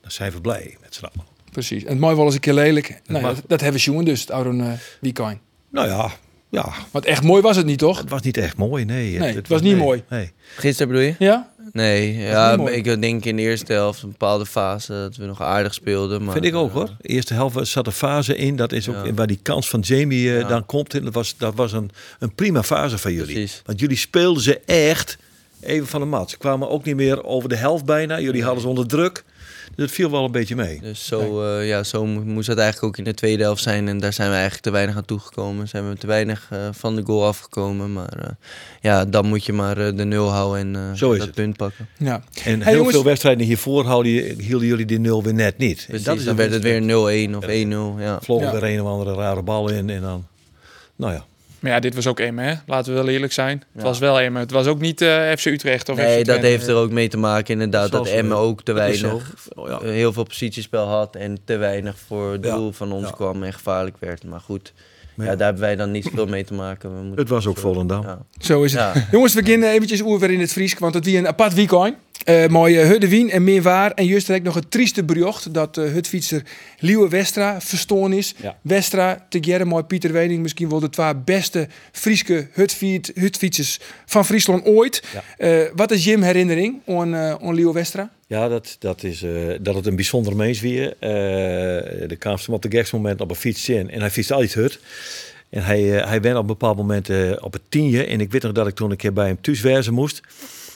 Dan 0.00 0.10
zijn 0.10 0.32
we 0.32 0.40
blij 0.40 0.76
met 0.80 0.94
z'n 0.94 1.04
allen. 1.04 1.26
Precies. 1.50 1.82
En 1.84 1.88
het 1.90 1.98
mooi 1.98 2.16
wel 2.16 2.24
eens 2.24 2.34
een 2.34 2.40
keer 2.40 2.54
lelijk. 2.54 3.00
Nou, 3.06 3.20
ja, 3.20 3.26
mag- 3.26 3.34
dat, 3.34 3.44
dat 3.48 3.60
hebben 3.60 3.80
we 3.80 3.86
jongen 3.86 4.04
dus, 4.04 4.20
het 4.20 4.30
oude 4.30 4.50
uh, 4.50 4.72
Weekend. 5.00 5.38
Nou 5.70 5.88
ja, 5.88 6.10
ja, 6.50 6.72
Want 6.90 7.04
echt 7.04 7.22
mooi 7.22 7.42
was 7.42 7.56
het 7.56 7.66
niet, 7.66 7.78
toch? 7.78 7.98
Het 7.98 8.10
was 8.10 8.20
niet 8.20 8.36
echt 8.36 8.56
mooi, 8.56 8.84
nee. 8.84 9.18
Nee, 9.18 9.34
het 9.34 9.48
was 9.48 9.60
niet 9.60 9.74
nee, 9.74 9.82
mooi. 9.82 10.02
Nee. 10.08 10.32
Gisteren 10.56 10.92
bedoel 10.92 11.06
je? 11.06 11.14
Ja? 11.18 11.50
Nee, 11.72 12.16
ja, 12.16 12.58
ik 12.68 12.84
denk 12.84 13.24
in 13.24 13.36
de 13.36 13.42
eerste 13.42 13.72
helft 13.72 14.02
een 14.02 14.10
bepaalde 14.10 14.46
fase 14.46 14.92
dat 14.92 15.16
we 15.16 15.24
nog 15.24 15.42
aardig 15.42 15.74
speelden. 15.74 16.24
Maar, 16.24 16.32
Vind 16.32 16.44
ik 16.44 16.54
ook 16.54 16.68
eh, 16.68 16.74
hoor. 16.74 16.96
De 17.00 17.08
eerste 17.08 17.34
helft 17.34 17.66
zat 17.68 17.86
een 17.86 17.92
fase 17.92 18.36
in. 18.36 18.56
Dat 18.56 18.72
is 18.72 18.88
ook 18.88 19.06
Ja. 19.06 19.14
waar 19.14 19.26
die 19.26 19.38
kans 19.42 19.68
van 19.68 19.80
Jamie 19.80 20.30
eh, 20.32 20.40
Ja. 20.40 20.48
dan 20.48 20.66
komt. 20.66 20.94
En 20.94 21.04
dat 21.04 21.14
was, 21.14 21.36
dat 21.36 21.54
was 21.54 21.72
een, 21.72 21.90
een 22.18 22.34
prima 22.34 22.62
fase 22.62 22.98
van 22.98 23.12
jullie. 23.12 23.34
Precies. 23.34 23.62
Want 23.64 23.80
jullie 23.80 23.96
speelden 23.96 24.42
ze 24.42 24.60
echt 24.60 25.18
even 25.62 25.86
van 25.86 26.00
de 26.00 26.06
mat. 26.06 26.30
Ze 26.30 26.38
kwamen 26.38 26.68
ook 26.68 26.84
niet 26.84 26.96
meer 26.96 27.24
over 27.24 27.48
de 27.48 27.56
helft 27.56 27.84
bijna. 27.84 28.20
Jullie 28.20 28.42
hadden 28.42 28.62
ze 28.62 28.68
onder 28.68 28.86
druk. 28.86 29.24
Dus 29.74 29.84
het 29.84 29.94
viel 29.94 30.10
wel 30.10 30.24
een 30.24 30.30
beetje 30.32 30.56
mee. 30.56 30.80
Dus 30.80 31.06
zo, 31.06 31.42
eh, 31.44 31.68
ja, 31.68 31.82
zo 31.82 32.06
mo- 32.06 32.20
moest 32.24 32.46
dat 32.48 32.58
eigenlijk 32.58 32.86
ook 32.92 32.98
in 32.98 33.04
de 33.10 33.14
tweede 33.14 33.42
helft 33.42 33.62
zijn. 33.62 33.88
En 33.88 33.98
daar 33.98 34.12
zijn 34.12 34.28
we 34.28 34.34
eigenlijk 34.34 34.64
te 34.64 34.70
weinig 34.70 34.96
aan 34.96 35.04
toegekomen. 35.04 35.68
Zijn 35.68 35.88
we 35.88 35.96
te 35.96 36.06
weinig 36.06 36.48
eh, 36.50 36.58
van 36.72 36.96
de 36.96 37.02
goal 37.04 37.26
afgekomen. 37.26 37.92
Maar 37.92 38.18
eh, 38.18 38.28
ja, 38.80 39.04
dan 39.04 39.26
moet 39.26 39.44
je 39.44 39.52
maar 39.52 39.78
eh, 39.78 39.96
de 39.96 40.04
nul 40.04 40.28
houden 40.28 40.60
en 40.60 40.76
eh, 40.90 40.96
Zo 40.98 41.12
is 41.12 41.18
dat 41.18 41.26
het. 41.26 41.36
punt 41.36 41.56
pakken. 41.56 41.88
Ja. 41.98 42.22
En 42.44 42.58
Hey, 42.60 42.66
heel 42.68 42.74
jongens. 42.76 42.94
veel 42.94 43.04
wedstrijden 43.04 43.46
hiervoor 43.46 43.84
houden, 43.84 44.12
hielden 44.40 44.66
jullie 44.68 44.86
die 44.86 44.98
nul 45.00 45.22
weer 45.22 45.34
net 45.34 45.58
niet. 45.58 45.84
Precies, 45.88 46.04
dat 46.04 46.16
is 46.18 46.24
dan 46.24 46.36
werd 46.36 46.52
het 46.52 46.62
weer 46.62 46.84
wedstrijd. 46.86 47.30
0-1 47.30 47.36
of 47.36 47.44
1-0. 47.44 48.00
Ja. 48.00 48.18
Vlogen 48.22 48.46
Ja. 48.46 48.52
weer 48.52 48.64
een 48.64 48.80
of 48.82 48.86
andere 48.88 49.14
rare 49.14 49.42
bal 49.42 49.68
in. 49.70 49.90
En 49.90 50.00
dan, 50.00 50.26
nou 50.96 51.12
ja. 51.12 51.24
Maar 51.62 51.70
ja, 51.70 51.80
dit 51.80 51.94
was 51.94 52.06
ook 52.06 52.20
Emmen, 52.20 52.44
hè? 52.44 52.54
Laten 52.66 52.92
we 52.94 52.98
wel 52.98 53.08
eerlijk 53.08 53.32
zijn. 53.32 53.62
Het 53.72 53.82
was 53.82 53.98
wel 53.98 54.20
Emmen. 54.20 54.40
Het 54.42 54.50
was 54.50 54.66
ook 54.66 54.80
niet 54.80 55.00
eh, 55.00 55.30
FC 55.36 55.44
Utrecht 55.46 55.88
of 55.88 55.96
Nee, 55.96 56.18
FC 56.20 56.24
dat 56.26 56.38
heeft 56.40 56.66
er 56.66 56.74
ook 56.74 56.90
mee 56.90 57.08
te 57.08 57.16
maken 57.18 57.52
inderdaad. 57.52 57.90
Dat 57.90 58.06
Emmen 58.08 58.36
zo. 58.36 58.42
ook 58.42 58.62
te 58.62 58.72
weinig. 58.72 59.34
Oh, 59.54 59.68
ja. 59.68 59.78
eh, 59.80 59.88
heel 59.90 60.12
veel 60.12 60.22
positiespel 60.24 60.86
had. 60.86 61.16
En 61.16 61.38
te 61.44 61.56
weinig 61.56 61.96
voor 62.06 62.32
het 62.32 62.44
Ja. 62.44 62.54
doel 62.56 62.72
van 62.72 62.92
ons 62.92 63.06
Ja. 63.06 63.12
kwam 63.14 63.42
en 63.42 63.52
gevaarlijk 63.52 63.96
werd. 63.98 64.24
Maar 64.24 64.40
goed, 64.40 64.72
Maar 65.14 65.26
ja. 65.26 65.32
ja. 65.32 65.38
daar 65.38 65.46
hebben 65.46 65.64
wij 65.66 65.76
dan 65.76 65.90
niet 65.90 66.04
zoveel 66.04 66.26
mee 66.26 66.44
te 66.44 66.54
maken. 66.54 66.90
We 66.96 67.00
moeten, 67.02 67.18
Het 67.20 67.28
was 67.28 67.46
ook 67.46 67.58
Volendam. 67.58 68.02
Ja. 68.02 68.18
Zo 68.40 68.62
is 68.62 68.72
het. 68.72 68.80
Ja. 68.94 69.06
Jongens, 69.10 69.34
we 69.34 69.42
beginnen 69.42 69.70
eventjes 69.70 70.00
oer 70.02 70.18
weer 70.18 70.30
in 70.30 70.40
het 70.40 70.52
Fries, 70.52 70.74
want 70.78 70.94
het 70.94 71.04
wie 71.04 71.18
een 71.18 71.26
apart 71.26 71.54
weekend. 71.54 71.94
Eh 72.24 72.44
uh, 72.48 72.88
Huddewien 72.88 73.30
en 73.30 73.44
meer 73.44 73.62
waar. 73.62 73.90
En 73.90 74.06
juist 74.06 74.26
direct 74.26 74.44
nog 74.44 74.54
het 74.54 74.70
trieste 74.70 75.04
bericht 75.04 75.54
dat 75.54 75.76
uh, 75.76 75.92
hutfietser 75.92 76.42
Liewe 76.78 77.08
Westra 77.08 77.60
verstoorn 77.60 78.12
is. 78.12 78.34
Ja. 78.42 78.56
Westra, 78.62 79.26
te 79.28 79.38
mooi 79.66 79.82
Pieter 79.84 80.12
Wening, 80.12 80.42
misschien 80.42 80.68
wel 80.68 80.80
de 80.80 80.90
twee 80.90 81.14
beste 81.24 81.68
Frieske 81.92 82.48
hutfiet, 82.52 83.12
hutfietsers 83.14 83.80
van 84.06 84.24
Friesland 84.24 84.64
ooit. 84.64 85.02
Eh, 85.38 85.60
wat 85.74 85.90
is 85.90 86.04
Jim 86.04 86.22
herinnering 86.22 86.80
aan, 86.86 87.14
uh, 87.14 87.30
aan 87.30 87.54
Liewe 87.54 87.72
Westra? 87.72 88.10
Ja, 88.26 88.48
dat, 88.48 88.76
dat, 88.78 89.02
is, 89.02 89.22
eh, 89.22 89.32
dat 89.60 89.74
het 89.74 89.86
een 89.86 89.96
bijzonder 89.96 90.36
mens 90.36 90.60
weer. 90.60 90.96
Eh 90.98 91.10
de 92.08 92.16
hem 92.18 92.54
op 92.54 92.62
de 92.62 92.70
geksmoment 92.70 93.20
op 93.20 93.30
een 93.30 93.36
fiets 93.36 93.68
in 93.68 93.90
en 93.90 94.00
hij 94.00 94.10
fietste 94.10 94.34
altijd 94.34 94.54
hut. 94.54 94.80
En 95.52 95.64
hij, 95.64 95.98
eh, 95.98 96.08
hij 96.08 96.20
went 96.20 96.34
op 96.34 96.40
een 96.40 96.46
bepaald 96.46 96.76
moment 96.76 97.08
eh, 97.08 97.32
op 97.40 97.52
het 97.52 97.62
tienje. 97.68 98.04
En 98.04 98.20
ik 98.20 98.32
weet 98.32 98.42
nog 98.42 98.52
dat 98.52 98.66
ik 98.66 98.74
toen 98.74 98.90
een 98.90 98.96
keer 98.96 99.12
bij 99.12 99.26
hem 99.26 99.40
thuis 99.40 99.60
wezen 99.60 99.94
moest. 99.94 100.20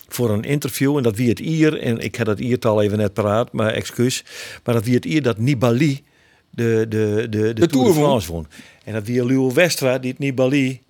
Voor 0.08 0.30
een 0.30 0.42
interview. 0.44 0.96
En 0.96 1.02
dat 1.02 1.16
wie 1.16 1.28
het 1.28 1.40
ier. 1.40 1.80
En 1.80 1.98
ik 1.98 2.16
had 2.16 2.26
het 2.26 2.40
iertal 2.40 2.82
even 2.82 2.98
net 2.98 3.12
paraat, 3.12 3.52
maar 3.52 3.72
excuus. 3.72 4.24
Maar 4.64 4.74
dat 4.74 4.84
wie 4.84 4.94
het 4.94 5.04
ier 5.04 5.22
dat 5.22 5.38
Nibali 5.38 6.02
de, 6.50 6.86
de, 6.88 7.26
de, 7.30 7.52
de, 7.52 7.52
Tour, 7.54 7.68
Tour 7.68 7.86
de. 7.86 7.92
France 7.92 8.32
won. 8.32 8.46
En 8.84 8.92
dat 8.92 9.06
wie 9.06 9.24
Luo 9.24 9.52
Westra 9.52 9.98
die 9.98 10.10
het 10.10 10.18
Nibali 10.18 10.80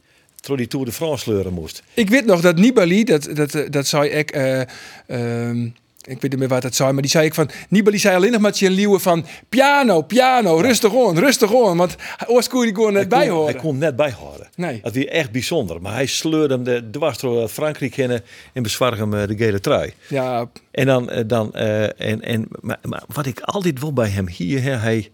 door 0.40 0.56
die 0.56 0.66
Tour 0.66 0.84
de 0.84 0.92
France 0.92 1.22
sleuren 1.22 1.52
moest. 1.52 1.82
Ik 1.94 2.08
weet 2.08 2.24
nog 2.24 2.40
dat 2.40 2.56
Nibali, 2.56 3.04
dat, 3.04 3.28
dat, 3.34 3.66
dat 3.70 3.86
zei 3.86 4.08
ik. 4.08 4.30
ehm, 4.30 5.68
ik 6.06 6.20
weet 6.20 6.30
niet 6.30 6.38
meer 6.40 6.48
wat 6.48 6.62
dat 6.62 6.74
zei, 6.74 6.92
maar 6.92 7.02
die 7.02 7.10
zei 7.10 7.26
ik 7.26 7.34
van. 7.34 7.50
Nibali 7.68 7.98
zei 7.98 8.16
alleen 8.16 8.32
nog 8.32 8.40
maar 8.40 8.52
tegen 8.52 8.74
Liewe 8.74 8.98
van. 8.98 9.26
Piano, 9.48 10.02
piano, 10.02 10.56
rustig 10.60 10.92
on, 10.92 11.18
rustig 11.18 11.52
on. 11.52 11.76
Want 11.76 11.96
ooit 12.26 12.48
kon 12.48 12.60
je 12.60 12.66
die 12.66 12.74
gewoon 12.74 12.92
net 12.92 13.00
Hij 13.00 13.10
kon- 13.10 13.18
bijhoren. 13.18 13.52
Hij 13.52 13.60
kon 13.62 13.78
net 13.78 13.96
bijhouden. 13.96 14.48
Nee. 14.56 14.80
Dat 14.82 14.94
was 14.94 15.04
echt 15.04 15.30
bijzonder. 15.30 15.80
Maar 15.82 15.92
hij 15.92 16.06
sleurde 16.06 16.54
hem 16.54 16.64
de 16.64 16.90
dwars 16.90 17.18
door 17.18 17.48
Frankrijk 17.48 17.94
heen 17.94 18.20
en 18.52 18.62
bezwarg 18.62 18.98
hem 18.98 19.14
eh, 19.14 19.26
de 19.28 19.36
gele 19.36 19.60
trui. 19.60 19.92
Ja, 20.08 20.50
En 20.70 20.86
dan, 20.86 21.10
eh, 21.10 21.22
dan 21.26 21.54
eh, 21.54 21.82
en, 22.00 22.20
en, 22.22 22.48
maar, 22.60 22.78
maar 22.82 23.02
wat 23.06 23.26
ik 23.26 23.40
altijd 23.40 23.80
wil 23.80 23.92
bij 23.92 24.08
hem 24.08 24.28
hier, 24.28 24.62
hè, 24.62 24.70
hij, 24.76 25.10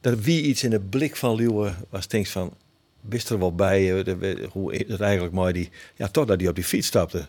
dat 0.00 0.18
wie 0.20 0.42
iets 0.42 0.64
in 0.64 0.70
de 0.70 0.80
blik 0.80 1.16
van 1.16 1.34
Leeuwen 1.34 1.76
was, 1.90 2.08
denk 2.08 2.26
van, 2.26 2.52
wist 3.00 3.30
er 3.30 3.38
wel 3.38 3.54
bij, 3.54 4.02
eh, 4.04 4.14
hoe 4.50 4.74
het 4.74 5.00
eigenlijk 5.00 5.34
mooi 5.34 5.52
die, 5.52 5.70
ja 5.96 6.08
toch 6.08 6.24
dat 6.26 6.40
hij 6.40 6.48
op 6.48 6.54
die 6.54 6.64
fiets 6.64 6.86
stapte. 6.86 7.26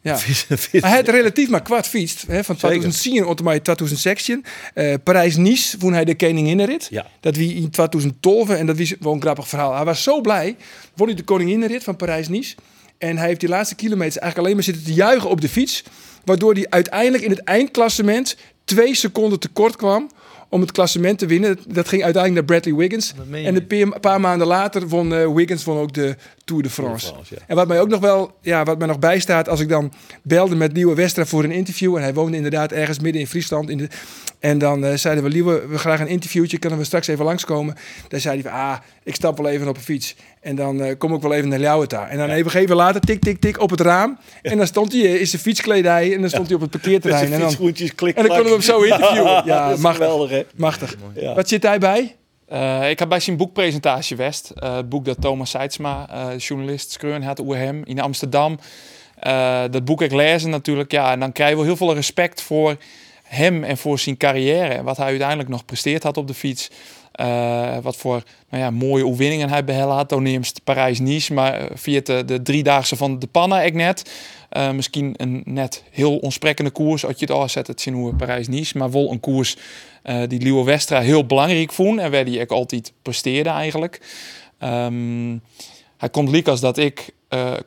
Ja. 0.00 0.18
Hij 0.88 0.90
had 0.90 1.08
relatief 1.08 1.48
maar 1.48 1.62
kwart 1.62 1.86
fietst. 1.86 2.24
Hè, 2.26 2.44
van 2.44 2.58
Zeker. 2.58 2.78
2010 2.80 3.24
tot 3.24 3.42
met 3.42 3.64
2016. 3.64 4.44
Eh 4.74 4.94
Parijs-Nice 5.02 5.78
vond 5.78 5.94
hij 5.94 6.04
de 6.04 6.16
koninginnenrit. 6.16 6.86
Ja. 6.90 7.06
Dat 7.20 7.36
wie 7.36 7.54
in 7.54 7.70
2012 7.70 8.48
en 8.50 8.66
dat 8.66 8.78
was 8.78 8.94
wel 9.00 9.12
een 9.12 9.20
grappig 9.20 9.48
verhaal. 9.48 9.74
Hij 9.74 9.84
was 9.84 10.02
zo 10.02 10.20
blij. 10.20 10.56
Won 10.94 11.06
hij 11.06 11.16
de 11.16 11.22
koninginnenrit 11.22 11.84
van 11.84 11.96
Parijs-Nice. 11.96 12.54
En 12.98 13.16
hij 13.16 13.26
heeft 13.26 13.40
die 13.40 13.48
laatste 13.48 13.74
kilometers 13.74 14.18
eigenlijk 14.18 14.38
alleen 14.38 14.54
maar 14.54 14.74
zitten 14.74 14.84
te 14.84 14.94
juichen 14.94 15.30
op 15.30 15.40
de 15.40 15.48
fiets. 15.48 15.82
Waardoor 16.24 16.52
hij 16.52 16.66
uiteindelijk 16.68 17.24
in 17.24 17.30
het 17.30 17.44
eindklassement 17.44 18.36
twee 18.64 18.94
seconden 18.94 19.38
tekort 19.38 19.76
kwam 19.76 20.10
om 20.48 20.60
het 20.60 20.72
klassement 20.72 21.18
te 21.18 21.26
winnen. 21.26 21.58
Dat 21.66 21.88
ging 21.88 22.02
uiteindelijk 22.02 22.46
naar 22.48 22.58
Bradley 22.60 22.74
Wiggins. 22.74 23.14
En 23.32 23.68
een 23.68 23.94
paar- 24.00 24.20
maanden 24.20 24.46
later 24.46 24.88
won 24.88 25.14
eh, 25.14 25.34
Wiggins 25.34 25.64
won 25.64 25.78
ook 25.78 25.92
de 25.94 26.16
Tour 26.44 26.62
de 26.62 26.70
France. 26.70 27.06
France, 27.06 27.34
ja. 27.34 27.40
En 27.46 27.56
wat 27.56 27.68
mij 27.68 27.80
ook 27.80 27.88
nog 27.88 28.00
wel, 28.00 28.32
ja, 28.40 28.64
wat 28.64 28.78
mij 28.78 28.86
nog 28.86 28.98
bijstaat, 28.98 29.48
als 29.48 29.60
ik 29.60 29.68
dan 29.68 29.92
belde 30.22 30.56
met 30.56 30.72
Liewe 30.72 30.94
Westra 30.94 31.26
voor 31.26 31.44
een 31.44 31.50
interview. 31.50 31.96
En 31.96 32.02
hij 32.02 32.14
woonde 32.14 32.36
inderdaad 32.36 32.72
ergens 32.72 32.98
midden 32.98 33.20
in 33.20 33.26
Friesland. 33.26 33.70
In 33.70 33.78
de, 33.78 33.88
en 34.38 34.58
dan 34.58 34.84
eh, 34.84 34.94
zeiden 34.94 35.24
we, 35.24 35.30
Liewe, 35.30 35.66
we 35.66 35.78
graag 35.78 36.00
een 36.00 36.08
interviewtje, 36.08 36.58
kunnen 36.58 36.78
we 36.78 36.84
straks 36.84 37.06
even 37.06 37.24
langskomen. 37.24 37.76
Dan 38.08 38.20
zei 38.20 38.40
hij 38.42 38.50
van, 38.50 38.60
ah, 38.60 38.76
ik 39.02 39.14
stap 39.14 39.36
wel 39.36 39.48
even 39.48 39.68
op 39.68 39.76
een 39.76 39.82
fiets. 39.82 40.16
En 40.48 40.56
dan 40.56 40.82
eh, 40.82 40.98
kom 40.98 41.14
ik 41.14 41.22
wel 41.22 41.32
even 41.32 41.48
naar 41.48 41.58
Ljouweta. 41.58 42.08
En 42.08 42.18
dan 42.18 42.30
even, 42.30 42.60
even 42.60 42.76
later, 42.76 43.00
tik, 43.00 43.20
tik, 43.20 43.40
tik, 43.40 43.60
op 43.60 43.70
het 43.70 43.80
raam. 43.80 44.18
En 44.42 44.56
dan 44.56 44.66
stond 44.66 44.92
hij 44.92 45.00
eh, 45.00 45.20
in 45.20 45.26
zijn 45.26 45.42
fietskledij 45.42 46.14
en 46.14 46.20
dan 46.20 46.30
stond 46.30 46.46
hij 46.46 46.54
op 46.54 46.60
het 46.60 46.70
parkeerterrein. 46.70 47.24
En 47.24 47.30
dan, 47.30 47.50
en 47.50 48.14
dan 48.14 48.26
konden 48.26 48.44
we 48.44 48.50
hem 48.50 48.60
zo 48.60 48.82
interviewen. 48.82 49.42
Ja, 49.44 49.68
dat 49.68 49.76
is 49.76 49.82
machtig. 49.82 50.04
geweldig 50.04 50.30
hè. 50.30 50.42
machtig. 50.56 50.96
Ja. 51.14 51.34
Wat 51.34 51.48
zit 51.48 51.62
hij 51.62 51.78
bij? 51.78 52.16
Eh, 52.46 52.90
ik 52.90 52.98
had 52.98 53.08
bij 53.08 53.20
zijn 53.20 53.36
boekpresentatie 53.36 54.16
West, 54.16 54.50
eh, 54.50 54.76
het 54.76 54.88
boek 54.88 55.04
dat 55.04 55.20
Thomas 55.20 55.50
Seidsma, 55.50 56.08
eh, 56.10 56.38
journalist, 56.38 56.90
schreeuwen 56.90 57.22
had 57.22 57.40
over 57.40 57.56
hem 57.56 57.82
in 57.84 58.00
Amsterdam. 58.00 58.58
Eh, 59.18 59.62
dat 59.70 59.84
boek 59.84 60.02
ik 60.02 60.12
lezen 60.12 60.50
natuurlijk, 60.50 60.90
ja, 60.90 61.12
en 61.12 61.20
dan 61.20 61.32
krijg 61.32 61.50
je 61.50 61.56
wel 61.56 61.64
heel 61.64 61.76
veel 61.76 61.94
respect 61.94 62.42
voor 62.42 62.76
hem 63.22 63.64
en 63.64 63.78
voor 63.78 63.98
zijn 63.98 64.16
carrière 64.16 64.74
en 64.74 64.84
wat 64.84 64.96
hij 64.96 65.06
uiteindelijk 65.06 65.48
nog 65.48 65.64
presteerd 65.64 66.02
had 66.02 66.16
op 66.16 66.26
de 66.26 66.34
fiets. 66.34 66.70
Eh, 67.18 67.78
wat 67.82 67.96
voor 67.96 68.22
nou 68.48 68.62
ja, 68.62 68.70
mooie 68.70 69.04
oefeningen 69.04 69.48
hij 69.48 69.64
behel 69.64 69.90
had. 69.90 70.08
Toen 70.08 70.22
neemt 70.22 70.64
Parijs-Nice, 70.64 71.34
maar 71.34 71.54
eh, 71.54 71.66
via 71.74 72.00
de, 72.04 72.24
de 72.24 72.42
driedaagse 72.42 72.96
van 72.96 73.18
de 73.18 73.26
Panna 73.26 73.62
ik 73.62 73.74
net. 73.74 74.10
Eh, 74.48 74.70
misschien 74.70 75.14
een 75.16 75.42
net 75.44 75.84
heel 75.90 76.16
ontsprekkende 76.16 76.70
koers, 76.70 77.04
als 77.04 77.14
je 77.18 77.20
het 77.20 77.30
al 77.34 77.48
zet, 77.48 77.66
het 77.66 77.80
zien 77.80 77.94
hoe 77.94 78.14
Parijs-Nice. 78.14 78.78
Maar 78.78 78.90
wel 78.90 79.10
een 79.10 79.20
koers 79.20 79.56
die 80.26 80.42
Leo 80.42 80.64
Westra 80.64 81.00
heel 81.00 81.26
belangrijk 81.26 81.72
vond 81.72 81.98
en 81.98 82.10
waar 82.10 82.24
hij 82.24 82.40
ook 82.40 82.50
altijd 82.50 82.92
presteerde 83.02 83.50
eigenlijk. 83.50 84.00
Ehm, 84.58 85.36
hij 85.96 86.08
komt 86.10 86.28
liek 86.28 86.48
als 86.48 86.60
dat 86.60 86.78
ik 86.78 87.14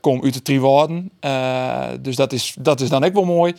kom 0.02 0.24
uit 0.24 0.34
de 0.34 0.42
Triwaarden. 0.42 1.12
Uh, 1.26 1.88
dus 2.02 2.16
dat 2.16 2.34
is, 2.34 2.56
dat 2.60 2.82
is 2.82 2.90
dan 2.90 3.04
ook 3.04 3.14
wel 3.14 3.26
mooi. 3.26 3.54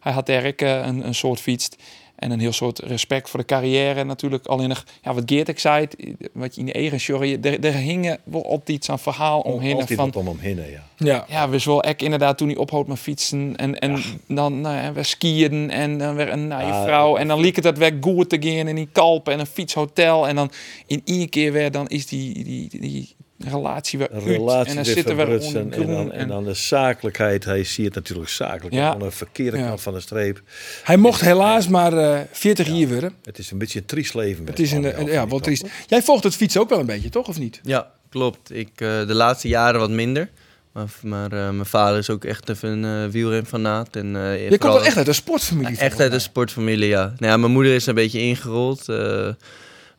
Hij 0.00 0.12
had 0.12 0.26
Dirk 0.26 0.60
een, 0.60 1.06
een 1.06 1.14
soort 1.14 1.40
fietst. 1.40 1.76
En 2.16 2.30
een 2.30 2.40
heel 2.40 2.52
soort 2.52 2.78
respect 2.78 3.30
voor 3.30 3.40
de 3.40 3.46
carrière 3.46 4.04
natuurlijk. 4.04 4.46
Alleen 4.46 4.68
nog, 4.68 4.84
ja, 5.02 5.14
wat 5.14 5.22
Geert 5.26 5.48
ik 5.48 5.58
zei, 5.58 5.86
wat 6.32 6.54
je 6.54 6.60
in 6.60 6.66
de 6.66 6.72
eigen 6.72 7.00
sorry, 7.00 7.38
er, 7.42 7.64
er 7.64 7.72
hingen 7.72 8.18
wel 8.24 8.46
altijd 8.46 8.84
zo'n 8.84 8.98
verhaal 8.98 9.40
omheen. 9.40 9.74
Altijd 9.74 9.98
van, 9.98 10.14
om 10.14 10.28
omheen, 10.28 10.56
ja. 10.56 10.82
Ja, 10.96 11.24
ja 11.28 11.48
we 11.48 11.62
wel 11.64 11.82
ek 11.82 12.02
inderdaad 12.02 12.38
toen 12.38 12.48
hij 12.48 12.56
ophoudt 12.56 12.88
met 12.88 12.98
fietsen. 12.98 13.56
En, 13.56 13.78
en 13.78 14.02
dan 14.28 14.60
nou 14.60 14.76
ja, 14.76 14.92
we 14.92 15.02
skiën 15.02 15.70
en 15.70 15.98
dan 15.98 16.14
weer 16.16 16.32
een 16.32 16.46
naaie 16.46 16.72
Ah, 16.72 16.84
vrouw. 16.84 17.16
En 17.16 17.28
dan 17.28 17.40
liep 17.40 17.54
het 17.54 17.64
dat 17.64 17.78
weg 17.78 17.92
goed 18.00 18.28
te 18.28 18.36
gaan 18.40 18.68
in 18.68 18.74
die 18.74 18.88
kalpen 18.92 19.32
en 19.32 19.40
een 19.40 19.46
fietshotel. 19.46 20.28
En 20.28 20.34
dan 20.36 20.50
in 20.86 21.02
één 21.04 21.28
keer 21.28 21.52
weer, 21.52 21.70
dan 21.70 21.88
is 21.88 22.06
die, 22.06 22.44
die, 22.44 22.68
die, 22.80 23.14
relatie 23.38 23.98
weer 23.98 24.08
Een 24.10 24.16
uit. 24.16 24.26
relatie 24.26 24.68
en 24.68 24.74
dan 24.74 24.84
weer 24.84 24.94
zitten 24.94 25.16
we 25.16 25.22
onder 25.46 25.80
en, 25.80 25.86
dan, 25.86 26.12
en 26.12 26.28
dan 26.28 26.44
de 26.44 26.54
zakelijkheid. 26.54 27.44
Hij 27.44 27.64
ziet 27.64 27.94
natuurlijk 27.94 28.28
zakelijk 28.30 28.74
Ja. 28.74 28.92
aan 28.92 28.98
de 28.98 29.10
verkeerde 29.10 29.58
Ja. 29.58 29.66
kant 29.66 29.80
van 29.80 29.92
de 29.92 30.00
streep. 30.00 30.42
Hij 30.84 30.96
mocht 30.96 31.20
helaas 31.20 31.68
maar 31.68 31.92
eh 32.12 32.20
40 32.32 32.66
jaar 32.68 32.88
worden. 32.88 33.12
Het 33.24 33.38
is 33.38 33.50
een 33.50 33.58
beetje 33.58 33.78
een 33.78 33.86
triest 33.86 34.14
leven. 34.14 34.46
Het 34.46 34.58
is 34.58 34.72
een, 34.72 35.00
een- 35.00 35.06
ja, 35.06 35.28
wel 35.28 35.40
triest. 35.40 35.64
Jij 35.86 36.02
volgt 36.02 36.24
het 36.24 36.34
fietsen 36.36 36.60
ook 36.60 36.68
wel 36.68 36.78
een 36.78 36.86
beetje, 36.86 37.08
toch? 37.08 37.28
Of 37.28 37.38
niet? 37.38 37.60
Ja, 37.62 37.90
klopt. 38.08 38.54
Ik, 38.54 38.68
eh, 38.74 39.06
de 39.06 39.14
laatste 39.14 39.48
jaren 39.48 39.80
wat 39.80 39.90
minder. 39.90 40.28
Maar, 40.72 40.86
maar 41.02 41.32
eh, 41.32 41.38
mijn 41.50 41.66
vader 41.66 41.98
is 41.98 42.10
ook 42.10 42.24
echt 42.24 42.48
even 42.48 42.68
een 42.82 43.04
uh, 43.06 43.10
wielrenfanaat. 43.10 43.96
En, 43.96 44.16
eh, 44.16 44.50
Je 44.50 44.58
komt 44.58 44.72
wel 44.72 44.84
echt 44.84 44.96
uit 44.96 45.08
een 45.08 45.14
sportfamilie. 45.14 45.78
Echt 45.78 46.00
uit 46.00 46.12
een 46.12 46.20
sportfamilie, 46.20 46.88
ja. 46.88 47.04
Nou 47.16 47.32
ja, 47.32 47.36
mijn 47.36 47.52
moeder 47.52 47.74
is 47.74 47.86
een 47.86 47.94
beetje 47.94 48.20
ingerold. 48.20 48.88
eh, 48.88 49.28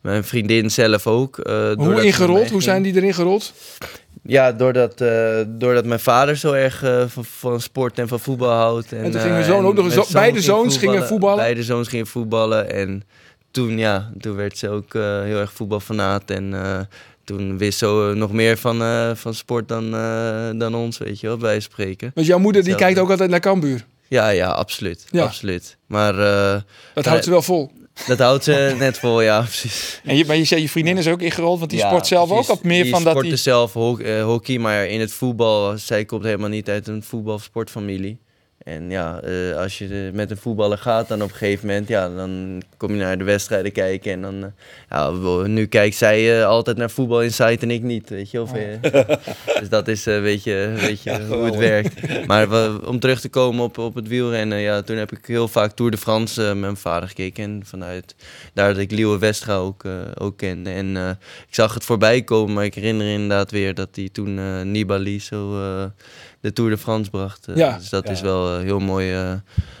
mijn 0.00 0.24
vriendin 0.24 0.70
zelf 0.70 1.06
ook. 1.06 1.38
eh, 1.38 1.72
Hoe 1.74 2.04
ingerold? 2.04 2.50
Hoe 2.50 2.62
zijn 2.62 2.82
die 2.82 2.94
erin 2.94 3.14
gerold? 3.14 3.52
Ja, 4.26 4.52
doordat, 4.52 5.00
eh, 5.00 5.40
doordat 5.46 5.84
mijn 5.84 6.00
vader 6.00 6.36
zo 6.36 6.52
erg 6.52 6.82
eh, 6.82 7.04
van, 7.06 7.24
van 7.24 7.60
sport 7.60 7.98
en 7.98 8.08
van 8.08 8.20
voetbal 8.20 8.50
houdt. 8.50 8.92
En, 8.92 8.98
En 8.98 9.04
toen 9.04 9.14
eh, 9.14 9.20
ging 9.20 9.32
mijn 9.32 9.44
zoon 9.44 9.66
ook 9.66 9.74
nog 9.74 9.84
eens- 9.94 10.10
beide 10.10 10.40
zoons 10.40 10.76
gingen 10.78 11.06
voetballen? 11.06 11.36
Beide 11.36 11.62
zoons 11.62 11.88
gingen 11.88 12.06
voetballen. 12.06 12.70
En 12.72 13.02
toen, 13.50 13.78
ja, 13.78 14.10
toen 14.20 14.36
werd 14.36 14.58
ze 14.58 14.68
ook 14.68 14.94
eh, 14.94 15.22
heel 15.22 15.38
erg 15.38 15.52
voetbalfanaat. 15.52 16.30
En 16.30 16.54
eh, 16.54 16.78
toen 17.24 17.58
wist 17.58 17.78
ze 17.78 18.12
nog 18.16 18.32
meer 18.32 18.56
van, 18.56 18.82
eh, 18.82 19.10
van 19.14 19.34
sport 19.34 19.68
dan, 19.68 19.94
eh, 19.94 20.48
dan 20.58 20.74
ons, 20.74 20.98
weet 20.98 21.20
je 21.20 21.26
wel, 21.26 21.36
bij 21.36 21.60
spreken. 21.60 22.10
Want 22.14 22.26
jouw 22.26 22.38
moeder 22.38 22.64
die 22.64 22.74
kijkt 22.74 22.98
ook 22.98 23.10
altijd 23.10 23.30
naar 23.30 23.40
Cambuur. 23.40 23.84
Ja, 24.08 24.28
ja, 24.28 24.48
absoluut. 24.48 25.06
Ja. 25.10 25.22
absoluut. 25.24 25.76
Maar 25.86 26.18
eh, 26.18 26.60
Dat 26.94 27.04
houdt 27.06 27.24
ze 27.24 27.30
wel 27.30 27.42
vol. 27.42 27.70
dat 28.06 28.18
houdt 28.18 28.44
ze 28.44 28.74
net 28.78 28.98
vol, 28.98 29.20
ja, 29.20 29.40
precies. 29.40 30.00
En 30.04 30.16
je, 30.16 30.24
maar 30.24 30.36
je 30.36 30.44
zei, 30.44 30.60
je 30.60 30.68
vriendin 30.68 30.96
is 30.98 31.08
ook 31.08 31.20
ingerold, 31.22 31.58
want 31.58 31.70
die 31.70 31.78
Ja, 31.80 31.88
sport 31.88 32.06
zelf 32.06 32.28
precies. 32.28 32.48
ook. 32.50 32.56
Of 32.56 32.62
meer 32.62 32.82
die 32.82 32.92
van 32.92 33.02
dat 33.02 33.10
sportte 33.10 33.28
die... 33.30 33.38
zelf 33.38 33.72
ho- 33.72 33.98
eh, 33.98 34.24
hockey, 34.24 34.58
maar 34.58 34.86
in 34.86 35.00
het 35.00 35.12
voetbal, 35.12 35.78
zij 35.78 36.04
komt 36.04 36.24
helemaal 36.24 36.48
niet 36.48 36.68
uit 36.68 36.86
een 36.88 37.02
voetbal- 37.02 37.34
of 37.34 37.42
sportfamilie. 37.42 38.18
En 38.66 38.90
ja, 38.90 39.20
eh, 39.20 39.56
als 39.56 39.78
je 39.78 40.10
met 40.14 40.30
een 40.30 40.36
voetballer 40.36 40.78
gaat, 40.78 41.08
dan 41.08 41.22
op 41.22 41.28
een 41.30 41.34
gegeven 41.36 41.66
moment, 41.66 41.88
ja, 41.88 42.08
dan 42.08 42.62
kom 42.76 42.90
je 42.90 42.96
naar 42.96 43.18
de 43.18 43.24
wedstrijden 43.24 43.72
kijken. 43.72 44.12
En 44.12 44.20
dan, 44.22 44.42
eh, 44.42 44.48
ja, 44.90 45.10
nu 45.46 45.66
kijkt 45.66 45.96
zij 45.96 46.38
eh, 46.40 46.46
altijd 46.46 46.76
naar 46.76 46.90
voetbal 46.90 47.22
Insight 47.22 47.62
en 47.62 47.70
ik 47.70 47.82
niet, 47.82 48.08
weet 48.08 48.30
je. 48.30 48.42
Of, 48.42 48.52
eh, 48.54 48.92
dus 49.60 49.68
dat 49.68 49.88
is 49.88 50.06
een 50.06 50.22
beetje, 50.22 50.72
weet 50.76 51.02
je 51.02 51.26
hoe 51.28 51.44
het 51.44 51.56
werkt. 51.56 52.26
Maar 52.26 52.48
we- 52.50 52.80
om 52.86 53.00
terug 53.00 53.20
te 53.20 53.28
komen 53.28 53.64
op, 53.64 53.78
op 53.78 53.94
het 53.94 54.08
wielrennen, 54.08 54.58
ja, 54.58 54.82
toen 54.82 54.96
heb 54.96 55.12
ik 55.12 55.26
heel 55.26 55.48
vaak 55.48 55.72
Tour 55.72 55.90
de 55.90 55.96
France 55.98 56.42
met 56.42 56.56
mijn 56.56 56.76
vader 56.76 57.08
gekeken. 57.08 57.44
En 57.44 57.60
vanuit 57.64 58.14
daar 58.54 58.68
dat 58.72 58.82
ik 58.82 58.90
Liewe 58.90 59.18
Westra 59.18 59.54
ook, 59.54 59.84
eh, 59.84 59.92
ook 60.18 60.36
kende. 60.36 60.70
En 60.70 60.96
eh, 60.96 61.08
ik 61.48 61.54
zag 61.54 61.74
het 61.74 61.84
voorbij 61.84 62.22
komen, 62.22 62.54
maar 62.54 62.64
ik 62.64 62.74
herinner 62.74 63.12
inderdaad 63.12 63.50
weer 63.50 63.74
dat 63.74 63.88
hij 63.92 64.08
toen 64.12 64.38
eh 64.38 64.60
Nibali 64.60 65.20
zo 65.20 65.60
eh, 65.62 65.84
de 66.46 66.52
Tour 66.52 66.70
de 66.70 66.78
France 66.78 67.10
bracht. 67.10 67.46
Eh, 67.48 67.56
Ja. 67.56 67.76
Dus 67.78 67.88
dat 67.88 68.06
Ja. 68.06 68.12
is 68.12 68.20
wel 68.20 68.56
eh, 68.56 68.62
heel 68.62 68.78
mooi 68.80 69.12
eh, 69.14 69.32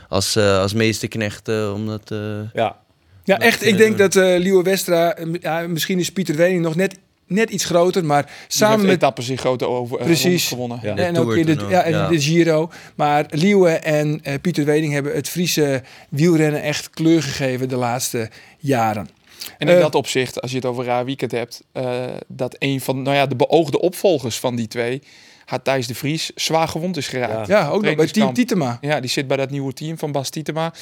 als, 0.08 0.36
eh 0.36 0.58
als 0.58 0.72
meesterknecht 0.72 1.48
eh, 1.48 1.72
om 1.74 1.86
dat... 1.86 2.10
eh, 2.10 2.18
Ja, 2.54 2.76
Ja, 3.24 3.38
echt. 3.38 3.64
Ik 3.64 3.76
denk 3.76 3.98
dat 3.98 4.16
eh 4.16 4.38
Liewe 4.38 4.62
Westra, 4.62 5.16
ja, 5.40 5.60
misschien 5.66 5.98
is 5.98 6.12
Pieter 6.12 6.36
Wening 6.36 6.62
nog 6.62 6.74
net, 6.74 6.98
net 7.26 7.50
iets 7.50 7.64
groter, 7.64 8.04
maar 8.04 8.30
samen 8.48 8.86
met 8.86 8.94
etappes 8.94 9.28
in 9.28 9.38
grote 9.38 9.66
over, 9.68 9.98
Precies. 9.98 10.48
gewonnen. 10.48 10.78
Ja. 10.82 10.96
En 10.96 11.18
ook 11.18 11.34
in 11.36 11.46
de, 11.46 11.66
ja, 11.68 11.82
en 11.82 11.90
ja. 11.92 12.08
de 12.08 12.20
Giro. 12.20 12.70
Maar 12.94 13.26
Liewe 13.30 13.70
en 13.70 14.20
eh, 14.22 14.34
Pieter 14.40 14.64
Wening 14.64 14.92
hebben 14.92 15.14
het 15.14 15.28
Friese 15.28 15.82
wielrennen 16.08 16.62
echt 16.62 16.90
kleur 16.90 17.22
gegeven 17.22 17.68
de 17.68 17.76
laatste 17.76 18.30
jaren. 18.58 19.08
En 19.58 19.68
in 19.68 19.80
dat 19.80 19.94
opzicht, 19.94 20.40
als 20.40 20.50
je 20.50 20.56
het 20.56 20.66
over 20.66 20.84
raar 20.84 21.04
weekend 21.04 21.30
hebt, 21.32 21.62
eh, 21.72 22.04
dat 22.28 22.56
een 22.58 22.80
van 22.80 23.02
nou 23.02 23.16
ja, 23.16 23.26
de 23.26 23.36
beoogde 23.36 23.80
opvolgers 23.80 24.38
van 24.38 24.56
die 24.56 24.68
twee, 24.68 25.02
had 25.46 25.64
Thijs 25.64 25.86
de 25.86 25.94
Vries, 25.94 26.30
zwaar 26.34 26.68
gewond 26.68 26.96
is 26.96 27.08
geraakt. 27.08 27.48
Ja, 27.48 27.68
ook 27.68 27.82
nog 27.82 27.94
bij 27.94 28.06
Team. 28.06 28.32
Tietema. 28.32 28.78
Ja, 28.80 29.00
die 29.00 29.10
zit 29.10 29.26
bij 29.26 29.36
dat 29.36 29.50
nieuwe 29.50 29.72
team 29.72 29.98
van 29.98 30.12
Bas 30.12 30.30
Tietema 30.30 30.72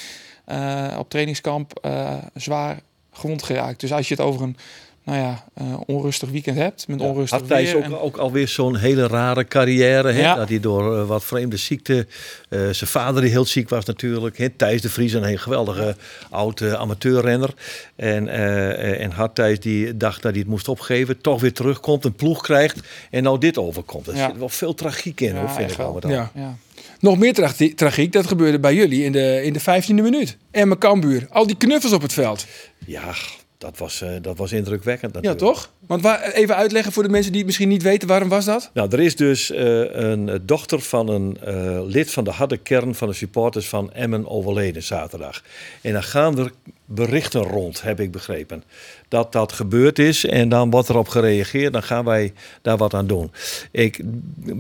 eh, 0.45 0.97
op 0.99 1.11
trainingskamp 1.11 1.79
eh, 1.83 2.17
zwaar 2.35 2.81
gewond 3.13 3.43
geraakt. 3.43 3.81
Dus 3.81 3.93
als 3.93 4.09
je 4.09 4.15
het 4.15 4.23
over 4.23 4.43
een 4.43 4.57
nou 5.05 5.19
ja, 5.19 5.45
eh, 5.55 5.65
onrustig 5.87 6.31
weekend 6.31 6.57
hebt, 6.57 6.89
met 6.89 7.01
onrustig 7.01 7.39
had 7.39 7.49
Thijs 7.49 7.67
weer. 7.73 7.77
ook, 7.77 7.83
en- 7.85 7.99
ook 7.99 8.17
alweer 8.17 8.49
zo'n 8.49 8.77
hele 8.77 9.07
rare 9.07 9.45
carrière. 9.45 10.13
Hè? 10.13 10.21
Ja. 10.21 10.35
Dat 10.35 10.49
hij 10.49 10.61
door 10.61 10.99
eh, 10.99 11.07
wat 11.07 11.25
vreemde 11.25 11.57
ziekte... 11.57 12.07
eh, 12.49 12.61
zijn 12.61 12.91
vader 12.91 13.23
die 13.23 13.31
heel 13.31 13.45
ziek 13.45 13.69
was 13.69 13.85
natuurlijk. 13.85 14.39
Hè? 14.39 14.49
Thijs 14.51 14.81
de 14.83 14.89
Vries, 14.91 15.13
een 15.13 15.25
heel 15.25 15.37
geweldige 15.37 15.97
oud 16.31 16.61
eh, 16.61 16.73
amateurrenner. 16.73 17.51
En, 17.97 18.29
eh, 18.29 19.01
en 19.03 19.11
had 19.11 19.35
Thijs 19.35 19.61
die 19.61 19.97
dacht 19.97 20.23
dat 20.23 20.31
hij 20.31 20.41
het 20.41 20.51
moest 20.51 20.69
opgeven. 20.69 21.21
Toch 21.21 21.41
weer 21.41 21.53
terugkomt, 21.53 22.05
een 22.05 22.15
ploeg 22.15 22.43
krijgt. 22.43 22.81
En 23.11 23.23
nou 23.23 23.39
dit 23.39 23.59
overkomt. 23.59 24.07
Er 24.07 24.17
Ja. 24.17 24.29
zit 24.29 24.39
wel 24.39 24.49
veel 24.49 24.75
tragiek 24.75 25.21
in, 25.21 25.35
Ja, 25.35 25.41
hoor, 25.41 25.51
vind 25.51 25.71
ik 25.71 25.77
wel. 25.77 25.99
al. 26.03 26.11
Ja. 26.11 26.31
ja. 26.35 26.57
Nog 27.01 27.19
meer 27.19 27.35
tra- 27.35 27.53
tragiek, 27.75 28.13
dat 28.13 28.27
gebeurde 28.27 28.59
bij 28.59 28.75
jullie 28.75 29.05
in 29.05 29.13
de, 29.13 29.41
in 29.43 29.53
de 29.53 29.61
15e 29.61 29.95
minuut. 30.03 30.37
Emma 30.51 30.75
Kambuur, 30.75 31.27
al 31.31 31.47
die 31.47 31.57
knuffels 31.57 31.93
op 31.93 32.03
het 32.03 32.13
veld. 32.13 32.47
Ja, 32.87 33.15
dat 33.59 33.79
was, 33.79 34.01
eh, 34.01 34.11
dat 34.23 34.39
was 34.39 34.53
indrukwekkend 34.53 35.15
Ja, 35.15 35.21
natuurlijk. 35.21 35.55
toch? 35.55 35.71
Want 35.87 36.03
waar, 36.03 36.23
even 36.23 36.57
uitleggen 36.57 36.93
voor 36.93 37.03
de 37.03 37.09
mensen 37.09 37.31
die 37.31 37.39
het 37.39 37.47
misschien 37.47 37.69
niet 37.69 37.83
weten, 37.83 38.09
waarom 38.09 38.29
was 38.29 38.45
dat? 38.45 38.71
Nou, 38.75 38.89
er 38.91 39.01
is 39.01 39.17
dus 39.17 39.51
eh, 39.51 39.95
een 39.95 40.41
dochter 40.43 40.81
van 40.81 41.09
een 41.09 41.39
eh, 41.41 41.81
lid 41.87 42.11
van 42.11 42.25
de 42.25 42.31
harde 42.31 42.57
kern 42.57 42.95
van 42.95 43.09
de 43.09 43.15
supporters 43.15 43.69
van 43.69 43.93
Emmen 43.93 44.29
overleden 44.29 44.83
zaterdag. 44.83 45.43
En 45.81 45.93
dan 45.93 46.03
gaan 46.03 46.39
er 46.39 46.53
berichten 46.85 47.43
rond, 47.43 47.83
heb 47.83 48.01
ik 48.01 48.11
begrepen, 48.11 48.65
dat 49.09 49.33
dat 49.33 49.53
gebeurd 49.53 49.99
is. 49.99 50.25
En 50.25 50.49
dan 50.49 50.71
wordt 50.71 50.89
erop 50.89 51.09
gereageerd, 51.09 51.73
dan 51.73 51.83
gaan 51.83 52.05
wij 52.05 52.33
daar 52.63 52.77
wat 52.77 52.95
aan 52.95 53.07
doen. 53.07 53.33
Ik 53.71 54.01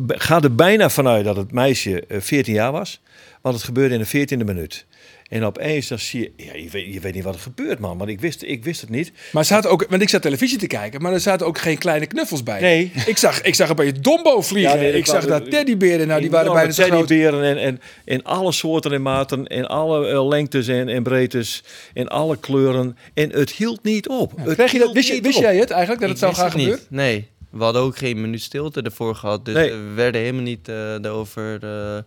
ga 0.08 0.40
er 0.40 0.54
bijna 0.54 0.90
vanuit 0.90 1.24
dat 1.24 1.36
het 1.36 1.52
meisje 1.52 2.06
eh, 2.06 2.20
14 2.20 2.54
jaar 2.54 2.72
was, 2.72 3.00
want 3.40 3.54
het 3.54 3.64
gebeurde 3.64 3.94
in 3.94 4.04
de 4.08 4.36
14e 4.36 4.44
minuut. 4.44 4.84
En 5.28 5.44
opeens 5.44 5.88
dan 5.88 5.98
zie 5.98 6.20
je, 6.20 6.44
ja, 6.44 6.54
je, 6.56 6.70
weet, 6.70 6.94
je 6.94 7.00
weet 7.00 7.14
niet 7.14 7.24
wat 7.24 7.34
er 7.34 7.40
gebeurt, 7.40 7.78
man. 7.78 7.98
Want 7.98 8.10
ik 8.10 8.20
wist, 8.20 8.42
ik 8.42 8.64
wist 8.64 8.80
het 8.80 8.90
niet. 8.90 9.12
Maar 9.32 9.42
er 9.42 9.48
zaten 9.48 9.70
ook, 9.70 9.86
want 9.88 10.02
ik 10.02 10.08
zat 10.08 10.22
televisie 10.22 10.58
te 10.58 10.66
kijken, 10.66 11.02
maar 11.02 11.12
er 11.12 11.20
zaten 11.20 11.46
ook 11.46 11.58
geen 11.58 11.78
kleine 11.78 12.06
knuffels 12.06 12.42
bij. 12.42 12.60
Nee. 12.60 12.92
Ik 13.06 13.18
zag, 13.18 13.42
ik 13.42 13.54
zag 13.54 13.84
je 13.84 13.92
Dombo 13.92 14.40
vliegen. 14.40 14.72
Ja, 14.72 14.78
nee, 14.78 14.90
dat 14.90 15.00
ik 15.00 15.06
zag 15.06 15.26
daar 15.26 15.42
teddyberen, 15.42 16.06
nou 16.06 16.20
die 16.20 16.30
waren 16.30 16.52
bijna 16.52 16.70
zo 16.72 16.84
groot. 16.84 17.06
teddyberen 17.06 17.42
en, 17.44 17.56
en 17.58 17.80
in 18.04 18.24
alle 18.24 18.52
soorten 18.52 18.92
en 18.92 19.02
maten, 19.02 19.46
in 19.46 19.66
alle 19.66 20.08
eh, 20.08 20.28
lengtes 20.28 20.68
en, 20.68 20.88
en 20.88 21.02
breedtes, 21.02 21.62
in 21.94 22.08
alle 22.08 22.36
kleuren. 22.36 22.96
En 23.14 23.30
het 23.30 23.50
hield 23.50 23.82
niet 23.82 24.08
op. 24.08 24.32
Het 24.36 24.54
Krijg 24.54 24.72
je 24.72 24.78
dat, 24.78 24.92
wist, 24.92 25.08
je, 25.08 25.20
wist 25.20 25.38
jij 25.38 25.56
het 25.56 25.70
eigenlijk, 25.70 26.00
dat 26.00 26.10
Ik 26.10 26.16
het 26.16 26.18
zou 26.24 26.34
gaan 26.34 26.44
het 26.44 26.54
niet. 26.54 26.64
gebeuren? 26.64 26.86
Nee, 26.90 27.28
we 27.50 27.62
hadden 27.64 27.82
ook 27.82 27.96
geen 27.96 28.20
minuut 28.20 28.42
stilte 28.42 28.82
ervoor 28.82 29.14
gehad. 29.14 29.44
Dus 29.44 29.54
Nee. 29.54 29.70
we 29.72 29.92
werden 29.94 30.20
helemaal 30.20 30.42
niet 30.42 30.68
eh 30.68 30.74
daarover 31.00 31.58
eh, 31.62 31.98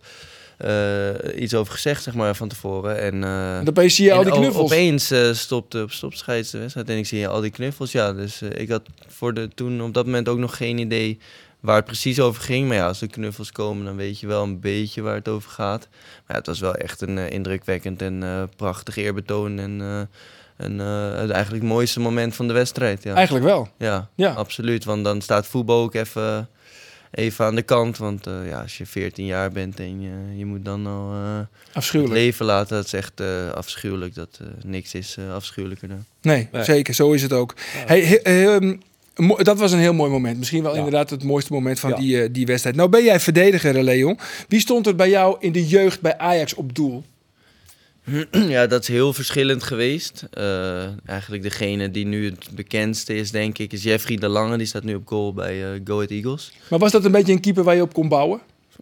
eh, 0.58 1.40
iets 1.42 1.54
over 1.54 1.72
gezegd, 1.72 2.02
zeg 2.02 2.14
maar, 2.14 2.36
van 2.36 2.48
tevoren. 2.48 2.98
En, 3.00 3.24
eh, 3.24 3.58
En 3.58 3.68
opeens 3.68 3.94
zie 3.94 4.04
je 4.04 4.12
al 4.12 4.18
en 4.18 4.24
die 4.24 4.34
knuffels. 4.34 4.64
Opeens 4.64 5.10
eh 5.10 5.32
stopte 5.32 5.82
op 5.82 5.92
stopscheids 5.92 6.50
de 6.50 6.58
wedstrijd 6.58 6.88
en 6.88 6.96
ik 6.96 7.06
zie 7.06 7.28
al 7.28 7.40
die 7.40 7.50
knuffels. 7.50 7.92
Ja, 7.92 8.12
dus 8.12 8.42
ik 8.42 8.68
had 8.68 8.82
voor 9.08 9.34
de, 9.34 9.48
toen 9.54 9.82
op 9.82 9.94
dat 9.94 10.04
moment 10.04 10.28
ook 10.28 10.38
nog 10.38 10.56
geen 10.56 10.78
idee 10.78 11.18
waar 11.60 11.76
het 11.76 11.84
precies 11.84 12.20
over 12.20 12.42
ging. 12.42 12.68
Maar 12.68 12.76
ja, 12.76 12.86
als 12.86 13.00
er 13.00 13.08
knuffels 13.08 13.52
komen, 13.52 13.84
dan 13.84 13.96
weet 13.96 14.20
je 14.20 14.26
wel 14.26 14.42
een 14.42 14.60
beetje 14.60 15.02
waar 15.02 15.14
het 15.14 15.28
over 15.28 15.50
gaat. 15.50 15.88
Maar 15.90 16.22
ja, 16.28 16.34
het 16.34 16.46
was 16.46 16.60
wel 16.60 16.74
echt 16.74 17.00
een 17.00 17.18
indrukwekkend 17.18 18.02
en 18.02 18.48
prachtig 18.56 18.96
eerbetoon. 18.96 19.58
En 19.58 20.08
een, 20.58 20.80
eh, 20.80 21.20
het 21.20 21.30
eigenlijk 21.30 21.62
het 21.62 21.72
mooiste 21.72 22.00
moment 22.00 22.34
van 22.34 22.46
de 22.46 22.52
wedstrijd. 22.52 23.02
Ja. 23.02 23.14
Eigenlijk 23.14 23.46
wel. 23.46 23.68
Ja, 23.78 24.08
Ja. 24.14 24.32
absoluut. 24.32 24.84
Want 24.84 25.04
dan 25.04 25.20
staat 25.20 25.46
voetbal 25.46 25.82
ook 25.82 25.94
even, 25.94 26.48
even 27.10 27.44
aan 27.44 27.54
de 27.54 27.62
kant. 27.62 27.96
Want 27.98 28.26
eh, 28.26 28.48
ja, 28.48 28.60
als 28.60 28.78
je 28.78 28.86
14 28.86 29.24
jaar 29.26 29.50
bent 29.52 29.80
en 29.80 30.00
je, 30.00 30.36
je 30.36 30.44
moet 30.46 30.64
dan 30.64 30.86
al 30.86 31.12
eh, 31.12 31.40
het 31.72 31.92
leven 32.08 32.46
laten, 32.46 32.76
dat 32.76 32.84
is 32.84 32.92
echt 32.92 33.20
eh, 33.20 33.50
afschuwelijk. 33.50 34.14
Dat, 34.14 34.38
eh, 34.40 34.46
niks 34.64 34.94
is 34.94 35.16
eh, 35.18 35.34
afschuwelijker 35.34 35.88
dan. 35.88 36.04
Nee, 36.22 36.48
zeker. 36.52 36.94
Zo 36.94 37.12
is 37.12 37.22
het 37.22 37.32
ook. 37.32 37.54
Hey, 37.86 38.00
he- 38.04 38.16
ehm, 38.16 38.76
dat 39.42 39.58
was 39.58 39.72
een 39.72 39.78
heel 39.78 39.94
mooi 39.94 40.10
moment. 40.10 40.38
Misschien 40.38 40.62
wel 40.62 40.74
inderdaad 40.74 41.10
het 41.10 41.22
mooiste 41.24 41.52
moment 41.52 41.80
van 41.80 41.90
Ja. 41.90 41.96
die, 41.96 42.30
die 42.30 42.46
wedstrijd. 42.46 42.76
Nou 42.76 42.88
ben 42.88 43.04
jij 43.04 43.20
verdediger, 43.20 43.82
Leon. 43.82 44.18
Wie 44.48 44.60
stond 44.60 44.86
er 44.86 44.94
bij 44.94 45.08
jou 45.10 45.36
in 45.40 45.52
de 45.52 45.66
jeugd 45.66 46.00
bij 46.00 46.18
Ajax 46.18 46.54
op 46.54 46.74
doel? 46.74 47.04
ja, 48.54 48.66
dat 48.66 48.82
is 48.82 48.88
heel 48.88 49.12
verschillend 49.12 49.62
geweest. 49.62 50.26
Eh, 50.30 51.08
eigenlijk 51.08 51.42
degene 51.42 51.90
die 51.90 52.06
nu 52.06 52.24
het 52.24 52.48
bekendste 52.54 53.14
is, 53.14 53.30
denk 53.30 53.58
ik, 53.58 53.72
is 53.72 53.82
Jeffrey 53.82 54.16
de 54.16 54.28
Lange. 54.28 54.56
Die 54.56 54.66
staat 54.66 54.84
nu 54.84 54.94
op 54.94 55.06
goal 55.06 55.32
bij 55.32 55.74
eh 55.74 55.80
Go 55.84 55.94
Ahead 55.94 56.10
Eagles. 56.10 56.52
Maar 56.70 56.78
was 56.78 56.92
dat 56.92 57.04
een 57.04 57.12
beetje 57.12 57.32
een 57.32 57.40
keeper 57.40 57.64
waar 57.64 57.74
je 57.74 57.82
op 57.82 57.92
kon 57.92 58.08
bouwen? 58.08 58.40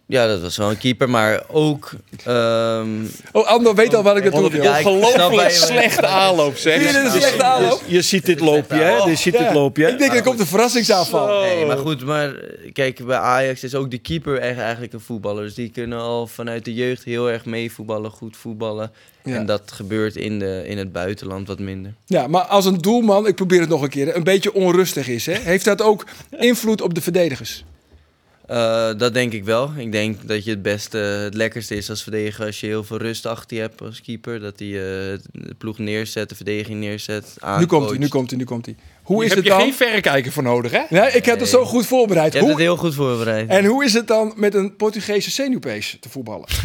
Ja, 0.09 0.27
dat 0.27 0.41
was 0.41 0.57
wel 0.57 0.69
een 0.69 0.77
keeper, 0.77 1.09
maar 1.09 1.43
ook... 1.47 1.91
ehm, 2.25 2.87
Oh, 3.31 3.47
Andor 3.47 3.75
weet 3.75 3.95
al 3.95 4.03
wat 4.03 4.17
ik 4.17 4.23
naartoe 4.23 4.51
wil. 4.51 4.63
Ja, 4.63 4.81
Ongelooflijk 4.83 5.49
slechte 5.51 6.05
aanloop, 6.05 6.57
zeg. 6.57 6.81
Zie 6.81 6.91
je 6.91 6.97
een 6.99 7.11
slechte 7.11 7.43
aanloop? 7.43 7.81
Je 7.87 8.01
ziet 8.01 8.25
dit 8.25 8.39
loopje, 8.39 8.75
hè? 8.77 8.95
Je 8.97 9.15
ziet 9.15 9.33
Ja. 9.33 9.43
dit 9.43 9.53
loopje. 9.53 9.87
Ik 9.87 9.97
denk, 9.97 10.13
er 10.13 10.23
komt 10.23 10.39
een 10.39 10.45
verrassingsaanval. 10.45 11.39
Nee, 11.41 11.65
maar 11.65 11.77
goed, 11.77 12.05
maar 12.05 12.35
eh, 12.35 12.73
kijk, 12.73 13.05
bij 13.05 13.17
Ajax 13.17 13.63
is 13.63 13.75
ook 13.75 13.91
de 13.91 13.97
keeper 13.97 14.37
echt 14.39 14.59
eigenlijk 14.59 14.93
een 14.93 14.99
voetballer. 14.99 15.43
Dus 15.43 15.53
die 15.53 15.69
kunnen 15.69 15.99
al 15.99 16.27
vanuit 16.27 16.65
de 16.65 16.73
jeugd 16.73 17.03
heel 17.03 17.31
erg 17.31 17.45
meevoetballen, 17.45 18.11
goed 18.11 18.37
voetballen. 18.37 18.91
Ja. 19.23 19.35
En 19.35 19.45
dat 19.45 19.61
gebeurt 19.65 20.15
in, 20.15 20.39
de, 20.39 20.63
in 20.67 20.77
het 20.77 20.91
buitenland 20.91 21.47
wat 21.47 21.59
minder. 21.59 21.93
Ja, 22.05 22.27
maar 22.27 22.41
als 22.43 22.65
een 22.65 22.77
doelman, 22.77 23.27
ik 23.27 23.35
probeer 23.35 23.59
het 23.59 23.69
nog 23.69 23.81
een 23.81 23.89
keer, 23.89 24.15
een 24.15 24.23
beetje 24.23 24.53
onrustig 24.53 25.07
is, 25.07 25.25
hè, 25.25 25.33
heeft 25.33 25.65
dat 25.65 25.81
ook 25.81 26.05
invloed 26.37 26.81
op 26.81 26.93
de 26.93 27.01
verdedigers? 27.01 27.63
Eh, 28.47 28.89
dat 28.97 29.13
denk 29.13 29.33
ik 29.33 29.43
wel. 29.43 29.71
Ik 29.77 29.91
denk 29.91 30.27
dat 30.27 30.43
je 30.43 30.49
het 30.49 30.61
beste, 30.61 30.97
het 30.97 31.33
lekkerste 31.33 31.75
is 31.75 31.89
als 31.89 32.03
verdediger 32.03 32.45
als 32.45 32.59
je 32.59 32.67
heel 32.67 32.83
veel 32.83 32.97
rust 32.97 33.25
achter 33.25 33.55
je 33.57 33.63
hebt 33.63 33.81
als 33.81 34.01
keeper. 34.01 34.39
Dat 34.39 34.59
hij 34.59 34.67
eh, 34.67 34.73
de 35.31 35.53
ploeg 35.57 35.77
neerzet, 35.77 36.29
de 36.29 36.35
verdediging 36.35 36.79
neerzet. 36.79 37.37
Nu 37.59 37.65
komt 37.65 37.89
hij, 37.89 37.97
nu 37.97 38.07
komt 38.07 38.29
hij, 38.29 38.39
nu 38.39 38.45
komt 38.45 38.65
hij. 38.65 38.75
Hoe 39.03 39.23
is 39.23 39.29
Heb 39.29 39.37
het 39.37 39.47
je 39.47 39.51
dan? 39.53 39.61
geen 39.61 39.73
verrekijker 39.73 40.31
voor 40.31 40.43
nodig, 40.43 40.71
hè? 40.71 40.81
Nee, 40.89 41.11
ik 41.11 41.25
heb 41.25 41.39
het 41.39 41.49
zo 41.49 41.65
goed 41.65 41.85
voorbereid. 41.85 42.33
Je 42.33 42.39
hebt 42.39 42.49
het 42.49 42.57
Hoe... 42.57 42.65
heel 42.67 42.77
goed 42.77 42.95
voorbereid. 42.95 43.49
En 43.49 43.65
hoe 43.65 43.85
is 43.85 43.93
het 43.93 44.07
dan 44.07 44.33
met 44.35 44.53
een 44.53 44.75
Portugese 44.75 45.31
zenuwpees 45.31 45.97
te 45.99 46.09
voetballen? 46.09 46.47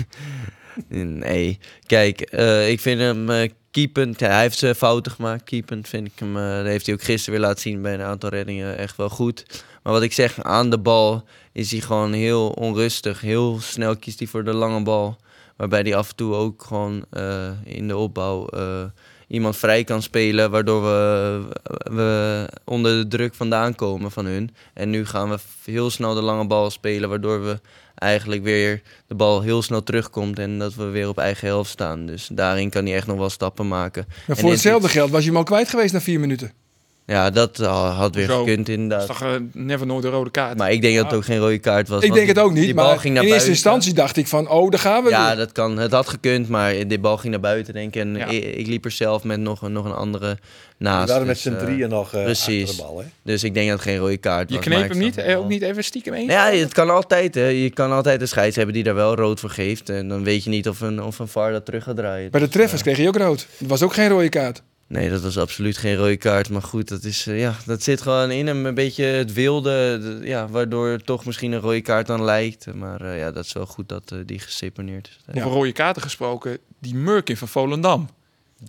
Nee, 0.89 1.59
kijk, 1.87 2.21
eh, 2.21 2.71
ik 2.71 2.81
vind 2.81 3.01
hem 3.01 3.31
eh 3.31 3.51
keepend. 3.71 4.21
Ja, 4.21 4.27
hij 4.29 4.41
heeft 4.41 4.59
zijn 4.59 4.75
fouten 4.75 5.13
gemaakt. 5.13 5.45
Keepend 5.45 5.89
vind 5.89 6.07
ik 6.07 6.13
hem. 6.15 6.35
dat 6.35 6.67
heeft 6.67 6.87
hij 6.87 6.95
ook 6.95 7.03
gisteren 7.03 7.39
weer 7.39 7.49
laten 7.49 7.61
zien 7.63 7.83
bij 7.83 7.95
een 7.95 8.03
aantal 8.03 8.31
reddingen. 8.31 8.79
Echt 8.79 8.97
wel 8.97 9.09
goed. 9.09 9.45
Maar 9.83 9.93
wat 9.93 10.03
ik 10.03 10.13
zeg, 10.13 10.43
aan 10.43 10.71
de 10.71 10.79
bal 10.79 11.25
is 11.53 11.71
hij 11.71 11.81
gewoon 11.81 12.13
heel 12.13 12.49
onrustig. 12.51 13.21
Heel 13.21 13.61
snel 13.61 13.97
kiest 13.97 14.19
hij 14.19 14.29
voor 14.29 14.45
de 14.45 14.53
lange 14.53 14.83
bal. 14.83 15.17
Waarbij 15.57 15.81
hij 15.81 15.97
af 15.97 16.09
en 16.09 16.17
toe 16.17 16.35
ook 16.35 16.63
gewoon 16.63 17.05
eh, 17.11 17.51
in 17.65 17.89
de 17.89 17.97
opbouw 17.97 18.47
eh, 18.47 18.85
iemand 19.27 19.57
vrij 19.57 19.85
kan 19.85 20.03
spelen. 20.03 20.51
Waardoor 20.51 20.83
we, 20.83 21.43
we 21.83 22.49
onder 22.65 23.03
de 23.03 23.17
druk 23.17 23.35
vandaan 23.35 23.75
komen 23.75 24.11
van 24.11 24.27
hun. 24.27 24.55
En 24.75 24.91
nu 24.91 25.07
gaan 25.07 25.31
we 25.31 25.39
heel 25.65 25.91
snel 25.91 26.15
de 26.15 26.23
lange 26.23 26.47
bal 26.47 26.71
spelen. 26.71 27.09
Waardoor 27.09 27.45
we 27.45 27.61
eigenlijk 27.95 28.43
weer 28.43 28.83
de 29.07 29.15
bal 29.15 29.41
heel 29.41 29.63
snel 29.63 29.83
terugkomt. 29.83 30.39
En 30.39 30.59
dat 30.59 30.75
we 30.75 30.85
weer 30.85 31.09
op 31.09 31.19
eigen 31.19 31.47
helft 31.47 31.71
staan. 31.71 32.07
Dus 32.07 32.29
daarin 32.33 32.71
kan 32.71 32.87
hij 32.87 32.95
echt 32.95 33.07
nog 33.07 33.19
wel 33.19 33.31
stappen 33.31 33.69
maken. 33.69 34.07
Maar 34.27 34.37
voor 34.37 34.51
hetzelfde 34.51 34.89
geld 34.89 35.11
was 35.11 35.23
je 35.23 35.29
hem 35.29 35.37
al 35.37 35.45
kwijt 35.45 35.69
geweest 35.69 35.93
na 35.93 36.01
vier 36.01 36.21
minuten. 36.21 36.62
Ja, 37.07 37.31
dat 37.31 37.61
uh, 37.61 37.99
had 37.99 38.15
weer 38.15 38.27
Zo. 38.27 38.39
gekund 38.39 38.57
Dat 38.59 38.69
is 38.69 38.75
inderdaad. 38.75 39.07
toch 39.07 39.23
eh, 39.23 39.29
never 39.53 39.87
nooit 39.87 40.05
een 40.05 40.11
rode 40.11 40.31
kaart. 40.31 40.59
Maar 40.59 40.73
ik 40.73 40.83
denk 40.83 40.97
dat 40.97 41.05
het 41.05 41.15
ook 41.15 41.25
geen 41.25 41.39
rode 41.39 41.59
kaart 41.59 41.89
was. 41.89 41.97
Ik 42.03 42.09
want 42.09 42.15
denk 42.15 42.29
het 42.37 42.45
ook 42.45 42.53
niet, 42.53 42.65
Die 42.65 42.75
bal 42.75 42.87
maar 42.87 42.99
ging 42.99 43.15
naar 43.15 43.23
in 43.23 43.29
eerste 43.33 43.47
buiten. 43.49 43.71
instantie 43.71 43.93
dacht 43.95 44.17
ik 44.17 44.27
van, 44.27 44.49
oh, 44.49 44.71
daar 44.71 44.81
gaan 44.81 45.05
we 45.05 45.11
Ja, 45.11 45.27
weer. 45.27 45.37
dat 45.37 45.53
kan. 45.53 45.79
Het 45.79 45.93
had 45.93 46.09
gekund, 46.09 46.49
maar 46.49 46.89
die 46.89 46.99
bal 46.99 47.17
ging 47.17 47.33
naar 47.33 47.41
buiten, 47.41 47.75
denk 47.75 47.95
ik. 47.95 48.03
En 48.03 48.15
Ja. 48.15 48.27
ik, 48.27 48.45
ik 48.45 48.67
liep 48.67 48.85
er 48.85 48.91
zelf 48.91 49.25
met 49.25 49.41
nog, 49.41 49.63
een- 49.63 49.73
nog 49.73 49.85
een 49.85 49.93
andere 49.95 50.29
We 50.29 50.89
naast. 50.89 51.09
waren 51.11 51.27
met 51.27 51.35
dus, 51.35 51.43
z'n 51.43 51.53
eh, 51.53 51.59
drieën 51.65 51.89
nog 51.89 52.15
eh 52.15 52.23
precies. 52.25 52.63
achter 52.69 52.77
de 52.77 52.83
bal, 52.91 52.99
hè? 52.99 53.05
Dus 53.23 53.45
ik 53.45 53.55
denk 53.55 53.69
dat 53.69 53.79
het 53.79 53.89
geen 53.89 53.99
rode 53.99 54.17
kaart 54.17 54.49
je 54.49 54.55
was. 54.57 54.65
kneep 54.65 54.79
maar 54.79 54.89
hem 54.89 54.99
niet? 54.99 55.13
snap 55.15 55.27
eh, 55.27 55.39
ook 55.39 55.49
niet 55.49 55.63
even 55.63 55.85
stiekem 55.85 56.15
eens? 56.15 56.33
Ja, 56.33 56.51
het 56.51 56.73
kan 56.73 56.91
altijd. 56.91 57.35
Hè. 57.35 57.47
Je 57.47 57.71
kan 57.71 57.93
altijd 57.93 58.21
een 58.21 58.29
scheids 58.29 58.57
hebben 58.57 58.75
die 58.75 58.83
daar 58.85 58.95
wel 58.95 59.15
rood 59.15 59.41
voor 59.41 59.51
geeft. 59.51 59.89
En 59.89 60.09
dan 60.09 60.25
weet 60.25 60.45
je 60.45 60.51
niet 60.51 60.69
of 60.69 60.81
een, 60.81 61.03
of 61.03 61.19
een 61.19 61.29
VAR 61.29 61.53
dat 61.53 61.65
terug 61.65 61.85
gaat 61.85 61.97
draaien. 61.97 62.31
Bij 62.31 62.41
de 62.41 62.47
Dus, 62.47 62.55
treffers 62.55 62.81
eh, 62.83 62.87
kreeg 62.87 62.99
je 62.99 63.09
ook 63.09 63.17
rood. 63.17 63.47
Het 63.59 63.69
was 63.69 63.83
ook 63.83 63.95
geen 63.95 64.09
rode 64.09 64.29
kaart. 64.29 64.63
Nee, 64.93 65.11
dat 65.11 65.21
was 65.23 65.39
absoluut 65.39 65.77
geen 65.77 65.97
rode 65.97 66.17
kaart. 66.17 66.51
Maar 66.51 66.63
goed, 66.63 66.89
dat, 66.89 67.05
is, 67.05 67.27
eh, 67.27 67.39
ja, 67.41 67.55
dat 67.67 67.83
zit 67.83 68.01
gewoon 68.03 68.31
in 68.31 68.47
hem. 68.47 68.67
Een 68.67 68.75
beetje 68.75 69.05
het 69.05 69.33
wilde, 69.33 69.99
de- 70.01 70.27
ja, 70.27 70.49
waardoor 70.49 70.89
het 70.89 71.07
toch 71.07 71.25
misschien 71.25 71.53
een 71.53 71.61
rode 71.61 71.81
kaart 71.81 72.07
dan 72.07 72.25
lijkt. 72.25 72.75
Maar 72.75 73.01
eh, 73.01 73.19
ja, 73.19 73.31
dat 73.31 73.45
is 73.45 73.53
wel 73.53 73.67
goed 73.67 73.89
dat 73.89 74.11
eh, 74.13 74.19
die 74.27 74.39
geseponeerd 74.39 75.09
is. 75.09 75.19
Over 75.45 75.51
rode 75.59 75.73
kaarten 75.73 76.03
gesproken, 76.03 76.59
die 76.79 76.95
Murkin 76.95 77.37
van 77.37 77.49
Volendam. 77.49 78.09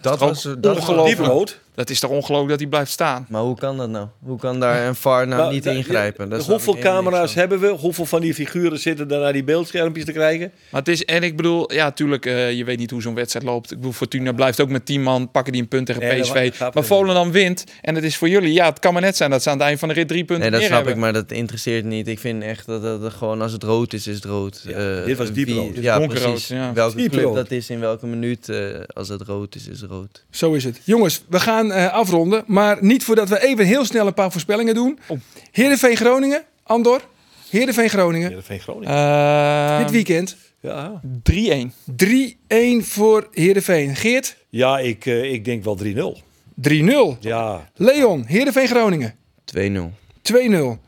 Dat 0.02 0.20
was, 0.20 0.42
dat 0.44 0.60
was 0.64 0.78
ongelooflijk. 0.78 1.18
Diep 1.18 1.26
rood. 1.28 1.60
Dat 1.76 1.90
is 1.90 2.00
toch 2.00 2.12
ongelooflijk 2.12 2.50
dat 2.50 2.60
hij 2.60 2.70
blijft 2.70 2.92
staan? 2.92 3.26
Maar 3.30 3.42
hoe 3.42 3.56
kan 3.58 3.78
dat 3.78 3.90
nou? 3.90 4.08
Hoe 4.24 4.40
kan 4.40 4.60
daar 4.60 4.88
een 4.88 4.96
VAR 4.96 5.28
nou 5.28 5.42
Nou, 5.42 5.54
niet 5.54 5.64
da- 5.64 5.72
ingrijpen? 5.72 6.30
Dat 6.30 6.46
hoeveel 6.46 6.78
camera's 6.78 7.34
hebben 7.34 7.60
we? 7.60 7.68
Hoeveel 7.68 8.06
van 8.06 8.22
die 8.22 8.34
figuren 8.34 8.80
zitten 8.80 9.08
daar 9.08 9.20
naar 9.20 9.34
die 9.34 9.44
beeldschermpjes 9.44 10.06
te 10.06 10.12
krijgen? 10.12 10.52
Maar 10.70 10.80
het 10.82 10.90
is, 10.90 11.06
en 11.06 11.24
ik 11.24 11.36
bedoel, 11.36 11.74
ja, 11.74 11.92
tuurlijk, 11.92 12.26
eh, 12.26 12.52
je 12.52 12.64
weet 12.64 12.78
niet 12.78 12.92
hoe 12.92 13.02
zo'n 13.02 13.14
wedstrijd 13.16 13.46
loopt. 13.46 13.72
Ik 13.72 13.78
bedoel, 13.78 13.92
Fortuna 13.92 14.32
blijft 14.32 14.62
ook 14.62 14.70
met 14.70 14.86
10 14.86 15.04
man, 15.04 15.32
pakken 15.32 15.54
die 15.54 15.62
een 15.62 15.68
punt 15.68 15.86
tegen 15.86 16.02
Nee, 16.02 16.18
dat 16.18 16.32
PSV. 16.34 16.60
maar 16.60 16.72
er 16.76 16.84
Volendam 16.86 17.32
wint 17.32 17.64
en 17.82 17.96
het 17.96 18.04
is 18.04 18.18
voor 18.18 18.30
jullie, 18.30 18.54
ja, 18.54 18.66
het 18.70 18.80
kan 18.80 18.94
maar 18.94 19.02
net 19.02 19.18
zijn 19.18 19.30
dat 19.30 19.44
ze 19.44 19.50
aan 19.50 19.58
het 19.58 19.66
eind 19.68 19.80
van 19.80 19.88
de 19.88 19.94
rit 19.94 20.08
drie 20.08 20.24
punten 20.26 20.52
Nee, 20.52 20.60
dat 20.60 20.68
snap 20.68 20.76
hebben. 20.76 20.94
ik, 20.94 21.00
maar 21.00 21.14
dat 21.14 21.32
interesseert 21.32 21.86
niet. 21.86 22.08
Ik 22.08 22.20
vind 22.20 22.44
echt 22.44 22.66
dat 22.66 23.02
het 23.02 23.14
gewoon 23.14 23.42
als 23.42 23.52
het 23.52 23.64
rood 23.64 23.94
is, 23.94 24.08
is 24.08 24.16
het 24.16 24.26
rood. 24.26 24.62
Ja, 24.68 24.74
Eh, 25.00 25.06
dit 25.06 25.18
was 25.18 25.32
diep 25.32 25.46
wie- 25.46 25.56
rood. 25.56 25.76
Ja, 25.76 25.98
Donkerrood, 25.98 26.30
precies. 26.32 26.48
ja. 26.48 26.74
Welke 26.74 26.96
Diep 26.96 27.12
club 27.12 27.24
rood. 27.24 27.36
dat 27.36 27.52
is, 27.52 27.70
in 27.70 27.80
welke 27.80 28.06
minuut, 28.08 28.50
eh, 28.50 28.66
als 28.94 29.08
het 29.10 29.22
rood 29.22 29.56
is, 29.56 29.68
is 29.68 29.82
het 29.82 29.90
rood. 29.90 30.24
Zo 30.30 30.54
is 30.54 30.64
het. 30.64 30.80
Jongens, 30.84 31.24
we 31.30 31.40
gaan 31.40 31.63
eh, 31.72 31.94
afronden. 31.94 32.44
Maar 32.48 32.78
niet 32.82 33.04
voordat 33.04 33.30
we 33.30 33.44
even 33.44 33.66
heel 33.66 33.86
snel 33.86 34.08
een 34.08 34.14
paar 34.14 34.32
voorspellingen 34.32 34.74
doen. 34.74 35.00
Oh. 35.08 35.20
Heerenveen 35.52 35.96
Groningen, 35.98 36.44
Andor. 36.64 37.02
Heerenveen 37.50 37.90
Groningen, 37.90 38.28
Heerenveen 38.28 38.60
Groningen. 38.60 38.96
Eh, 38.96 39.78
dit 39.78 39.92
weekend. 39.92 40.38
ja. 40.60 41.02
3-1. 41.24 41.74
3-1 41.96 42.84
voor 42.84 43.28
Heerenveen. 43.32 43.96
Geert, 43.96 44.38
ja, 44.50 44.80
ik, 44.80 45.06
eh, 45.06 45.34
ik 45.34 45.46
denk 45.46 45.64
wel 45.64 45.76
3-0. 45.76 46.18
3-0. 46.56 47.18
Ja, 47.20 47.70
Leon, 47.76 48.24
Heerenveen 48.26 48.68
Groningen, 48.68 49.16
2-0. 49.46 49.92
2-0. 50.22 50.80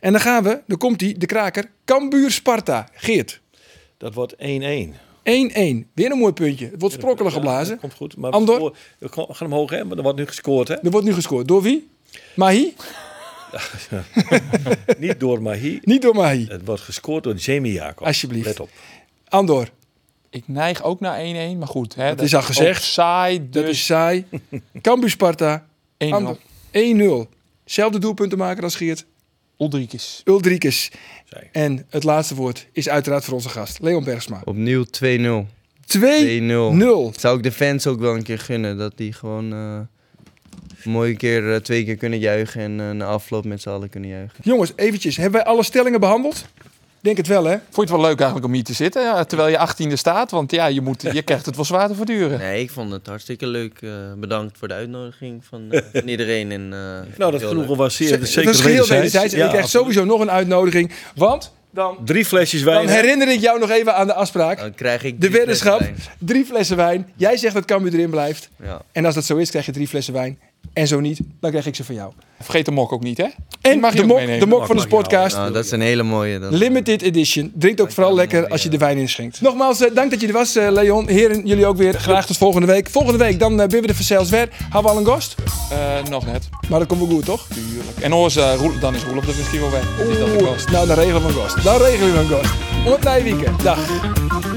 En 0.00 0.12
dan 0.12 0.20
gaan 0.20 0.42
we, 0.42 0.60
dan 0.66 0.78
komt 0.78 1.00
hij, 1.00 1.14
de 1.18 1.26
kraker. 1.26 1.70
Cambuur 1.84 2.30
Sparta. 2.30 2.88
Geert, 2.92 3.40
1-1. 3.40 3.40
dat 3.98 4.14
wordt 4.14 4.34
1-1. 4.38 4.94
Weer 5.94 6.10
een 6.12 6.18
mooi 6.18 6.32
puntje. 6.32 6.66
Het 6.70 6.80
wordt 6.80 6.94
sprokkelig 6.94 7.32
Ja, 7.32 7.38
geblazen. 7.38 7.70
dat 7.70 7.80
komt 7.80 7.94
goed. 7.94 8.16
Maar 8.16 8.30
Andor? 8.30 8.72
we 8.98 9.08
scoren- 9.08 9.28
we 9.28 9.34
gaan 9.34 9.46
hem 9.48 9.56
hoog, 9.58 9.70
hè? 9.70 9.84
Maar 9.84 9.96
er 9.96 10.02
wordt 10.02 10.18
nu 10.18 10.26
gescoord, 10.26 10.68
hè? 10.68 10.74
Er 10.74 10.90
wordt 10.90 11.06
nu 11.06 11.12
gescoord. 11.12 11.48
Door 11.48 11.62
wie? 11.62 11.88
Mahi? 12.34 12.74
Niet 14.98 15.20
door 15.20 15.42
Mahi. 15.42 15.78
Niet 15.82 16.02
door 16.02 16.14
Mahi. 16.14 16.46
Het 16.48 16.64
wordt 16.64 16.82
gescoord 16.82 17.24
door 17.24 17.34
Jamie 17.34 17.72
Jacob. 17.72 18.06
Alsjeblieft. 18.06 18.46
Let 18.46 18.60
op. 18.60 18.70
Andor, 19.28 19.68
Ik 20.30 20.48
neig 20.48 20.82
ook 20.82 21.00
naar 21.00 21.18
1-1, 21.54 21.58
maar 21.58 21.68
goed. 21.68 21.94
Hè, 21.94 22.08
Dat 22.14 22.24
is 22.24 22.34
al 22.34 22.42
gezegd. 22.42 22.82
saai, 22.82 23.38
dat 23.50 23.52
dus 23.64 23.70
is 23.70 23.84
saai. 23.86 24.24
Cambuur 24.82 25.10
Sparta, 25.10 25.66
1-0. 26.04 26.08
Andor, 26.10 26.38
1-0. 26.72 27.28
Zelfde 27.64 27.98
doelpunten 27.98 28.38
maken 28.38 28.62
als 28.62 28.76
Geert. 28.76 29.06
Ulrikes. 29.58 30.22
Ulrikes. 30.24 30.90
En 31.52 31.86
het 31.90 32.04
laatste 32.04 32.34
woord 32.34 32.66
is 32.72 32.88
uiteraard 32.88 33.24
voor 33.24 33.34
onze 33.34 33.48
gast, 33.48 33.78
Leon 33.80 34.04
Bergsma. 34.04 34.42
Opnieuw 34.44 34.84
2-0. 34.84 34.88
2-0. 34.88 35.46
2-0. 35.86 37.20
Zou 37.20 37.36
ik 37.36 37.42
de 37.42 37.52
fans 37.52 37.86
ook 37.86 38.00
wel 38.00 38.14
een 38.14 38.22
keer 38.22 38.38
gunnen. 38.38 38.76
Dat 38.76 38.92
die 38.96 39.12
gewoon 39.12 39.52
eh 39.52 39.80
een 40.86 40.92
mooie 40.92 41.16
keer, 41.16 41.52
eh, 41.52 41.60
twee 41.60 41.84
keer 41.84 41.96
kunnen 41.96 42.18
juichen. 42.18 42.60
En 42.60 42.80
eh, 42.80 42.90
na 42.90 43.04
afloop 43.04 43.44
met 43.44 43.62
z'n 43.62 43.68
allen 43.68 43.88
kunnen 43.88 44.10
juichen. 44.10 44.38
Jongens, 44.42 44.72
eventjes. 44.76 45.16
Hebben 45.16 45.40
wij 45.40 45.50
alle 45.50 45.62
stellingen 45.62 46.00
behandeld? 46.00 46.46
Denk 47.06 47.18
het 47.18 47.26
wel, 47.26 47.44
hè? 47.44 47.56
Vond 47.70 47.74
je 47.74 47.80
het 47.80 47.90
wel 47.90 48.00
leuk 48.00 48.16
eigenlijk 48.18 48.46
om 48.46 48.52
hier 48.52 48.64
te 48.64 48.72
zitten, 48.72 49.02
ja, 49.02 49.24
terwijl 49.24 49.50
je 49.50 49.88
18e 49.88 49.92
staat? 49.92 50.30
Want 50.30 50.50
ja, 50.50 50.66
je, 50.66 50.80
moet, 50.80 51.02
je 51.12 51.22
krijgt 51.22 51.46
het 51.46 51.56
wel 51.56 51.64
zwaar 51.64 51.88
te 51.88 51.94
verduren. 51.94 52.38
Nee, 52.38 52.62
ik 52.62 52.70
vond 52.70 52.92
het 52.92 53.06
hartstikke 53.06 53.46
leuk. 53.46 53.78
Eh, 53.82 53.90
bedankt 54.16 54.58
voor 54.58 54.68
de 54.68 54.74
uitnodiging 54.74 55.44
van, 55.44 55.66
eh, 55.70 55.82
van 55.92 56.08
iedereen. 56.08 56.52
En, 56.52 56.72
eh, 56.72 57.18
Nou, 57.18 57.32
dat 57.32 57.40
heel 57.40 57.48
genoegen 57.48 57.76
was 57.76 57.96
zeer, 57.96 58.26
zeker 58.26 58.50
is 58.50 58.60
geheel 58.60 58.86
wederzijds. 58.86 59.32
En 59.32 59.38
Ja, 59.38 59.44
je 59.44 59.50
krijgt 59.50 59.64
absoluut. 59.66 59.94
sowieso 59.94 60.04
nog 60.04 60.20
een 60.20 60.30
uitnodiging. 60.30 60.92
Want 61.14 61.52
dan, 61.70 61.96
Drie 62.04 62.24
flesjes 62.24 62.62
wijn. 62.62 62.86
dan 62.86 62.94
herinner 62.94 63.28
ik 63.28 63.40
jou 63.40 63.58
nog 63.58 63.70
even 63.70 63.94
aan 63.94 64.06
de 64.06 64.14
afspraak. 64.14 64.58
Dan 64.58 64.74
krijg 64.74 65.02
ik 65.02 65.20
De 65.20 65.30
weddenschap. 65.30 65.80
Drie 66.18 66.44
flessen 66.44 66.76
wijn. 66.76 67.12
Jij 67.16 67.36
zegt 67.36 67.54
dat 67.54 67.64
Cambuur 67.64 67.92
erin 67.94 68.10
blijft. 68.10 68.48
Ja. 68.62 68.82
En 68.92 69.04
als 69.04 69.14
dat 69.14 69.24
zo 69.24 69.36
is, 69.36 69.50
krijg 69.50 69.66
je 69.66 69.72
drie 69.72 69.88
flessen 69.88 70.12
wijn. 70.14 70.38
En 70.72 70.86
zo 70.86 71.00
niet, 71.00 71.20
dan 71.40 71.50
krijg 71.50 71.66
ik 71.66 71.74
ze 71.74 71.84
van 71.84 71.94
jou. 71.94 72.12
Vergeet 72.40 72.64
de 72.64 72.70
mok 72.70 72.92
ook 72.92 73.02
niet, 73.02 73.18
hè? 73.18 73.26
En 73.60 73.78
mag 73.80 73.92
je 73.92 74.00
de 74.00 74.06
mok, 74.06 74.16
meenemen. 74.16 74.40
de 74.40 74.46
mok 74.46 74.66
van 74.66 74.76
de 74.76 74.86
podcast. 74.86 75.36
Nou, 75.36 75.52
dat 75.52 75.64
is 75.64 75.70
een 75.70 75.80
hele 75.80 76.02
mooie. 76.02 76.38
Dat... 76.38 76.52
Limited 76.52 77.02
edition. 77.02 77.52
Drink 77.54 77.80
ook 77.80 77.92
vooral 77.92 78.14
lekker 78.14 78.48
als 78.48 78.62
je 78.62 78.68
de 78.68 78.78
wijn 78.78 78.98
inschenkt. 78.98 79.40
Nogmaals, 79.40 79.80
eh, 79.80 79.94
dank 79.94 80.10
dat 80.10 80.20
je 80.20 80.26
er 80.26 80.32
was, 80.32 80.56
eh, 80.56 80.70
Leon. 80.70 81.08
Heren, 81.08 81.46
jullie 81.46 81.66
ook 81.66 81.76
weer. 81.76 81.94
Graag 81.94 82.26
tot 82.26 82.36
volgende 82.36 82.66
week. 82.66 82.88
Volgende 82.90 83.18
week, 83.18 83.38
dan 83.38 83.52
uh, 83.52 83.66
ben 83.66 83.80
we 83.80 83.86
de 83.86 83.94
verzels 83.94 84.30
weer. 84.30 84.48
Hebben 84.62 84.82
we 84.82 84.88
al 84.88 84.98
een 84.98 85.06
gast? 85.06 85.34
Eh, 85.70 86.10
nog 86.10 86.26
net. 86.26 86.48
Maar 86.68 86.78
dat 86.78 86.88
komt 86.88 87.00
wel 87.00 87.10
goed, 87.10 87.24
toch? 87.24 87.46
Tuurlijk. 87.54 87.98
En 88.00 88.12
eh, 88.12 88.54
Roel- 88.58 88.78
dan 88.80 88.94
is 88.94 89.04
Roelof 89.04 89.28
er 89.28 89.34
misschien 89.36 89.60
wel 89.60 89.70
weg. 89.70 89.82
Is 89.82 90.18
dat 90.18 90.28
de 90.28 90.36
Oeh, 90.40 90.50
gast? 90.50 90.70
nou, 90.70 90.86
dan 90.86 90.96
regelen 90.96 91.22
we 91.22 91.28
een 91.28 91.34
gast. 91.34 91.64
Dan 91.64 91.76
regelen 91.76 92.12
we 92.12 92.18
een 92.18 92.26
gast. 92.26 92.52
Op 92.86 93.04
het 93.04 93.22
weekend. 93.22 93.62
Dag. 93.62 94.55